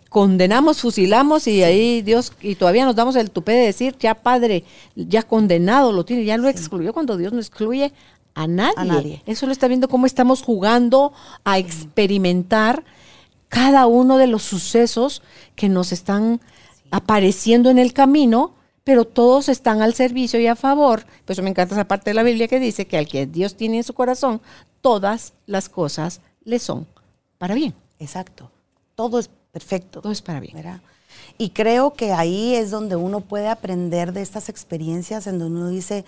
condenamos, 0.10 0.82
fusilamos 0.82 1.48
y 1.48 1.64
ahí 1.64 2.02
Dios, 2.02 2.34
y 2.42 2.56
todavía 2.56 2.84
nos 2.84 2.96
damos 2.96 3.16
el 3.16 3.32
tupé 3.32 3.54
de 3.54 3.66
decir, 3.68 3.96
ya 4.00 4.16
padre, 4.16 4.66
ya 4.96 5.24
condenado 5.24 5.92
lo 5.94 6.04
tiene, 6.04 6.26
ya 6.26 6.38
lo 6.38 6.50
excluyó 6.50 6.92
cuando 6.92 7.16
Dios 7.16 7.32
no 7.32 7.40
excluye 7.40 7.94
a 8.36 8.48
nadie. 8.48 9.22
Eso 9.26 9.46
lo 9.46 9.52
está 9.52 9.68
viendo 9.68 9.90
cómo 9.90 10.06
estamos 10.06 10.42
jugando 10.42 11.14
a 11.44 11.58
experimentar 11.58 12.84
cada 13.50 13.88
uno 13.88 14.18
de 14.18 14.28
los 14.28 14.44
sucesos 14.44 15.22
que 15.56 15.70
nos 15.70 15.92
están 15.92 16.40
apareciendo 16.92 17.70
en 17.70 17.80
el 17.80 17.94
camino, 17.94 18.54
pero 18.84 19.06
todos 19.06 19.50
están 19.50 19.82
al 19.82 19.94
servicio 19.94 20.40
y 20.40 20.48
a 20.48 20.56
favor. 20.56 21.06
Por 21.26 21.34
eso 21.34 21.44
me 21.44 21.50
encanta 21.50 21.76
esa 21.76 21.88
parte 21.88 22.12
de 22.12 22.14
la 22.14 22.24
Biblia 22.24 22.48
que 22.48 22.60
dice 22.60 22.88
que 22.88 22.98
al 22.98 23.08
que 23.08 23.26
Dios 23.26 23.56
tiene 23.56 23.78
en 23.78 23.84
su 23.84 23.94
corazón, 23.94 24.42
todas 24.82 25.34
las 25.46 25.70
cosas 25.70 26.22
le 26.44 26.60
son 26.60 26.88
para 27.38 27.56
bien. 27.56 27.74
Exacto. 28.00 28.50
Todo 28.96 29.20
es 29.20 29.30
perfecto. 29.52 30.02
Todo 30.02 30.12
es 30.12 30.22
para 30.22 30.40
bien. 30.40 30.82
Y 31.38 31.50
creo 31.50 31.94
que 31.94 32.12
ahí 32.12 32.56
es 32.56 32.72
donde 32.72 32.96
uno 32.96 33.22
puede 33.22 33.48
aprender 33.48 34.14
de 34.14 34.22
estas 34.22 34.50
experiencias 34.50 35.28
en 35.28 35.40
donde 35.40 35.60
uno 35.60 35.70
dice, 35.70 36.06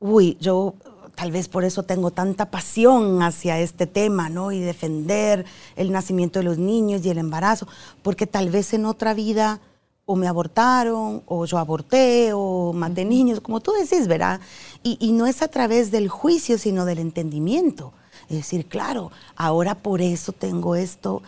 uy, 0.00 0.36
yo 0.40 0.74
tal 1.14 1.30
vez 1.30 1.48
por 1.48 1.64
eso 1.64 1.82
tengo 1.82 2.10
tanta 2.10 2.50
pasión 2.50 3.22
hacia 3.22 3.58
este 3.60 3.86
tema, 3.86 4.28
¿no? 4.28 4.52
Y 4.52 4.60
defender 4.60 5.44
el 5.76 5.92
nacimiento 5.92 6.38
de 6.38 6.44
los 6.44 6.58
niños 6.58 7.04
y 7.04 7.10
el 7.10 7.18
embarazo, 7.18 7.66
porque 8.02 8.26
tal 8.26 8.50
vez 8.50 8.72
en 8.72 8.86
otra 8.86 9.14
vida 9.14 9.60
o 10.04 10.16
me 10.16 10.26
abortaron, 10.26 11.22
o 11.26 11.44
yo 11.46 11.58
aborté, 11.58 12.32
o 12.34 12.72
mandé 12.72 13.04
niños, 13.04 13.40
como 13.40 13.60
tú 13.60 13.72
decís, 13.72 14.08
¿verdad? 14.08 14.40
Y, 14.82 14.98
y 15.00 15.12
no 15.12 15.26
es 15.26 15.42
a 15.42 15.48
través 15.48 15.90
del 15.90 16.08
juicio, 16.08 16.58
sino 16.58 16.84
del 16.84 16.98
entendimiento. 16.98 17.92
Es 18.28 18.36
decir, 18.36 18.66
claro, 18.66 19.12
ahora 19.36 19.76
por 19.76 20.00
eso 20.00 20.32
tengo 20.32 20.74
esto 20.74 21.22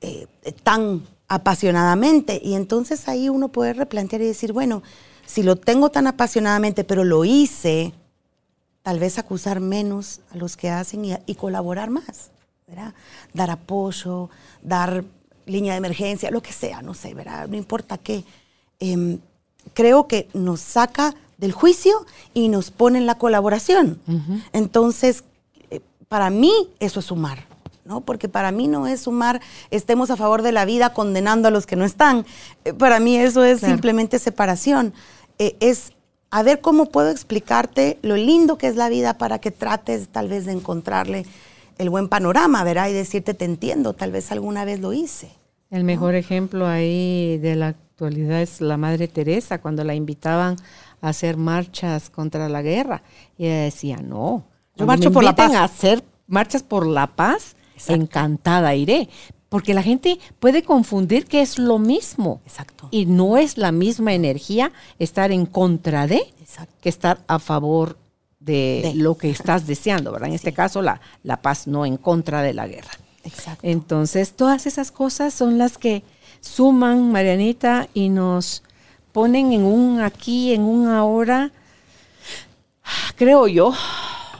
eh, 0.00 0.26
tan 0.62 1.02
apasionadamente. 1.28 2.40
Y 2.42 2.54
entonces 2.54 3.08
ahí 3.08 3.28
uno 3.28 3.48
puede 3.48 3.72
replantear 3.72 4.20
y 4.22 4.26
decir, 4.26 4.52
bueno, 4.52 4.82
si 5.24 5.42
lo 5.42 5.56
tengo 5.56 5.90
tan 5.90 6.06
apasionadamente, 6.06 6.84
pero 6.84 7.04
lo 7.04 7.24
hice, 7.24 7.94
tal 8.82 8.98
vez 8.98 9.18
acusar 9.18 9.60
menos 9.60 10.20
a 10.32 10.36
los 10.36 10.56
que 10.56 10.70
hacen 10.70 11.04
y, 11.04 11.34
colaborar 11.34 11.90
más, 11.90 12.30
¿verdad? 12.66 12.94
Dar 13.32 13.50
apoyo, 13.50 14.30
dar 14.62 15.04
línea 15.46 15.72
de 15.72 15.78
emergencia, 15.78 16.30
lo 16.30 16.42
que 16.42 16.52
sea, 16.52 16.82
no 16.82 16.94
sé, 16.94 17.14
¿verdad? 17.14 17.48
No 17.48 17.56
importa 17.56 17.98
qué. 17.98 18.24
Em, 18.80 19.18
creo 19.74 20.08
que 20.08 20.28
nos 20.34 20.60
saca 20.60 21.14
del 21.38 21.52
juicio 21.52 22.06
y 22.34 22.48
nos 22.48 22.70
pone 22.70 22.98
en 22.98 23.06
la 23.06 23.16
colaboración. 23.16 24.00
Entonces, 24.52 25.24
para 26.12 26.28
mí 26.28 26.52
eso 26.78 27.00
es 27.00 27.06
sumar, 27.06 27.46
¿no? 27.86 28.02
Porque 28.02 28.28
para 28.28 28.52
mí 28.52 28.68
no 28.68 28.86
es 28.86 29.00
sumar, 29.00 29.40
estemos 29.70 30.10
a 30.10 30.16
favor 30.18 30.42
de 30.42 30.52
la 30.52 30.66
vida 30.66 30.92
condenando 30.92 31.48
a 31.48 31.50
los 31.50 31.64
que 31.64 31.74
no 31.74 31.86
están. 31.86 32.26
Eh, 32.66 32.74
para 32.74 33.00
mí 33.00 33.16
eso 33.16 33.42
es 33.44 33.60
simplemente 33.60 34.18
separación. 34.18 34.92
Eh, 35.38 35.56
es 35.60 35.92
a 36.32 36.42
ver 36.42 36.62
cómo 36.62 36.86
puedo 36.86 37.10
explicarte 37.10 37.98
lo 38.00 38.16
lindo 38.16 38.56
que 38.56 38.66
es 38.66 38.74
la 38.74 38.88
vida 38.88 39.18
para 39.18 39.38
que 39.38 39.50
trates 39.50 40.08
tal 40.08 40.28
vez 40.28 40.46
de 40.46 40.52
encontrarle 40.52 41.26
el 41.76 41.90
buen 41.90 42.08
panorama, 42.08 42.64
¿verdad? 42.64 42.88
Y 42.88 42.94
decirte, 42.94 43.34
te 43.34 43.44
entiendo, 43.44 43.92
tal 43.92 44.12
vez 44.12 44.32
alguna 44.32 44.64
vez 44.64 44.80
lo 44.80 44.94
hice. 44.94 45.30
El 45.68 45.84
mejor 45.84 46.14
ejemplo 46.14 46.66
ahí 46.66 47.36
de 47.38 47.54
la 47.54 47.68
actualidad 47.68 48.40
es 48.40 48.62
la 48.62 48.78
Madre 48.78 49.08
Teresa, 49.08 49.60
cuando 49.60 49.84
la 49.84 49.94
invitaban 49.94 50.56
a 51.02 51.10
hacer 51.10 51.36
marchas 51.36 52.08
contra 52.08 52.48
la 52.48 52.62
guerra. 52.62 53.02
Y 53.36 53.44
ella 53.44 53.64
decía, 53.64 53.98
no, 53.98 54.44
yo 54.74 54.86
marcho 54.86 55.12
por 55.12 55.24
la 55.24 55.36
paz. 55.36 55.52
a 55.52 55.64
hacer 55.64 56.02
marchas 56.26 56.62
por 56.62 56.86
la 56.86 57.08
paz, 57.08 57.56
encantada 57.88 58.74
iré. 58.74 59.10
Porque 59.52 59.74
la 59.74 59.82
gente 59.82 60.18
puede 60.40 60.62
confundir 60.62 61.26
que 61.26 61.42
es 61.42 61.58
lo 61.58 61.78
mismo. 61.78 62.40
Exacto. 62.46 62.88
Y 62.90 63.04
no 63.04 63.36
es 63.36 63.58
la 63.58 63.70
misma 63.70 64.14
energía 64.14 64.72
estar 64.98 65.30
en 65.30 65.44
contra 65.44 66.06
de 66.06 66.22
que 66.80 66.88
estar 66.88 67.22
a 67.26 67.38
favor 67.38 67.98
de, 68.40 68.94
lo 68.96 69.18
que 69.18 69.28
estás 69.28 69.66
deseando, 69.66 70.10
¿verdad? 70.10 70.30
En 70.30 70.34
este 70.36 70.54
caso, 70.54 70.80
la, 70.80 71.02
la 71.22 71.42
paz, 71.42 71.66
no 71.66 71.84
en 71.84 71.98
contra 71.98 72.40
de 72.40 72.54
la 72.54 72.66
guerra. 72.66 72.92
Exacto. 73.24 73.60
Entonces, 73.68 74.32
todas 74.32 74.64
esas 74.66 74.90
cosas 74.90 75.34
son 75.34 75.58
las 75.58 75.76
que 75.76 76.02
suman, 76.40 77.12
Marianita, 77.12 77.90
y 77.92 78.08
nos 78.08 78.62
ponen 79.12 79.52
en 79.52 79.64
un 79.64 80.00
aquí, 80.00 80.54
en 80.54 80.62
un 80.62 80.88
ahora, 80.88 81.52
creo 83.16 83.48
yo, 83.48 83.74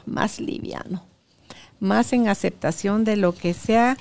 más 0.06 0.40
liviano, 0.40 1.05
más 1.80 2.14
en 2.14 2.28
aceptación 2.28 3.05
de 3.05 3.16
lo 3.16 3.34
que 3.34 3.52
sea 3.52 3.98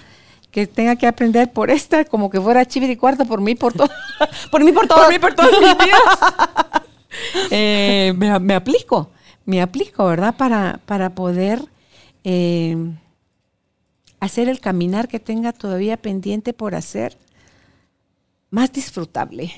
que 0.52 0.68
tenga 0.68 0.96
que 0.96 1.08
aprender 1.08 1.52
por 1.52 1.72
esta, 1.72 2.06
como 2.06 2.30
que 2.30 2.40
fuera 2.40 2.66
chivir 2.66 2.90
y 2.90 2.98
cuarto 2.98 3.26
por 3.26 3.42
mí, 3.42 3.56
por 3.56 3.74
todo. 3.74 3.90
por 4.52 4.64
mí, 4.64 4.72
por 4.72 4.88
todo. 4.88 5.00
Por 5.00 5.10
mí, 5.10 5.20
por 5.20 5.34
todos 5.34 5.52
mis 5.52 5.78
días. 5.78 6.00
Eh, 7.52 8.14
me, 8.16 8.54
aplico, 8.54 9.10
me 9.46 9.62
aplico, 9.62 10.06
¿verdad? 10.06 10.34
Para, 10.38 10.80
para 10.86 11.10
poder 11.10 11.62
eh, 12.24 12.78
hacer 14.22 14.48
el 14.48 14.62
caminar 14.62 15.10
que 15.10 15.20
tenga 15.20 15.52
todavía 15.52 15.98
pendiente 15.98 16.54
por 16.54 16.74
hacer 16.74 17.18
más 18.52 18.72
disfrutable, 18.72 19.52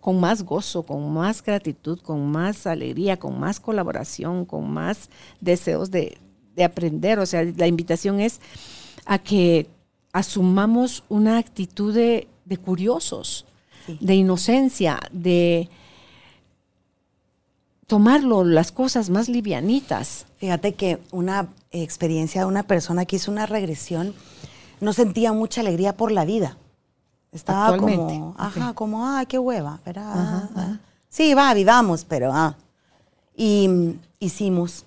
con 0.00 0.18
más 0.20 0.42
gozo, 0.42 0.84
con 0.84 1.12
más 1.12 1.42
gratitud, 1.42 2.00
con 2.00 2.30
más 2.30 2.66
alegría, 2.66 3.18
con 3.18 3.38
más 3.38 3.60
colaboración, 3.60 4.46
con 4.46 4.70
más 4.70 5.10
deseos 5.40 5.90
de, 5.90 6.18
aprender. 6.64 7.18
O 7.18 7.26
sea, 7.26 7.42
la 7.42 7.66
invitación 7.66 8.20
es 8.20 8.40
a 9.10 9.18
que 9.18 9.68
asumamos 10.12 11.02
una 11.08 11.38
actitud 11.38 11.92
de, 11.92 12.28
curiosos, 12.64 13.44
de 13.98 14.14
inocencia, 14.14 15.00
de 15.10 15.68
tomarlo 17.88 18.44
las 18.44 18.70
cosas 18.70 19.10
más 19.10 19.28
livianitas. 19.28 20.26
Fíjate 20.36 20.74
que 20.74 21.00
una 21.10 21.48
experiencia 21.72 22.42
de 22.42 22.46
una 22.46 22.62
persona 22.62 23.04
que 23.04 23.16
hizo 23.16 23.32
una 23.32 23.46
regresión 23.46 24.14
no 24.78 24.92
sentía 24.92 25.32
mucha 25.32 25.60
alegría 25.62 25.96
por 25.96 26.12
la 26.12 26.24
vida. 26.24 26.56
Estaba 27.32 27.76
como, 27.78 28.36
ajá, 28.38 28.74
como, 28.74 29.08
ay, 29.08 29.26
qué 29.26 29.40
hueva, 29.40 29.80
¿verdad? 29.84 30.78
Sí, 31.08 31.34
va, 31.34 31.52
vivamos, 31.52 32.04
pero, 32.04 32.30
ah. 32.32 32.54
Y 33.34 33.66
mm, 33.66 33.98
hicimos 34.20 34.84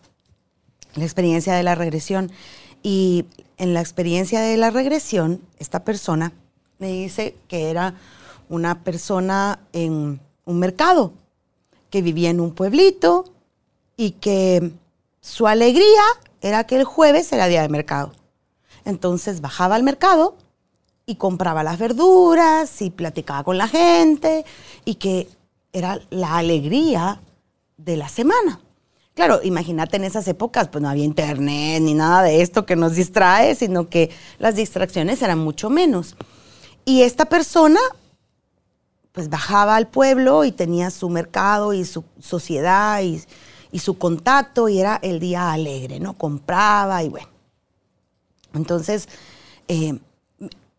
la 0.96 1.04
experiencia 1.04 1.56
de 1.56 1.64
la 1.64 1.76
regresión. 1.76 2.32
Y 2.84 3.26
en 3.58 3.74
la 3.74 3.80
experiencia 3.80 4.42
de 4.42 4.58
la 4.58 4.70
regresión, 4.70 5.42
esta 5.58 5.84
persona 5.86 6.34
me 6.80 6.92
dice 6.92 7.36
que 7.48 7.70
era 7.70 7.96
una 8.50 8.84
persona 8.84 9.60
en 9.72 10.20
un 10.46 10.60
mercado, 10.60 11.14
que 11.90 12.02
vivía 12.02 12.30
en 12.30 12.42
un 12.42 12.54
pueblito 12.54 13.26
y 13.96 14.12
que 14.12 14.74
su 15.22 15.48
alegría 15.48 16.02
era 16.42 16.66
que 16.66 16.76
el 16.76 16.84
jueves 16.84 17.32
era 17.32 17.48
día 17.48 17.62
de 17.62 17.70
mercado. 17.70 18.12
Entonces 18.84 19.40
bajaba 19.40 19.76
al 19.76 19.84
mercado 19.84 20.36
y 21.06 21.16
compraba 21.16 21.64
las 21.64 21.80
verduras 21.80 22.82
y 22.82 22.90
platicaba 22.90 23.44
con 23.44 23.58
la 23.58 23.68
gente 23.68 24.46
y 24.84 24.96
que 24.96 25.30
era 25.72 26.02
la 26.10 26.38
alegría 26.38 27.22
de 27.78 27.98
la 27.98 28.10
semana. 28.10 28.60
Claro, 29.14 29.40
imagínate 29.44 29.98
en 29.98 30.06
esas 30.06 30.28
épocas, 30.28 30.70
pues 30.70 30.82
no 30.82 30.90
había 30.90 31.06
internet 31.06 31.82
ni 31.82 31.94
nada 31.94 32.24
de 32.24 32.42
esto 32.42 32.66
que 32.66 32.76
nos 32.76 32.96
distrae, 32.96 33.54
sino 33.54 33.88
que 33.88 34.10
las 34.40 34.56
distracciones 34.56 35.22
eran 35.22 35.40
mucho 35.40 35.70
menos. 35.70 36.16
Y 36.84 37.04
esta 37.04 37.26
persona 37.26 37.80
pues 39.12 39.30
bajaba 39.30 39.76
al 39.76 39.88
pueblo 39.88 40.44
y 40.44 40.52
tenía 40.52 40.90
su 40.90 41.08
mercado 41.10 41.74
y 41.74 41.86
su 41.86 42.04
sociedad 42.20 43.02
y, 43.02 43.24
su 43.80 43.98
contacto 43.98 44.70
y 44.70 44.80
era 44.80 45.00
el 45.02 45.20
día 45.20 45.52
alegre, 45.52 46.00
¿no? 46.00 46.14
Compraba 46.18 47.04
y 47.04 47.10
bueno. 47.10 47.28
Entonces, 48.54 49.08
eh, 49.68 50.00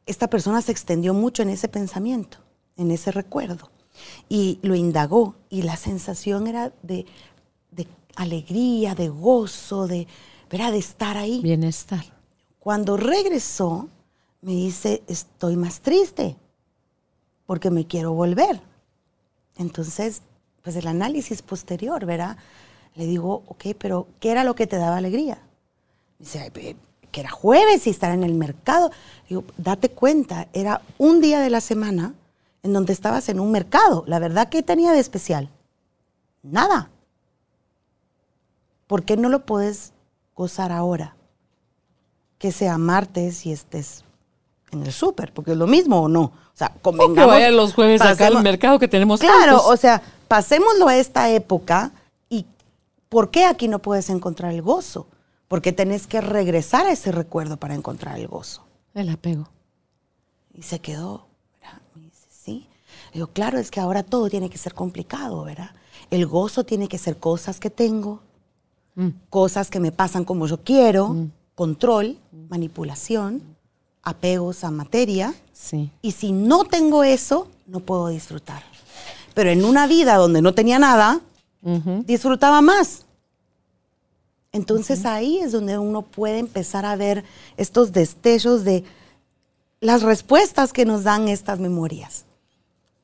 esta 0.07 0.29
persona 0.29 0.63
se 0.63 0.73
extendió 0.73 1.15
mucho 1.15 1.43
en 1.43 1.51
ese 1.51 1.69
pensamiento, 1.69 2.39
en 2.77 2.91
ese 2.91 3.11
recuerdo 3.11 3.71
y 4.29 4.59
lo 4.63 4.75
indagó 4.75 5.35
y 5.51 5.63
la 5.63 5.77
sensación 5.77 6.47
era 6.47 6.73
de, 6.83 7.07
alegría, 8.17 8.95
de 8.95 9.09
gozo, 9.09 9.87
de, 9.87 10.07
de 10.51 10.79
estar 10.79 11.17
ahí. 11.17 11.41
Bienestar. 11.43 12.05
Cuando 12.59 12.97
regresó, 12.97 13.89
me 14.41 14.53
dice, 14.53 15.03
estoy 15.07 15.57
más 15.57 15.81
triste 15.81 16.37
porque 17.47 17.71
me 17.71 17.87
quiero 17.87 18.13
volver. 18.13 18.61
Entonces, 19.57 20.23
pues 20.63 20.77
el 20.77 20.87
análisis 20.87 21.43
posterior, 21.43 22.07
¿verdad? 22.07 22.37
Le 22.95 23.07
digo, 23.07 23.43
ok, 23.47 23.67
pero 23.79 24.07
¿qué 24.21 24.31
era 24.31 24.45
lo 24.45 24.55
que 24.55 24.67
te 24.67 24.77
daba 24.77 24.97
alegría? 24.97 25.39
Dice, 26.19 26.51
que 27.11 27.21
era 27.21 27.31
jueves 27.31 27.87
y 27.87 27.91
estar 27.91 28.13
en 28.13 28.25
el 28.25 28.35
mercado. 28.35 28.91
Digo, 29.29 29.45
date 29.57 29.91
cuenta, 29.91 30.49
era 30.53 30.81
un 30.99 31.21
día 31.21 31.41
de 31.41 31.51
la 31.51 31.61
semana 31.61 32.15
en 32.63 32.73
donde 32.73 32.93
estabas 32.93 33.29
en 33.29 33.41
un 33.41 33.51
mercado. 33.51 34.05
La 34.07 34.19
verdad, 34.19 34.49
¿qué 34.49 34.63
tenía 34.63 34.93
de 34.93 35.01
especial? 35.01 35.51
Nada. 36.43 36.91
¿Por 38.95 39.03
qué 39.03 39.17
no 39.17 39.29
lo 39.29 39.45
puedes 39.45 39.93
gozar 40.37 40.71
ahora? 40.71 41.17
Que 42.39 42.53
sea 42.53 42.79
martes 42.79 43.45
y 43.45 43.51
estés 43.51 44.05
en 44.71 44.85
el 44.85 44.93
súper, 44.93 45.33
porque 45.33 45.51
es 45.51 45.57
lo 45.57 45.67
mismo 45.67 46.03
o 46.03 46.09
no. 46.09 46.23
O 46.23 46.53
sea, 46.55 46.73
convengamos. 46.81 47.35
vaya 47.35 47.51
los 47.51 47.75
jueves 47.75 48.01
acá 48.03 48.29
al 48.29 48.41
mercado 48.41 48.79
que 48.79 48.87
tenemos 48.87 49.19
Claro, 49.19 49.67
o 49.67 49.77
sea, 49.77 50.01
pasémoslo 50.29 50.87
a 50.87 50.97
esta 50.97 51.29
época 51.29 51.91
y 52.29 52.47
¿por 53.09 53.33
qué 53.33 53.47
aquí 53.47 53.67
no 53.67 53.81
puedes 53.81 54.11
encontrar 54.11 54.53
el 54.53 54.63
gozo? 54.63 55.09
Porque 55.49 55.73
tenés 55.73 56.07
que 56.07 56.21
regresar 56.21 56.87
a 56.87 56.93
ese 56.93 57.11
recuerdo 57.11 57.57
para 57.57 57.75
encontrar 57.75 58.21
el 58.21 58.29
gozo. 58.29 58.65
El 58.95 59.09
apego. 59.09 59.49
Y 60.53 60.63
se 60.63 60.79
quedó, 60.79 61.27
¿verdad? 61.61 61.83
Me 61.97 62.03
dice, 62.03 62.29
sí. 62.31 62.69
digo, 63.13 63.27
claro, 63.27 63.59
es 63.59 63.73
que 63.73 63.81
ahora 63.81 64.05
todo 64.05 64.31
tiene 64.31 64.51
que 64.51 64.59
ser 64.59 64.73
complicado, 64.73 65.43
¿verdad? 65.43 65.71
El 66.13 66.29
gozo 66.29 66.63
tiene 66.63 66.87
que 66.87 66.99
ser 66.99 67.17
cosas 67.17 67.59
que 67.59 67.71
tengo, 67.71 68.23
mm. 68.95 69.09
cosas 69.31 69.71
que 69.71 69.81
me 69.81 69.93
pasan 69.93 70.25
como 70.25 70.47
yo 70.47 70.59
quiero, 70.59 71.09
mm. 71.09 71.31
control, 71.55 72.19
manipulación 72.49 73.55
apegos 74.05 74.63
a 74.65 74.71
materia. 74.71 75.35
Sí. 75.53 75.91
Y 76.03 76.13
si 76.13 76.33
no 76.33 76.65
tengo 76.65 77.03
eso, 77.03 77.49
no 77.67 77.81
puedo 77.81 78.09
disfrutar. 78.09 78.63
Pero 79.35 79.51
en 79.51 79.65
una 79.65 79.87
vida 79.87 80.17
donde 80.17 80.43
no 80.43 80.55
tenía 80.55 80.79
nada, 80.79 81.21
disfrutaba 82.05 82.61
más. 82.61 83.07
Entonces 84.53 85.07
ahí 85.07 85.39
es 85.39 85.51
donde 85.51 85.79
uno 85.79 86.03
puede 86.03 86.39
empezar 86.39 86.85
a 86.85 86.95
ver 86.95 87.25
estos 87.57 87.93
destellos 87.93 88.63
de 88.65 88.85
las 89.81 90.03
respuestas 90.03 90.73
que 90.73 90.85
nos 90.85 91.03
dan 91.03 91.27
estas 91.27 91.59
memorias. 91.59 92.27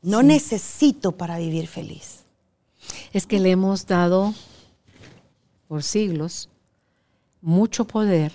No 0.03 0.23
necesito 0.23 1.12
para 1.12 1.39
vivir 1.39 1.67
feliz. 1.67 2.21
Es 3.12 3.27
que 3.27 3.41
le 3.41 3.51
hemos 3.51 3.87
dado 3.87 4.35
por 5.71 5.85
siglos 5.85 6.49
mucho 7.41 7.87
poder 7.87 8.33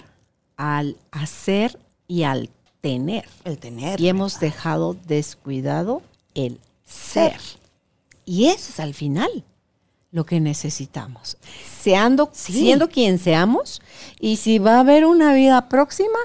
al 0.55 0.95
hacer 1.11 1.77
y 2.07 2.23
al 2.23 2.49
tener. 2.79 3.27
El 3.43 3.57
tener. 3.57 3.99
Y 3.99 4.07
hemos 4.07 4.39
dejado 4.39 4.95
descuidado 5.05 6.01
el 6.33 6.61
ser. 6.85 7.41
Y 8.23 8.45
eso 8.45 8.69
es 8.69 8.79
al 8.79 8.93
final 8.93 9.43
lo 10.13 10.25
que 10.25 10.39
necesitamos. 10.39 11.35
Seando, 11.81 12.29
Siendo 12.31 12.87
quien 12.87 13.19
seamos, 13.19 13.81
y 14.17 14.37
si 14.37 14.57
va 14.57 14.77
a 14.77 14.79
haber 14.79 15.05
una 15.05 15.33
vida 15.33 15.67
próxima, 15.67 16.19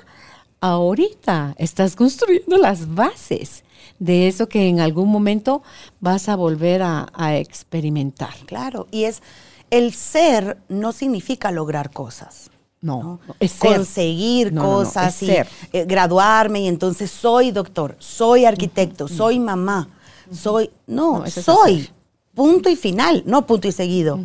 ahorita 0.60 1.56
estás 1.58 1.96
construyendo 1.96 2.56
las 2.56 2.94
bases 2.94 3.64
de 3.98 4.28
eso 4.28 4.48
que 4.48 4.68
en 4.68 4.78
algún 4.78 5.08
momento 5.08 5.64
vas 5.98 6.28
a 6.28 6.36
volver 6.36 6.82
a, 6.82 7.08
a 7.14 7.36
experimentar. 7.36 8.34
Claro, 8.46 8.86
y 8.92 9.04
es 9.04 9.22
el 9.70 9.94
ser 9.94 10.58
no 10.68 10.92
significa 10.92 11.50
lograr 11.50 11.90
cosas. 11.90 12.50
No, 12.82 13.20
es 13.38 13.58
conseguir 13.58 14.54
cosas 14.54 15.22
y 15.22 15.30
eh, 15.30 15.46
graduarme 15.84 16.60
y 16.62 16.66
entonces 16.66 17.10
soy 17.10 17.50
doctor, 17.50 17.94
soy 17.98 18.46
arquitecto, 18.46 19.06
soy 19.06 19.38
mamá, 19.38 19.90
soy, 20.32 20.70
no, 20.86 21.26
soy, 21.26 21.90
punto 22.34 22.70
y 22.70 22.76
final, 22.76 23.22
no 23.26 23.46
punto 23.46 23.68
y 23.68 23.72
seguido, 23.72 24.20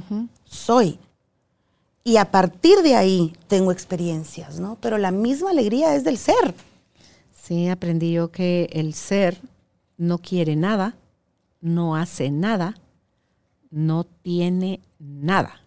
soy. 0.45 0.97
Y 2.05 2.15
a 2.15 2.31
partir 2.31 2.81
de 2.81 2.95
ahí 2.95 3.34
tengo 3.47 3.73
experiencias, 3.73 4.57
¿no? 4.57 4.77
Pero 4.80 4.97
la 4.97 5.11
misma 5.11 5.49
alegría 5.49 5.93
es 5.95 6.05
del 6.05 6.17
ser. 6.17 6.53
Sí, 7.34 7.67
aprendí 7.67 8.13
yo 8.13 8.31
que 8.31 8.69
el 8.72 8.93
ser 8.93 9.38
no 9.97 10.19
quiere 10.19 10.55
nada, 10.55 10.95
no 11.59 11.97
hace 11.97 12.31
nada, 12.31 12.76
no 13.76 14.06
tiene 14.06 14.80
nada, 14.99 15.60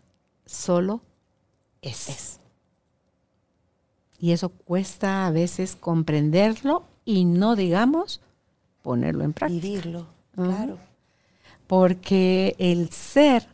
solo 0.47 1.03
es. 1.83 2.41
Y 4.19 4.33
eso 4.33 4.49
cuesta 4.49 5.27
a 5.27 5.31
veces 5.31 5.77
comprenderlo 5.77 6.85
y 7.05 7.27
no 7.27 7.55
digamos 7.55 8.23
ponerlo 8.83 9.25
en 9.25 9.35
práctica. 9.35 9.61
Vivirlo, 9.61 10.07
claro. 10.35 10.79
Porque 11.67 12.57
el 12.59 12.89
ser 12.89 13.47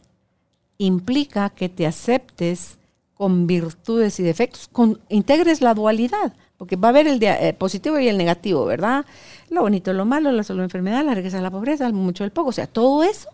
implica 0.79 1.51
que 1.51 1.69
te 1.69 1.85
aceptes 1.85 2.79
con 3.15 3.49
virtudes 3.49 4.21
y 4.21 4.23
defectos, 4.23 4.69
con, 4.69 5.01
integres 5.09 5.63
la 5.63 5.75
dualidad, 5.75 6.33
porque 6.59 6.77
va 6.77 6.89
a 6.89 6.91
haber 6.91 7.09
el 7.09 7.21
eh, 7.21 7.57
positivo 7.59 7.99
y 7.99 8.07
el 8.07 8.19
negativo, 8.19 8.65
¿verdad? 8.67 9.05
Lo 9.51 9.63
bonito, 9.63 9.93
lo 9.93 10.05
malo, 10.05 10.31
la 10.31 10.45
salud, 10.45 10.61
la 10.61 10.65
enfermedad, 10.65 11.05
la 11.05 11.15
riqueza, 11.15 11.41
la 11.41 11.51
pobreza, 11.51 11.87
el 11.89 11.93
mucho, 11.93 12.23
el 12.23 12.31
poco, 12.31 12.51
o 12.51 12.53
sea, 12.53 12.69
todo 12.69 13.03
eso 13.03 13.31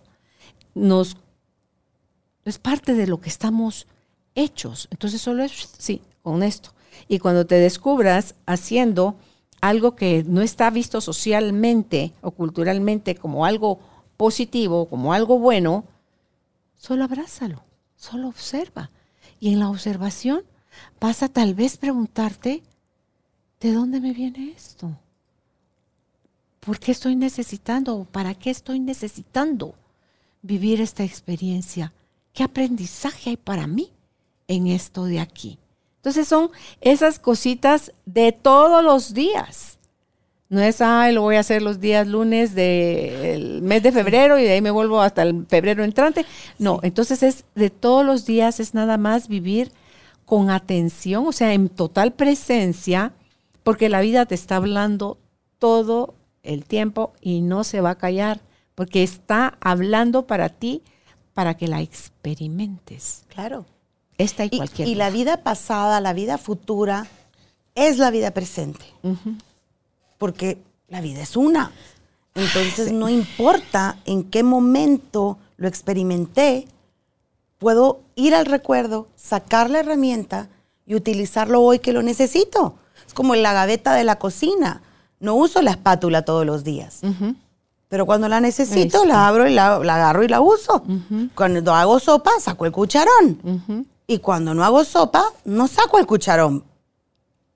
nos 0.74 1.16
es 2.44 2.58
parte 2.58 2.94
de 2.94 3.06
lo 3.06 3.20
que 3.20 3.28
estamos 3.28 3.86
hechos. 4.34 4.88
Entonces 4.90 5.20
solo 5.20 5.44
es, 5.44 5.70
sí, 5.78 6.02
honesto. 6.22 6.70
Y 7.08 7.18
cuando 7.18 7.46
te 7.46 7.56
descubras 7.56 8.34
haciendo 8.46 9.16
algo 9.60 9.94
que 9.94 10.24
no 10.26 10.40
está 10.42 10.70
visto 10.70 11.00
socialmente 11.00 12.12
o 12.22 12.30
culturalmente 12.30 13.14
como 13.14 13.44
algo 13.44 13.78
positivo, 14.16 14.86
como 14.86 15.12
algo 15.12 15.38
bueno, 15.38 15.84
solo 16.76 17.04
abrázalo, 17.04 17.62
solo 17.96 18.28
observa. 18.28 18.90
Y 19.38 19.52
en 19.52 19.60
la 19.60 19.70
observación 19.70 20.42
vas 20.98 21.22
a 21.22 21.28
tal 21.28 21.54
vez 21.54 21.76
preguntarte, 21.76 22.62
¿de 23.60 23.72
dónde 23.72 24.00
me 24.00 24.12
viene 24.12 24.52
esto? 24.56 24.90
¿Por 26.60 26.78
qué 26.78 26.92
estoy 26.92 27.16
necesitando? 27.16 28.06
¿Para 28.10 28.34
qué 28.34 28.50
estoy 28.50 28.80
necesitando 28.80 29.74
vivir 30.42 30.80
esta 30.80 31.04
experiencia? 31.04 31.92
¿Qué 32.32 32.42
aprendizaje 32.42 33.30
hay 33.30 33.36
para 33.36 33.66
mí 33.66 33.90
en 34.48 34.66
esto 34.66 35.04
de 35.04 35.20
aquí? 35.20 35.58
Entonces 35.96 36.28
son 36.28 36.50
esas 36.80 37.18
cositas 37.18 37.92
de 38.06 38.32
todos 38.32 38.82
los 38.82 39.12
días. 39.12 39.78
No 40.48 40.60
es, 40.60 40.80
ay, 40.80 41.14
lo 41.14 41.22
voy 41.22 41.36
a 41.36 41.40
hacer 41.40 41.62
los 41.62 41.78
días 41.78 42.08
lunes 42.08 42.54
del 42.54 43.62
mes 43.62 43.82
de 43.84 43.92
febrero 43.92 44.36
y 44.38 44.42
de 44.42 44.52
ahí 44.52 44.60
me 44.60 44.72
vuelvo 44.72 45.00
hasta 45.00 45.22
el 45.22 45.46
febrero 45.46 45.84
entrante. 45.84 46.26
No, 46.58 46.80
entonces 46.82 47.22
es 47.22 47.44
de 47.54 47.70
todos 47.70 48.04
los 48.04 48.26
días, 48.26 48.58
es 48.58 48.74
nada 48.74 48.96
más 48.96 49.28
vivir 49.28 49.70
con 50.24 50.50
atención, 50.50 51.26
o 51.26 51.32
sea, 51.32 51.52
en 51.52 51.68
total 51.68 52.12
presencia, 52.12 53.12
porque 53.62 53.88
la 53.88 54.00
vida 54.00 54.26
te 54.26 54.34
está 54.34 54.56
hablando 54.56 55.18
todo 55.58 56.14
el 56.42 56.64
tiempo 56.64 57.12
y 57.20 57.42
no 57.42 57.62
se 57.62 57.80
va 57.80 57.90
a 57.90 57.98
callar, 57.98 58.40
porque 58.80 59.02
está 59.02 59.58
hablando 59.60 60.26
para 60.26 60.48
ti 60.48 60.80
para 61.34 61.54
que 61.54 61.68
la 61.68 61.82
experimentes. 61.82 63.24
Claro. 63.28 63.66
Esta 64.16 64.46
y, 64.46 64.56
cualquier. 64.56 64.88
Y, 64.88 64.94
la 64.94 65.10
vida 65.10 65.42
pasada, 65.42 66.00
la 66.00 66.14
vida 66.14 66.38
futura, 66.38 67.06
es 67.74 67.98
la 67.98 68.10
vida 68.10 68.30
presente. 68.30 68.86
Porque 70.16 70.62
la 70.88 71.02
vida 71.02 71.20
es 71.20 71.36
una. 71.36 71.72
Entonces 72.34 72.90
no 72.90 73.10
importa 73.10 73.98
en 74.06 74.24
qué 74.24 74.42
momento 74.42 75.36
lo 75.58 75.68
experimenté, 75.68 76.66
puedo 77.58 78.00
ir 78.14 78.34
al 78.34 78.46
recuerdo, 78.46 79.08
sacar 79.14 79.68
la 79.68 79.80
herramienta 79.80 80.48
y 80.86 80.94
utilizarlo 80.94 81.60
hoy 81.60 81.80
que 81.80 81.92
lo 81.92 82.00
necesito. 82.00 82.76
Es 83.06 83.12
como 83.12 83.34
en 83.34 83.42
la 83.42 83.52
gaveta 83.52 83.92
de 83.92 84.04
la 84.04 84.18
cocina. 84.18 84.80
No 85.18 85.34
uso 85.34 85.60
la 85.60 85.72
espátula 85.72 86.24
todos 86.24 86.46
los 86.46 86.64
días. 86.64 87.02
Pero 87.90 88.06
cuando 88.06 88.28
la 88.28 88.40
necesito, 88.40 89.04
la 89.04 89.26
abro 89.26 89.48
y 89.48 89.52
la, 89.52 89.74
agarro 89.74 90.22
y 90.22 90.28
la 90.28 90.40
uso. 90.40 90.84
Cuando 91.34 91.74
hago 91.74 91.98
sopa, 91.98 92.30
saco 92.40 92.64
el 92.64 92.70
cucharón. 92.70 93.86
Y 94.06 94.18
cuando 94.18 94.54
no 94.54 94.64
hago 94.64 94.84
sopa, 94.84 95.24
no 95.44 95.66
saco 95.66 95.98
el 95.98 96.06
cucharón. 96.06 96.64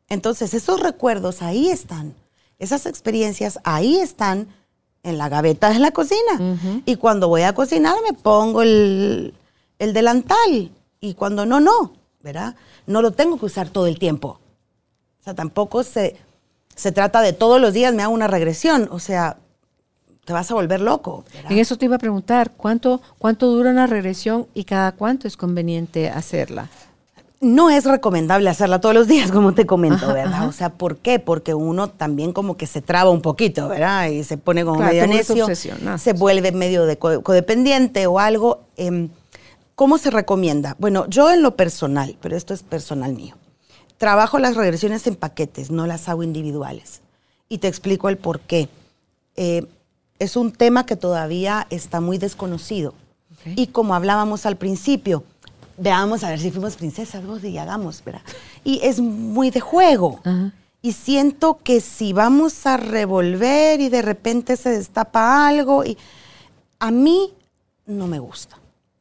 Entonces, 0.08 0.52
esos 0.52 0.80
recuerdos 0.80 1.40
ahí 1.40 1.70
están. 1.70 2.14
Esas 2.58 2.86
experiencias 2.86 3.60
ahí 3.62 3.98
están 4.00 4.48
en 5.04 5.18
la 5.18 5.28
gaveta 5.28 5.70
de 5.70 5.78
la 5.78 5.92
cocina. 5.92 6.82
Y 6.84 6.96
cuando 6.96 7.28
voy 7.28 7.42
a 7.42 7.54
cocinar 7.54 7.94
me 8.04 8.12
pongo 8.12 8.62
el, 8.62 9.34
el 9.78 9.92
delantal. 9.92 10.72
Y 10.98 11.14
cuando 11.14 11.46
no, 11.46 11.60
no, 11.60 11.92
¿verdad? 12.24 12.56
No 12.88 13.02
lo 13.02 13.12
tengo 13.12 13.38
que 13.38 13.46
usar 13.46 13.68
todo 13.68 13.86
el 13.86 14.00
tiempo. 14.00 14.40
O 15.20 15.22
sea, 15.22 15.34
tampoco 15.34 15.84
se, 15.84 16.16
se 16.74 16.90
trata 16.90 17.20
de 17.20 17.32
todos 17.32 17.60
los 17.60 17.72
días 17.72 17.94
me 17.94 18.02
hago 18.02 18.12
una 18.12 18.26
regresión. 18.26 18.88
O 18.90 18.98
sea, 18.98 19.38
te 20.24 20.32
vas 20.32 20.50
a 20.50 20.54
volver 20.54 20.80
loco. 20.80 21.24
En 21.48 21.58
eso 21.58 21.76
te 21.76 21.84
iba 21.84 21.96
a 21.96 21.98
preguntar, 21.98 22.52
¿cuánto, 22.56 23.00
¿cuánto 23.18 23.46
dura 23.48 23.70
una 23.70 23.86
regresión 23.86 24.46
y 24.54 24.64
cada 24.64 24.92
cuánto 24.92 25.28
es 25.28 25.36
conveniente 25.36 26.08
hacerla? 26.08 26.68
No 27.40 27.68
es 27.68 27.84
recomendable 27.84 28.48
hacerla 28.48 28.80
todos 28.80 28.94
los 28.94 29.06
días, 29.06 29.30
como 29.32 29.52
te 29.52 29.66
comento, 29.66 30.08
¿verdad? 30.08 30.48
O 30.48 30.52
sea, 30.52 30.70
¿por 30.70 30.96
qué? 30.96 31.18
Porque 31.18 31.52
uno 31.52 31.88
también 31.88 32.32
como 32.32 32.56
que 32.56 32.66
se 32.66 32.80
traba 32.80 33.10
un 33.10 33.20
poquito, 33.20 33.68
¿verdad? 33.68 34.08
Y 34.08 34.24
se 34.24 34.38
pone 34.38 34.64
como 34.64 34.80
medio 34.80 35.06
necio, 35.06 35.46
se 35.98 36.12
vuelve 36.14 36.52
medio 36.52 36.86
de 36.86 36.96
codependiente 36.96 38.06
o 38.06 38.18
algo. 38.18 38.60
Em, 38.76 39.10
¿Cómo 39.74 39.98
se 39.98 40.10
recomienda? 40.10 40.76
Bueno, 40.78 41.06
yo 41.08 41.32
en 41.32 41.42
lo 41.42 41.56
personal, 41.56 42.16
pero 42.20 42.36
esto 42.36 42.54
es 42.54 42.62
personal 42.62 43.12
mío, 43.12 43.34
trabajo 43.98 44.38
las 44.38 44.54
regresiones 44.54 45.06
en 45.08 45.16
paquetes, 45.16 45.70
no 45.72 45.86
las 45.86 46.08
hago 46.08 46.22
individuales. 46.22 47.02
Y 47.48 47.58
te 47.58 47.68
explico 47.68 48.08
el 48.08 48.16
por 48.16 48.40
qué. 48.40 48.68
Eh, 49.36 49.66
es 50.18 50.36
un 50.36 50.52
tema 50.52 50.86
que 50.86 50.96
todavía 50.96 51.66
está 51.70 52.00
muy 52.00 52.18
desconocido. 52.18 52.94
Y 53.56 53.66
como 53.66 53.94
hablábamos 53.94 54.46
al 54.46 54.56
principio, 54.56 55.22
veamos 55.76 56.24
a 56.24 56.30
ver 56.30 56.40
si 56.40 56.50
fuimos 56.50 56.76
princesas, 56.76 57.26
vos 57.26 57.44
y 57.44 57.58
hagamos, 57.58 58.02
¿verdad? 58.02 58.22
Y 58.64 58.80
es 58.82 59.00
muy 59.00 59.50
de 59.50 59.60
juego. 59.60 60.20
Y 60.80 60.92
siento 60.92 61.58
que 61.62 61.80
si 61.80 62.12
vamos 62.12 62.66
a 62.66 62.76
revolver 62.76 63.80
y 63.80 63.88
de 63.88 64.02
repente 64.02 64.56
se 64.56 64.70
destapa 64.70 65.46
algo, 65.46 65.84
y 65.84 65.98
a 66.78 66.90
mí 66.90 67.32
no 67.86 68.06
me 68.06 68.18
gusta. 68.18 68.58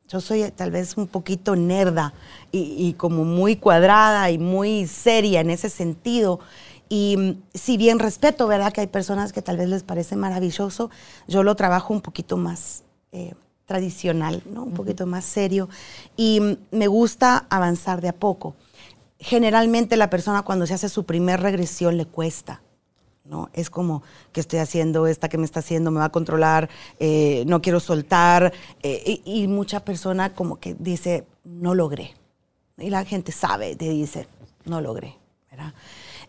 Yo 0.09 0.19
soy 0.21 0.51
tal 0.51 0.71
vez 0.71 0.95
un 0.97 1.07
poquito 1.07 1.55
nerda 1.55 2.13
y, 2.51 2.75
y 2.77 2.93
como 2.93 3.23
muy 3.23 3.55
cuadrada 3.55 4.29
y 4.29 4.37
muy 4.37 4.87
seria 4.87 5.41
en 5.41 5.49
ese 5.49 5.69
sentido. 5.69 6.39
Y 6.93 7.17
mm, 7.17 7.41
si 7.55 7.77
bien 7.77 7.97
respeto, 7.97 8.45
¿verdad? 8.45 8.71
Que 8.71 8.81
hay 8.81 8.87
personas 8.87 9.33
que 9.33 9.41
tal 9.41 9.57
vez 9.57 9.67
les 9.67 9.81
parece 9.81 10.15
maravilloso, 10.15 10.91
yo 11.27 11.41
lo 11.41 11.55
trabajo 11.55 11.91
un 11.91 12.01
poquito 12.01 12.37
más 12.37 12.83
eh, 13.11 13.33
tradicional, 13.65 14.43
¿no? 14.45 14.61
Un 14.61 14.75
poquito 14.75 15.07
más 15.07 15.25
serio. 15.25 15.69
Y 16.15 16.39
mm, 16.39 16.57
me 16.69 16.85
gusta 16.85 17.47
avanzar 17.49 17.99
de 17.99 18.09
a 18.09 18.13
poco. 18.13 18.53
Generalmente 19.17 19.97
la 19.97 20.11
persona 20.11 20.43
cuando 20.43 20.67
se 20.67 20.75
hace 20.75 20.87
su 20.87 21.03
primer 21.03 21.41
regresión 21.41 21.97
le 21.97 22.05
cuesta. 22.05 22.61
¿no? 23.25 23.49
Es 23.53 23.71
como 23.71 24.03
que 24.31 24.41
estoy 24.41 24.59
haciendo, 24.59 25.07
esta 25.07 25.29
que 25.29 25.39
me 25.39 25.45
está 25.45 25.61
haciendo 25.61 25.89
me 25.89 25.97
va 25.97 26.05
a 26.05 26.11
controlar, 26.11 26.69
eh, 26.99 27.43
no 27.47 27.59
quiero 27.59 27.79
soltar. 27.79 28.53
Eh, 28.83 29.19
y, 29.25 29.41
y, 29.41 29.47
mucha 29.47 29.79
persona 29.79 30.35
como 30.35 30.59
que 30.59 30.75
dice, 30.77 31.25
no 31.43 31.73
logré. 31.73 32.13
Y 32.77 32.91
la 32.91 33.03
gente 33.03 33.31
sabe, 33.31 33.75
te 33.75 33.89
dice, 33.89 34.27
no 34.65 34.79
logré. 34.79 35.17
¿verdad? 35.49 35.73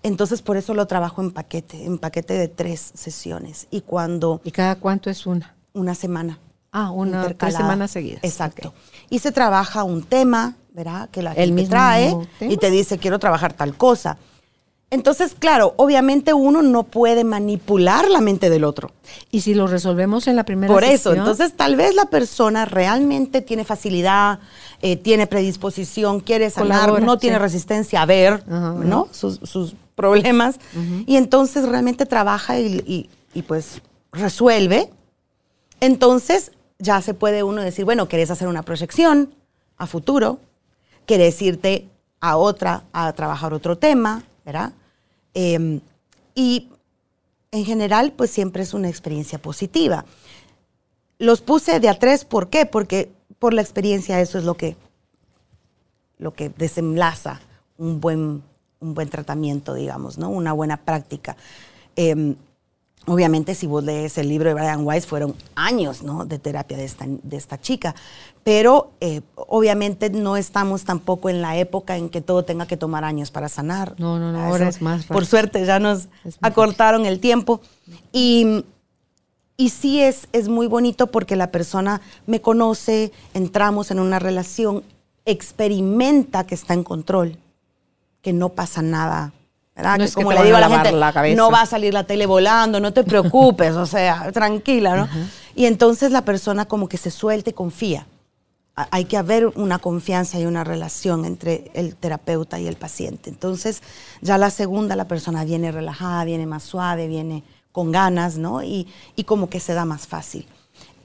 Entonces, 0.04 0.42
por 0.42 0.58
eso 0.58 0.74
lo 0.74 0.86
trabajo 0.86 1.22
en 1.22 1.30
paquete, 1.30 1.84
en 1.84 1.98
paquete 1.98 2.34
de 2.34 2.46
tres 2.48 2.92
sesiones. 2.94 3.66
Y 3.70 3.80
cuando... 3.80 4.42
¿Y 4.44 4.50
cada 4.50 4.76
cuánto 4.76 5.08
es 5.08 5.26
una? 5.26 5.54
Una 5.72 5.94
semana. 5.94 6.38
Ah, 6.70 6.90
una, 6.90 7.32
tres 7.34 7.54
semanas 7.54 7.90
seguidas. 7.90 8.22
Exacto. 8.22 8.74
Y 9.08 9.20
se 9.20 9.32
trabaja 9.32 9.82
un 9.82 10.02
tema, 10.02 10.56
¿verdad? 10.74 11.08
Que 11.08 11.22
la 11.22 11.32
gente 11.32 11.66
trae 11.66 12.14
y 12.40 12.58
te 12.58 12.70
dice, 12.70 12.98
quiero 12.98 13.18
trabajar 13.18 13.54
tal 13.54 13.76
cosa. 13.76 14.18
Entonces, 14.90 15.34
claro, 15.38 15.72
obviamente 15.78 16.34
uno 16.34 16.60
no 16.60 16.82
puede 16.82 17.24
manipular 17.24 18.10
la 18.10 18.20
mente 18.20 18.50
del 18.50 18.64
otro. 18.64 18.92
Y 19.30 19.40
si 19.40 19.54
lo 19.54 19.66
resolvemos 19.66 20.26
en 20.28 20.36
la 20.36 20.44
primera 20.44 20.72
Por 20.72 20.84
eso, 20.84 21.14
entonces 21.14 21.54
tal 21.56 21.76
vez 21.76 21.94
la 21.94 22.04
persona 22.04 22.66
realmente 22.66 23.40
tiene 23.40 23.64
facilidad, 23.64 24.38
eh, 24.82 24.96
tiene 24.96 25.26
predisposición, 25.26 26.20
quiere 26.20 26.50
sanar, 26.50 27.02
no 27.02 27.18
tiene 27.18 27.38
resistencia 27.38 28.02
a 28.02 28.06
ver, 28.06 28.46
¿no? 28.46 29.08
Sus, 29.10 29.40
sus 29.42 29.74
problemas. 29.94 30.58
Y 31.06 31.16
entonces 31.16 31.68
realmente 31.68 32.06
trabaja 32.06 32.58
y, 32.58 33.08
pues 33.46 33.82
resuelve. 34.12 34.90
Entonces 35.80 36.52
ya 36.78 37.00
se 37.02 37.14
puede 37.14 37.42
uno 37.42 37.62
decir, 37.62 37.84
bueno, 37.84 38.08
querés 38.08 38.30
hacer 38.30 38.48
una 38.48 38.62
proyección 38.62 39.34
a 39.76 39.86
futuro, 39.86 40.38
querés 41.06 41.40
irte 41.42 41.88
a 42.20 42.36
otra, 42.36 42.84
a 42.92 43.12
trabajar 43.12 43.52
otro 43.52 43.76
tema, 43.76 44.22
¿verdad? 44.44 44.72
Em, 45.34 45.80
y 46.34 46.68
en 47.50 47.64
general, 47.64 48.12
pues 48.12 48.30
siempre 48.30 48.62
es 48.62 48.74
una 48.74 48.88
experiencia 48.88 49.38
positiva. 49.38 50.04
Los 51.18 51.40
puse 51.40 51.80
de 51.80 51.88
a 51.88 51.98
tres, 51.98 52.24
¿por 52.24 52.48
qué? 52.48 52.66
Porque 52.66 53.12
por 53.38 53.54
la 53.54 53.62
experiencia 53.62 54.20
eso 54.20 54.38
es 54.38 54.44
lo 54.44 54.54
que, 54.54 54.76
lo 56.18 56.34
que 56.34 56.48
desenlaza 56.48 57.40
un 57.76 58.00
buen 58.00 58.42
un 58.84 58.94
buen 58.94 59.08
tratamiento, 59.08 59.74
digamos, 59.74 60.18
¿no? 60.18 60.28
Una 60.28 60.52
buena 60.52 60.76
práctica. 60.76 61.36
Em, 61.96 62.36
obviamente, 63.06 63.54
si 63.54 63.66
vos 63.66 63.82
lees 63.82 64.18
el 64.18 64.28
libro 64.28 64.50
de 64.50 64.54
Brian 64.54 64.86
Weiss, 64.86 65.06
fueron 65.06 65.34
años, 65.54 66.02
¿no? 66.02 66.24
De 66.24 66.38
terapia 66.38 66.76
de 66.76 66.84
esta, 66.84 67.06
de 67.08 67.36
esta 67.36 67.60
chica. 67.60 67.94
Pero, 68.44 68.92
eh, 69.00 69.22
obviamente, 69.34 70.10
no 70.10 70.36
estamos 70.36 70.84
tampoco 70.84 71.30
en 71.30 71.40
la 71.40 71.56
época 71.56 71.96
en 71.96 72.10
que 72.10 72.20
todo 72.20 72.44
tenga 72.44 72.66
que 72.66 72.76
tomar 72.76 73.04
años 73.04 73.30
para 73.30 73.48
sanar. 73.48 73.94
No, 73.98 74.18
no, 74.18 74.32
no, 74.32 74.40
ahora 74.40 74.68
es 74.68 74.82
más 74.82 75.06
Por 75.06 75.24
suerte, 75.24 75.64
ya 75.64 75.78
nos 75.78 76.08
acortaron 76.40 77.06
el 77.06 77.20
tiempo. 77.20 77.60
Y... 78.12 78.64
Y 79.56 79.68
sí 79.68 80.02
es, 80.02 80.26
es 80.32 80.48
muy 80.48 80.66
bonito 80.66 81.12
porque 81.12 81.36
la 81.36 81.52
persona 81.52 82.00
me 82.26 82.40
conoce, 82.40 83.12
entramos 83.34 83.92
en 83.92 84.00
una 84.00 84.18
relación, 84.18 84.82
experimenta 85.26 86.44
que 86.44 86.56
está 86.56 86.74
en 86.74 86.82
control 86.82 87.38
que 88.24 88.32
no 88.32 88.48
pasa 88.48 88.82
nada. 88.82 89.32
¿verdad? 89.76 89.98
No 89.98 90.06
como 90.14 90.32
le 90.32 90.42
digo 90.42 90.56
a 90.56 90.60
la 90.60 90.70
gente, 90.70 91.34
no 91.36 91.50
va 91.50 91.62
a 91.62 91.66
salir 91.66 91.92
la 91.92 92.04
tele 92.04 92.26
volando, 92.26 92.80
no 92.80 92.92
te 92.92 93.04
preocupes, 93.04 93.74
o 93.74 93.86
sea, 93.86 94.30
tranquila, 94.32 94.96
¿no? 94.96 95.08
Y 95.54 95.66
entonces 95.66 96.10
la 96.10 96.24
persona 96.24 96.64
como 96.64 96.88
que 96.88 96.96
se 96.96 97.10
suelta 97.10 97.50
y 97.50 97.52
confía. 97.52 98.06
Hay 98.76 99.04
que 99.04 99.16
haber 99.16 99.46
una 99.46 99.78
confianza 99.78 100.40
y 100.40 100.46
una 100.46 100.64
relación 100.64 101.24
entre 101.24 101.70
el 101.74 101.94
terapeuta 101.94 102.58
y 102.58 102.66
el 102.66 102.74
paciente. 102.74 103.30
Entonces, 103.30 103.82
ya 104.20 104.36
la 104.36 104.50
segunda, 104.50 104.96
la 104.96 105.06
persona 105.06 105.44
viene 105.44 105.70
relajada, 105.70 106.24
viene 106.24 106.46
más 106.46 106.64
suave, 106.64 107.06
viene 107.06 107.44
con 107.70 107.92
ganas, 107.92 108.36
¿no? 108.36 108.64
Y, 108.64 108.88
y 109.14 109.24
como 109.24 109.48
que 109.48 109.60
se 109.60 109.74
da 109.74 109.84
más 109.84 110.08
fácil. 110.08 110.46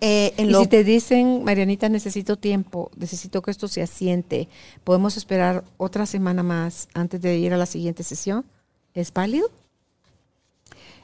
Eh, 0.02 0.34
y 0.38 0.54
si 0.54 0.68
te 0.68 0.84
dicen, 0.84 1.44
Marianita, 1.44 1.90
necesito 1.90 2.38
tiempo, 2.38 2.90
necesito 2.96 3.42
que 3.42 3.52
esto 3.52 3.68
se 3.68 3.82
asiente, 3.82 4.48
¿podemos 4.84 5.18
esperar 5.18 5.64
otra 5.78 6.06
semana 6.06 6.42
más 6.42 6.88
antes 6.94 7.22
de 7.22 7.38
ir 7.38 7.54
a 7.54 7.58
la 7.58 7.66
siguiente 7.66 8.04
sesión? 8.04 8.46
¿Es 8.94 9.12
válido? 9.12 9.50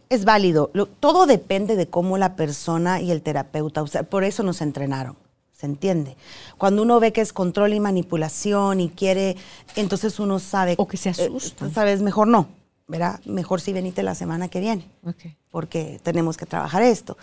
Es 0.10 0.24
válido. 0.24 0.72
todo 1.00 1.26
depende 1.26 1.76
de 1.76 1.88
cómo 1.88 2.18
la 2.18 2.36
persona 2.36 3.02
y 3.02 3.12
el 3.12 3.22
terapeuta, 3.22 3.82
o 3.82 3.88
sea, 3.88 4.04
por 4.04 4.24
eso 4.24 4.44
nos 4.44 4.62
entrenaron. 4.62 5.18
¿Se 5.52 5.66
entiende? 5.66 6.18
Cuando 6.58 6.82
uno 6.82 7.00
ve 7.00 7.14
que 7.14 7.22
es 7.22 7.32
control 7.32 7.74
y 7.74 7.80
manipulación 7.80 8.82
y 8.82 8.90
quiere, 8.90 9.38
entonces 9.78 10.20
uno 10.20 10.40
sabe. 10.40 10.76
O 10.78 10.86
que 10.86 10.98
se 10.98 11.10
eh, 11.10 11.12
asusta. 11.14 11.70
Sabes, 11.70 12.02
mejor 12.02 12.28
no. 12.28 12.50
¿Verdad? 12.88 13.20
Mejor 13.26 13.62
si 13.62 13.74
venite 13.74 14.04
la 14.04 14.16
semana 14.16 14.48
que 14.48 14.60
viene, 14.60 14.88
porque 15.52 16.00
tenemos 16.04 16.38
que 16.38 16.46
trabajar 16.46 16.84
esto. 16.84 17.18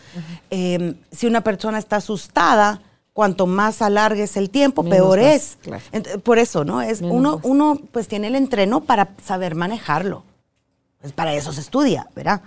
Em, 0.51 0.97
si 1.11 1.27
una 1.27 1.43
persona 1.43 1.79
está 1.79 1.97
asustada, 1.97 2.81
cuanto 3.13 3.47
más 3.47 3.83
alargues 3.83 4.37
el 4.37 4.51
tiempo, 4.51 4.85
peor 4.85 5.19
es. 5.19 5.59
Por 6.25 6.39
eso, 6.39 6.65
¿no? 6.65 6.83
Es 6.83 7.01
uno, 7.03 7.41
uno 7.43 7.81
pues 7.93 8.09
tiene 8.09 8.29
el 8.29 8.35
entreno 8.35 8.83
para 8.83 9.11
saber 9.25 9.55
manejarlo. 9.55 10.25
Pues 11.01 11.13
para 11.13 11.35
eso 11.35 11.53
se 11.53 11.61
estudia, 11.61 12.09
¿verdad? 12.15 12.43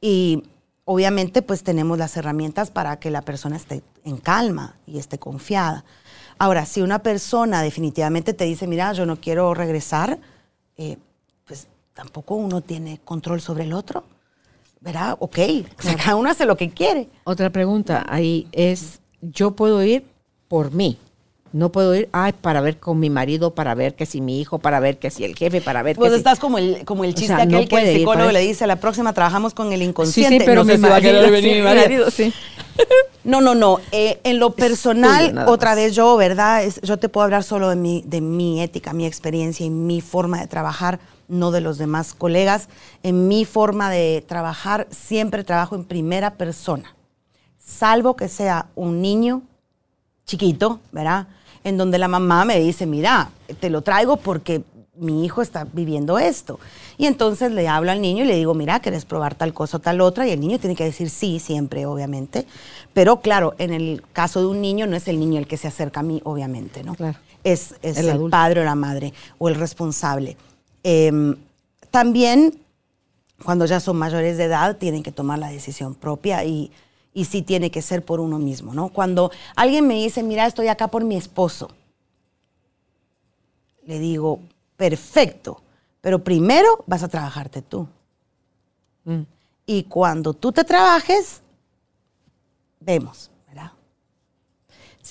Y 0.00 0.44
obviamente 0.84 1.42
pues 1.42 1.62
tenemos 1.62 1.98
las 1.98 2.16
herramientas 2.16 2.70
para 2.70 2.98
que 2.98 3.10
la 3.10 3.22
persona 3.22 3.56
esté 3.56 3.82
en 4.04 4.16
calma 4.16 4.76
y 4.86 4.98
esté 4.98 5.18
confiada. 5.18 5.84
Ahora, 6.38 6.64
si 6.66 6.80
una 6.80 7.00
persona 7.00 7.62
definitivamente 7.62 8.32
te 8.32 8.44
dice, 8.44 8.68
mira, 8.68 8.92
yo 8.92 9.04
no 9.04 9.16
quiero 9.16 9.54
regresar, 9.54 10.20
eh, 10.76 10.96
tampoco 11.98 12.36
uno 12.36 12.60
tiene 12.60 13.00
control 13.04 13.40
sobre 13.40 13.64
el 13.64 13.72
otro. 13.72 14.04
¿Verdad? 14.80 15.16
Ok, 15.18 15.38
cada 15.96 16.14
uno 16.14 16.30
hace 16.30 16.46
lo 16.46 16.56
que 16.56 16.70
quiere. 16.70 17.08
Otra 17.24 17.50
pregunta 17.50 18.06
ahí 18.08 18.46
es, 18.52 19.00
yo 19.20 19.50
puedo 19.50 19.82
ir 19.82 20.04
por 20.46 20.72
mí. 20.72 20.96
No 21.52 21.72
puedo 21.72 21.96
ir 21.96 22.08
ay, 22.12 22.34
para 22.40 22.60
ver 22.60 22.76
con 22.76 23.00
mi 23.00 23.10
marido, 23.10 23.52
para 23.54 23.74
ver 23.74 23.96
que 23.96 24.06
si 24.06 24.20
mi 24.20 24.40
hijo, 24.40 24.60
para 24.60 24.78
ver 24.78 24.98
que 24.98 25.10
si 25.10 25.24
el 25.24 25.34
jefe, 25.34 25.60
para 25.60 25.82
ver 25.82 25.96
pues 25.96 26.12
que 26.12 26.18
estás 26.18 26.38
como 26.38 26.58
el, 26.58 26.84
como 26.84 27.02
el 27.04 27.14
chiste 27.14 27.32
aquel 27.32 27.68
que 27.68 27.76
el 27.76 27.98
psicólogo 27.98 28.30
le 28.30 28.40
dice, 28.40 28.66
la 28.68 28.76
próxima 28.76 29.12
trabajamos 29.12 29.54
con 29.54 29.72
el 29.72 29.82
inconsciente. 29.82 30.34
Sí, 30.34 30.38
sí 30.40 30.46
pero 30.46 30.62
no 30.62 30.72
mi, 30.72 30.78
marido, 30.78 31.28
mi 31.28 31.62
marido, 31.62 32.10
sí. 32.12 32.32
No, 33.24 33.40
no, 33.40 33.54
no. 33.54 33.80
Eh, 33.92 34.20
en 34.22 34.38
lo 34.38 34.54
personal, 34.54 35.46
otra 35.48 35.74
vez 35.74 35.94
yo, 35.94 36.16
¿verdad? 36.16 36.62
yo 36.82 36.96
te 36.96 37.08
puedo 37.08 37.24
hablar 37.24 37.42
solo 37.42 37.68
de 37.68 37.76
mi, 37.76 38.02
de 38.06 38.20
mi 38.20 38.62
ética, 38.62 38.92
mi 38.92 39.04
experiencia 39.04 39.66
y 39.66 39.70
mi 39.70 40.00
forma 40.00 40.40
de 40.40 40.46
trabajar 40.46 41.00
no 41.28 41.50
de 41.50 41.60
los 41.60 41.78
demás 41.78 42.14
colegas. 42.14 42.68
En 43.02 43.28
mi 43.28 43.44
forma 43.44 43.90
de 43.90 44.24
trabajar, 44.26 44.86
siempre 44.90 45.44
trabajo 45.44 45.74
en 45.74 45.84
primera 45.84 46.34
persona. 46.34 46.94
salvo 47.58 48.16
que 48.16 48.28
sea 48.28 48.66
un 48.74 49.02
niño 49.02 49.42
chiquito, 50.24 50.80
¿verdad? 50.90 51.28
En 51.64 51.76
donde 51.76 51.98
la 51.98 52.08
mamá 52.08 52.46
me 52.46 52.58
dice, 52.58 52.86
mira, 52.86 53.30
te 53.60 53.68
lo 53.68 53.82
traigo 53.82 54.16
porque 54.16 54.62
mi 54.98 55.24
hijo 55.24 55.42
está 55.42 55.66
viviendo 55.72 56.18
esto. 56.18 56.58
Y 56.96 57.06
entonces 57.06 57.52
le 57.52 57.68
hablo 57.68 57.90
al 57.90 58.00
niño 58.00 58.24
y 58.24 58.26
le 58.26 58.36
digo, 58.36 58.54
mira, 58.54 58.80
¿quieres 58.80 59.04
probar 59.04 59.34
tal 59.34 59.54
cosa 59.54 59.76
o 59.76 59.80
tal 59.80 60.00
otra? 60.00 60.26
Y 60.26 60.30
el 60.30 60.40
niño 60.40 60.58
tiene 60.58 60.76
que 60.76 60.84
decir 60.84 61.10
sí, 61.10 61.38
siempre, 61.38 61.86
obviamente. 61.86 62.46
Pero 62.92 63.20
claro, 63.20 63.54
en 63.58 63.72
el 63.72 64.02
caso 64.12 64.40
de 64.40 64.46
un 64.46 64.60
niño 64.60 64.86
no 64.86 64.96
es 64.96 65.08
el 65.08 65.18
niño 65.18 65.38
el 65.38 65.46
que 65.46 65.56
se 65.56 65.68
acerca 65.68 66.00
a 66.00 66.02
mí, 66.02 66.20
obviamente, 66.24 66.82
¿no? 66.82 66.94
Claro. 66.94 67.18
Es, 67.44 67.76
el, 67.82 68.28
padre 68.30 68.62
o 68.62 68.64
la 68.64 68.74
madre 68.74 69.14
o 69.38 69.48
el 69.48 69.54
responsable. 69.54 70.36
Em, 70.82 71.36
también, 71.90 72.60
cuando 73.44 73.66
ya 73.66 73.80
son 73.80 73.96
mayores 73.96 74.36
de 74.36 74.44
edad, 74.44 74.76
tienen 74.76 75.02
que 75.02 75.12
tomar 75.12 75.38
la 75.38 75.48
decisión 75.48 75.94
propia 75.94 76.44
y, 76.44 76.70
y 77.14 77.24
sí 77.24 77.42
tiene 77.42 77.70
que 77.70 77.82
ser 77.82 78.04
por 78.04 78.20
uno 78.20 78.38
mismo, 78.38 78.74
¿no? 78.74 78.88
Cuando 78.90 79.30
alguien 79.56 79.86
me 79.86 79.94
dice, 79.94 80.22
mira, 80.22 80.46
estoy 80.46 80.68
acá 80.68 80.88
por 80.88 81.04
mi 81.04 81.16
esposo, 81.16 81.70
le 83.86 83.98
digo, 83.98 84.40
perfecto, 84.76 85.62
pero 86.00 86.22
primero 86.22 86.84
vas 86.86 87.02
a 87.02 87.08
trabajarte 87.08 87.62
tú. 87.62 87.88
Mm. 89.04 89.22
Y 89.66 89.84
cuando 89.84 90.34
tú 90.34 90.52
te 90.52 90.64
trabajes, 90.64 91.42
vemos, 92.80 93.30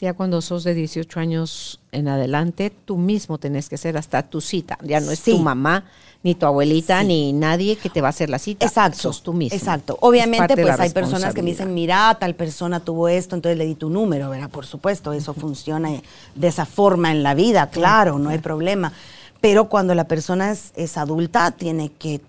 ya 0.01 0.13
cuando 0.13 0.41
sos 0.41 0.63
de 0.63 0.73
18 0.73 1.19
años 1.19 1.79
en 1.91 2.07
adelante, 2.07 2.71
tú 2.85 2.97
mismo 2.97 3.37
tenés 3.37 3.69
que 3.69 3.77
ser 3.77 3.97
hasta 3.97 4.23
tu 4.23 4.41
cita. 4.41 4.77
Ya 4.83 4.99
no 4.99 5.11
es 5.11 5.23
tu 5.23 5.37
mamá, 5.39 5.85
ni 6.23 6.35
tu 6.35 6.45
abuelita, 6.45 7.03
ni 7.03 7.33
nadie 7.33 7.77
que 7.77 7.89
te 7.89 8.01
va 8.01 8.07
a 8.07 8.09
hacer 8.09 8.29
la 8.29 8.39
cita. 8.39 8.65
Exacto. 8.65 8.99
Sos 8.99 9.23
tú 9.23 9.33
mismo. 9.33 9.57
Exacto. 9.57 9.97
Obviamente, 10.01 10.55
pues 10.55 10.79
hay 10.79 10.89
personas 10.89 11.33
que 11.33 11.41
me 11.41 11.51
dicen, 11.51 11.73
mira, 11.73 12.15
tal 12.19 12.35
persona 12.35 12.79
tuvo 12.79 13.07
esto, 13.07 13.35
entonces 13.35 13.57
le 13.57 13.65
di 13.65 13.75
tu 13.75 13.89
número, 13.89 14.29
¿verdad? 14.29 14.49
Por 14.49 14.65
supuesto, 14.65 15.13
eso 15.13 15.33
funciona 15.33 15.89
de 16.35 16.47
esa 16.47 16.65
forma 16.65 17.11
en 17.11 17.23
la 17.23 17.33
vida, 17.33 17.69
claro, 17.69 18.19
no 18.19 18.29
hay 18.29 18.39
problema. 18.39 18.93
Pero 19.41 19.69
cuando 19.69 19.95
la 19.95 20.07
persona 20.07 20.51
es, 20.51 20.97
adulta, 20.97 21.51
tiene 21.51 21.91
que 21.91 22.21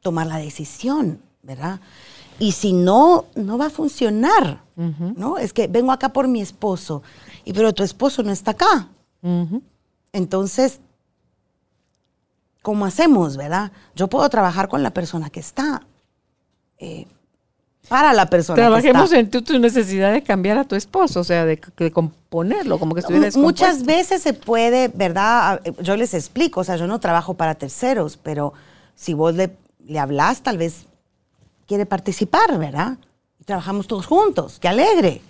tomar 0.00 0.26
la 0.26 0.38
decisión, 0.38 1.20
¿verdad? 1.42 1.80
Y 2.38 2.52
si 2.52 2.72
no, 2.72 3.26
no 3.34 3.58
va 3.58 3.66
a 3.66 3.70
funcionar, 3.70 4.60
¿no? 4.76 5.38
Es 5.38 5.52
que 5.52 5.68
vengo 5.68 5.90
acá 5.90 6.12
por 6.12 6.28
mi 6.28 6.40
esposo, 6.40 7.02
y 7.44 7.52
pero 7.52 7.72
tu 7.72 7.82
esposo 7.82 8.22
no 8.22 8.30
está 8.30 8.52
acá. 8.52 8.88
Entonces, 10.12 10.80
¿cómo 12.62 12.84
hacemos, 12.84 13.36
verdad? 13.36 13.72
Yo 13.94 14.08
puedo 14.08 14.28
trabajar 14.28 14.68
con 14.68 14.82
la 14.82 14.90
persona 14.90 15.30
que 15.30 15.40
está. 15.40 15.82
Eh, 16.78 17.06
para 17.88 18.12
la 18.12 18.26
persona. 18.26 18.56
Trabajemos 18.56 19.12
en 19.12 19.30
tu, 19.30 19.42
tu, 19.42 19.58
necesidad 19.58 20.12
de 20.12 20.22
cambiar 20.22 20.58
a 20.58 20.64
tu 20.64 20.74
esposo, 20.74 21.20
o 21.20 21.24
sea, 21.24 21.44
de, 21.44 21.60
componerlo, 21.92 22.78
como 22.78 22.94
que 22.94 23.00
estuviera 23.00 23.28
Muchas 23.36 23.84
veces 23.84 24.22
se 24.22 24.32
puede, 24.32 24.88
¿verdad? 24.88 25.62
Yo 25.80 25.96
les 25.96 26.12
explico, 26.14 26.60
o 26.60 26.64
sea, 26.64 26.76
yo 26.76 26.86
no 26.86 26.98
trabajo 26.98 27.34
para 27.34 27.54
terceros, 27.54 28.16
pero 28.16 28.52
si 28.94 29.14
vos 29.14 29.34
le, 29.34 29.56
le 29.86 29.98
hablas, 29.98 30.42
tal 30.42 30.58
vez 30.58 30.86
quiere 31.66 31.86
participar, 31.86 32.58
¿verdad? 32.58 32.98
Trabajamos 33.46 33.86
todos 33.86 34.06
juntos, 34.06 34.58
qué 34.60 34.66
alegre. 34.66 35.22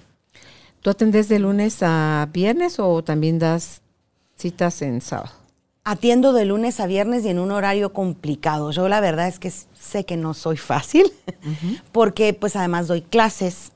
¿Tú 0.80 0.88
atendes 0.88 1.28
de 1.28 1.38
lunes 1.38 1.82
a 1.82 2.26
viernes 2.32 2.78
o 2.78 3.04
también 3.04 3.38
das 3.38 3.82
citas 4.36 4.80
en 4.80 5.02
sábado? 5.02 5.32
Atiendo 5.84 6.32
de 6.32 6.46
lunes 6.46 6.80
a 6.80 6.86
viernes 6.86 7.26
y 7.26 7.28
en 7.28 7.38
un 7.38 7.50
horario 7.50 7.92
complicado. 7.92 8.70
Yo 8.70 8.88
la 8.88 9.00
verdad 9.00 9.28
es 9.28 9.38
que 9.38 9.50
sé 9.50 10.04
que 10.06 10.16
no 10.16 10.32
soy 10.32 10.56
fácil, 10.56 11.12
porque 11.92 12.32
pues 12.32 12.56
además 12.56 12.88
doy 12.88 13.02
clases 13.02 13.72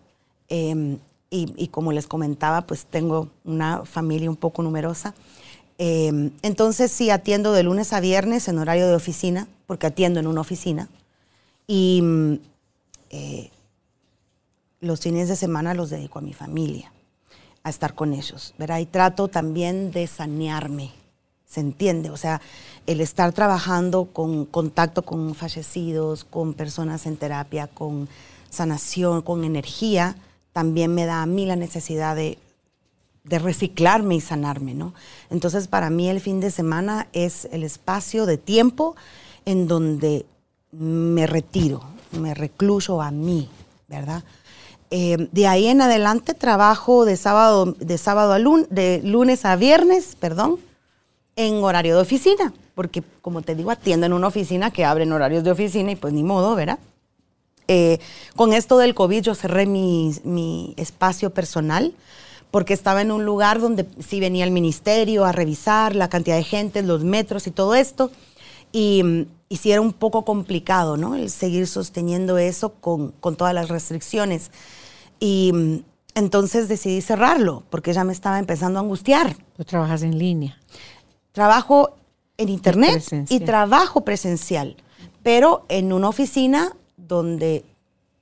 em, 0.48 0.96
y, 1.28 1.68
como 1.68 1.92
les 1.92 2.06
comentaba, 2.06 2.62
pues 2.62 2.86
tengo 2.86 3.28
una 3.44 3.84
familia 3.84 4.30
un 4.30 4.36
poco 4.36 4.62
numerosa. 4.62 5.14
Em, 5.76 6.30
entonces 6.40 6.90
sí 6.90 7.10
atiendo 7.10 7.52
de 7.52 7.62
lunes 7.62 7.92
a 7.92 8.00
viernes 8.00 8.48
en 8.48 8.58
horario 8.58 8.88
de 8.88 8.94
oficina, 8.94 9.48
porque 9.66 9.86
atiendo 9.86 10.18
en 10.18 10.26
una 10.26 10.40
oficina. 10.40 10.88
Y 11.66 12.00
mm, 12.02 12.34
eh, 13.10 13.50
los 14.81 15.01
fines 15.01 15.28
de 15.28 15.36
semana 15.36 15.74
los 15.74 15.90
dedico 15.90 16.19
a 16.19 16.23
mi 16.23 16.32
familia, 16.32 16.93
a 17.62 17.70
estar 17.70 17.94
con 17.94 18.12
ellos. 18.15 18.55
¿verdad? 18.59 18.78
Y 18.78 18.86
trato 18.86 19.28
también 19.28 19.93
de 19.93 20.07
sanearme 20.07 20.93
¿se 21.51 21.61
entiende? 21.61 22.11
O 22.11 22.16
sea, 22.16 22.40
el 22.86 23.01
estar 23.01 23.32
trabajando 23.32 24.05
con 24.05 24.47
contacto 24.47 25.02
con 25.02 25.35
fallecidos, 25.35 26.24
con 26.24 26.55
personas 26.55 27.07
en 27.07 27.16
terapia, 27.16 27.66
con 27.66 28.09
sanación, 28.51 29.20
con 29.23 29.43
energía, 29.43 30.15
también 30.52 30.94
me 30.94 31.07
da 31.07 31.23
a 31.23 31.27
mí 31.27 31.47
la 31.47 31.57
necesidad 31.57 32.15
de, 32.16 32.39
reciclarme 33.24 34.16
y 34.16 34.20
sanarme, 34.20 34.74
¿no? 34.74 34.94
Entonces, 35.28 35.69
para 35.69 35.90
mí 35.90 36.09
el 36.09 36.20
fin 36.20 36.40
de 36.40 36.51
semana 36.51 37.07
es 37.12 37.47
el 37.52 37.62
espacio 37.62 38.27
de 38.27 38.39
tiempo 38.39 38.97
en 39.44 39.69
donde 39.69 40.27
me 40.73 41.27
retiro, 41.27 41.82
me 42.12 42.35
recluyo 42.35 43.02
a 43.02 43.11
mí, 43.11 43.48
¿verdad? 43.89 44.24
Eh, 44.92 45.28
de 45.30 45.46
ahí 45.46 45.68
en 45.68 45.80
adelante 45.80 46.34
trabajo 46.34 47.04
de 47.04 47.16
sábado, 47.16 47.76
de 47.78 47.96
sábado 47.96 48.32
a 48.32 48.40
lunes, 48.40 48.66
de 48.70 49.00
lunes 49.04 49.44
a 49.44 49.54
viernes, 49.54 50.16
perdón, 50.18 50.58
en 51.36 51.62
horario 51.62 51.94
de 51.94 52.02
oficina, 52.02 52.52
porque 52.74 53.04
como 53.22 53.42
te 53.42 53.54
digo, 53.54 53.70
atiendo 53.70 54.06
en 54.06 54.12
una 54.12 54.26
oficina 54.26 54.72
que 54.72 54.84
abre 54.84 55.04
en 55.04 55.12
horarios 55.12 55.44
de 55.44 55.52
oficina 55.52 55.92
y 55.92 55.96
pues 55.96 56.12
ni 56.12 56.24
modo, 56.24 56.56
¿verdad? 56.56 56.80
Eh, 57.68 58.00
con 58.34 58.52
esto 58.52 58.78
del 58.78 58.96
COVID 58.96 59.22
yo 59.22 59.36
cerré 59.36 59.64
mi, 59.64 60.74
espacio 60.76 61.30
personal 61.30 61.94
porque 62.50 62.74
estaba 62.74 63.00
en 63.00 63.12
un 63.12 63.24
lugar 63.24 63.60
donde 63.60 63.86
sí 64.00 64.18
venía 64.18 64.44
el 64.44 64.50
ministerio 64.50 65.24
a 65.24 65.30
revisar 65.30 65.94
la 65.94 66.08
cantidad 66.08 66.34
de 66.34 66.42
gente, 66.42 66.82
los 66.82 67.04
metros 67.04 67.46
y 67.46 67.52
todo 67.52 67.76
esto. 67.76 68.10
Y, 68.72 69.26
y 69.48 69.58
sí 69.58 69.70
era 69.70 69.80
un 69.80 69.92
poco 69.92 70.24
complicado, 70.24 70.96
¿no? 70.96 71.14
El 71.14 71.30
seguir 71.30 71.68
sosteniendo 71.68 72.38
eso 72.38 72.70
con, 72.80 73.12
con 73.20 73.36
todas 73.36 73.54
las 73.54 73.68
restricciones. 73.68 74.50
Y 75.20 75.84
entonces 76.14 76.68
decidí 76.68 77.01
cerrarlo 77.02 77.62
porque 77.70 77.92
ya 77.92 78.05
me 78.05 78.12
estaba 78.12 78.38
empezando 78.38 78.78
a 78.78 78.82
angustiar. 78.82 79.36
Tú 79.56 79.64
trabajas 79.64 80.02
en 80.02 80.18
línea. 80.18 80.59
Trabajo 81.32 81.94
en 82.36 82.48
internet 82.48 83.05
y 83.28 83.40
trabajo 83.40 84.01
presencial, 84.01 84.76
pero 85.22 85.64
en 85.68 85.92
una 85.92 86.09
oficina 86.09 86.74
donde 86.97 87.64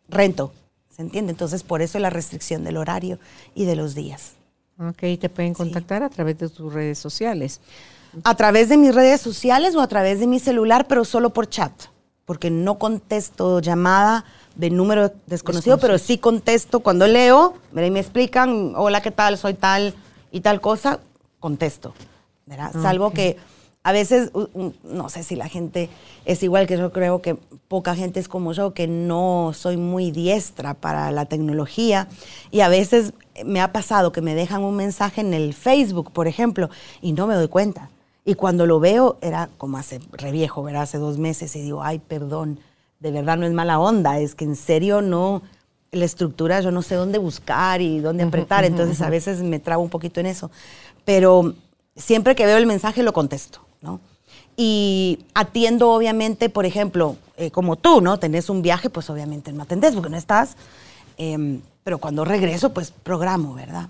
rento, 0.09 0.53
¿se 0.91 1.03
entiende? 1.03 1.31
Entonces, 1.31 1.63
por 1.63 1.83
eso 1.83 1.99
la 1.99 2.11
restricción 2.11 2.65
del 2.65 2.77
horario 2.77 3.19
y 3.55 3.65
de 3.65 3.77
los 3.77 3.95
días. 3.95 4.33
Ok, 4.81 5.21
te 5.21 5.29
pueden 5.29 5.55
contactar 5.55 6.03
a 6.03 6.09
través 6.09 6.39
de 6.39 6.49
tus 6.49 6.73
redes 6.73 6.99
sociales. 6.99 7.61
A 8.25 8.35
través 8.35 8.69
de 8.69 8.77
mis 8.77 8.95
redes 8.95 9.21
sociales 9.21 9.75
o 9.75 9.81
a 9.81 9.89
través 9.89 10.19
de 10.19 10.27
mi 10.27 10.41
celular, 10.41 10.87
pero 10.89 11.05
solo 11.05 11.31
por 11.31 11.49
chat, 11.49 11.73
porque 12.25 12.51
no 12.51 12.79
contesto 12.79 13.61
llamada 13.61 14.25
de 14.59 14.71
número 14.71 15.13
desconocido, 15.27 15.79
pero 15.79 15.97
sí 15.99 16.19
contesto 16.19 16.81
cuando 16.81 17.07
leo, 17.07 17.55
me 17.73 17.99
explican, 17.99 18.75
hola, 18.77 19.01
¿qué 19.01 19.13
tal? 19.13 19.39
Soy 19.39 19.55
tal 19.55 19.95
y 20.31 20.41
tal 20.41 20.61
cosa, 20.61 21.01
contesto. 21.41 21.95
Salvo 22.83 23.13
que 23.13 23.37
a 23.85 23.93
veces, 23.93 24.33
no 24.83 25.09
sé 25.09 25.23
si 25.23 25.37
la 25.37 25.49
gente 25.49 25.89
es 26.25 26.43
igual 26.43 26.67
que 26.67 26.77
yo 26.77 26.93
creo 26.93 27.23
que 27.23 27.37
poca 27.69 27.95
gente 27.95 28.19
es 28.19 28.29
como 28.29 28.53
yo, 28.53 28.75
que 28.75 28.89
no 28.89 29.53
soy 29.55 29.77
muy 29.77 30.11
diestra 30.11 30.75
para 30.75 31.11
la 31.13 31.27
tecnología 31.27 32.09
y 32.51 32.61
a 32.61 32.69
veces 32.69 33.13
me 33.45 33.61
ha 33.61 33.73
pasado 33.73 34.11
que 34.11 34.21
me 34.21 34.35
dejan 34.35 34.65
un 34.65 34.75
mensaje 34.75 35.21
en 35.21 35.35
el 35.35 35.55
Facebook, 35.55 36.11
por 36.11 36.27
ejemplo, 36.27 36.69
y 37.01 37.13
no 37.13 37.29
me 37.29 37.35
doy 37.35 37.49
cuenta. 37.49 37.91
Y 38.25 38.35
cuando 38.35 38.67
lo 38.67 38.81
veo, 38.81 39.19
era 39.21 39.49
como 39.57 39.79
hace 39.79 40.01
re 40.11 40.33
viejo, 40.33 40.65
¿verdad? 40.65 40.83
Hace 40.83 40.99
dos 40.99 41.17
meses 41.17 41.55
y 41.55 41.63
digo, 41.63 41.83
ay, 41.83 42.01
perdón, 42.01 42.59
de 43.01 43.11
verdad 43.13 43.37
no 43.37 43.47
es 43.47 43.53
mala 43.53 43.79
onda, 43.79 44.19
es 44.19 44.35
que 44.35 44.45
en 44.45 44.57
serio 44.57 45.01
no, 45.03 45.43
la 45.93 46.05
estructura 46.05 46.61
yo 46.61 46.71
no 46.71 46.83
sé 46.83 46.95
dónde 46.95 47.19
buscar 47.19 47.81
y 47.81 48.01
dónde 48.01 48.25
apretar, 48.25 48.65
entonces 48.65 49.01
a 49.01 49.11
veces 49.11 49.43
me 49.43 49.59
trago 49.59 49.83
un 49.83 49.91
poquito 49.91 50.21
en 50.21 50.27
eso. 50.27 50.51
Pero 51.05 51.55
siempre 51.97 52.35
que 52.35 52.47
veo 52.47 52.59
el 52.59 52.67
mensaje 52.67 53.03
lo 53.03 53.13
contesto, 53.13 53.61
¿no? 53.81 54.01
Y 54.57 55.21
atiendo, 55.35 55.91
obviamente, 55.91 56.51
por 56.51 56.67
ejemplo, 56.67 57.17
eh, 57.37 57.51
como 57.51 57.77
tú, 57.77 58.01
¿no? 58.01 58.19
Tenés 58.19 58.51
un 58.51 58.61
viaje, 58.61 58.91
pues 58.91 59.09
obviamente 59.09 59.53
no 59.53 59.63
atendés 59.63 59.95
porque 59.95 60.11
no 60.11 60.17
estás. 60.17 60.57
Em, 61.17 61.61
pero 61.85 61.99
cuando 61.99 62.25
regreso, 62.25 62.75
pues 62.75 62.91
programo, 62.91 63.55
¿verdad? 63.55 63.89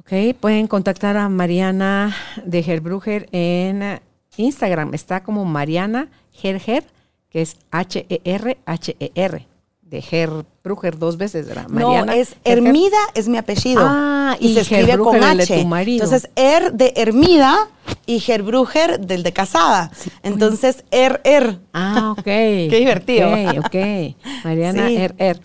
Ok, 0.00 0.36
pueden 0.38 0.68
contactar 0.68 1.16
a 1.16 1.28
Mariana 1.28 2.14
de 2.44 2.60
Herbruger 2.60 3.28
en 3.32 4.00
Instagram. 4.36 4.94
Está 4.94 5.22
como 5.22 5.44
Mariana 5.44 6.08
Gerger, 6.32 6.84
que 7.32 7.42
es 7.42 7.56
H-E-R-H-E-R. 7.70 8.22
-E 8.24 8.34
r 8.34 8.58
h 8.66 8.96
e 8.98 9.12
r 9.14 9.46
de 9.92 10.02
Herbruger 10.10 10.98
dos 10.98 11.18
veces, 11.18 11.46
¿verdad? 11.46 11.68
Mariana. 11.68 12.12
No, 12.14 12.18
es 12.18 12.34
Hermida, 12.44 12.96
es 13.14 13.28
mi 13.28 13.36
apellido. 13.36 13.82
Ah, 13.84 14.38
y, 14.40 14.54
se 14.54 14.60
escribe 14.60 14.96
con 14.96 15.22
H. 15.22 15.60
tu 15.60 15.66
marido. 15.66 16.04
Entonces, 16.04 16.30
Er 16.34 16.72
de 16.72 16.94
Hermida 16.96 17.68
y 18.06 18.22
Herbruger 18.26 18.98
del 19.00 19.22
de 19.22 19.34
casada. 19.34 19.92
Entonces, 20.22 20.84
Er, 20.90 21.20
Er. 21.24 21.60
Ah, 21.74 22.14
ok. 22.16 22.24
Qué 22.24 22.76
divertido. 22.78 23.30
Ok, 23.30 23.66
ok. 23.66 24.16
Mariana 24.44 24.90
Er, 24.90 25.14
Er. 25.18 25.40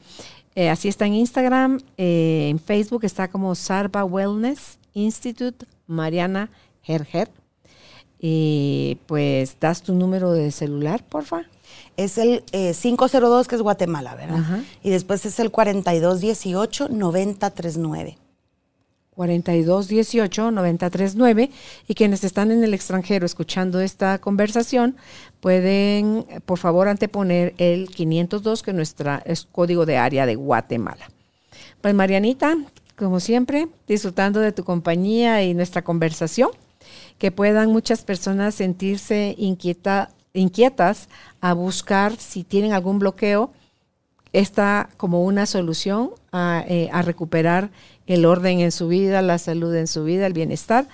Eh, 0.55 0.69
así 0.69 0.87
está 0.87 1.05
en 1.05 1.13
Instagram, 1.13 1.79
eh, 1.97 2.47
en 2.49 2.57
Facebook 2.57 3.03
está 3.03 3.27
como 3.27 3.53
Sarva 3.53 4.03
Wellness 4.05 4.79
Institute 4.93 5.67
Mariana 5.85 6.49
Herger. 6.83 7.29
Y 8.19 8.97
pues 9.05 9.59
das 9.59 9.83
tu 9.83 9.93
número 9.93 10.31
de 10.31 10.51
celular, 10.51 11.03
porfa. 11.07 11.43
Es 11.97 12.17
el 12.17 12.43
502, 12.51 13.47
que 13.47 13.55
es 13.55 13.61
Guatemala, 13.61 14.15
¿verdad? 14.15 14.61
Y 14.83 14.89
después 14.91 15.25
es 15.25 15.39
el 15.39 15.51
4218-9039. 15.51 18.17
4218-939 19.17 21.49
y 21.87 21.95
quienes 21.95 22.23
están 22.23 22.51
en 22.51 22.63
el 22.63 22.75
extranjero 22.75 23.25
escuchando 23.25 23.79
esta 23.79 24.19
conversación 24.19 24.95
pueden, 25.39 26.27
por 26.45 26.59
favor, 26.59 26.87
anteponer 26.87 27.55
el 27.57 27.89
502, 27.89 28.61
que 28.61 28.73
nuestra, 28.73 29.23
es 29.25 29.47
código 29.51 29.87
de 29.87 29.97
área 29.97 30.27
de 30.27 30.35
Guatemala. 30.35 31.09
Pues 31.81 31.95
Marianita, 31.95 32.55
como 32.95 33.19
siempre, 33.19 33.69
disfrutando 33.87 34.39
de 34.39 34.51
tu 34.51 34.63
compañía 34.63 35.43
y 35.43 35.55
nuestra 35.55 35.83
conversación, 35.83 36.51
que 37.17 37.31
puedan 37.31 37.71
muchas 37.71 38.03
personas 38.03 38.53
sentirse 38.55 39.35
inquieta, 39.37 40.11
inquietas 40.33 41.09
a 41.41 41.53
buscar 41.53 42.15
si 42.17 42.43
tienen 42.43 42.73
algún 42.73 42.99
bloqueo, 42.99 43.51
esta 44.33 44.89
como 44.97 45.23
una 45.23 45.45
solución 45.45 46.11
a, 46.31 46.63
eh, 46.67 46.89
a 46.91 47.01
recuperar 47.01 47.71
el 48.05 48.25
orden 48.25 48.59
en 48.59 48.71
su 48.71 48.87
vida, 48.87 49.21
la 49.21 49.37
salud 49.37 49.73
en 49.75 49.87
su 49.87 50.03
vida, 50.03 50.27
el 50.27 50.33
bienestar, 50.33 50.87